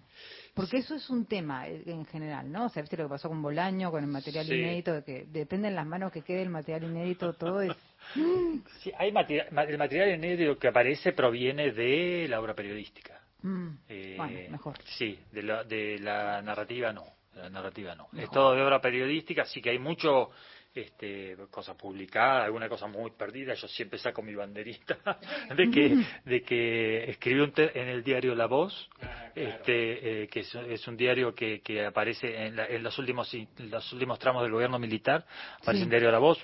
Porque 0.54 0.78
eso 0.78 0.94
es 0.96 1.08
un 1.10 1.26
tema 1.26 1.68
eh, 1.68 1.82
en 1.86 2.04
general, 2.06 2.50
¿no? 2.50 2.66
O 2.66 2.68
sea, 2.68 2.82
viste 2.82 2.96
lo 2.96 3.04
que 3.04 3.10
pasó 3.10 3.28
con 3.28 3.40
Bolaño, 3.40 3.90
con 3.90 4.02
el 4.02 4.10
material 4.10 4.46
Sí. 4.46 4.54
inédito, 4.54 4.92
de 4.94 5.04
que 5.04 5.24
depende 5.28 5.68
en 5.68 5.76
las 5.76 5.86
manos 5.86 6.12
que 6.12 6.22
quede 6.22 6.42
el 6.42 6.50
material 6.50 6.90
inédito, 6.90 7.32
todo 7.34 7.62
es... 7.62 7.72
Sí, 8.82 8.90
hay 8.98 9.12
material, 9.12 9.46
el 9.68 9.78
material 9.78 10.10
inédito 10.14 10.58
que 10.58 10.68
aparece 10.68 11.12
proviene 11.12 11.70
de 11.72 12.26
la 12.28 12.40
obra 12.40 12.54
periodística. 12.54 13.20
Mm, 13.42 13.68
Eh, 13.88 14.14
bueno, 14.18 14.50
mejor. 14.50 14.76
Sí, 14.98 15.18
de 15.32 15.42
la, 15.42 15.64
de 15.64 15.98
la 16.00 16.42
narrativa 16.42 16.92
no. 16.92 17.04
de 17.34 17.42
La 17.42 17.48
narrativa 17.50 17.94
no. 17.94 18.08
Es 18.18 18.28
todo 18.30 18.54
de 18.54 18.62
obra 18.62 18.80
periodística, 18.80 19.44
sí 19.44 19.62
que 19.62 19.70
hay 19.70 19.78
mucho 19.78 20.30
este, 20.74 21.36
cosas 21.50 21.76
publicadas, 21.76 22.44
alguna 22.44 22.68
cosa 22.68 22.86
muy 22.86 23.10
perdida. 23.10 23.54
Yo 23.54 23.66
siempre 23.68 23.98
saco 23.98 24.22
mi 24.22 24.34
banderita 24.34 24.98
de 25.56 25.70
que, 25.70 25.96
de 26.24 26.42
que 26.42 27.10
escribí 27.10 27.40
un 27.40 27.52
te- 27.52 27.78
en 27.80 27.88
el 27.88 28.02
diario 28.04 28.34
La 28.34 28.46
Voz, 28.46 28.88
este, 29.34 30.22
eh, 30.24 30.28
que 30.28 30.40
es, 30.40 30.54
es 30.54 30.86
un 30.88 30.96
diario 30.96 31.34
que, 31.34 31.60
que 31.60 31.84
aparece 31.84 32.46
en, 32.46 32.56
la- 32.56 32.66
en 32.66 32.82
los 32.82 32.98
últimos 32.98 33.32
en 33.34 33.48
los 33.70 33.92
últimos 33.92 34.18
tramos 34.18 34.42
del 34.42 34.52
gobierno 34.52 34.78
militar, 34.78 35.24
aparece 35.60 35.78
Sí. 35.78 35.82
en 35.84 35.90
diario 35.90 36.10
La 36.12 36.18
Voz, 36.18 36.38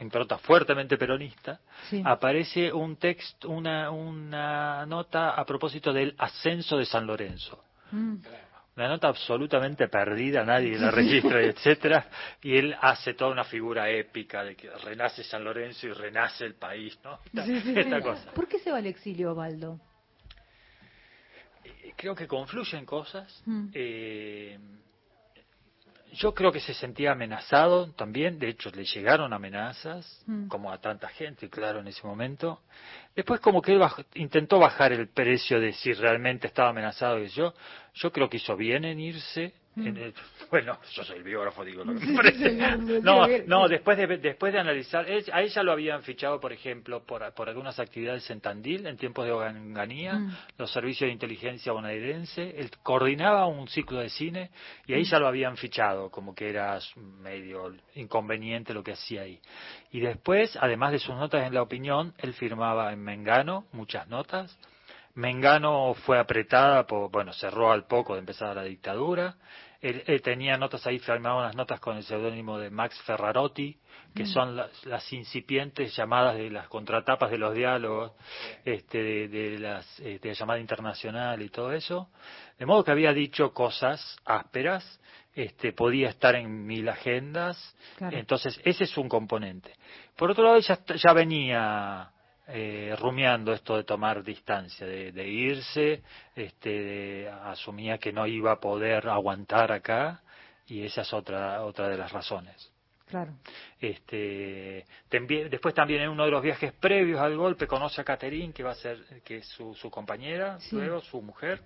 impronta 0.00 0.38
fuertemente 0.38 0.96
peronista, 0.96 1.60
Sí. 1.88 2.02
aparece 2.04 2.72
un 2.72 2.96
texto, 2.96 3.48
una, 3.50 3.90
una 3.90 4.86
nota 4.86 5.30
a 5.30 5.44
propósito 5.44 5.92
del 5.92 6.14
ascenso 6.18 6.76
de 6.78 6.84
San 6.86 7.06
Lorenzo. 7.06 7.64
Mm. 7.92 8.16
Una 8.80 8.88
nota 8.88 9.08
absolutamente 9.08 9.88
perdida, 9.88 10.42
nadie 10.42 10.78
la 10.78 10.90
registra, 11.00 11.42
etcétera, 11.42 12.08
y 12.40 12.56
él 12.56 12.74
hace 12.80 13.12
toda 13.12 13.30
una 13.30 13.44
figura 13.44 13.90
épica 13.90 14.42
de 14.42 14.56
que 14.56 14.70
renace 14.70 15.22
San 15.22 15.44
Lorenzo 15.44 15.86
y 15.86 15.92
renace 15.92 16.46
el 16.46 16.54
país, 16.54 16.98
¿no? 17.04 17.18
Esta, 17.26 17.44
Sí, 17.44 17.60
sí, 17.60 17.74
esta 17.76 17.98
sí. 17.98 18.02
cosa. 18.02 18.30
¿Por 18.32 18.48
qué 18.48 18.58
se 18.58 18.70
va 18.70 18.78
al 18.78 18.86
exilio, 18.86 19.34
Baldo? 19.34 19.78
Creo 21.94 22.14
que 22.14 22.26
confluyen 22.26 22.86
cosas. 22.86 23.42
Mm. 23.44 23.66
Eh, 23.74 24.58
yo 26.12 26.34
creo 26.34 26.52
que 26.52 26.60
se 26.60 26.74
sentía 26.74 27.12
amenazado 27.12 27.92
también, 27.92 28.38
de 28.38 28.48
hecho 28.48 28.70
le 28.70 28.84
llegaron 28.84 29.32
amenazas, 29.32 30.22
Mm. 30.26 30.48
como 30.48 30.72
a 30.72 30.78
tanta 30.80 31.08
gente, 31.08 31.48
claro, 31.48 31.80
en 31.80 31.88
ese 31.88 32.06
momento. 32.06 32.60
Después 33.14 33.40
como 33.40 33.60
que 33.62 33.72
él 33.72 33.82
intentó 34.14 34.58
bajar 34.58 34.92
el 34.92 35.08
precio 35.08 35.60
de 35.60 35.72
si 35.72 35.92
realmente 35.92 36.46
estaba 36.46 36.70
amenazado 36.70 37.18
y 37.22 37.28
yo, 37.28 37.54
yo 37.94 38.12
creo 38.12 38.28
que 38.28 38.36
hizo 38.38 38.56
bien 38.56 38.84
en 38.84 39.00
irse. 39.00 39.54
Mm. 39.76 39.86
en 39.86 39.96
el- 39.98 40.14
bueno, 40.50 40.78
yo 40.92 41.04
soy 41.04 41.18
el 41.18 41.22
biógrafo, 41.22 41.64
digo 41.64 41.84
lo 41.84 41.94
que 41.94 42.00
me 42.06 42.16
parece. 42.16 42.52
No, 43.02 43.26
no, 43.46 43.68
después 43.68 43.96
de, 43.96 44.06
después 44.18 44.52
de 44.52 44.58
analizar, 44.58 45.06
a 45.32 45.42
ella 45.42 45.62
lo 45.62 45.72
habían 45.72 46.02
fichado, 46.02 46.40
por 46.40 46.52
ejemplo, 46.52 47.04
por, 47.04 47.32
por 47.34 47.48
algunas 47.48 47.78
actividades 47.78 48.28
en 48.30 48.40
Tandil, 48.40 48.86
en 48.86 48.96
tiempos 48.96 49.24
de 49.26 49.32
Oganganía, 49.32 50.14
Mm. 50.14 50.36
los 50.58 50.72
servicios 50.72 51.06
de 51.08 51.12
inteligencia 51.12 51.72
bonaerense, 51.72 52.58
él 52.58 52.70
coordinaba 52.82 53.46
un 53.46 53.68
ciclo 53.68 54.00
de 54.00 54.08
cine 54.08 54.50
y 54.86 54.94
ahí 54.94 55.04
ya 55.04 55.18
lo 55.20 55.28
habían 55.28 55.56
fichado, 55.56 56.10
como 56.10 56.34
que 56.34 56.50
era 56.50 56.78
medio 56.96 57.72
inconveniente 57.94 58.74
lo 58.74 58.82
que 58.82 58.92
hacía 58.92 59.22
ahí. 59.22 59.38
Y 59.92 60.00
después, 60.00 60.56
además 60.60 60.92
de 60.92 60.98
sus 60.98 61.14
notas 61.14 61.46
en 61.46 61.54
la 61.54 61.62
opinión, 61.62 62.12
él 62.18 62.32
firmaba 62.34 62.92
en 62.92 63.02
Mengano 63.02 63.66
muchas 63.72 64.08
notas. 64.08 64.58
Mengano 65.20 65.94
fue 65.94 66.18
apretada, 66.18 66.86
por, 66.86 67.10
bueno, 67.10 67.32
cerró 67.32 67.70
al 67.72 67.86
poco 67.86 68.14
de 68.14 68.20
empezar 68.20 68.56
la 68.56 68.62
dictadura. 68.64 69.36
Él, 69.80 70.02
él 70.06 70.20
tenía 70.20 70.56
notas 70.58 70.86
ahí, 70.86 70.98
firmaba 70.98 71.40
unas 71.40 71.54
notas 71.56 71.80
con 71.80 71.96
el 71.96 72.02
seudónimo 72.02 72.58
de 72.58 72.68
Max 72.70 73.00
Ferrarotti, 73.02 73.78
que 74.14 74.24
Mm. 74.24 74.26
son 74.26 74.56
las, 74.56 74.84
las 74.86 75.12
incipientes 75.12 75.94
llamadas 75.96 76.36
de 76.36 76.50
las 76.50 76.68
contratapas 76.68 77.30
de 77.30 77.38
los 77.38 77.54
diálogos, 77.54 78.12
este, 78.64 78.98
de, 79.02 79.28
de 79.28 79.58
las, 79.58 80.00
este, 80.00 80.28
de 80.28 80.34
llamada 80.34 80.58
internacional 80.60 81.40
y 81.40 81.48
todo 81.48 81.72
eso. 81.72 82.10
De 82.58 82.66
modo 82.66 82.84
que 82.84 82.90
había 82.90 83.12
dicho 83.14 83.52
cosas 83.54 84.18
ásperas, 84.24 85.00
este, 85.34 85.72
podía 85.72 86.08
estar 86.10 86.34
en 86.34 86.66
mil 86.66 86.88
agendas, 86.88 87.56
Claro. 87.96 88.16
entonces 88.16 88.60
ese 88.64 88.84
es 88.84 88.96
un 88.98 89.08
componente. 89.08 89.74
Por 90.16 90.30
otro 90.30 90.44
lado, 90.44 90.58
ya, 90.58 90.78
ya 90.94 91.12
venía 91.14 92.10
eh, 92.52 92.94
rumiando 92.98 93.52
esto 93.52 93.76
de 93.76 93.84
tomar 93.84 94.22
distancia, 94.22 94.86
de, 94.86 95.12
de 95.12 95.28
irse, 95.28 96.02
este, 96.34 96.70
de- 96.70 97.28
asumía 97.28 97.98
que 97.98 98.12
no 98.12 98.26
iba 98.26 98.52
a 98.52 98.60
poder 98.60 99.08
aguantar 99.08 99.72
acá 99.72 100.20
y 100.66 100.82
esa 100.84 101.02
es 101.02 101.12
otra 101.12 101.62
otra 101.64 101.88
de 101.88 101.96
las 101.96 102.12
razones. 102.12 102.72
Claro. 103.08 103.32
Este, 103.80 104.84
también- 105.08 105.50
después 105.50 105.74
también 105.74 106.02
en 106.02 106.10
uno 106.10 106.24
de 106.24 106.30
los 106.30 106.42
viajes 106.42 106.72
previos 106.74 107.20
al 107.20 107.36
golpe 107.36 107.66
conoce 107.66 108.00
a 108.00 108.04
Catherine, 108.04 108.52
que 108.52 108.62
va 108.62 108.70
a 108.70 108.74
ser 108.76 109.22
que 109.24 109.38
es 109.38 109.46
su, 109.48 109.74
su 109.74 109.90
compañera, 109.90 110.60
Sí. 110.60 110.76
luego 110.76 111.00
su 111.00 111.20
mujer, 111.20 111.60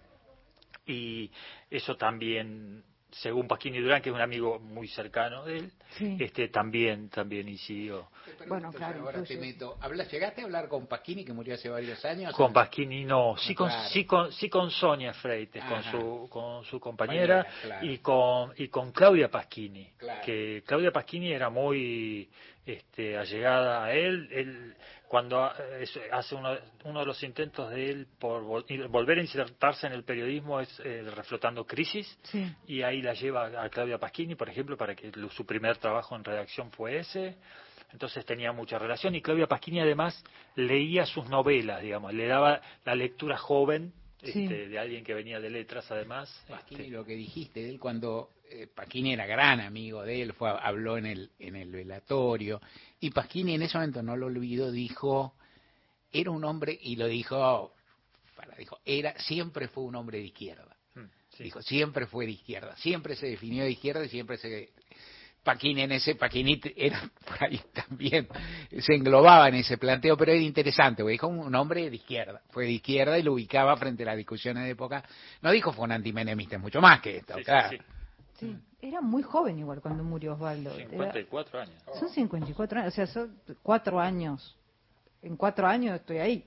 y 0.86 1.30
eso 1.70 1.96
también, 1.96 2.82
según 3.20 3.46
Pasquini 3.48 3.78
Durán, 3.80 4.02
que 4.02 4.08
es 4.10 4.14
un 4.14 4.20
amigo 4.20 4.58
muy 4.58 4.88
cercano 4.88 5.44
de 5.44 5.58
él, 5.58 5.72
Sí. 5.98 6.16
este 6.20 6.48
también 6.48 7.08
también 7.08 7.48
incidió. 7.48 8.08
Bueno, 8.48 8.72
claro, 8.72 9.00
Ahora 9.02 9.22
te 9.22 9.36
meto. 9.36 9.76
Habla- 9.80 10.04
¿Llegaste 10.04 10.40
a 10.40 10.44
hablar 10.44 10.68
con 10.68 10.86
Pasquini, 10.86 11.24
que 11.24 11.32
murió 11.32 11.54
hace 11.54 11.68
varios 11.68 12.04
años? 12.04 12.34
Con 12.34 12.52
Pasquini 12.52 13.04
no, 13.04 13.36
sí 13.36 13.54
con, 13.54 13.70
sí 13.90 14.04
con, 14.04 14.32
sí 14.32 14.48
con 14.48 14.70
Sonia 14.70 15.12
Freites, 15.14 15.62
con 15.64 15.82
su, 15.84 16.28
con 16.28 16.64
su 16.64 16.80
compañera, 16.80 17.46
claro. 17.62 17.86
y 17.86 17.98
con 17.98 18.52
y 18.56 18.68
con 18.68 18.90
Claudia 18.92 19.30
Pasquini, 19.30 19.92
Claro. 19.96 20.20
que 20.24 20.62
Claudia 20.66 20.90
Pasquini 20.90 21.32
era 21.32 21.50
muy 21.50 22.28
este, 22.66 23.16
allegada 23.18 23.84
a 23.84 23.92
él, 23.92 24.28
él 24.32 24.74
cuando 25.08 25.50
eh, 25.58 25.84
hace 26.12 26.34
uno, 26.34 26.56
uno 26.84 27.00
de 27.00 27.06
los 27.06 27.22
intentos 27.22 27.70
de 27.70 27.90
él 27.90 28.06
por 28.18 28.42
vol- 28.42 28.88
volver 28.88 29.18
a 29.18 29.20
insertarse 29.20 29.86
en 29.86 29.92
el 29.92 30.02
periodismo 30.04 30.60
es 30.60 30.80
eh, 30.80 31.02
reflotando 31.14 31.66
crisis 31.66 32.18
Sí. 32.22 32.50
y 32.66 32.82
ahí 32.82 33.02
la 33.02 33.12
lleva 33.14 33.62
a 33.62 33.68
Claudia 33.68 33.98
Pasquini, 33.98 34.34
por 34.34 34.48
ejemplo, 34.48 34.76
para 34.76 34.94
que 34.94 35.12
su 35.30 35.44
primer 35.46 35.76
trabajo 35.76 36.16
en 36.16 36.24
redacción 36.24 36.70
fue 36.72 36.98
ese. 36.98 37.36
entonces 37.92 38.24
tenía 38.24 38.50
mucha 38.52 38.78
relación 38.78 39.14
y 39.14 39.20
Claudia 39.22 39.46
Pasquini 39.46 39.80
además 39.80 40.24
leía 40.56 41.06
sus 41.06 41.28
novelas, 41.28 41.80
digamos, 41.82 42.12
le 42.14 42.26
daba 42.26 42.60
la 42.84 42.94
lectura 42.94 43.36
joven 43.36 43.92
Sí. 44.24 44.44
este, 44.44 44.68
de 44.68 44.78
alguien 44.78 45.04
que 45.04 45.14
venía 45.14 45.40
de 45.40 45.50
letras 45.50 45.90
además. 45.90 46.44
Pasquini, 46.48 46.88
lo 46.88 47.04
que 47.04 47.14
dijiste 47.14 47.60
de 47.60 47.70
él 47.70 47.78
cuando 47.78 48.30
eh, 48.50 48.66
Pasquini 48.66 49.12
era 49.12 49.26
gran 49.26 49.60
amigo 49.60 50.02
de 50.02 50.22
él, 50.22 50.32
fue, 50.32 50.50
habló 50.50 50.96
en 50.96 51.06
el, 51.06 51.30
en 51.38 51.56
el 51.56 51.70
velatorio, 51.70 52.60
y 53.00 53.10
Pasquini 53.10 53.54
en 53.54 53.62
ese 53.62 53.76
momento, 53.78 54.02
no 54.02 54.16
lo 54.16 54.26
olvido, 54.26 54.70
dijo, 54.70 55.34
era 56.12 56.30
un 56.30 56.44
hombre, 56.44 56.78
y 56.80 56.96
lo 56.96 57.06
dijo, 57.06 57.74
para, 58.36 58.56
dijo, 58.56 58.78
era, 58.84 59.18
siempre 59.18 59.68
fue 59.68 59.84
un 59.84 59.96
hombre 59.96 60.18
de 60.18 60.24
izquierda. 60.24 60.76
Dijo, 61.38 61.60
siempre 61.62 62.06
fue 62.06 62.26
de 62.26 62.32
izquierda, 62.32 62.76
siempre 62.76 63.16
se 63.16 63.26
definió 63.26 63.64
de 63.64 63.72
izquierda 63.72 64.04
y 64.04 64.08
siempre 64.08 64.36
se... 64.36 64.70
Paquini 65.44 65.82
en 65.82 65.92
ese, 65.92 66.14
Paquini 66.14 66.60
era 66.74 67.00
por 67.26 67.44
ahí 67.44 67.60
también, 67.72 68.26
se 68.80 68.94
englobaba 68.94 69.48
en 69.48 69.56
ese 69.56 69.78
planteo, 69.78 70.16
pero 70.16 70.32
era 70.32 70.40
interesante, 70.40 71.02
porque 71.02 71.12
dijo 71.12 71.28
un 71.28 71.54
hombre 71.54 71.88
de 71.90 71.96
izquierda, 71.96 72.40
fue 72.50 72.64
de 72.64 72.72
izquierda 72.72 73.18
y 73.18 73.22
lo 73.22 73.34
ubicaba 73.34 73.76
frente 73.76 74.02
a 74.02 74.06
las 74.06 74.16
discusiones 74.16 74.64
de 74.64 74.70
época. 74.70 75.04
No 75.42 75.50
dijo 75.52 75.72
fue 75.72 75.84
un 75.84 75.92
antimenemista, 75.92 76.56
es 76.56 76.62
mucho 76.62 76.80
más 76.80 77.00
que 77.00 77.18
esto, 77.18 77.34
Sí, 77.36 77.44
claro. 77.44 77.68
sí. 77.70 77.78
Sí, 78.40 78.56
era 78.82 79.00
muy 79.00 79.22
joven 79.22 79.58
igual 79.60 79.80
cuando 79.80 80.02
murió 80.02 80.32
Osvaldo. 80.34 80.70
Era- 80.76 80.88
54 80.88 81.60
años. 81.60 81.82
son 81.98 82.08
54 82.08 82.80
años, 82.80 82.92
o 82.92 82.96
sea, 82.96 83.06
son 83.06 83.38
cuatro 83.62 84.00
años. 84.00 84.56
En 85.22 85.36
cuatro 85.36 85.66
años 85.68 85.94
estoy 86.00 86.18
ahí. 86.18 86.44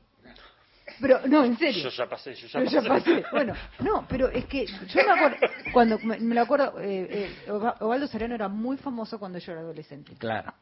Pero, 1.02 1.20
no, 1.28 1.44
en 1.44 1.58
serio. 1.58 1.84
Yo 1.84 1.90
ya 1.90 2.08
pasé, 2.08 2.34
yo 2.36 2.48
ya 2.48 2.60
Pero 2.60 2.72
ya 2.72 2.82
pasé. 2.82 3.12
pasé. 3.22 3.26
Bueno, 3.32 3.54
no, 3.80 4.06
pero 4.08 4.30
es 4.30 4.46
que 4.46 4.66
yo 4.66 5.02
me 5.06 5.12
acuerdo, 5.12 5.38
cuando 5.74 6.00
me, 6.00 6.18
me 6.20 6.34
lo 6.36 6.42
acuerdo, 6.42 6.80
eh, 6.80 7.08
eh, 7.46 7.52
Ova- 7.52 7.76
Osvaldo 7.82 8.08
Soriano 8.08 8.36
era 8.36 8.48
muy 8.48 8.78
famoso 8.78 9.20
cuando 9.20 9.38
yo 9.40 9.52
era 9.52 9.62
adolescente. 9.62 10.14
Claro. 10.18 10.54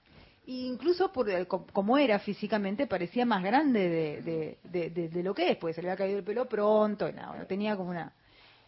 Y 0.48 0.68
incluso 0.68 1.12
por 1.12 1.30
el- 1.30 1.48
co- 1.48 1.66
como 1.72 1.98
era 1.98 2.20
físicamente, 2.20 2.88
parecía 2.88 3.26
más 3.26 3.44
grande 3.44 3.88
de, 3.90 4.22
de, 4.22 4.58
de- 4.64 4.90
de- 4.90 5.10
de 5.10 5.24
lo 5.24 5.34
que 5.34 5.52
es, 5.52 5.58
porque 5.58 5.74
se 5.74 5.82
le 5.82 5.90
había 5.90 5.98
caído 5.98 6.18
el 6.20 6.24
pelo 6.26 6.48
pronto, 6.50 7.08
y 7.08 7.14
nada, 7.14 7.30
bueno, 7.30 7.46
tenía 7.46 7.76
como 7.78 7.92
una... 7.92 8.12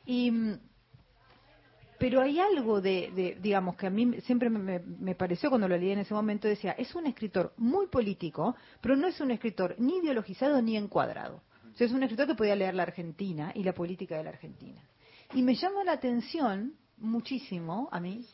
Y, 0.06 0.32
mm, 0.32 0.60
pero 2.00 2.22
hay 2.22 2.40
algo 2.40 2.80
de, 2.80 3.12
de, 3.16 3.38
digamos, 3.42 3.76
que 3.76 3.88
a 3.88 3.90
mí 3.90 4.22
siempre 4.22 4.50
me, 4.52 4.60
me- 4.60 4.80
me 4.80 5.16
pareció 5.16 5.50
cuando 5.50 5.68
lo 5.68 5.76
leí 5.78 5.92
en 5.92 6.00
ese 6.00 6.14
momento, 6.14 6.48
decía, 6.48 6.74
es 6.78 6.94
un 6.94 7.08
escritor 7.08 7.54
muy 7.58 7.88
político, 7.88 8.56
pero 8.82 8.96
no 8.96 9.08
es 9.08 9.20
un 9.20 9.32
escritor 9.32 9.76
ni 9.80 9.98
ideologizado 9.98 10.62
ni 10.62 10.78
encuadrado. 10.78 11.42
O 11.78 11.80
sea, 11.80 11.86
es 11.86 11.94
un 11.94 12.02
escritor 12.02 12.26
que 12.26 12.34
podía 12.34 12.56
leer 12.56 12.74
la 12.74 12.82
Argentina 12.82 13.52
y 13.54 13.62
la 13.64 13.72
política 13.72 14.18
de 14.18 14.24
la 14.24 14.32
Argentina. 14.32 14.82
Y 15.36 15.44
me 15.44 15.54
llama 15.54 15.84
la 15.84 15.91
atención 15.91 16.74
muchísimo, 16.98 17.88
a 17.91 17.99
mí, 17.99 18.26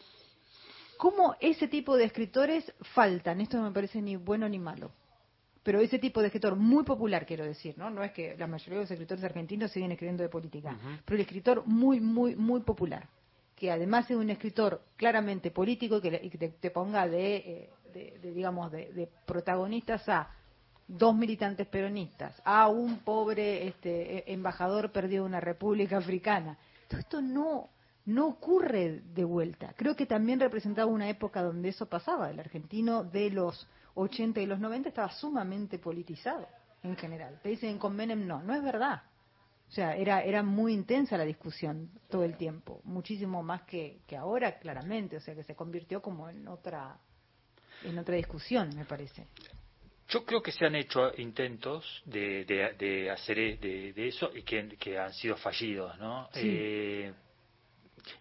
cómo 0.98 1.36
ese 1.42 1.68
tipo 1.68 1.98
de 1.98 2.06
escritores 2.06 2.72
faltan. 2.94 3.42
Esto 3.42 3.58
no 3.58 3.64
me 3.64 3.72
parece 3.74 4.02
ni 4.02 4.16
bueno 4.16 4.48
ni 4.48 4.60
malo. 4.60 4.92
Pero 5.62 5.82
ese 5.82 6.00
tipo 6.00 6.22
de 6.22 6.28
escritor 6.28 6.56
muy 6.56 6.86
popular, 6.86 7.26
quiero 7.26 7.44
decir, 7.44 7.78
¿no? 7.78 7.90
No 7.90 8.02
es 8.02 8.14
que 8.14 8.34
la 8.38 8.48
mayoría 8.48 8.76
de 8.76 8.84
los 8.86 8.92
escritores 8.92 9.22
argentinos 9.26 9.72
siguen 9.72 9.92
escribiendo 9.92 10.24
de 10.24 10.30
política, 10.30 10.78
pero 11.04 11.16
el 11.18 11.22
escritor 11.24 11.64
muy, 11.66 12.00
muy, 12.00 12.38
muy 12.38 12.62
popular, 12.62 13.10
que 13.58 13.72
además 13.72 14.10
es 14.10 14.16
un 14.16 14.30
escritor 14.30 14.82
claramente 14.96 15.52
político 15.52 15.98
y 15.98 16.30
que, 16.30 16.48
te 16.62 16.72
ponga 16.72 17.10
de, 17.10 17.36
eh, 17.36 17.70
de- 17.94 18.20
de, 18.22 18.32
digamos, 18.32 18.72
de, 18.72 18.94
de 18.94 19.10
protagonistas 19.26 20.08
a 20.08 20.30
dos 20.88 21.16
militantes 21.16 21.68
peronistas, 21.68 22.42
a 22.44 22.68
un 22.68 23.00
pobre 23.00 23.68
este, 23.68 24.18
eh, 24.18 24.24
embajador 24.28 24.92
perdido 24.92 25.24
de 25.24 25.30
una 25.30 25.40
república 25.40 25.98
africana. 25.98 26.58
Todo 26.88 27.00
esto 27.00 27.22
no, 27.22 27.70
no 28.06 28.28
ocurre 28.28 29.02
de 29.14 29.24
vuelta. 29.24 29.74
Creo 29.76 29.96
que 29.96 30.06
también 30.06 30.40
representaba 30.40 30.92
una 30.92 31.10
época 31.10 31.42
donde 31.42 31.70
eso 31.70 31.88
pasaba. 31.88 32.30
El 32.30 32.40
argentino 32.40 33.04
de 33.04 33.30
los 33.30 33.68
80 33.96 34.42
y 34.42 34.46
los 34.46 34.60
90 34.60 34.90
estaba 34.90 35.12
sumamente 35.12 35.80
politizado 35.80 36.48
en 36.84 36.96
general. 36.98 37.40
Te 37.42 37.50
dicen 37.50 37.78
con 37.78 37.96
Menem 37.96 38.28
no, 38.28 38.42
no 38.44 38.54
es 38.54 38.64
verdad. 38.64 39.04
O 39.70 39.72
sea, 39.76 39.96
era, 39.96 40.22
era 40.22 40.44
muy 40.44 40.74
intensa 40.74 41.18
la 41.18 41.24
discusión 41.24 41.90
todo 42.10 42.24
el 42.24 42.38
tiempo, 42.38 42.82
muchísimo 42.84 43.42
más 43.42 43.64
que, 43.64 44.02
que 44.06 44.16
ahora, 44.16 44.60
claramente. 44.60 45.18
O 45.18 45.20
sea, 45.20 45.34
que 45.34 45.44
se 45.44 45.56
convirtió 45.56 46.00
como 46.02 46.30
en 46.30 46.48
otra, 46.48 46.96
en 47.84 47.98
otra 47.98 48.16
discusión, 48.16 48.70
me 48.76 48.86
parece. 48.86 49.26
Yo 50.14 50.24
creo 50.26 50.42
que 50.44 50.52
se 50.52 50.66
han 50.66 50.76
hecho 50.76 51.12
intentos 51.18 52.02
de, 52.06 52.46
de, 52.46 52.74
de 52.74 53.10
hacer 53.10 53.38
de, 53.60 53.94
de 53.94 54.08
eso 54.08 54.30
y 54.36 54.44
que, 54.44 54.76
que 54.78 55.00
han 55.00 55.12
sido 55.14 55.36
fallidos, 55.38 55.98
¿no? 55.98 56.30
Sí. 56.34 56.42
Eh, 56.44 57.14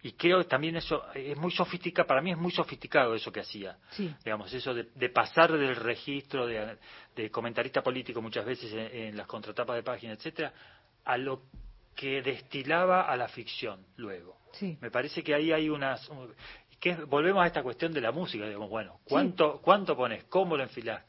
y 0.04 0.12
creo 0.12 0.38
que 0.38 0.44
también 0.44 0.76
eso 0.76 1.04
es 1.12 1.36
muy 1.36 1.50
sofisticado, 1.50 2.06
para 2.06 2.22
mí 2.22 2.30
es 2.30 2.38
muy 2.38 2.52
sofisticado 2.52 3.14
eso 3.14 3.30
que 3.30 3.40
hacía. 3.40 3.76
Sí. 3.90 4.14
Digamos, 4.24 4.52
eso 4.54 4.72
de, 4.72 4.84
de 4.94 5.08
pasar 5.10 5.52
del 5.52 5.76
registro 5.76 6.46
de, 6.46 6.78
de 7.14 7.30
comentarista 7.30 7.82
político 7.82 8.22
muchas 8.22 8.46
veces 8.46 8.72
en, 8.72 8.78
en 9.08 9.16
las 9.16 9.26
contratapas 9.26 9.76
de 9.76 9.82
página, 9.82 10.12
etcétera, 10.14 10.52
a 11.04 11.16
lo 11.18 11.42
que 11.94 12.22
destilaba 12.22 13.02
a 13.10 13.16
la 13.16 13.28
ficción 13.28 13.84
luego. 13.96 14.38
Sí. 14.52 14.78
Me 14.80 14.90
parece 14.90 15.22
que 15.22 15.34
ahí 15.34 15.52
hay 15.52 15.68
unas... 15.68 16.08
un- 16.08 16.32
que 16.80 16.94
volvemos 16.94 17.44
a 17.44 17.46
esta 17.46 17.62
cuestión 17.62 17.92
de 17.92 18.00
la 18.00 18.10
música, 18.10 18.44
digamos, 18.44 18.68
bueno, 18.68 18.98
¿cuánto, 19.04 19.60
¿cuánto 19.62 19.96
pones? 19.96 20.24
¿Cómo 20.24 20.56
lo 20.56 20.64
enfilás? 20.64 21.04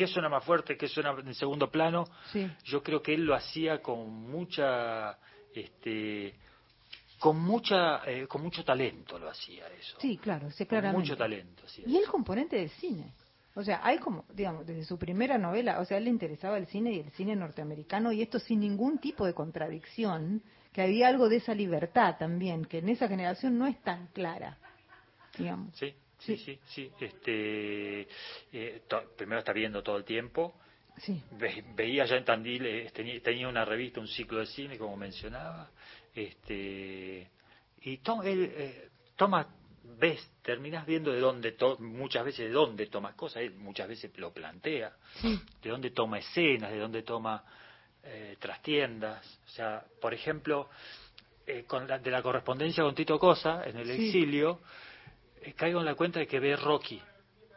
¿Qué 0.00 0.06
suena 0.06 0.30
más 0.30 0.42
fuerte? 0.42 0.78
¿Qué 0.78 0.88
suena 0.88 1.10
en 1.10 1.34
segundo 1.34 1.70
plano? 1.70 2.06
Sí. 2.32 2.50
Yo 2.64 2.82
creo 2.82 3.02
que 3.02 3.12
él 3.12 3.26
lo 3.26 3.34
hacía 3.34 3.82
con 3.82 4.08
mucha... 4.30 5.18
Este, 5.54 6.34
con 7.18 7.38
mucha 7.38 8.02
eh, 8.06 8.26
con 8.26 8.40
mucho 8.40 8.64
talento 8.64 9.18
lo 9.18 9.28
hacía 9.28 9.66
eso 9.78 9.98
Sí, 10.00 10.16
claro, 10.16 10.50
sí, 10.52 10.64
con 10.64 10.68
claramente. 10.68 11.00
mucho 11.00 11.16
talento. 11.18 11.64
Y 11.84 11.98
el 11.98 12.06
componente 12.06 12.56
del 12.56 12.70
cine. 12.70 13.12
O 13.54 13.62
sea, 13.62 13.80
hay 13.82 13.98
como, 13.98 14.24
digamos, 14.32 14.66
desde 14.66 14.84
su 14.84 14.96
primera 14.96 15.36
novela, 15.36 15.80
o 15.80 15.84
sea, 15.84 15.96
a 15.96 15.98
él 15.98 16.04
le 16.04 16.10
interesaba 16.10 16.56
el 16.56 16.66
cine 16.68 16.92
y 16.92 17.00
el 17.00 17.10
cine 17.10 17.36
norteamericano, 17.36 18.10
y 18.10 18.22
esto 18.22 18.38
sin 18.38 18.60
ningún 18.60 19.00
tipo 19.00 19.26
de 19.26 19.34
contradicción, 19.34 20.42
que 20.72 20.80
había 20.80 21.08
algo 21.08 21.28
de 21.28 21.36
esa 21.36 21.54
libertad 21.54 22.16
también, 22.18 22.64
que 22.64 22.78
en 22.78 22.88
esa 22.88 23.06
generación 23.06 23.58
no 23.58 23.66
es 23.66 23.78
tan 23.82 24.06
clara, 24.14 24.56
digamos. 25.36 25.76
Sí, 25.76 25.92
sí, 26.20 26.36
sí, 26.36 26.58
sí. 26.66 26.90
Este, 27.00 28.02
eh, 28.52 28.82
primero 29.16 29.40
está 29.40 29.52
viendo 29.52 29.82
todo 29.82 29.96
el 29.96 30.04
tiempo. 30.04 30.54
Sí. 30.98 31.22
Ve- 31.32 31.64
veía 31.74 32.04
ya 32.04 32.16
en 32.16 32.24
Tandil, 32.24 32.66
eh, 32.66 32.90
tenía, 32.92 33.20
tenía 33.22 33.48
una 33.48 33.64
revista, 33.64 34.00
un 34.00 34.08
ciclo 34.08 34.40
de 34.40 34.46
cine, 34.46 34.76
como 34.78 34.96
mencionaba. 34.96 35.70
Este, 36.14 37.30
y 37.82 37.98
to- 37.98 38.22
él, 38.22 38.52
eh, 38.54 38.88
toma, 39.16 39.46
ves, 39.98 40.30
terminas 40.42 40.84
viendo 40.86 41.10
de 41.12 41.20
dónde, 41.20 41.52
to- 41.52 41.78
muchas 41.78 42.24
veces 42.24 42.46
de 42.46 42.52
dónde 42.52 42.86
toma 42.86 43.14
cosas, 43.16 43.42
él 43.42 43.54
muchas 43.54 43.88
veces 43.88 44.16
lo 44.18 44.32
plantea, 44.32 44.92
de 45.62 45.70
dónde 45.70 45.90
toma 45.90 46.18
escenas, 46.18 46.70
de 46.70 46.78
dónde 46.78 47.02
toma 47.02 47.44
eh, 48.02 48.36
trastiendas. 48.38 49.40
O 49.46 49.48
sea, 49.50 49.84
por 50.00 50.14
ejemplo, 50.14 50.68
eh, 51.46 51.64
con 51.66 51.86
la, 51.86 51.98
de 51.98 52.10
la 52.10 52.22
correspondencia 52.22 52.82
con 52.82 52.94
Tito 52.94 53.18
Cosa, 53.18 53.62
en 53.66 53.76
el 53.76 53.86
Sí. 53.86 54.06
exilio, 54.06 54.60
caigo 55.56 55.80
en 55.80 55.86
la 55.86 55.94
cuenta 55.94 56.18
de 56.20 56.26
que 56.26 56.38
ve 56.40 56.56
Rocky, 56.56 57.00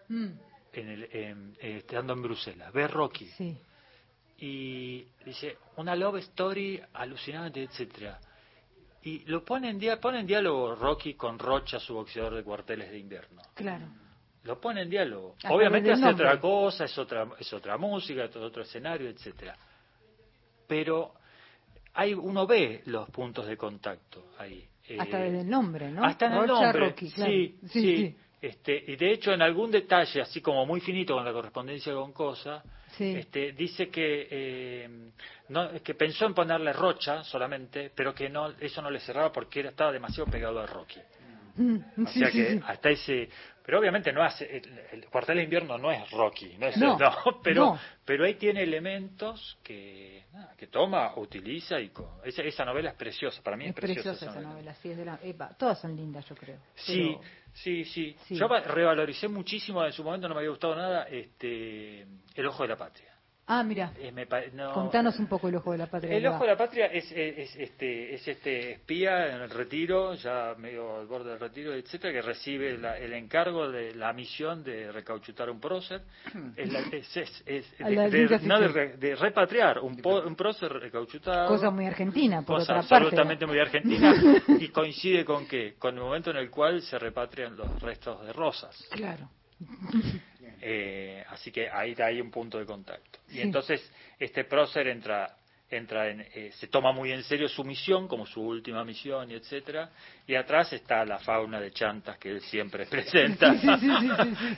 Mm, 0.09 0.27
en 0.73 0.89
el, 0.89 1.03
en- 1.15 1.57
eh, 1.61 1.77
estando 1.77 2.13
en 2.13 2.21
Bruselas, 2.21 2.71
ve 2.73 2.87
Rocky. 2.87 3.27
sí. 3.27 3.57
Y 4.39 5.05
dice, 5.23 5.57
una 5.77 5.95
love 5.95 6.17
story 6.17 6.81
alucinante, 6.93 7.63
etcétera 7.63 8.19
Y 9.03 9.19
lo 9.25 9.43
pone 9.45 9.69
en, 9.69 9.79
dia- 9.79 9.99
pone 9.99 10.19
en 10.19 10.25
diálogo 10.27 10.75
Rocky 10.75 11.13
con 11.15 11.37
Rocha, 11.39 11.79
su 11.79 11.93
boxeador 11.93 12.35
de 12.35 12.43
cuarteles 12.43 12.89
de 12.91 12.97
invierno. 12.99 13.41
Claro. 13.53 13.85
Lo 14.43 14.59
pone 14.59 14.81
en 14.81 14.89
diálogo. 14.89 15.35
Obviamente 15.49 15.91
hace 15.91 16.05
otra 16.05 16.39
cosa, 16.39 16.85
es 16.85 16.97
otra, 16.97 17.27
es 17.39 17.51
otra 17.53 17.77
música, 17.77 18.25
es 18.25 18.35
otro 18.35 18.63
escenario, 18.63 19.09
etcétera 19.09 19.55
Pero 20.67 21.13
hay, 21.93 22.13
uno 22.13 22.47
ve 22.47 22.81
los 22.85 23.09
puntos 23.09 23.45
de 23.45 23.55
contacto 23.57 24.31
ahí. 24.39 24.67
Hasta 24.99 25.19
Eh, 25.19 25.23
desde 25.25 25.41
el 25.41 25.49
nombre, 25.49 25.89
¿no? 25.91 26.03
hasta 26.03 26.25
en 26.27 26.33
el 26.33 26.47
nombre, 26.47 26.79
Rocky, 26.89 27.09
claro. 27.11 27.31
sí, 27.31 27.57
sí, 27.63 27.69
sí. 27.69 27.97
sí. 27.97 28.15
Este, 28.41 28.83
y 28.87 28.97
de 28.97 29.13
hecho 29.13 29.31
en 29.31 29.41
algún 29.41 29.71
detalle, 29.71 30.19
así 30.21 30.41
como 30.41 30.65
muy 30.65 30.81
finito 30.81 31.13
con 31.15 31.23
la 31.23 31.31
correspondencia 31.31 31.93
con 31.93 32.11
Cosa, 32.11 32.61
Sí. 32.97 33.15
este, 33.15 33.53
dice 33.53 33.89
que 33.89 34.27
eh, 34.29 34.89
no, 35.49 35.71
que 35.81 35.95
pensó 35.95 36.25
en 36.25 36.33
ponerle 36.33 36.73
Rocha 36.73 37.23
solamente, 37.23 37.89
pero 37.95 38.13
que 38.13 38.29
no 38.29 38.49
eso 38.59 38.81
no 38.81 38.91
le 38.91 38.99
cerraba 38.99 39.31
porque 39.31 39.61
era, 39.61 39.69
estaba 39.69 39.91
demasiado 39.91 40.29
pegado 40.29 40.59
a 40.59 40.65
Rocky. 40.67 40.99
Mm, 41.55 41.77
O 42.03 42.07
sea 42.07 42.31
que 42.31 42.59
hasta 42.65 42.89
ese, 42.89 43.29
pero 43.63 43.79
obviamente 43.79 44.11
no 44.11 44.23
hace 44.23 44.57
el, 44.57 44.79
el 44.91 45.05
cuartel 45.05 45.37
de 45.37 45.43
invierno 45.43 45.77
no 45.77 45.91
es 45.91 46.09
Rocky, 46.11 46.55
no 46.57 46.67
es 46.67 46.77
No, 46.77 46.97
pero 47.43 47.65
no. 47.65 47.79
pero 48.03 48.25
ahí 48.25 48.35
tiene 48.35 48.63
elementos 48.63 49.57
que 49.63 50.23
que 50.57 50.65
toma, 50.67 51.13
utiliza 51.17 51.79
y 51.79 51.89
co- 51.89 52.19
esa, 52.25 52.41
esa 52.41 52.65
novela 52.65 52.89
es 52.89 52.95
preciosa, 52.95 53.43
para 53.43 53.55
mí 53.55 53.65
es, 53.65 53.69
Es 53.69 53.75
preciosa 53.75 54.11
esa 54.13 54.41
novela, 54.41 54.73
sí, 54.75 54.89
es 54.89 54.97
de 54.97 55.05
la, 55.05 55.19
epa, 55.21 55.49
todas 55.57 55.79
son 55.79 55.95
lindas, 55.95 56.27
yo 56.27 56.35
creo. 56.35 56.57
Sí, 56.73 57.15
Pero- 57.19 57.29
sí, 57.53 57.85
sí, 57.85 58.15
Sí. 58.25 58.35
Yo 58.35 58.47
va- 58.47 58.61
revaloricé 58.61 59.27
muchísimo, 59.27 59.85
en 59.85 59.91
su 59.93 60.03
momento 60.03 60.27
no 60.27 60.33
me 60.33 60.39
había 60.39 60.49
gustado 60.49 60.75
nada, 60.75 61.03
este, 61.03 62.01
El 62.33 62.47
Ojo 62.47 62.63
de 62.63 62.69
la 62.69 62.77
Patria. 62.77 63.12
Ah, 63.45 63.61
mira. 63.61 63.91
Eh, 63.99 64.09
me 64.13 64.25
no, 64.53 64.71
Contanos 64.71 65.19
un 65.19 65.27
poco 65.27 65.49
el 65.49 65.55
ojo 65.55 65.73
de 65.73 65.77
la 65.79 65.87
patria. 65.87 66.15
El 66.15 66.25
ojo 66.27 66.43
de 66.43 66.47
la 66.51 66.57
patria 66.57 66.85
es, 66.85 67.11
es, 67.11 67.37
es 67.39 67.55
este 67.57 68.13
es 68.15 68.25
este 68.27 68.71
espía 68.73 69.35
en 69.35 69.41
el 69.41 69.49
retiro, 69.49 70.13
ya 70.13 70.55
medio 70.57 70.99
al 71.01 71.07
borde 71.07 71.31
del 71.31 71.39
retiro, 71.41 71.73
etcétera, 71.73 72.13
que 72.13 72.21
recibe 72.21 72.77
la- 72.77 72.97
el 72.97 73.11
encargo 73.13 73.69
de 73.69 73.95
la 73.95 74.13
misión 74.13 74.63
de 74.63 74.91
recauchutar 74.93 75.49
un 75.49 75.59
prócer, 75.59 76.01
de 78.97 79.15
repatriar 79.19 79.79
un, 79.79 79.97
po- 79.97 80.21
un 80.21 80.35
prócer 80.35 80.71
recauchutado. 80.71 81.47
Cosa 81.47 81.69
muy 81.69 81.85
argentina, 81.85 82.41
por 82.43 82.59
cosa 82.59 82.73
otra 82.79 82.81
parte. 82.81 82.95
absolutamente 82.95 83.45
muy 83.45 83.59
argentina 83.59 84.13
y 84.59 84.69
coincide 84.69 85.25
con 85.25 85.45
que 85.47 85.73
con 85.75 85.95
el 85.95 86.01
momento 86.01 86.31
en 86.31 86.37
el 86.37 86.49
cual 86.49 86.81
se 86.81 86.97
repatrian 86.97 87.55
los 87.55 87.81
restos 87.81 88.25
de 88.25 88.33
Rosas. 88.33 88.87
Claro. 88.91 89.29
Eh, 90.65 91.23
así 91.29 91.51
que 91.51 91.69
ahí 91.69 91.93
hay 91.99 92.21
un 92.21 92.31
punto 92.31 92.57
de 92.57 92.65
contacto. 92.65 93.19
Y 93.31 93.41
entonces 93.41 93.81
este 94.17 94.45
prócer 94.45 94.87
entra, 94.87 95.35
entra 95.69 96.09
en, 96.09 96.21
eh, 96.21 96.51
se 96.53 96.67
toma 96.67 96.93
muy 96.93 97.11
en 97.11 97.21
serio 97.23 97.49
su 97.49 97.63
misión, 97.65 98.07
como 98.07 98.25
su 98.25 98.41
última 98.41 98.85
misión, 98.85 99.29
y 99.29 99.33
etcétera. 99.33 99.89
Y 100.25 100.35
atrás 100.35 100.71
está 100.71 101.03
la 101.03 101.19
fauna 101.19 101.59
de 101.59 101.71
chantas 101.71 102.17
que 102.17 102.29
él 102.29 102.41
siempre 102.41 102.85
presenta. 102.89 103.53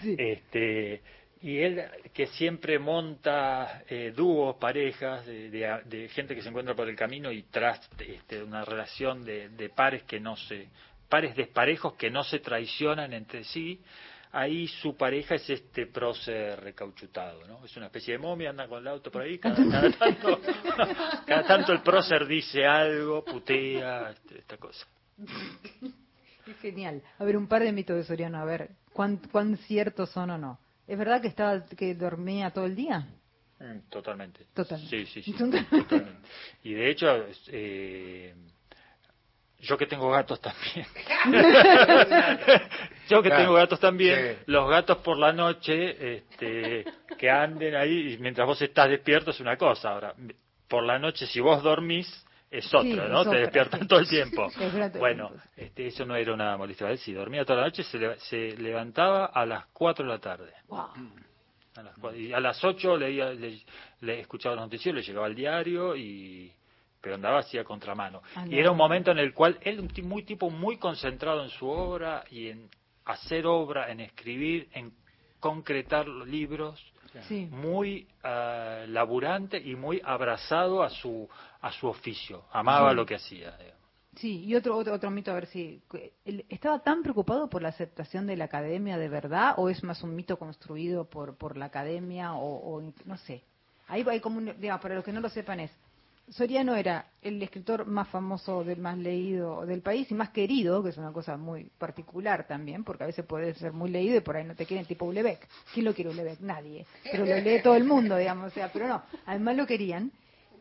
Sí. 0.02 0.16
Este, 0.18 1.02
y 1.42 1.58
él 1.58 1.84
que 2.14 2.28
siempre 2.28 2.78
monta 2.80 3.84
eh, 3.88 4.14
dúos, 4.16 4.56
parejas 4.58 5.26
de, 5.26 5.50
de- 5.50 5.82
de 5.86 6.10
gente 6.10 6.36
que 6.36 6.42
se 6.42 6.50
encuentra 6.50 6.76
por 6.76 6.88
el 6.88 6.96
camino 6.96 7.32
y 7.32 7.44
tras 7.44 7.90
este, 8.00 8.44
una 8.44 8.64
relación 8.64 9.24
de, 9.26 9.50
de 9.50 9.70
pares 9.70 10.04
que 10.04 10.20
no 10.20 10.36
se, 10.38 10.68
pares 11.10 11.36
desparejos 11.36 11.96
que 11.96 12.10
no 12.10 12.24
se 12.24 12.40
traicionan 12.40 13.14
entre 13.14 13.44
sí. 13.44 13.80
Ahí 14.38 14.68
su 14.68 14.98
pareja 14.98 15.36
es 15.36 15.50
este 15.50 15.88
prócer 15.88 16.60
recauchutado, 16.60 17.48
¿no? 17.48 17.64
Es 17.64 17.78
una 17.78 17.86
especie 17.86 18.16
de 18.16 18.18
momia, 18.20 18.50
anda 18.50 18.68
con 18.68 18.80
el 18.80 18.88
auto 18.90 19.10
por 19.10 19.22
ahí, 19.22 19.38
cada, 19.40 19.56
cada 19.56 19.92
tanto, 19.92 20.42
cada 21.26 21.44
tanto 21.48 21.72
el 21.72 21.82
prócer 21.82 22.28
dice 22.28 22.66
algo, 22.66 23.24
putea, 23.24 24.10
este, 24.12 24.40
esta 24.40 24.58
cosa. 24.58 24.86
Es 26.46 26.58
genial. 26.60 27.02
A 27.18 27.24
ver, 27.24 27.38
un 27.38 27.48
par 27.48 27.64
de 27.64 27.72
mitos 27.72 27.96
de 27.96 28.04
Soriano, 28.04 28.38
a 28.38 28.44
ver, 28.44 28.72
¿cuán, 28.92 29.22
cuán 29.32 29.56
ciertos 29.56 30.10
son 30.10 30.30
o 30.32 30.38
no? 30.38 30.60
¿Es 30.86 30.98
verdad 30.98 31.22
que 31.22 31.30
estaba 31.30 31.66
que 31.66 31.96
dormía 31.96 32.52
todo 32.52 32.66
el 32.66 32.76
día? 32.76 33.08
Mm, 33.60 33.90
Totalmente. 33.90 34.48
Totalmente. 34.54 35.06
Sí, 35.06 35.06
sí, 35.06 35.24
sí. 35.24 35.32
Totalmente. 35.38 35.66
totalmente. 35.78 36.28
Y 36.64 36.74
de 36.74 36.90
hecho, 36.90 37.08
eh, 37.48 38.36
yo 39.60 39.78
que 39.78 39.88
tengo 39.88 40.10
gatos 40.12 40.40
también. 40.42 40.86
yo 43.10 43.22
que 43.22 43.30
Claro. 43.30 43.42
tengo 43.44 43.54
gatos 43.54 43.80
también, 43.80 44.36
Sí. 44.38 44.44
los 44.48 44.70
gatos 44.70 44.98
por 44.98 45.18
la 45.18 45.32
noche, 45.34 46.18
este, 46.18 46.86
que 47.18 47.30
anden 47.30 47.76
ahí 47.76 48.14
y 48.14 48.18
mientras 48.18 48.46
vos 48.48 48.62
estás 48.62 48.90
despierto 48.90 49.32
es 49.32 49.40
una 49.40 49.58
cosa. 49.58 49.90
Ahora, 49.92 50.14
por 50.68 50.84
la 50.84 51.00
noche 51.00 51.26
si 51.28 51.40
vos 51.40 51.62
dormís 51.64 52.08
es 52.52 52.66
otra, 52.74 53.06
Sí, 53.06 53.12
¿no? 53.12 53.22
es 53.24 53.30
Te 53.30 53.38
despiertan 53.38 53.82
sí. 53.82 53.88
todo 53.88 54.00
el 54.00 54.08
tiempo. 54.08 54.48
Bueno, 55.00 55.32
este, 55.56 55.88
eso 55.88 56.06
no 56.06 56.16
era 56.16 56.34
una 56.34 56.56
molestia. 56.58 56.90
Él 56.90 56.98
si 57.00 57.14
dormía 57.14 57.44
toda 57.46 57.60
la 57.62 57.66
noche 57.68 57.84
se, 57.84 57.98
le- 57.98 58.20
se 58.20 58.56
levantaba 58.58 59.26
a 59.26 59.46
las 59.46 59.66
4 59.74 60.06
de 60.06 60.12
la 60.12 60.20
tarde. 60.20 60.52
A 60.72 61.82
las 61.84 62.16
y 62.16 62.32
a 62.32 62.40
las 62.40 62.64
8 62.64 62.96
leía, 62.98 63.32
le, 63.32 63.60
le 64.02 64.20
escuchaba 64.22 64.56
los 64.56 64.66
noticiarios, 64.66 65.04
le 65.06 65.08
llegaba 65.12 65.28
el 65.28 65.36
diario 65.36 65.96
y 65.96 66.52
pero 67.06 67.14
andaba 67.18 67.38
así 67.38 67.56
a 67.60 67.64
contramano. 67.64 68.24
Y 68.50 68.58
era 68.58 68.72
un 68.72 68.78
momento 68.78 69.12
en 69.12 69.20
el 69.20 69.32
cual 69.32 69.60
él 69.62 69.80
un 69.80 69.92
muy 70.10 70.24
tipo 70.24 70.50
muy 70.50 70.78
concentrado 70.78 71.44
en 71.44 71.52
su 71.52 71.70
obra 71.70 72.24
y 72.32 72.48
en 72.48 72.68
hacer 73.06 73.46
obra, 73.46 73.92
en 73.92 74.00
escribir, 74.00 74.70
en 74.74 74.92
concretar 75.40 76.08
los 76.08 76.28
libros, 76.28 76.84
Sí. 77.28 77.48
muy 77.52 78.08
ah, 78.24 78.86
laburante 78.88 79.60
y 79.60 79.76
muy 79.76 80.02
abrazado 80.04 80.82
a 80.82 80.90
su 80.90 81.30
a 81.62 81.72
su 81.74 81.86
oficio. 81.86 82.46
Amaba 82.52 82.90
Sí. 82.90 82.96
lo 82.96 83.06
que 83.06 83.16
hacía. 83.16 83.52
digamos. 83.52 83.80
Sí, 84.16 84.44
y 84.44 84.56
otro, 84.56 84.76
otro, 84.76 84.96
otro 84.96 85.12
mito, 85.12 85.30
a 85.30 85.36
ver 85.36 85.46
si... 85.46 85.84
¿él 86.26 86.44
¿Estaba 86.50 86.80
tan 86.80 87.04
preocupado 87.04 87.50
por 87.52 87.62
la 87.62 87.70
aceptación 87.70 88.26
de 88.26 88.36
la 88.36 88.46
academia 88.46 88.98
de 88.98 89.10
verdad 89.10 89.54
o 89.58 89.70
es 89.70 89.84
más 89.84 90.02
un 90.02 90.16
mito 90.16 90.40
construido 90.40 91.08
por, 91.08 91.38
por 91.38 91.56
la 91.56 91.66
academia 91.66 92.34
o, 92.34 92.78
o 92.78 92.94
no 93.06 93.18
sé? 93.18 93.44
Ahí 93.88 94.04
hay 94.10 94.20
como 94.20 94.40
un... 94.40 94.60
Digamos, 94.60 94.82
para 94.82 94.96
los 94.96 95.04
que 95.04 95.12
no 95.14 95.22
lo 95.22 95.30
sepan 95.30 95.60
es... 95.60 95.72
Soriano 96.30 96.76
era 96.76 97.06
el 97.22 97.42
escritor 97.44 97.86
más 97.86 98.08
famoso, 98.10 98.64
del 98.64 98.80
más 98.80 98.98
leído 98.98 99.66
del 99.66 99.82
país 99.82 100.10
y 100.10 100.16
más 100.16 100.30
querido, 100.32 100.82
que 100.84 100.90
es 100.90 100.98
una 100.98 101.12
cosa 101.14 101.38
muy 101.38 101.66
particular 101.78 102.48
también, 102.48 102.84
porque 102.84 103.04
a 103.04 103.08
veces 103.08 103.26
puede 103.26 103.54
ser 103.54 103.74
muy 103.74 103.92
leído 103.92 104.18
y 104.18 104.22
por 104.22 104.36
ahí 104.36 104.44
no 104.44 104.56
te 104.56 104.66
quieren, 104.66 104.86
tipo 104.88 105.06
Ulebeck. 105.06 105.48
¿Quién 105.74 105.86
lo 105.86 105.94
quiere 105.94 106.10
Ulebeck? 106.10 106.40
Nadie. 106.40 106.86
Pero 107.12 107.26
lo 107.26 107.38
lee 107.38 107.62
todo 107.62 107.76
el 107.76 107.84
mundo, 107.84 108.18
digamos, 108.18 108.48
o 108.52 108.54
sea, 108.56 108.72
pero 108.74 108.88
no, 108.88 109.04
además 109.28 109.56
lo 109.56 109.68
querían. 109.68 110.12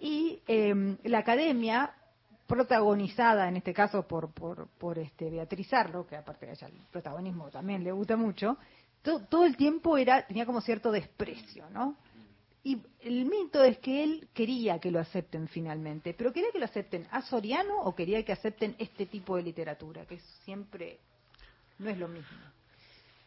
Y 0.01 0.41
eh, 0.47 0.97
la 1.05 1.19
academia 1.21 1.93
protagonizada 2.47 3.49
en 3.49 3.57
este 3.57 3.73
caso 3.73 4.07
por 4.07 4.31
por, 4.33 4.69
por 4.79 4.99
este 4.99 5.31
Beatriz 5.31 5.73
Arlo, 5.73 6.07
que 6.07 6.17
aparte 6.17 6.47
de 6.47 6.53
ella 6.53 6.67
el 6.67 6.75
protagonismo 6.91 7.49
también 7.51 7.83
le 7.83 7.91
gusta 7.93 8.17
mucho, 8.17 8.59
to- 9.03 9.21
todo 9.31 9.45
el 9.47 9.57
tiempo 9.57 9.97
era 9.97 10.27
tenía 10.27 10.45
como 10.45 10.61
cierto 10.61 10.93
desprecio, 10.93 11.69
¿no? 11.71 11.97
Y 12.67 12.81
el 13.01 13.27
mito 13.27 13.63
es 13.63 13.79
que 13.79 14.03
él 14.03 14.29
quería 14.33 14.79
que 14.79 14.91
lo 14.91 14.99
acepten 14.99 15.49
finalmente, 15.49 16.15
pero 16.15 16.33
quería 16.33 16.51
que 16.51 16.59
lo 16.59 16.65
acepten 16.65 17.07
a 17.11 17.21
Soriano 17.21 17.83
o 17.83 17.95
quería 17.95 18.25
que 18.25 18.33
acepten 18.33 18.75
este 18.79 19.05
tipo 19.05 19.37
de 19.37 19.43
literatura, 19.43 20.07
que 20.07 20.19
siempre 20.45 20.99
no 21.79 21.91
es 21.91 21.99
lo 21.99 22.09
mismo. 22.09 22.54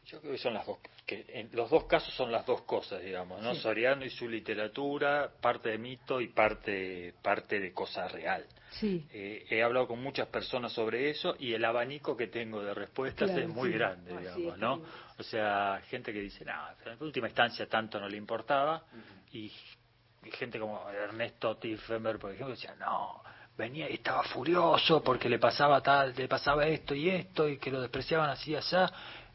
Yo 0.07 0.21
creo 0.21 0.31
que 0.31 0.37
son 0.37 0.53
las 0.53 0.65
dos, 0.65 0.77
que 1.05 1.25
en 1.27 1.49
los 1.51 1.69
dos 1.69 1.83
casos 1.83 2.13
son 2.13 2.31
las 2.31 2.45
dos 2.45 2.61
cosas, 2.61 3.01
digamos, 3.03 3.41
¿no? 3.41 3.53
Sí. 3.53 3.59
Soriano 3.61 4.05
y 4.05 4.09
su 4.09 4.27
literatura, 4.29 5.29
parte 5.41 5.69
de 5.69 5.77
mito 5.77 6.21
y 6.21 6.29
parte, 6.29 7.13
parte 7.21 7.59
de 7.59 7.73
cosa 7.73 8.07
real. 8.07 8.45
Sí. 8.71 9.05
Eh, 9.11 9.45
he 9.49 9.61
hablado 9.61 9.87
con 9.87 10.01
muchas 10.01 10.27
personas 10.27 10.71
sobre 10.71 11.09
eso 11.09 11.35
y 11.39 11.53
el 11.53 11.65
abanico 11.65 12.15
que 12.15 12.27
tengo 12.27 12.63
de 12.63 12.73
respuestas 12.73 13.31
Claro, 13.31 13.43
es 13.43 13.49
muy 13.49 13.69
sí. 13.69 13.77
grande, 13.77 14.17
digamos, 14.17 14.53
es 14.53 14.57
¿no? 14.59 14.81
O 15.17 15.23
sea, 15.23 15.81
gente 15.89 16.13
que 16.13 16.21
dice, 16.21 16.45
no, 16.45 16.53
en 16.89 17.03
última 17.03 17.27
instancia 17.27 17.67
tanto 17.67 17.99
no 17.99 18.07
le 18.07 18.15
importaba 18.15 18.83
y, 19.33 19.51
y 20.23 20.31
gente 20.31 20.57
como 20.57 20.89
Ernesto 20.89 21.57
Tiffenberg, 21.57 22.17
por 22.19 22.31
ejemplo, 22.31 22.55
decía, 22.55 22.75
no, 22.75 23.21
venía 23.57 23.89
y 23.89 23.95
estaba 23.95 24.23
furioso 24.23 25.03
porque 25.03 25.27
le 25.27 25.39
pasaba 25.39 25.81
tal, 25.81 26.13
le 26.15 26.27
pasaba 26.27 26.65
esto 26.67 26.93
y 26.93 27.09
esto 27.09 27.47
y 27.49 27.57
que 27.57 27.71
lo 27.71 27.81
despreciaban 27.81 28.29
así 28.29 28.51
y 28.51 28.55
allá 28.55 28.89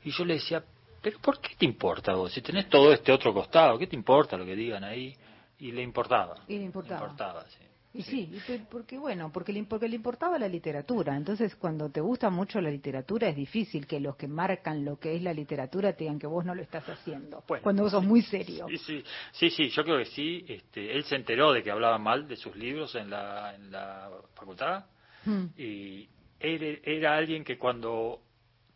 y 0.05 0.11
yo 0.11 0.25
le 0.25 0.35
decía, 0.35 0.63
pero 1.01 1.19
¿por 1.21 1.41
qué 1.41 1.55
te 1.57 1.65
importa 1.65 2.15
vos? 2.15 2.33
Si 2.33 2.41
tenés 2.43 2.69
todo 2.69 2.93
este 2.93 3.13
otro 3.13 3.33
costado, 3.35 3.79
¿qué 3.79 3.87
te 3.87 3.97
importa 3.97 4.37
lo 4.37 4.45
que 4.45 4.55
digan 4.55 4.85
ahí? 4.85 5.15
Y 5.59 5.73
le 5.73 5.83
importaba. 5.83 6.37
Y 6.49 6.59
le 6.59 6.65
importaba. 6.65 7.01
importaba, 7.03 7.45
sí. 7.49 7.59
Y 7.95 8.03
sí, 8.05 8.31
y 8.33 8.59
porque 8.71 8.97
bueno, 8.97 9.31
porque 9.31 9.53
le, 9.53 9.63
porque 9.65 9.87
le 9.87 9.97
importaba 9.97 10.39
la 10.39 10.49
literatura. 10.49 11.15
Entonces, 11.15 11.55
cuando 11.57 11.91
te 11.91 12.01
gusta 12.01 12.31
mucho 12.31 12.59
la 12.59 12.71
literatura, 12.71 13.29
es 13.29 13.37
difícil 13.37 13.87
que 13.87 14.01
los 14.01 14.17
que 14.17 14.27
marcan 14.27 14.83
lo 14.83 14.99
que 14.99 15.15
es 15.15 15.23
la 15.23 15.35
literatura 15.35 15.93
te 15.93 16.05
digan 16.05 16.19
que 16.19 16.27
vos 16.27 16.43
no 16.43 16.55
lo 16.55 16.63
estás 16.63 16.89
haciendo. 16.89 17.45
cuando 17.63 17.83
vos 17.83 17.93
sos 17.93 18.03
muy 18.03 18.23
serio. 18.23 18.67
Sí, 18.71 18.79
sí, 18.79 19.05
sí, 19.33 19.51
sí, 19.51 19.69
yo 19.69 19.85
creo 19.85 19.99
que 19.99 20.07
sí. 20.07 20.43
Este, 20.49 20.97
él 20.97 21.05
se 21.05 21.17
enteró 21.17 21.53
de 21.53 21.63
que 21.63 21.71
hablaban 21.71 22.03
mal 22.03 22.27
de 22.27 22.37
sus 22.37 22.57
libros 22.57 22.95
en 22.95 23.11
la, 23.11 23.55
en 23.55 23.71
la 23.71 24.09
facultad 24.35 24.87
Hmm. 25.25 25.47
y 25.57 26.09
él 26.41 26.81
era 26.83 27.17
alguien 27.17 27.45
que 27.45 27.57
cuando 27.57 28.21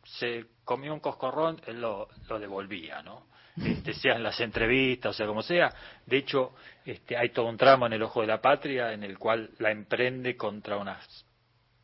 se 0.05 0.47
comía 0.67 0.93
un 0.93 1.01
coscorrón, 1.01 1.59
él 1.67 1.81
lo, 1.81 2.09
lo 2.29 2.39
devolvía, 2.39 3.01
¿no? 3.03 3.27
Este, 3.65 3.95
sea 3.95 4.17
en 4.17 4.23
las 4.23 4.39
entrevistas, 4.41 5.13
o 5.13 5.15
sea, 5.15 5.27
como 5.27 5.41
sea. 5.41 5.73
De 6.05 6.19
hecho, 6.19 6.53
este, 6.85 7.17
hay 7.17 7.31
todo 7.31 7.47
un 7.47 7.57
tramo 7.57 7.87
en 7.87 7.95
El 7.95 8.03
Ojo 8.03 8.21
de 8.21 8.27
la 8.27 8.43
Patria 8.43 8.93
en 8.93 9.03
el 9.03 9.19
cual 9.19 9.49
la 9.61 9.71
emprende 9.71 10.37
contra 10.37 10.77
unas 10.77 11.25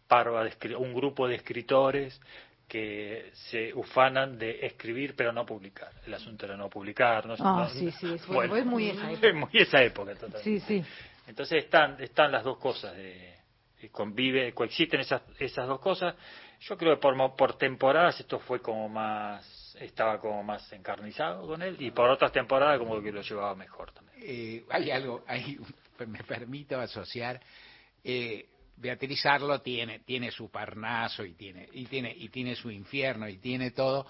parva 0.07 0.45
de 0.45 0.51
escri- 0.51 0.77
un 0.77 0.93
grupo 0.93 1.27
de 1.27 1.37
escritores 1.37 2.21
que 2.69 3.31
se 3.51 3.73
ufanan 3.73 4.39
de 4.39 4.67
escribir 4.67 5.15
pero 5.17 5.33
no 5.33 5.47
publicar. 5.47 5.91
El 6.07 6.13
asunto 6.13 6.45
era 6.45 6.57
no 6.59 6.69
publicar. 6.69 7.25
No, 7.25 7.35
Ah, 7.39 7.55
no- 7.63 7.69
sí, 7.71 7.91
sí, 7.93 8.13
es, 8.15 8.27
bueno, 8.27 8.55
es 8.57 8.67
muy 8.67 8.91
esa 8.91 9.11
época. 9.13 9.29
es 9.29 9.35
muy 9.35 9.51
esa 9.55 9.83
época 9.83 10.15
totalmente. 10.15 10.43
Sí, 10.45 10.61
sí. 10.61 10.85
Entonces 11.27 11.65
están, 11.65 11.97
están 12.03 12.31
las 12.33 12.45
dos 12.45 12.59
cosas, 12.59 12.95
de, 12.97 13.35
de 13.81 13.89
convive, 13.91 14.53
coexisten 14.53 15.01
esas, 15.01 15.23
esas 15.39 15.67
dos 15.67 15.81
cosas. 15.81 16.15
Yo 16.63 16.77
creo 16.77 16.95
que 16.95 17.01
por, 17.01 17.15
mo- 17.17 17.35
por 17.35 17.59
temporadas 17.59 18.21
esto 18.21 18.39
fue 18.39 18.61
como 18.61 18.89
más, 18.89 19.77
estaba 19.81 20.21
como 20.21 20.43
más 20.43 20.73
encarnizado 20.73 21.47
con 21.47 21.61
él 21.63 21.77
y 21.81 21.91
por 21.91 22.09
otras 22.09 22.31
temporadas 22.33 22.79
como 22.79 23.03
que 23.03 23.11
lo 23.11 23.21
llevaba 23.23 23.55
mejor 23.55 23.93
también. 23.93 24.19
Eh, 24.23 24.65
hay 24.71 24.91
algo, 24.91 25.25
hay, 25.27 25.59
me 26.07 26.23
permito 26.23 26.79
asociar. 26.81 27.41
Eh, 28.05 28.47
Beatriz 28.77 29.25
Arlo 29.27 29.61
tiene, 29.61 30.01
tiene 30.01 30.31
su 30.31 30.51
Parnaso 30.51 31.25
y 31.25 31.35
tiene, 31.35 31.69
y 31.73 31.87
tiene, 31.87 32.15
y 32.17 32.29
tiene 32.29 32.55
su 32.55 32.71
infierno 32.71 33.29
y 33.29 33.39
tiene 33.39 33.73
todo. 33.73 34.07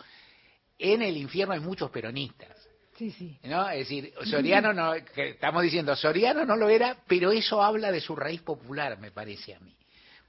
En 0.79 1.03
el 1.03 1.17
infierno 1.17 1.55
hay 1.55 1.61
muchos 1.61 1.91
peronistas. 1.91 2.69
Sí, 2.97 3.11
sí. 3.11 3.39
¿no? 3.45 3.69
Es 3.71 3.89
decir, 3.89 4.13
Soriano 4.25 4.73
no, 4.73 4.93
que 5.15 5.31
estamos 5.31 5.63
diciendo, 5.63 5.97
Soriano 5.97 6.45
no 6.45 6.57
lo 6.57 6.69
era, 6.69 6.99
pero 7.07 7.33
eso 7.33 7.63
habla 7.63 7.91
de 7.91 8.01
su 8.01 8.15
raíz 8.15 8.43
popular, 8.43 8.99
me 8.99 9.11
parece 9.11 9.55
a 9.55 9.61
mí. 9.61 9.75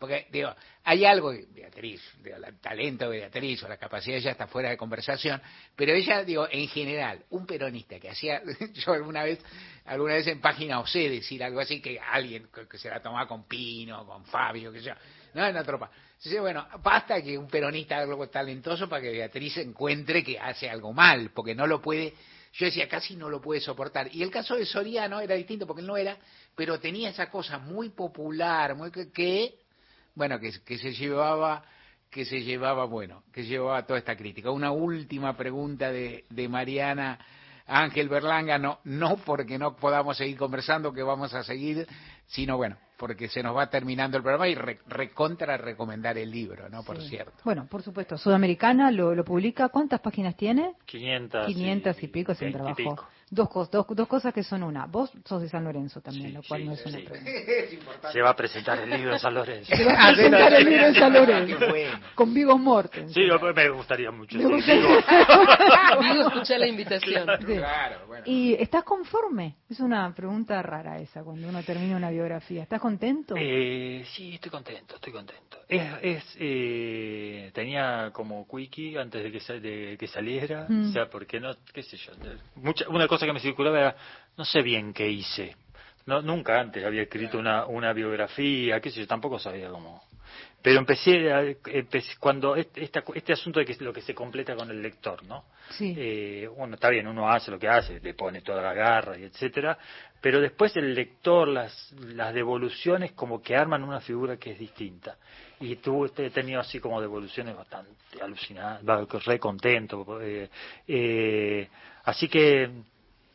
Porque, 0.04 0.28
digo, 0.34 0.54
hay 0.84 1.06
algo, 1.06 1.34
Beatriz, 1.56 2.02
digo, 2.22 2.36
el 2.36 2.60
talento 2.60 3.10
de 3.10 3.20
Beatriz 3.20 3.64
o 3.64 3.70
la 3.70 3.78
capacidad 3.78 4.16
de 4.16 4.20
ella 4.20 4.32
está 4.32 4.48
fuera 4.48 4.70
de 4.70 4.76
conversación, 4.76 5.42
pero 5.78 5.94
ella, 5.94 6.26
digo, 6.26 6.46
en 6.52 6.68
general, 6.68 7.24
un 7.30 7.46
peronista 7.46 7.98
que 8.02 8.10
hacía, 8.10 8.42
yo 8.74 8.92
alguna 8.92 9.24
vez, 9.24 9.40
alguna 9.86 10.16
vez 10.16 10.28
en 10.28 10.42
página 10.42 10.82
osé 10.82 11.08
decir 11.08 11.42
algo 11.42 11.62
así, 11.62 11.82
que 11.82 11.98
alguien 12.02 12.50
que 12.70 12.78
se 12.78 12.90
la 12.90 13.02
tomaba 13.02 13.26
con 13.30 13.48
Pino, 13.48 14.06
con 14.06 14.26
Fabio, 14.26 14.74
que 14.74 14.82
yo, 14.82 14.92
no, 15.36 15.48
en 15.48 15.56
la 15.56 15.64
tropa. 15.64 15.90
Dice, 16.22 16.38
bueno, 16.42 16.68
basta 16.84 17.22
que 17.22 17.38
un 17.38 17.48
peronista 17.48 17.96
haga 17.96 18.04
algo 18.04 18.28
talentoso 18.28 18.90
para 18.90 19.04
que 19.04 19.12
Beatriz 19.12 19.56
encuentre 19.60 20.22
que 20.22 20.38
hace 20.38 20.70
algo 20.70 20.92
mal, 20.92 21.32
porque 21.34 21.56
no 21.56 21.66
lo 21.66 21.82
puede, 21.82 22.14
yo 22.52 22.66
decía, 22.66 22.90
casi 22.90 23.16
no 23.16 23.30
lo 23.30 23.40
puede 23.40 23.62
soportar. 23.62 24.14
Y 24.14 24.22
el 24.22 24.30
caso 24.30 24.56
de 24.56 24.66
Soriano 24.66 25.22
era 25.22 25.36
distinto 25.36 25.66
porque 25.66 25.80
él 25.80 25.88
no 25.88 25.96
era, 25.96 26.18
pero 26.58 26.78
tenía 26.78 27.10
esa 27.10 27.30
cosa 27.30 27.58
muy 27.58 27.92
popular, 27.92 28.76
muy 28.76 28.92
que 28.92 29.63
bueno, 30.16 30.40
que, 30.40 30.52
que 30.66 30.78
se 30.78 30.94
llevaba 30.94 31.64
que 32.10 32.26
se 32.26 32.44
llevaba, 32.44 32.86
bueno, 32.86 33.24
que 33.34 33.44
llevaba 33.44 33.88
toda 33.88 33.98
esta 33.98 34.16
crítica. 34.16 34.52
Una 34.52 34.72
última 34.72 35.36
pregunta 35.36 35.92
de, 35.92 36.26
de 36.30 36.48
Mariana 36.48 37.18
Ángel 37.66 38.10
Berlanga, 38.10 38.58
no, 38.58 38.80
no 38.84 39.18
porque 39.18 39.58
no 39.58 39.76
podamos 39.76 40.18
seguir 40.18 40.38
conversando, 40.38 40.94
que 40.94 41.02
vamos 41.02 41.34
a 41.34 41.44
seguir, 41.44 41.88
sino 42.28 42.58
bueno, 42.58 42.78
porque 42.98 43.30
se 43.30 43.42
nos 43.42 43.56
va 43.56 43.70
terminando 43.70 44.18
el 44.18 44.24
programa 44.24 44.48
y 44.48 44.56
re, 44.56 44.80
recontra 44.88 45.56
recomendar 45.58 46.18
el 46.18 46.30
libro, 46.30 46.70
¿no? 46.70 46.84
Por 46.84 47.02
cierto. 47.02 47.34
Bueno, 47.44 47.68
por 47.70 47.82
supuesto, 47.82 48.18
Sudamericana 48.18 48.92
lo, 48.92 49.16
lo 49.16 49.24
publica. 49.24 49.70
¿Cuántas 49.70 50.02
páginas 50.02 50.36
tiene? 50.36 50.74
500. 50.86 51.48
500 51.48 52.04
y, 52.04 52.08
pico, 52.08 52.32
es 52.34 52.42
un 52.42 52.52
20 52.52 52.58
y 52.58 52.62
trabajo. 52.62 52.76
pico. 52.76 53.10
Dos, 53.34 53.50
cos- 53.50 53.70
dos, 53.72 53.86
dos 53.90 54.08
cosas 54.08 54.32
que 54.34 54.44
son 54.44 54.62
una. 54.64 54.86
Vos 54.86 55.12
sos 55.26 55.42
de 55.42 55.50
San 55.50 55.64
Lorenzo 55.64 56.02
también, 56.02 56.34
lo 56.36 56.42
cual 56.44 56.62
sí, 56.62 56.68
no 56.68 56.74
es 56.74 56.86
una 56.86 56.98
sí. 57.00 57.04
pregunta. 57.04 58.12
Se 58.14 58.22
va 58.22 58.30
a 58.30 58.36
presentar 58.36 58.80
el 58.80 58.90
libro 58.92 59.14
en 59.14 59.20
San 59.20 59.34
Lorenzo. 59.34 59.74
Se 59.76 59.84
va 59.84 59.94
a 60.10 60.14
presentar 60.14 60.54
el 60.54 60.66
libro 60.66 60.86
en 60.86 60.96
San 60.96 61.14
Lorenzo. 61.14 61.58
Qué 61.60 61.66
bueno. 61.68 62.00
Con 62.14 62.34
Vigos 62.34 62.60
Morten. 62.60 63.10
Sí, 63.10 63.22
yo- 63.28 63.40
me 63.54 63.70
gustaría 63.70 64.12
mucho. 64.12 64.38
Me 64.38 64.44
sí, 64.44 64.50
gustaría- 64.82 65.00
escuché 66.28 66.58
la 66.60 66.68
invitación. 66.68 67.28
Sí. 67.40 67.46
Claro, 67.58 68.08
bueno. 68.08 68.24
¿Y 68.28 68.54
estás 68.54 68.84
conforme? 68.84 69.56
Es 69.70 69.80
una 69.80 70.14
pregunta 70.14 70.62
rara 70.62 71.00
esa 71.00 71.24
cuando 71.24 71.48
uno 71.50 71.64
termina 71.64 71.98
una 71.98 72.10
biografía. 72.12 72.64
¿Estás 72.64 72.80
contento? 72.82 73.36
Eh, 73.38 74.04
sí, 74.16 74.36
estoy 74.36 74.52
contento, 74.52 74.96
estoy 74.96 75.12
contento. 75.12 75.58
Es, 75.68 75.82
es, 76.02 76.38
eh, 76.40 77.50
tenía 77.54 78.12
como 78.14 78.46
quickie 78.48 78.98
antes 78.98 79.24
de 79.24 79.32
que, 79.32 79.40
sa- 79.40 79.54
de 79.54 79.98
que 80.00 80.08
saliera, 80.08 80.68
Mm. 80.70 80.90
o 80.90 80.94
sea, 80.94 81.10
porque 81.10 81.40
no, 81.40 81.56
qué 81.74 81.82
sé 81.84 81.98
yo, 81.98 82.12
mucha, 82.56 82.88
una 82.90 83.08
cosa 83.08 83.23
que 83.26 83.34
me 83.34 83.40
circulaba 83.40 83.80
era, 83.80 83.96
no 84.38 84.46
sé 84.46 84.62
bien 84.62 84.94
qué 84.94 85.08
hice. 85.10 85.56
No, 86.06 86.22
nunca 86.22 86.60
antes 86.60 86.84
había 86.84 87.04
escrito 87.04 87.38
una, 87.38 87.66
una 87.66 87.94
biografía, 87.94 88.80
qué 88.82 88.90
sé 88.90 89.02
yo, 89.02 89.08
tampoco 89.08 89.40
sabía 89.40 89.70
cómo. 89.70 90.04
Pero 90.62 90.80
empecé, 90.80 91.32
a- 91.32 91.44
empecé 91.66 92.16
cuando 92.20 92.56
este, 92.56 92.84
esta- 92.84 93.04
este 93.14 93.34
asunto 93.34 93.60
de 93.60 93.66
que 93.66 93.74
es 93.74 93.82
lo 93.82 93.94
que 93.94 94.02
se 94.02 94.14
completa 94.16 94.56
con 94.56 94.70
el 94.70 94.82
lector, 94.82 95.24
¿no? 95.26 95.46
Sí. 95.72 95.94
Eh, 95.98 96.50
bueno, 96.58 96.76
está 96.76 96.90
bien, 96.90 97.08
uno 97.08 97.30
hace 97.30 97.52
lo 97.52 97.60
que 97.60 97.68
hace, 97.68 98.00
le 98.00 98.14
pone 98.14 98.42
toda 98.42 98.62
la 98.62 98.74
garra 98.74 99.18
y 99.18 99.24
etcétera, 99.24 99.78
pero 100.22 100.40
después 100.42 100.76
el 100.78 100.94
lector, 100.96 101.48
las, 101.50 101.92
las 102.00 102.34
devoluciones 102.34 103.12
como 103.12 103.42
que 103.42 103.56
arman 103.56 103.84
una 103.84 104.00
figura 104.00 104.38
que 104.38 104.52
es 104.52 104.60
distinta. 104.60 105.18
Y 105.60 105.76
tú 105.78 106.06
he 106.06 106.30
tenido 106.30 106.60
así 106.62 106.80
como 106.80 107.00
devoluciones 107.02 107.56
bastante 107.56 107.92
alucinantes, 108.22 108.88
va, 108.88 109.06
re 109.26 109.40
contento. 109.40 110.20
eh, 110.22 110.50
eh, 110.88 111.70
así 112.06 112.28
que, 112.30 112.70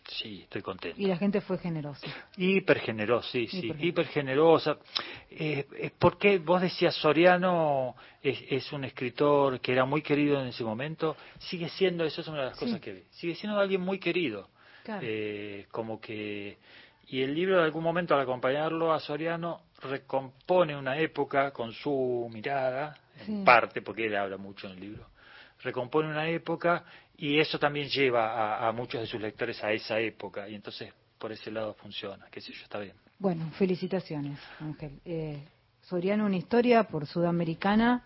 sí, 0.09 0.40
estoy 0.43 0.62
contento. 0.62 1.01
Y 1.01 1.06
la 1.06 1.16
gente 1.16 1.40
fue 1.40 1.59
generosa. 1.59 2.06
Hiper 2.36 2.80
generosa, 2.80 3.28
sí, 3.30 3.47
sí, 3.47 3.70
Hiper- 3.72 4.06
generosa. 4.06 4.78
Eh, 5.30 5.66
eh, 5.78 5.90
porque 5.98 6.39
vos 6.39 6.60
decías, 6.62 6.94
Soriano 6.97 7.94
es, 8.22 8.39
es 8.51 8.72
un 8.72 8.85
escritor 8.85 9.60
que 9.60 9.72
era 9.72 9.85
muy 9.85 10.02
querido 10.02 10.40
en 10.40 10.48
ese 10.48 10.64
momento, 10.64 11.16
sigue 11.39 11.68
siendo, 11.68 12.05
eso 12.05 12.20
es 12.22 12.28
una 12.28 12.39
de 12.40 12.44
las 12.47 12.59
Sí. 12.59 12.64
cosas 12.64 12.80
que 12.80 12.93
vi, 12.93 13.02
sigue 13.10 13.35
siendo 13.35 13.59
alguien 13.60 13.80
muy 13.80 13.98
querido. 13.98 14.48
Claro. 14.85 15.01
Eh, 15.05 15.66
como 15.70 16.01
que, 16.01 16.59
y 17.09 17.20
el 17.22 17.35
libro 17.35 17.59
en 17.59 17.64
algún 17.64 17.85
momento 17.85 18.14
al 18.14 18.20
acompañarlo 18.22 18.93
a 18.93 19.01
Soriano 19.01 19.60
recompone 19.82 20.76
una 20.76 20.98
época 20.98 21.51
con 21.52 21.72
su 21.72 22.28
mirada, 22.32 22.97
Sí. 23.24 23.32
en 23.32 23.44
parte, 23.44 23.82
porque 23.82 24.06
él 24.06 24.16
habla 24.16 24.36
mucho 24.39 24.66
en 24.68 24.74
el 24.74 24.80
libro, 24.80 25.06
recompone 25.62 26.09
una 26.09 26.28
época 26.28 26.85
y 27.19 27.39
eso 27.39 27.59
también 27.59 27.89
lleva 27.89 28.32
a, 28.32 28.69
a 28.69 28.73
muchos 28.73 29.01
de 29.03 29.07
sus 29.07 29.20
lectores 29.20 29.62
a 29.62 29.73
esa 29.73 30.01
época 30.01 30.49
y 30.49 30.55
entonces 30.55 30.93
por 31.19 31.32
ese 31.32 31.51
lado 31.51 31.74
funciona, 31.74 32.27
qué 32.31 32.40
sé 32.40 32.53
yo, 32.53 32.62
está 32.62 32.78
bien. 32.78 32.95
Bueno, 33.19 33.51
felicitaciones, 33.59 34.39
Ángel. 34.61 35.01
Eh, 35.05 35.43
Soriano, 35.82 36.24
una 36.27 36.36
historia 36.36 36.85
por 36.85 37.07
Sudamericana. 37.07 38.05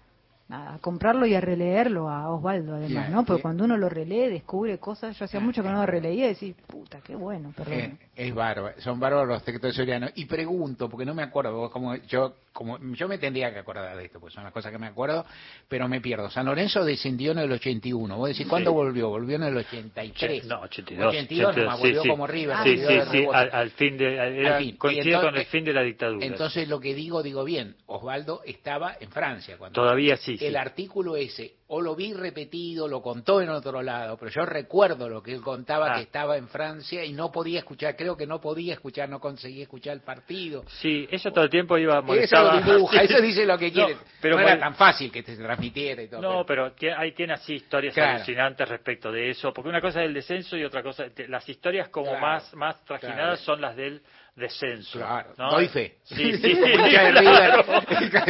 A 0.55 0.77
comprarlo 0.83 1.25
y 1.25 1.35
a 1.35 1.41
releerlo 1.41 2.11
a 2.11 2.29
Osvaldo, 2.29 2.75
además. 2.75 3.09
¿no? 3.09 3.25
Porque 3.25 3.41
cuando 3.41 3.65
uno 3.65 3.79
lo 3.79 3.89
relee, 3.89 4.29
descubre 4.29 4.77
cosas. 4.77 5.17
Yo 5.19 5.25
hacía 5.25 5.41
mucho 5.41 5.63
que 5.63 5.71
no 5.71 5.77
lo 5.77 5.87
releía 5.87 6.27
y 6.27 6.35
decís, 6.35 6.55
puta, 6.67 7.01
qué 7.01 7.15
bueno, 7.15 7.55
perdón. 7.57 7.73
Eh, 7.75 7.99
es 8.17 8.35
bárbaro, 8.35 8.79
son 8.81 9.01
bárbaros 9.01 9.29
los 9.29 9.43
textos 9.45 9.71
de 9.71 9.73
Soriano. 9.73 10.09
Y 10.15 10.27
pregunto, 10.27 10.91
porque 10.91 11.07
no 11.07 11.15
me 11.15 11.23
acuerdo, 11.23 11.57
vos 11.57 11.71
como 11.71 11.95
yo 11.95 12.35
como 12.53 12.79
yo 12.95 13.09
me 13.09 13.19
tendría 13.19 13.53
que 13.53 13.59
acordar 13.61 13.97
de 13.97 14.05
esto, 14.05 14.21
pues 14.21 14.35
son 14.35 14.45
las 14.45 14.53
cosas 14.53 14.71
que 14.73 14.79
me 14.79 14.87
acuerdo, 14.87 15.25
pero 15.69 15.89
me 15.89 16.01
pierdo. 16.01 16.31
San 16.31 16.47
Lorenzo 16.47 16.85
descendió 16.85 17.33
en 17.33 17.39
el 17.39 17.51
81. 17.53 18.17
Vos 18.17 18.29
decís, 18.29 18.47
¿cuándo 18.47 18.71
Sí. 18.71 18.75
volvió? 18.75 19.09
Volvió 19.09 19.37
en 19.37 19.43
el 19.45 19.57
83. 19.57 20.45
No, 20.47 20.61
82. 20.61 21.07
82 21.09 21.57
nomás, 21.57 21.77
sí, 21.77 21.83
volvió 21.83 22.03
sí. 22.03 22.09
como 22.09 22.27
River. 22.27 22.57
Sí, 22.65 22.77
sí, 22.79 23.01
sí, 23.11 23.27
al, 23.33 23.51
al 23.53 23.71
fin 23.71 23.97
de, 23.97 24.15
era, 24.15 24.57
Al 24.57 24.63
fin. 24.63 24.69
Y 24.71 24.79
coincide 24.79 25.05
entonces- 25.15 25.31
con 25.31 25.39
el 25.41 25.47
fin 25.47 25.65
de 25.65 25.73
la 25.73 25.83
dictadura. 25.83 26.27
Entonces 26.27 26.69
lo 26.69 26.81
que 26.81 26.95
digo, 26.95 27.23
digo 27.23 27.45
bien, 27.45 27.77
Osvaldo 27.87 28.43
estaba 28.45 28.97
en 29.01 29.11
Francia 29.11 29.57
cuando 29.59 29.81
Todavía 29.81 30.17
sí, 30.17 30.37
sí. 30.37 30.45
el 30.47 30.57
artículo 30.57 31.17
ese, 31.17 31.55
o 31.75 31.81
lo 31.81 31.97
vi 31.97 32.13
repetido, 32.13 32.87
lo 32.87 33.01
contó 33.01 33.41
en 33.41 33.49
otro 33.49 33.81
lado, 33.81 34.19
pero 34.19 34.31
yo 34.31 34.45
recuerdo 34.45 35.09
lo 35.09 35.23
que 35.23 35.33
él 35.33 35.41
contaba 35.41 35.93
Ah. 35.93 35.95
que 35.97 36.03
estaba 36.03 36.37
en 36.37 36.47
Francia 36.49 37.03
y 37.03 37.15
no 37.15 37.33
podía 37.33 37.61
escuchar, 37.61 37.97
creo 37.97 38.15
que 38.15 38.27
no 38.27 38.43
podía 38.43 38.75
escuchar, 38.75 39.09
no 39.09 39.19
conseguía 39.21 39.63
escuchar 39.63 39.95
el 39.95 40.03
partido. 40.03 40.65
Sí, 40.69 41.09
eso 41.11 41.31
todo 41.33 41.45
el 41.45 41.51
tiempo 41.51 41.79
iba 41.79 41.95
a 41.95 41.99
Eso 42.01 42.07
molestar. 42.07 42.45
lo 42.45 42.61
dibuja, 42.75 43.03
eso 43.03 43.21
dice 43.23 43.47
lo 43.47 43.57
que 43.57 43.71
No, 43.71 43.87
quiere. 43.87 43.97
pero 44.21 44.37
no 44.37 44.43
era 44.43 44.59
tan 44.59 44.75
fácil 44.75 45.11
que 45.11 45.23
te 45.23 45.35
transmitiera 45.35 46.03
y 46.03 46.09
todo. 46.09 46.21
No, 46.21 46.45
pero 46.45 46.73
ahí 46.99 47.13
tiene 47.13 47.33
así 47.33 47.55
historias 47.55 47.95
Claro. 47.95 48.17
alucinantes 48.17 48.69
respecto 48.69 49.11
de 49.11 49.31
eso, 49.31 49.51
porque 49.55 49.71
una 49.71 49.81
cosa 49.81 50.03
es 50.03 50.09
el 50.09 50.15
descenso 50.15 50.59
y 50.59 50.65
otra 50.65 50.83
cosa, 50.83 51.07
las 51.29 51.49
historias 51.49 51.89
como 51.89 52.09
Claro. 52.11 52.21
más 52.21 52.55
más 52.55 52.85
trajinadas 52.85 53.41
Claro. 53.41 53.45
son 53.47 53.61
las 53.63 53.77
del 53.77 54.03
descenso. 54.35 54.99
Claro, 54.99 55.35
¿no? 55.37 55.51
doy 55.51 55.69
fe. 55.69 55.99
Sí, 56.05 56.37
sí, 56.39 56.55
claro, 56.57 57.65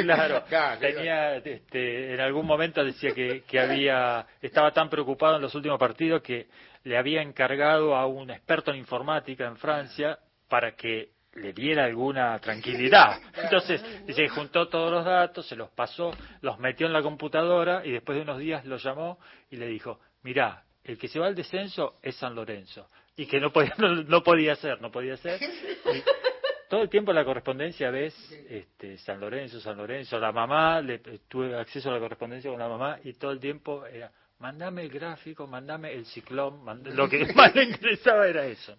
claro. 0.05 0.45
Claro, 0.49 0.81
Tenía, 0.81 1.37
este, 1.37 2.15
en 2.15 2.21
algún 2.21 2.47
momento 2.47 2.85
decía 2.85 3.13
que, 3.15 3.43
que 3.43 3.61
había, 3.61 4.27
estaba 4.41 4.73
tan 4.73 4.89
preocupado 4.89 5.37
en 5.37 5.43
los 5.43 5.55
últimos 5.55 5.79
partidos 5.79 6.23
que 6.23 6.49
le 6.85 6.99
había 6.99 7.23
encargado 7.23 7.95
a 7.95 8.07
un 8.07 8.31
experto 8.31 8.73
en 8.73 8.79
informática 8.79 9.47
en 9.47 9.57
Francia 9.57 10.19
para 10.49 10.73
que 10.75 11.11
le 11.35 11.53
diera 11.53 11.85
alguna 11.85 12.39
tranquilidad. 12.41 13.21
Entonces, 13.43 13.83
dice 14.07 14.29
juntó 14.29 14.69
todos 14.69 14.91
los 14.91 15.05
datos, 15.05 15.47
se 15.47 15.57
los 15.57 15.71
pasó, 15.71 16.13
los 16.43 16.59
metió 16.59 16.87
en 16.87 16.93
la 16.93 17.03
computadora 17.03 17.83
y 17.85 17.93
después 17.93 18.17
de 18.17 18.23
unos 18.23 18.39
días 18.39 18.65
lo 18.67 18.77
llamó 18.77 19.19
y 19.51 19.57
le 19.57 19.67
dijo, 19.67 19.99
mirá, 20.23 20.65
el 20.85 20.99
que 20.99 21.09
se 21.09 21.19
va 21.19 21.27
al 21.27 21.35
descenso 21.35 21.97
es 22.03 22.17
San 22.17 22.35
Lorenzo. 22.35 22.89
Y 23.17 23.27
que 23.27 23.41
no 23.41 23.53
podía, 23.53 23.75
no, 23.79 23.95
no 23.95 24.23
podía 24.23 24.57
ser, 24.57 24.81
no 24.81 24.91
podía 24.91 25.17
ser. 25.17 25.41
Y 25.43 26.03
todo 26.69 26.83
el 26.83 26.89
tiempo 26.89 27.13
la 27.13 27.25
correspondencia 27.25 27.91
ves 27.91 28.15
este, 28.49 28.97
San 28.99 29.21
Lorenzo, 29.21 29.61
San 29.61 29.77
Lorenzo, 29.77 30.19
la 30.19 30.33
mamá, 30.33 30.81
le, 30.81 31.01
tuve 31.29 31.55
acceso 31.55 31.91
a 31.91 31.93
la 31.93 32.01
correspondencia 32.01 32.51
con 32.51 32.59
la 32.59 32.69
mamá 32.69 32.99
y 33.05 33.13
todo 33.13 33.31
el 33.31 33.41
tiempo 33.41 33.85
era, 33.85 34.11
mandame 34.39 34.83
el 34.83 34.89
gráfico, 34.89 35.47
mandame 35.47 35.93
el 35.93 36.07
ciclón, 36.07 36.65
lo 36.95 37.09
que 37.09 37.27
más 37.35 37.55
le 37.55 37.65
interesaba 37.65 38.27
era 38.27 38.47
eso. 38.47 38.77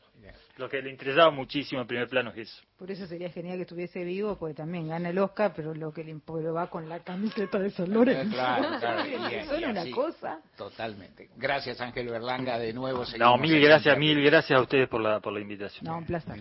Lo 0.57 0.69
que 0.69 0.83
le 0.83 0.91
interesaba 0.91 1.31
muchísimo 1.31 1.81
en 1.81 1.87
primer 1.87 2.07
plano 2.07 2.29
es 2.29 2.37
eso. 2.49 2.61
Por 2.77 2.91
eso 2.91 3.07
sería 3.07 3.27
genial 3.31 3.55
que 3.57 3.63
estuviese 3.63 4.03
vivo, 4.03 4.37
porque 4.37 4.53
también 4.53 4.87
gana 4.87 5.09
el 5.09 5.17
Oscar, 5.17 5.51
pero 5.55 5.73
lo 5.73 5.91
que 5.91 6.03
le 6.03 6.13
impo- 6.15 6.43
va 6.53 6.69
con 6.69 6.87
la 6.87 6.99
camiseta 6.99 7.57
de 7.57 7.71
San 7.71 7.91
Lorenzo. 7.91 8.35
Claro, 8.35 8.79
claro, 8.79 9.03
y- 9.59 9.63
una 9.63 9.81
así. 9.81 9.89
cosa. 9.91 10.39
Totalmente. 10.55 11.29
Gracias 11.37 11.81
Ángel 11.81 12.07
Berlanga 12.07 12.59
de 12.59 12.71
nuevo. 12.71 13.03
No, 13.17 13.37
mil 13.37 13.59
gracias, 13.59 13.97
mil 13.97 14.21
gracias 14.23 14.59
a 14.59 14.61
ustedes 14.61 14.87
por 14.87 15.01
la, 15.01 15.19
por 15.19 15.33
la 15.33 15.39
invitación. 15.39 15.85
No, 15.85 15.97
un 15.97 16.05
placer. 16.05 16.35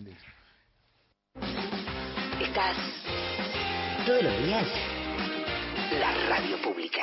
Estás 2.41 2.77
todos 4.05 4.23
los 4.23 4.45
días. 4.45 4.67
La 5.99 6.13
radio 6.29 6.61
pública. 6.63 7.03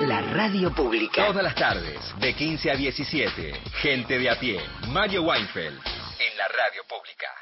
La 0.00 0.22
radio 0.22 0.74
pública. 0.74 1.26
Todas 1.26 1.42
las 1.42 1.54
tardes, 1.54 1.98
de 2.18 2.32
15 2.32 2.70
a 2.70 2.74
17. 2.74 3.52
Gente 3.82 4.18
de 4.18 4.30
a 4.30 4.40
pie. 4.40 4.58
Mario 4.88 5.24
Weinfeld. 5.24 5.76
En 5.76 6.38
la 6.38 6.48
radio 6.48 6.82
pública. 6.88 7.39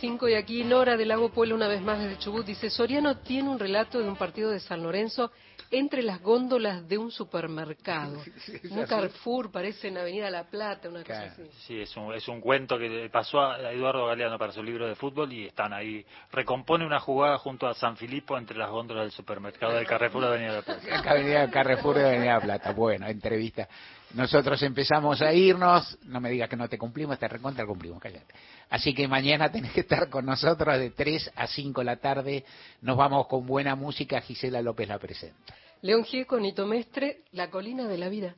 Cinco 0.00 0.28
y 0.28 0.34
aquí 0.34 0.64
Nora 0.64 0.96
del 0.96 1.08
Lago 1.08 1.30
Pueblo 1.30 1.54
una 1.54 1.68
vez 1.68 1.80
más 1.82 1.98
desde 2.00 2.18
Chubut 2.18 2.44
dice 2.44 2.70
Soriano 2.70 3.18
tiene 3.18 3.48
un 3.48 3.58
relato 3.58 3.98
de 3.98 4.08
un 4.08 4.16
partido 4.16 4.50
de 4.50 4.60
San 4.60 4.82
Lorenzo 4.82 5.30
entre 5.70 6.02
las 6.02 6.20
góndolas 6.20 6.86
de 6.86 6.98
un 6.98 7.10
supermercado. 7.10 8.22
un 8.70 8.84
Carrefour 8.84 9.50
parece 9.50 9.88
en 9.88 9.96
Avenida 9.96 10.28
La 10.28 10.44
Plata, 10.44 10.88
una 10.88 11.02
cosa 11.02 11.22
así. 11.22 11.42
Sí, 11.66 11.80
es 11.80 11.96
un, 11.96 12.12
es 12.12 12.28
un 12.28 12.40
cuento 12.40 12.78
que 12.78 12.88
le 12.88 13.08
pasó 13.08 13.40
a 13.40 13.72
Eduardo 13.72 14.06
Galeano 14.06 14.38
para 14.38 14.52
su 14.52 14.62
libro 14.62 14.86
de 14.86 14.94
fútbol 14.94 15.32
y 15.32 15.46
están 15.46 15.72
ahí. 15.72 16.04
Recompone 16.30 16.84
una 16.84 17.00
jugada 17.00 17.38
junto 17.38 17.66
a 17.66 17.74
San 17.74 17.96
Filipo 17.96 18.36
entre 18.36 18.58
las 18.58 18.70
góndolas 18.70 19.04
del 19.04 19.12
supermercado 19.12 19.74
del 19.74 19.86
Carrefour 19.86 20.24
de 20.24 20.28
Avenida 20.28 20.52
La 20.52 20.62
Plata. 20.62 21.10
Avenida 21.10 21.50
Carrefour 21.50 21.96
de 21.96 22.06
Avenida 22.06 22.34
La 22.34 22.40
Plata. 22.40 22.72
Bueno, 22.72 23.06
entrevista. 23.06 23.66
Nosotros 24.12 24.62
empezamos 24.62 25.22
a 25.22 25.32
irnos, 25.32 25.98
no 26.04 26.20
me 26.20 26.28
digas 26.28 26.50
que 26.50 26.56
no 26.56 26.68
te 26.68 26.76
cumplimos, 26.76 27.18
te 27.18 27.26
recontra 27.28 27.64
cumplimos, 27.64 27.98
cállate. 27.98 28.34
Así 28.72 28.94
que 28.94 29.06
mañana 29.06 29.52
tenés 29.52 29.70
que 29.72 29.80
estar 29.80 30.08
con 30.08 30.24
nosotros 30.24 30.78
de 30.78 30.90
3 30.90 31.32
a 31.36 31.46
5 31.46 31.82
de 31.82 31.84
la 31.84 31.96
tarde. 31.96 32.44
Nos 32.80 32.96
vamos 32.96 33.26
con 33.26 33.46
buena 33.46 33.76
música, 33.76 34.20
Gisela 34.22 34.62
López 34.62 34.88
la 34.88 34.98
presenta. 34.98 35.54
León 35.82 36.04
Gieco, 36.04 36.40
Nito 36.40 36.66
La 37.32 37.50
colina 37.50 37.86
de 37.86 37.98
la 37.98 38.08
vida. 38.08 38.34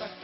us. 0.00 0.17